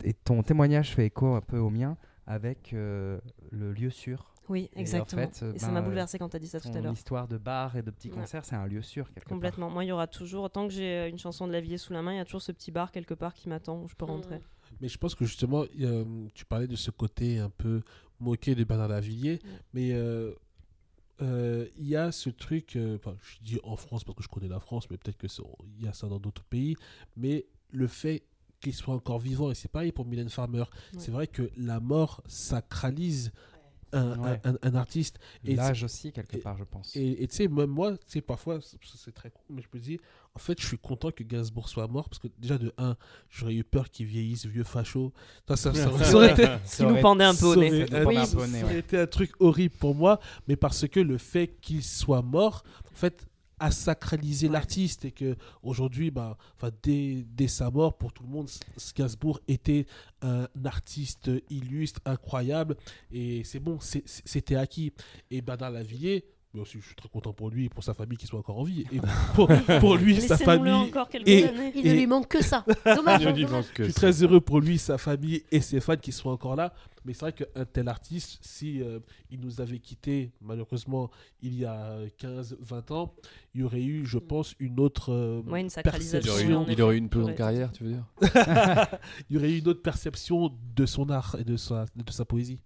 et 0.03 0.13
ton 0.23 0.43
témoignage 0.43 0.93
fait 0.93 1.05
écho 1.07 1.33
un 1.35 1.41
peu 1.41 1.57
au 1.57 1.69
mien 1.69 1.97
avec 2.27 2.73
euh, 2.73 3.19
le 3.51 3.71
lieu 3.71 3.89
sûr. 3.89 4.33
Oui, 4.49 4.69
Et 4.73 4.77
en 4.77 4.79
exactement. 4.81 5.29
fait, 5.29 5.55
et 5.55 5.59
ça 5.59 5.67
ben, 5.67 5.73
m'a 5.73 5.79
euh, 5.79 5.83
bouleversé 5.83 6.17
quand 6.17 6.29
tu 6.29 6.35
as 6.35 6.39
dit 6.39 6.47
ça 6.47 6.59
tout 6.59 6.69
à 6.69 6.79
l'heure. 6.81 6.93
histoire 6.93 7.27
de 7.27 7.37
bar 7.37 7.75
et 7.75 7.81
de 7.81 7.91
petits 7.91 8.09
Ouais. 8.09 8.15
concerts, 8.15 8.45
c'est 8.45 8.55
un 8.55 8.65
lieu 8.67 8.81
sûr 8.81 9.07
quelque 9.13 9.25
part. 9.25 9.29
Complètement. 9.29 9.69
Moi, 9.69 9.83
il 9.83 9.87
y 9.87 9.91
aura 9.91 10.07
toujours, 10.07 10.49
tant 10.49 10.67
que 10.67 10.73
j'ai 10.73 10.97
euh, 10.97 11.09
une 11.09 11.19
chanson 11.19 11.47
de 11.47 11.51
Lavillier 11.51 11.77
sous 11.77 11.93
la 11.93 12.01
main, 12.01 12.13
il 12.13 12.17
y 12.17 12.19
a 12.19 12.25
toujours 12.25 12.41
ce 12.41 12.51
petit 12.51 12.71
bar 12.71 12.91
quelque 12.91 13.13
part 13.13 13.33
qui 13.33 13.49
m'attend 13.49 13.81
où 13.83 13.87
je 13.87 13.95
peux 13.95 14.05
rentrer. 14.05 14.39
Mais 14.81 14.87
je 14.89 14.97
pense 14.97 15.15
que 15.15 15.25
justement, 15.25 15.65
euh, 15.81 16.27
tu 16.33 16.45
parlais 16.45 16.67
de 16.67 16.75
ce 16.75 16.91
côté 16.91 17.39
un 17.39 17.49
peu 17.49 17.81
moqué 18.19 18.55
de 18.55 18.63
Bernard 18.63 18.87
Lavillier, 18.89 19.39
mais 19.73 19.91
euh, 19.93 20.33
euh, 21.21 21.67
il 21.77 21.87
y 21.87 21.95
a 21.95 22.11
ce 22.11 22.29
truc, 22.29 22.75
euh, 22.75 22.95
enfin, 22.97 23.15
je 23.21 23.37
dis 23.43 23.59
en 23.63 23.75
France 23.75 24.03
parce 24.03 24.15
que 24.17 24.23
je 24.23 24.27
connais 24.27 24.47
la 24.47 24.59
France, 24.59 24.89
mais 24.89 24.97
peut-être 24.97 25.17
qu'il 25.17 25.29
y 25.83 25.87
a 25.87 25.93
ça 25.93 26.07
dans 26.07 26.19
d'autres 26.19 26.43
pays, 26.43 26.75
mais 27.15 27.45
le 27.71 27.87
fait 27.87 28.23
qu'il 28.59 28.73
soit 28.73 28.93
encore 28.93 29.19
vivant, 29.19 29.51
et 29.51 29.55
c'est 29.55 29.67
pareil 29.71 29.91
pour 29.91 30.05
Mylène 30.05 30.29
Farmer, 30.29 30.63
c'est 30.97 31.11
vrai 31.11 31.27
que 31.27 31.49
la 31.57 31.79
mort 31.79 32.23
sacralise 32.27 33.31
un, 33.93 34.19
Ouais. 34.19 34.41
un- 34.43 34.55
un- 34.61 34.75
artiste. 34.75 35.19
Et 35.43 35.55
L'âge 35.55 35.83
aussi 35.83 36.11
quelque 36.11 36.37
et- 36.37 36.39
part, 36.39 36.57
je 36.57 36.63
pense. 36.63 36.95
Et 36.95 37.27
tu 37.27 37.35
sais, 37.35 37.47
même 37.47 37.69
moi, 37.69 37.91
tu 37.93 38.03
sais, 38.07 38.21
parfois, 38.21 38.59
c'est- 38.61 39.11
très 39.11 39.29
cool, 39.31 39.55
mais 39.55 39.61
je 39.61 39.67
me 39.73 39.79
dis, 39.81 39.99
en 40.35 40.39
fait, 40.39 40.59
je 40.61 40.67
suis 40.67 40.77
content 40.77 41.09
que 41.11 41.23
Gainsbourg 41.23 41.69
soit 41.69 41.87
mort, 41.87 42.09
parce 42.09 42.19
que 42.19 42.27
déjà, 42.37 42.57
de 42.57 42.71
un, 42.77 42.95
j'aurais 43.29 43.55
eu 43.55 43.63
peur 43.63 43.89
qu'il 43.89 44.05
vieillisse, 44.05 44.45
vieux 44.45 44.63
facho. 44.63 45.11
Ça, 45.47 45.55
ça, 45.55 45.73
ça, 45.73 45.89
ça 46.03 46.15
aurait 46.15 46.31
été, 46.33 46.45
Ce 46.65 46.77
qui 46.77 46.83
nous 46.83 46.99
pendait 47.01 47.23
un 47.23 47.33
peu 47.35 47.45
au 47.45 47.53
ça 47.55 47.59
nez. 47.61 47.69
Ça 47.69 47.77
nous 47.99 48.03
pendait 48.03 48.05
oui, 48.05 48.17
un 48.17 48.27
peu 48.27 48.37
au 48.43 48.47
nez, 48.47 48.51
ça 48.51 48.57
ouais. 48.57 48.63
aurait 48.63 48.79
été 48.79 48.99
un 48.99 49.07
truc 49.07 49.31
horrible 49.39 49.75
pour 49.77 49.95
moi, 49.95 50.19
mais 50.47 50.55
parce 50.55 50.87
que 50.87 50.99
le 50.99 51.17
fait 51.17 51.47
qu'il 51.61 51.83
soit 51.83 52.21
mort, 52.21 52.63
en 52.91 52.95
fait, 52.95 53.25
à 53.59 53.71
sacraliser 53.71 54.49
l'artiste 54.49 55.05
et 55.05 55.11
que 55.11 55.35
aujourd'hui, 55.63 56.11
bah, 56.11 56.37
enfin, 56.55 56.71
dès, 56.83 57.25
dès 57.27 57.47
sa 57.47 57.71
mort, 57.71 57.97
pour 57.97 58.13
tout 58.13 58.23
le 58.23 58.29
monde, 58.29 58.49
Gainsbourg 58.95 59.39
était 59.47 59.85
un 60.21 60.47
artiste 60.65 61.31
illustre, 61.49 61.99
incroyable, 62.05 62.75
et 63.11 63.43
c'est 63.43 63.59
bon, 63.59 63.79
c'était 63.79 64.55
acquis. 64.55 64.93
Et 65.31 65.41
Bernard 65.41 65.71
Lavillier, 65.71 66.25
moi 66.53 66.63
aussi, 66.63 66.79
je 66.79 66.85
suis 66.87 66.95
très 66.95 67.09
content 67.09 67.33
pour 67.33 67.49
lui 67.49 67.65
et 67.65 67.69
pour 67.69 67.83
sa 67.83 67.93
famille 67.93 68.17
qui 68.17 68.25
soit 68.25 68.39
encore 68.39 68.57
en 68.57 68.63
vie. 68.63 68.85
Et 68.91 68.99
pour, 69.35 69.47
pour 69.79 69.95
lui, 69.95 70.19
sa 70.21 70.37
famille. 70.37 70.71
encore 70.71 71.07
quelques 71.09 71.27
et- 71.27 71.43
années. 71.47 71.71
Il 71.75 71.83
ne 71.85 71.93
lui 71.93 72.07
manque 72.07 72.27
que 72.29 72.41
ça. 72.43 72.65
Dommage. 72.85 73.25
Lui 73.35 73.45
dommage. 73.45 73.65
Je 73.77 73.83
suis 73.83 73.93
ça. 73.93 73.99
très 73.99 74.23
heureux 74.23 74.39
pour 74.41 74.59
lui, 74.59 74.77
sa 74.77 74.97
famille 74.97 75.43
et 75.51 75.59
ses 75.61 75.79
fans 75.81 75.97
qui 75.97 76.11
sont 76.11 76.29
encore 76.29 76.55
là. 76.55 76.73
Mais 77.05 77.13
c'est 77.13 77.19
vrai 77.21 77.33
qu'un 77.33 77.65
tel 77.65 77.87
artiste, 77.87 78.39
si 78.41 78.81
euh, 78.81 78.99
il 79.29 79.39
nous 79.39 79.61
avait 79.61 79.79
quittés, 79.79 80.31
malheureusement, 80.41 81.09
il 81.41 81.55
y 81.55 81.63
a 81.65 81.97
15-20 82.19 82.91
ans, 82.93 83.13
il 83.53 83.61
y 83.61 83.63
aurait 83.63 83.83
eu, 83.83 84.05
je 84.05 84.17
pense, 84.17 84.55
une 84.59 84.79
autre 84.79 85.13
euh, 85.13 85.41
Ouais, 85.47 85.61
une 85.61 85.67
Il 85.67 85.71
sacralisation. 85.71 86.33
aurait, 86.33 86.53
en 86.53 86.61
eu, 86.61 86.63
effet. 86.63 86.73
il 86.73 86.81
aurait 86.81 86.95
eu 86.95 86.97
une 86.97 87.09
plus 87.09 87.21
longue 87.21 87.35
carrière, 87.35 87.71
tu 87.71 87.83
veux 87.85 87.91
dire 87.91 88.03
il 89.29 89.35
y 89.35 89.37
aurait 89.37 89.51
eu 89.51 89.59
une 89.59 89.67
autre 89.69 89.81
perception 89.81 90.51
de 90.75 90.85
son 90.85 91.09
art 91.09 91.35
et 91.39 91.43
de 91.43 91.55
sa, 91.55 91.85
de 91.95 92.11
sa 92.11 92.25
poésie. 92.25 92.59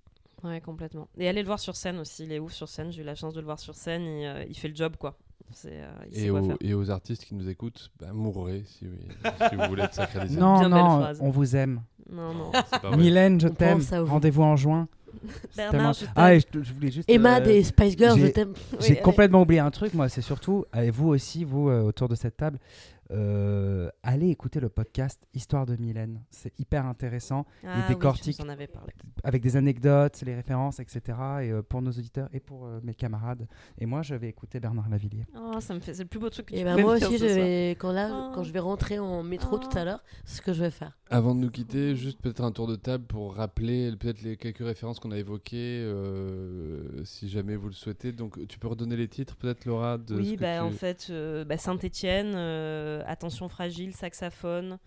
Ouais, 0.43 0.61
complètement. 0.61 1.07
Et 1.17 1.27
allez 1.27 1.41
le 1.41 1.47
voir 1.47 1.59
sur 1.59 1.75
scène 1.75 1.99
aussi. 1.99 2.23
Il 2.23 2.31
est 2.31 2.39
ouf 2.39 2.53
sur 2.53 2.67
scène. 2.67 2.91
J'ai 2.91 3.01
eu 3.01 3.05
la 3.05 3.15
chance 3.15 3.33
de 3.33 3.39
le 3.39 3.45
voir 3.45 3.59
sur 3.59 3.75
scène. 3.75 4.03
Il, 4.03 4.25
euh, 4.25 4.43
il 4.49 4.57
fait 4.57 4.67
le 4.67 4.75
job, 4.75 4.95
quoi. 4.97 5.17
Euh, 5.65 5.91
et 6.13 6.29
aux, 6.29 6.43
faire. 6.43 6.55
et 6.61 6.73
aux 6.73 6.89
artistes 6.89 7.25
qui 7.25 7.35
nous 7.35 7.49
écoutent, 7.49 7.91
bah, 7.99 8.13
mourrez 8.13 8.63
si, 8.65 8.85
si 9.49 9.55
vous 9.55 9.63
voulez 9.67 9.83
être 9.83 9.93
sacralisé. 9.93 10.39
Non, 10.39 10.69
non, 10.69 11.11
on 11.19 11.29
vous 11.29 11.55
aime. 11.55 11.81
Non. 12.09 12.51
Mylène, 12.97 13.39
je 13.39 13.47
t'aime. 13.47 13.81
Rendez-vous 13.91 14.43
en 14.43 14.55
juin. 14.55 14.87
Tellement-. 15.55 15.91
Ah, 16.15 16.35
et 16.35 16.39
je, 16.39 16.45
je 16.61 16.73
voulais 16.73 16.91
juste. 16.91 17.09
Emma 17.09 17.39
euh, 17.39 17.43
des 17.43 17.63
Spice 17.63 17.97
Girls, 17.97 18.19
je 18.19 18.27
t'aime. 18.27 18.53
J'ai 18.79 18.93
Oui, 18.93 19.01
complètement 19.01 19.41
oublié 19.41 19.59
un 19.59 19.71
truc, 19.71 19.93
moi, 19.93 20.09
c'est 20.09 20.21
surtout, 20.21 20.65
et 20.75 20.89
vous 20.89 21.09
aussi, 21.09 21.43
vous, 21.43 21.69
euh, 21.69 21.81
autour 21.83 22.07
de 22.07 22.15
cette 22.15 22.37
table, 22.37 22.59
euh, 23.11 23.89
allez 24.03 24.29
écouter 24.29 24.59
le 24.59 24.69
podcast 24.69 25.21
Histoire 25.33 25.65
de 25.65 25.75
Mylène. 25.75 26.21
C'est 26.29 26.57
hyper 26.59 26.85
intéressant, 26.85 27.45
Ah, 27.65 27.75
oui, 27.77 27.81
décortique. 27.95 28.37
parlé. 28.37 28.67
avec 29.23 29.41
des 29.43 29.55
anecdotes, 29.57 30.21
les 30.25 30.33
références, 30.35 30.79
etc. 30.79 31.01
Et 31.41 31.51
euh, 31.51 31.61
pour 31.61 31.81
nos 31.81 31.91
auditeurs 31.91 32.29
et 32.33 32.39
pour 32.39 32.65
euh, 32.65 32.79
mes 32.83 32.93
camarades. 32.95 33.47
Et 33.79 33.85
moi, 33.85 34.01
je 34.01 34.15
vais 34.15 34.29
écouter 34.29 34.59
Bernard 34.59 34.89
Lavillier. 34.89 35.25
Oh, 35.35 35.59
ça 35.59 35.73
me 35.75 35.79
fait... 35.79 35.93
C'est 35.93 36.03
le 36.03 36.09
plus 36.09 36.19
beau 36.19 36.29
truc 36.29 36.47
que 36.47 36.55
Et 36.55 36.59
tu 36.59 36.65
pouvais 36.65 36.81
moi 36.81 36.95
aussi, 36.95 37.17
je 37.17 37.25
vais, 37.25 37.71
quand, 37.71 37.91
là, 37.91 38.09
Oh. 38.11 38.31
quand 38.35 38.43
je 38.43 38.51
vais 38.51 38.59
rentrer 38.59 38.97
en 38.99 39.23
métro 39.23 39.57
Oh. 39.61 39.67
tout 39.67 39.77
à 39.77 39.83
l'heure, 39.85 40.03
c'est 40.25 40.37
ce 40.37 40.41
que 40.41 40.53
je 40.53 40.61
vais 40.63 40.71
faire. 40.71 40.97
Avant 41.09 41.35
de 41.35 41.39
nous 41.41 41.51
quitter, 41.51 41.95
juste 41.95 42.21
peut-être 42.21 42.43
un 42.43 42.51
tour 42.51 42.67
de 42.67 42.75
table 42.75 43.03
pour 43.05 43.35
rappeler 43.35 43.91
peut-être 43.97 44.21
les 44.21 44.37
quelques 44.37 44.59
références 44.65 44.99
qu'on 44.99 45.11
a 45.11 45.17
évoquées, 45.17 45.81
euh, 45.83 47.03
si 47.03 47.29
jamais 47.29 47.55
vous 47.55 47.67
le 47.67 47.73
souhaitez. 47.73 48.11
Donc, 48.11 48.47
tu 48.47 48.57
peux 48.59 48.67
redonner 48.67 48.95
les 48.95 49.07
titres, 49.07 49.35
peut-être, 49.35 49.65
Laura 49.65 49.97
de 49.97 50.15
ce 50.15 50.19
Oui, 50.19 50.35
que 50.35 50.41
bah, 50.41 50.57
tu- 50.57 50.63
en 50.63 50.71
fait, 50.71 51.07
euh, 51.09 51.43
bah, 51.45 51.57
Saint-Étienne, 51.57 52.33
euh, 52.35 53.00
Attention 53.05 53.49
fragile, 53.49 53.93
saxophone, 53.95 54.77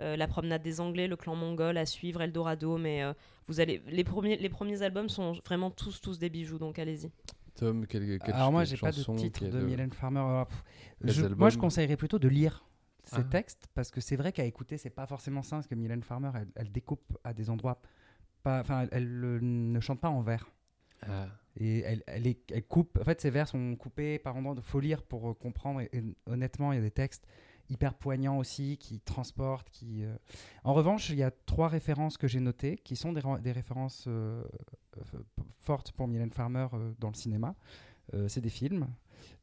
euh, 0.00 0.16
La 0.16 0.26
promenade 0.26 0.62
des 0.62 0.80
Anglais, 0.80 1.06
Le 1.08 1.16
clan 1.16 1.34
mongol, 1.36 1.76
à 1.78 1.86
suivre, 1.86 2.20
Eldorado. 2.22 2.76
Mais 2.78 3.02
euh, 3.02 3.12
vous 3.46 3.60
allez, 3.60 3.82
les 3.86 4.04
premiers, 4.04 4.36
les 4.36 4.48
premiers 4.48 4.82
albums 4.82 5.08
sont 5.08 5.32
vraiment 5.44 5.70
tous, 5.70 6.00
tous 6.00 6.18
des 6.18 6.28
bijoux, 6.30 6.58
donc 6.58 6.78
allez-y. 6.78 7.10
Tom, 7.54 7.86
quel, 7.86 8.18
quel- 8.18 8.34
Alors 8.34 8.52
moi, 8.52 8.62
quelle 8.64 8.76
j'ai 8.76 8.80
pas 8.80 8.92
de 8.92 9.16
titre 9.16 9.46
de 9.46 9.58
euh, 9.58 9.64
Mylène 9.64 9.92
Farmer. 9.92 10.20
Alors, 10.20 10.48
je- 11.02 11.26
moi, 11.26 11.48
je 11.50 11.56
conseillerais 11.58 11.96
plutôt 11.96 12.18
de 12.18 12.28
lire 12.28 12.64
ces 13.04 13.20
Ah. 13.20 13.24
textes 13.24 13.68
parce 13.74 13.90
que 13.90 14.00
c'est 14.00 14.16
vrai 14.16 14.32
qu'à 14.32 14.44
écouter, 14.44 14.76
c'est 14.78 14.90
pas 14.90 15.06
forcément 15.06 15.42
ça, 15.42 15.56
parce 15.56 15.66
que 15.66 15.74
Mylène 15.74 16.02
Farmer, 16.02 16.30
elle, 16.34 16.48
elle 16.56 16.72
découpe 16.72 17.16
à 17.24 17.32
des 17.32 17.48
endroits 17.48 17.80
pas, 18.42 18.60
enfin, 18.60 18.82
elle, 18.82 18.88
elle, 18.92 19.24
euh, 19.24 19.38
ne 19.40 19.80
chante 19.80 20.00
pas 20.00 20.08
en 20.10 20.20
vers. 20.22 20.50
Ah. 21.08 21.26
Et 21.58 21.80
elle, 21.80 22.02
elle, 22.06 22.26
est- 22.26 22.50
elle 22.52 22.64
coupe. 22.64 22.98
En 23.00 23.04
fait, 23.04 23.20
ces 23.20 23.30
vers 23.30 23.48
sont 23.48 23.74
coupés 23.76 24.18
par 24.18 24.36
endroits. 24.36 24.54
Il 24.56 24.62
faut 24.62 24.80
lire 24.80 25.02
pour 25.02 25.30
euh, 25.30 25.34
comprendre. 25.34 25.80
Et, 25.80 25.88
et 25.92 26.02
honnêtement, 26.26 26.72
il 26.72 26.76
y 26.76 26.78
a 26.78 26.82
des 26.82 26.90
textes 26.90 27.26
hyper 27.68 27.94
poignants 27.94 28.38
aussi 28.38 28.76
qui 28.78 29.00
transportent. 29.00 29.70
Qui, 29.70 30.04
euh. 30.04 30.14
En 30.64 30.74
revanche, 30.74 31.10
il 31.10 31.16
y 31.16 31.22
a 31.22 31.30
trois 31.30 31.68
références 31.68 32.16
que 32.16 32.28
j'ai 32.28 32.40
notées 32.40 32.76
qui 32.76 32.96
sont 32.96 33.12
des, 33.12 33.22
des 33.42 33.52
références 33.52 34.04
euh, 34.06 34.44
euh, 34.98 35.18
fortes 35.60 35.92
pour 35.92 36.08
Mylène 36.08 36.30
Farmer 36.32 36.68
euh, 36.72 36.92
dans 36.98 37.08
le 37.08 37.14
cinéma. 37.14 37.54
Euh, 38.14 38.28
C'est 38.28 38.40
des 38.40 38.50
films. 38.50 38.86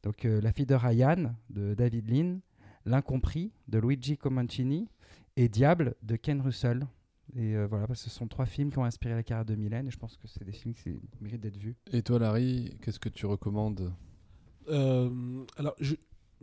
Donc, 0.02 0.24
euh, 0.24 0.40
La 0.40 0.52
fille 0.52 0.66
de 0.66 0.74
Ryan 0.74 1.34
de 1.50 1.74
David 1.74 2.10
Lean, 2.10 2.40
L'incompris 2.86 3.52
de 3.68 3.78
Luigi 3.78 4.16
Comancini 4.18 4.88
et 5.36 5.48
Diable 5.48 5.94
de 6.02 6.16
Ken 6.16 6.40
Russell. 6.40 6.86
Et 7.34 7.56
euh, 7.56 7.66
voilà, 7.66 7.86
parce 7.86 8.04
que 8.04 8.10
ce 8.10 8.14
sont 8.14 8.28
trois 8.28 8.44
films 8.44 8.70
qui 8.70 8.78
ont 8.78 8.84
inspiré 8.84 9.14
la 9.14 9.22
carrière 9.22 9.46
de 9.46 9.54
Mylène 9.54 9.88
et 9.88 9.90
je 9.90 9.96
pense 9.96 10.16
que 10.18 10.28
c'est 10.28 10.44
des 10.44 10.52
films 10.52 10.74
qui 10.74 11.00
méritent 11.20 11.40
d'être 11.40 11.56
vus. 11.56 11.74
Et 11.92 12.02
toi, 12.02 12.18
Larry, 12.18 12.76
qu'est-ce 12.82 13.00
que 13.00 13.08
tu 13.08 13.24
recommandes? 13.24 13.92
Euh, 14.68 15.44
alors, 15.56 15.74
je 15.80 15.94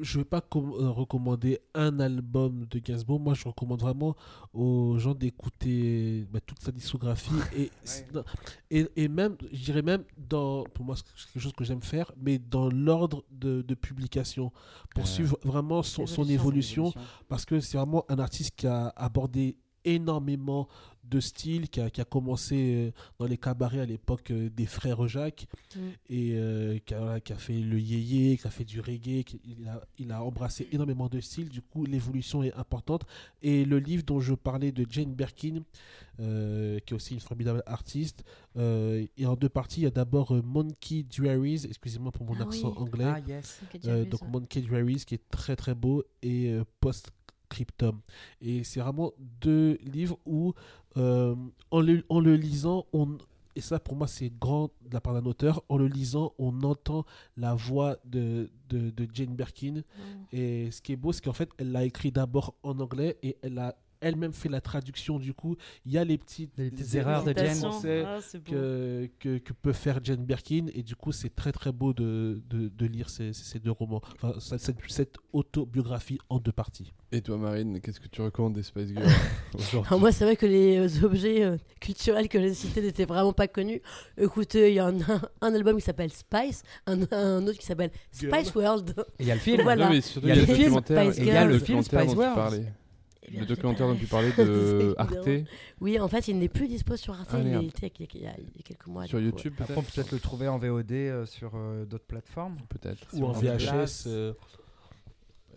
je 0.02 0.20
vais 0.20 0.26
pas 0.26 0.42
euh, 0.56 0.90
recommander 0.90 1.60
un 1.74 2.00
album 2.00 2.66
de 2.70 2.80
Gainsbourg. 2.80 3.20
Moi, 3.20 3.34
je 3.34 3.48
recommande 3.48 3.82
vraiment 3.82 4.16
aux 4.54 4.98
gens 5.00 5.14
d'écouter 5.14 6.26
bah, 6.32 6.40
toute 6.46 6.62
sa 6.62 6.72
discographie 6.72 7.32
et, 7.56 7.70
et, 8.70 8.88
et 8.96 9.08
même, 9.08 9.38
je 9.52 9.64
dirais 9.64 9.82
même 9.82 10.04
dans, 10.18 10.64
pour 10.74 10.86
moi, 10.86 10.96
c'est 10.96 11.32
quelque 11.34 11.42
chose 11.44 11.54
que 11.54 11.64
j'aime 11.64 11.82
faire, 11.82 12.12
mais 12.18 12.40
dans 12.40 12.70
l'ordre 12.70 13.24
de, 13.32 13.62
de 13.62 13.76
publication. 13.76 14.52
Pour 14.96 15.04
Euh, 15.04 15.08
suivre 15.08 15.38
vraiment 15.44 15.84
son, 15.84 16.06
son 16.08 16.28
évolution 16.28 16.94
parce 17.28 17.46
que 17.46 17.60
c'est 17.60 17.78
vraiment 17.78 18.04
un 18.10 18.20
artiste 18.20 18.56
qui 18.56 18.68
a 18.68 18.88
abordé 18.96 19.58
énormément 19.86 20.68
de 21.04 21.20
styles, 21.20 21.68
qui 21.68 21.82
a, 21.82 21.90
qui 21.90 22.00
a 22.00 22.06
commencé 22.06 22.56
euh, 22.76 22.92
dans 23.20 23.26
les 23.26 23.38
cabarets 23.38 23.80
à 23.82 23.86
l'époque 23.86 24.32
euh, 24.32 24.50
des 24.50 24.66
frères 24.66 25.08
Jacques, 25.08 25.48
Mm. 25.76 25.80
et 26.10 26.32
euh, 26.36 26.78
qui, 26.86 26.94
a, 26.94 27.00
voilà, 27.00 27.20
qui 27.22 27.34
a 27.34 27.38
fait 27.38 27.60
le 27.60 27.80
yéyé, 27.80 28.38
qui 28.38 28.46
a 28.48 28.50
fait 28.50 28.64
du 28.66 28.80
reggae, 28.82 29.24
qui- 29.24 29.40
il, 29.46 29.68
a, 29.68 29.82
il 29.98 30.12
a 30.12 30.24
embrassé 30.24 30.68
énormément 30.72 31.08
de 31.10 31.20
styles, 31.20 31.50
du 31.50 31.62
coup 31.62 31.86
l'évolution 31.86 32.44
est 32.44 32.54
importante. 32.54 33.04
Et 33.42 33.66
le 33.66 33.80
livre 33.80 34.04
dont 34.04 34.20
je 34.20 34.34
parlais 34.36 34.72
de 34.72 34.86
Jane 34.90 35.14
Birkin, 35.14 35.64
euh, 36.20 36.80
qui 36.80 36.94
est 36.94 36.96
aussi 36.96 37.14
une 37.14 37.20
formidable 37.20 37.64
artiste, 37.66 38.24
euh, 38.58 39.06
et 39.18 39.26
en 39.26 39.36
deux 39.36 39.50
parties, 39.50 39.82
il 39.82 39.84
y 39.84 39.88
a 39.88 39.92
d'abord 39.92 40.34
Monkey 40.44 41.04
Diaries, 41.04 41.66
excusez-moi 41.66 42.12
pour 42.12 42.26
mon 42.26 42.36
Ah 42.40 42.44
accent 42.44 42.70
oui. 42.72 42.78
anglais. 42.78 43.06
Ah, 43.08 43.20
yes. 43.28 43.60
Donc. 44.10 44.22
Monkey 44.30 44.62
Diaries 44.62 45.04
qui 45.06 45.16
est 45.16 45.30
très 45.30 45.56
très 45.56 45.74
beau 45.74 46.04
et 46.22 46.50
euh, 46.50 46.64
Postscriptum. 47.52 48.00
Et 48.42 48.64
c'est 48.64 48.80
vraiment 48.80 49.12
deux 49.42 49.78
livres 49.84 50.18
où 50.26 50.54
euh, 50.98 51.36
en, 51.70 51.82
le, 51.82 52.04
en 52.10 52.20
le 52.20 52.36
lisant, 52.36 52.86
on, 52.94 53.18
et 53.56 53.62
ça 53.62 53.80
pour 53.80 53.96
moi 53.96 54.08
c'est 54.08 54.32
grand 54.40 54.70
de 54.88 54.94
la 54.94 55.02
part 55.02 55.14
d'un 55.14 55.26
auteur, 55.26 55.64
en 55.70 55.78
le 55.78 55.88
lisant 55.88 56.34
on 56.38 56.64
entend 56.64 57.06
la 57.38 57.54
voix 57.54 57.98
de, 58.06 58.50
de, 58.70 58.90
de 58.90 59.08
Jane 59.14 59.36
Birkin. 59.36 59.82
Et 60.32 60.72
ce 60.72 60.82
qui 60.82 60.94
est 60.94 60.98
beau 60.98 61.12
c'est 61.12 61.24
qu'en 61.24 61.34
fait 61.34 61.50
elle 61.58 61.72
l'a 61.72 61.84
écrit 61.86 62.12
d'abord 62.12 62.56
en 62.64 62.80
anglais 62.80 63.18
et 63.24 63.38
elle 63.42 63.60
a 63.60 63.76
elle-même 64.02 64.34
fait 64.34 64.50
la 64.50 64.62
traduction 64.62 65.20
du 65.20 65.34
coup. 65.34 65.56
Il 65.86 65.92
y 65.94 65.98
a 65.98 66.04
les 66.04 66.18
petites, 66.18 66.52
Les 66.58 66.70
petites 66.72 66.96
erreurs 66.96 67.24
de 67.24 67.34
français 67.34 68.04
Ah, 68.06 68.18
c'est 68.22 68.40
beau. 68.40 68.52
que, 68.52 69.10
que, 69.20 69.38
que 69.38 69.54
peut 69.54 69.74
faire 69.74 70.00
Jane 70.04 70.26
Birkin 70.26 70.66
et 70.74 70.84
du 70.84 70.96
coup 70.96 71.12
c'est 71.12 71.34
très 71.36 71.52
très 71.52 71.72
beau 71.72 71.94
de, 71.94 72.42
de, 72.50 72.68
de 72.70 72.86
lire 72.86 73.10
ces, 73.10 73.34
ces 73.34 73.60
deux 73.60 73.72
romans, 73.72 74.02
enfin, 74.22 74.34
cette, 74.40 74.78
cette 74.90 75.16
autobiographie 75.34 76.20
en 76.30 76.40
deux 76.40 76.52
parties. 76.52 76.94
Et 77.14 77.22
toi, 77.22 77.38
Marine, 77.38 77.82
qu'est-ce 77.82 78.00
que 78.00 78.08
tu 78.08 78.22
recommandes 78.22 78.54
des 78.54 78.64
Spice 78.64 78.88
Girls 78.88 79.04
aujourd'hui 79.54 79.88
Alors 79.88 80.00
moi, 80.00 80.12
c'est 80.14 80.24
vrai 80.24 80.38
que 80.38 80.46
les 80.46 80.78
euh, 80.78 81.06
objets 81.06 81.44
euh, 81.44 81.58
culturels 81.82 82.30
que 82.30 82.40
j'ai 82.40 82.54
cités 82.54 82.82
n'étaient 82.82 83.04
vraiment 83.06 83.34
pas 83.34 83.50
connus. 83.50 83.82
Écoutez, 84.18 84.70
il 84.72 84.76
y 84.76 84.82
en 84.82 84.98
a 85.02 85.22
un 85.42 85.54
album 85.54 85.76
qui 85.76 85.82
s'appelle 85.84 86.12
Spice, 86.12 86.64
un, 86.88 87.02
un 87.12 87.46
autre 87.48 87.58
qui 87.60 87.66
s'appelle 87.66 87.92
Spice 88.12 88.56
World. 88.56 88.94
Et 89.20 89.24
il 89.24 89.28
y 89.28 89.32
a 89.32 89.36
le 89.36 89.42
film. 89.42 89.62
Voilà. 89.64 89.86
Non, 89.88 89.92
mais 89.92 90.00
surtout, 90.02 90.28
Il 90.28 90.36
y 90.36 90.40
a 90.40 90.42
il 90.42 90.42
y 90.42 90.44
a 90.44 90.46
le 90.46 90.54
le 90.54 90.56
film 90.56 90.74
documentaire, 90.76 91.04
Spice 91.12 91.18
et 91.18 91.22
il 91.22 91.28
y 91.28 91.32
a 91.32 91.34
Girls. 91.42 91.52
le 91.52 91.60
film 91.60 91.82
Spice 91.84 92.14
World. 92.16 92.66
Eh 93.24 93.32
bien, 93.32 93.42
Le 93.42 93.46
documentaire 93.46 93.88
dont 93.88 93.96
tu 93.96 94.08
parlais 94.08 94.32
de 94.32 94.96
Arte. 94.98 95.30
Oui, 95.80 96.00
en 96.00 96.08
fait, 96.08 96.28
il 96.28 96.40
n'est 96.40 96.50
plus 96.50 96.68
dispo 96.68 96.96
sur 96.98 97.14
Arte. 97.14 97.30
Ah, 97.34 97.40
il 97.40 97.68
était 97.68 97.92
il 98.00 98.02
y 98.02 98.06
a- 98.06 98.08
il 98.16 98.22
y 98.22 98.28
a, 98.28 98.34
il 98.40 98.44
y 98.46 98.60
a 98.60 98.64
quelques 98.64 98.88
mois. 98.88 99.06
sur 99.06 99.20
YouTube, 99.20 99.54
Après, 99.60 99.76
on 99.78 99.82
peut 99.82 99.88
peut-être 99.88 99.96
peut-être 99.96 100.12
le 100.12 100.20
trouver 100.20 100.48
en 100.48 100.58
VOD 100.58 100.92
euh, 100.92 101.26
sur 101.26 101.52
euh, 101.56 101.86
d'autres 101.86 102.06
plateformes. 102.06 102.58
Peut-être. 102.70 103.06
Ou 103.14 103.26
en 103.26 103.32
VHS. 103.32 104.08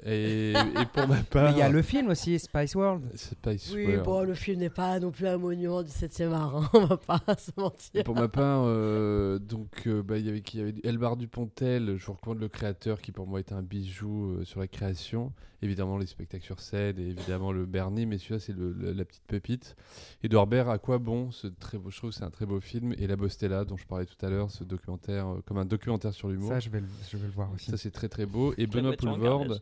Et, 0.05 0.53
et 0.53 0.87
pour 0.93 1.07
ma 1.09 1.17
part, 1.31 1.45
Mais 1.45 1.53
il 1.53 1.59
y 1.59 1.63
a 1.63 1.69
le 1.71 1.83
film 1.83 2.09
aussi, 2.09 2.39
Spice 2.39 2.75
World. 2.75 3.03
Spice 3.15 3.73
Oui, 3.75 3.87
World. 3.87 4.03
bon, 4.05 4.23
le 4.23 4.35
film 4.35 4.59
n'est 4.61 4.71
pas 4.71 4.99
non 5.01 5.11
plus 5.11 5.27
un 5.27 5.39
monument 5.39 5.83
du 5.83 5.91
7e 5.91 6.33
art, 6.33 6.57
hein, 6.57 6.69
on 6.75 6.85
va 6.87 6.97
pas 6.99 7.21
se 7.39 7.51
mentir. 7.57 7.91
Et 7.95 8.05
pour 8.05 8.15
ma 8.15 8.29
part, 8.29 8.65
euh, 8.67 9.39
donc 9.39 9.87
euh, 9.87 10.03
bah, 10.03 10.19
il 10.19 10.27
y 10.27 10.29
avait 10.29 10.41
qui? 10.43 10.59
Il 10.59 10.61
y 10.61 10.63
avait 10.69 10.75
Elbar 10.85 11.17
Dupontel. 11.17 11.97
Je 11.97 12.07
vous 12.07 12.13
recommande 12.13 12.41
le 12.41 12.49
créateur 12.49 13.01
qui 13.01 13.13
pour 13.13 13.27
moi 13.27 13.39
est 13.39 13.53
un 13.53 13.63
bijou 13.63 14.33
euh, 14.33 14.45
sur 14.45 14.61
la 14.61 14.69
création. 14.69 15.33
Évidemment 15.63 15.97
les 15.97 16.05
spectacles 16.07 16.45
sur 16.45 16.61
scène 16.61 16.99
et 16.99 17.07
évidemment 17.09 17.51
le 17.51 17.65
Bernie, 17.65 18.05
mais 18.05 18.19
celui-là 18.19 18.39
c'est 18.39 18.53
le- 18.55 18.73
le- 18.73 18.93
la 18.93 19.05
petite 19.07 19.23
pépite. 19.27 19.77
Edouard 20.23 20.47
Baird, 20.47 20.69
à 20.69 20.77
quoi 20.77 20.99
bon? 20.99 21.31
Ce 21.31 21.47
très 21.47 21.79
beau, 21.79 21.91
Je 21.91 21.97
trouve 21.97 22.11
que 22.11 22.17
c'est 22.17 22.25
un 22.25 22.31
très 22.31 22.45
beau 22.45 22.61
film. 22.61 22.93
Et 22.99 23.07
La 23.07 23.17
Bostella 23.17 23.65
dont 23.65 23.79
je 23.79 23.87
parlais 23.87 24.05
tout 24.05 24.27
à 24.27 24.29
l'heure, 24.29 24.51
ce 24.51 24.63
documentaire 24.63 25.27
euh, 25.27 25.41
comme 25.47 25.57
un 25.57 25.65
documentaire 25.65 26.13
sur 26.13 26.29
l'humour. 26.29 26.51
Ça, 26.51 26.61
je 26.61 26.69
vais 26.69 26.81
le, 26.81 26.87
je 27.11 27.17
vais 27.17 27.27
le 27.27 27.33
voir 27.33 27.51
aussi. 27.55 27.71
Ça, 27.71 27.79
c'est 27.79 27.91
très 27.93 28.11
très 28.11 28.27
beau. 28.27 28.53
Et 28.59 28.67
Benoît 28.67 28.91
voiture 28.91 29.59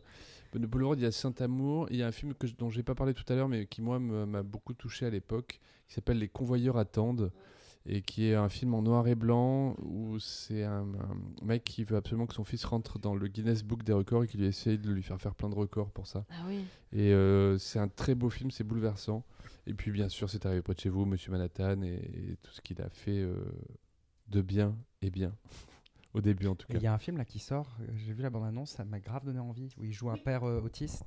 Benoît 0.53 0.69
Poulvord, 0.69 0.95
il 0.95 1.01
y 1.01 1.05
a 1.05 1.11
Saint-Amour. 1.11 1.87
Il 1.89 1.97
y 1.97 2.03
a 2.03 2.07
un 2.07 2.11
film 2.11 2.33
que 2.33 2.47
je- 2.47 2.55
dont 2.55 2.69
j'ai 2.69 2.83
pas 2.83 2.95
parlé 2.95 3.13
tout 3.13 3.23
à 3.27 3.35
l'heure, 3.35 3.49
mais 3.49 3.65
qui, 3.65 3.81
moi, 3.81 3.99
m'a 3.99 4.43
beaucoup 4.43 4.73
touché 4.73 5.05
à 5.05 5.09
l'époque, 5.09 5.59
qui 5.87 5.93
s'appelle 5.95 6.19
Les 6.19 6.29
Convoyeurs 6.29 6.77
attendent. 6.77 7.31
et 7.85 8.01
qui 8.01 8.27
est 8.27 8.33
un 8.35 8.47
film 8.47 8.75
en 8.75 8.81
noir 8.81 9.05
et 9.09 9.13
blanc 9.15 9.75
où 9.81 10.17
c'est 10.17 10.63
un, 10.63 10.83
un 10.85 11.45
mec 11.45 11.65
qui 11.65 11.83
veut 11.83 11.97
absolument 11.97 12.27
que 12.27 12.33
son 12.33 12.45
fils 12.45 12.63
rentre 12.63 12.97
dans 12.97 13.13
le 13.13 13.27
Guinness 13.27 13.61
Book 13.65 13.83
des 13.83 13.91
records 13.91 14.23
et 14.23 14.27
qui 14.29 14.37
lui 14.37 14.45
essaye 14.45 14.77
de 14.77 14.89
lui 14.89 15.03
faire 15.03 15.19
faire 15.19 15.35
plein 15.35 15.49
de 15.49 15.55
records 15.55 15.91
pour 15.91 16.07
ça. 16.07 16.23
Ah 16.29 16.45
oui. 16.47 16.59
Et 16.93 17.11
euh, 17.11 17.57
c'est 17.57 17.79
un 17.79 17.89
très 17.89 18.15
beau 18.15 18.29
film, 18.29 18.51
c'est 18.51 18.63
bouleversant. 18.63 19.25
Et 19.67 19.73
puis 19.73 19.91
bien 19.91 20.07
sûr, 20.07 20.29
c'est 20.29 20.45
arrivé 20.45 20.61
près 20.61 20.75
de 20.75 20.79
chez 20.79 20.87
vous, 20.87 21.03
Monsieur 21.03 21.31
Manhattan, 21.33 21.81
et, 21.81 21.95
et 21.95 22.37
tout 22.41 22.53
ce 22.53 22.61
qu'il 22.61 22.81
a 22.81 22.87
fait 22.89 23.19
euh, 23.19 23.35
de 24.29 24.41
bien 24.41 24.77
et 25.01 25.09
bien. 25.09 25.35
Au 26.13 26.21
début 26.21 26.47
en 26.47 26.55
tout 26.55 26.67
cas. 26.67 26.77
Il 26.77 26.83
y 26.83 26.87
a 26.87 26.93
un 26.93 26.97
film 26.99 27.17
là 27.17 27.25
qui 27.25 27.39
sort, 27.39 27.67
euh, 27.81 27.85
j'ai 27.95 28.13
vu 28.13 28.21
la 28.21 28.29
bande-annonce, 28.29 28.71
ça 28.71 28.85
m'a 28.85 28.99
grave 28.99 29.25
donné 29.25 29.39
envie, 29.39 29.73
où 29.79 29.83
il 29.83 29.91
joue 29.93 30.09
un 30.11 30.17
père 30.17 30.43
euh, 30.47 30.61
autiste. 30.61 31.03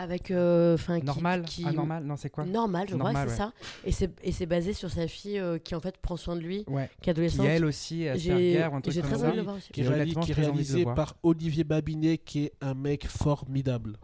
Avec. 0.00 0.30
euh, 0.30 0.76
qui- 0.76 1.04
Normal 1.04 1.42
qui- 1.44 1.64
Ah, 1.66 1.72
normal 1.72 2.04
Non, 2.04 2.16
c'est 2.16 2.30
quoi 2.30 2.44
Normal, 2.44 2.86
je 2.88 2.94
crois 2.94 3.04
Normal, 3.12 3.26
que 3.26 3.32
c'est 3.32 3.42
ouais. 3.42 3.48
ça. 3.48 3.52
Et 3.84 3.90
c'est 3.92 4.10
et 4.24 4.30
c'est 4.30 4.46
basé 4.46 4.72
sur 4.72 4.90
sa 4.90 5.08
fille 5.08 5.38
euh, 5.40 5.58
qui 5.58 5.74
en 5.74 5.80
fait 5.80 5.98
prend 5.98 6.16
soin 6.16 6.36
de 6.36 6.40
lui, 6.40 6.64
Ouais. 6.68 6.88
qui 7.02 7.10
est 7.10 7.12
adolescente. 7.12 7.46
Qui 7.46 7.50
elle 7.52 7.64
aussi, 7.64 7.98
J'ai 8.02 8.08
Asperger 8.10 8.62
un 8.62 8.80
truc 8.80 8.94
j'ai 8.94 9.00
comme 9.00 9.10
très 9.10 9.18
ça. 9.18 9.24
envie 9.26 9.32
de 9.32 9.36
le 9.38 9.42
voir 9.42 9.56
aussi. 9.56 9.72
qui 9.72 9.80
est, 9.80 9.88
réalisé 10.32 10.84
par 10.84 11.16
Olivier 11.24 11.64
Babinet, 11.64 12.18
qui 12.18 12.44
est 12.44 12.52
un 12.60 12.74
mec 12.74 13.06
formidable. 13.08 13.98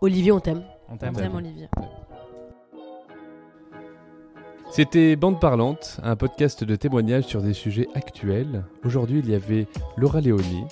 Olivier, 0.00 0.30
on 0.32 0.40
t'aime. 0.40 0.62
On 0.88 0.96
t'aime, 0.96 1.34
Olivier. 1.34 1.68
C'était 4.72 5.16
Bande 5.16 5.40
Parlante, 5.40 5.98
un 6.04 6.14
podcast 6.14 6.62
de 6.62 6.76
témoignages 6.76 7.24
sur 7.24 7.42
des 7.42 7.54
sujets 7.54 7.88
actuels. 7.94 8.62
Aujourd'hui, 8.84 9.18
il 9.18 9.28
y 9.28 9.34
avait 9.34 9.66
Laura 9.96 10.20
Léoni, 10.20 10.62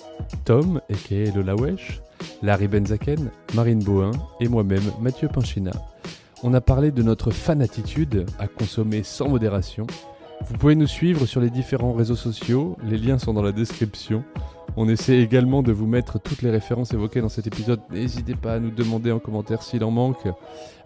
Tom, 0.44 0.80
a.k.a. 0.88 1.34
Lola 1.34 1.56
Wesh, 1.56 2.00
Larry 2.40 2.68
Benzaken, 2.68 3.28
Marine 3.54 3.82
Bohin 3.82 4.12
et 4.38 4.46
moi-même, 4.46 4.92
Mathieu 5.00 5.26
Panchina. 5.26 5.72
On 6.44 6.54
a 6.54 6.60
parlé 6.60 6.92
de 6.92 7.02
notre 7.02 7.32
fan-attitude 7.32 8.24
à 8.38 8.46
consommer 8.46 9.02
sans 9.02 9.28
modération. 9.28 9.88
Vous 10.46 10.56
pouvez 10.58 10.76
nous 10.76 10.86
suivre 10.86 11.26
sur 11.26 11.40
les 11.40 11.50
différents 11.50 11.92
réseaux 11.92 12.14
sociaux, 12.14 12.76
les 12.84 12.98
liens 12.98 13.18
sont 13.18 13.34
dans 13.34 13.42
la 13.42 13.52
description. 13.52 14.22
On 14.76 14.88
essaie 14.88 15.18
également 15.18 15.64
de 15.64 15.72
vous 15.72 15.88
mettre 15.88 16.20
toutes 16.20 16.42
les 16.42 16.50
références 16.50 16.94
évoquées 16.94 17.20
dans 17.20 17.28
cet 17.28 17.48
épisode. 17.48 17.80
N'hésitez 17.90 18.36
pas 18.36 18.54
à 18.54 18.58
nous 18.60 18.70
demander 18.70 19.10
en 19.10 19.18
commentaire 19.18 19.62
s'il 19.64 19.82
en 19.82 19.90
manque. 19.90 20.28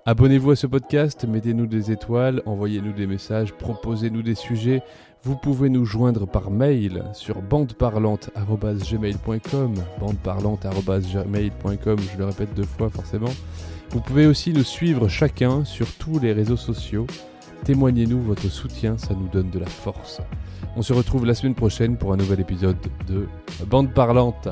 Abonnez-vous 0.04 0.50
à 0.50 0.56
ce 0.56 0.66
podcast, 0.66 1.24
mettez-nous 1.28 1.66
des 1.66 1.92
étoiles, 1.92 2.42
envoyez-nous 2.44 2.92
des 2.92 3.06
messages, 3.06 3.52
proposez-nous 3.52 4.22
des 4.22 4.34
sujets. 4.34 4.82
Vous 5.22 5.36
pouvez 5.36 5.68
nous 5.68 5.84
joindre 5.84 6.26
par 6.26 6.50
mail 6.50 7.04
sur 7.12 7.40
bandeparlante.gmail.com 7.40 9.74
bandeparlante.gmail.com, 10.00 11.98
je 12.00 12.18
le 12.18 12.24
répète 12.24 12.52
deux 12.54 12.64
fois 12.64 12.90
forcément. 12.90 13.30
Vous 13.90 14.00
pouvez 14.00 14.26
aussi 14.26 14.52
nous 14.52 14.64
suivre 14.64 15.06
chacun 15.06 15.64
sur 15.64 15.86
tous 15.98 16.18
les 16.18 16.32
réseaux 16.32 16.56
sociaux. 16.56 17.06
Témoignez-nous 17.62 18.22
votre 18.22 18.48
soutien, 18.48 18.98
ça 18.98 19.14
nous 19.14 19.28
donne 19.28 19.50
de 19.50 19.60
la 19.60 19.66
force. 19.66 20.20
On 20.74 20.82
se 20.82 20.92
retrouve 20.92 21.26
la 21.26 21.36
semaine 21.36 21.54
prochaine 21.54 21.96
pour 21.96 22.12
un 22.12 22.16
nouvel 22.16 22.40
épisode 22.40 22.78
de 23.06 23.28
Bande 23.66 23.94
Parlante. 23.94 24.48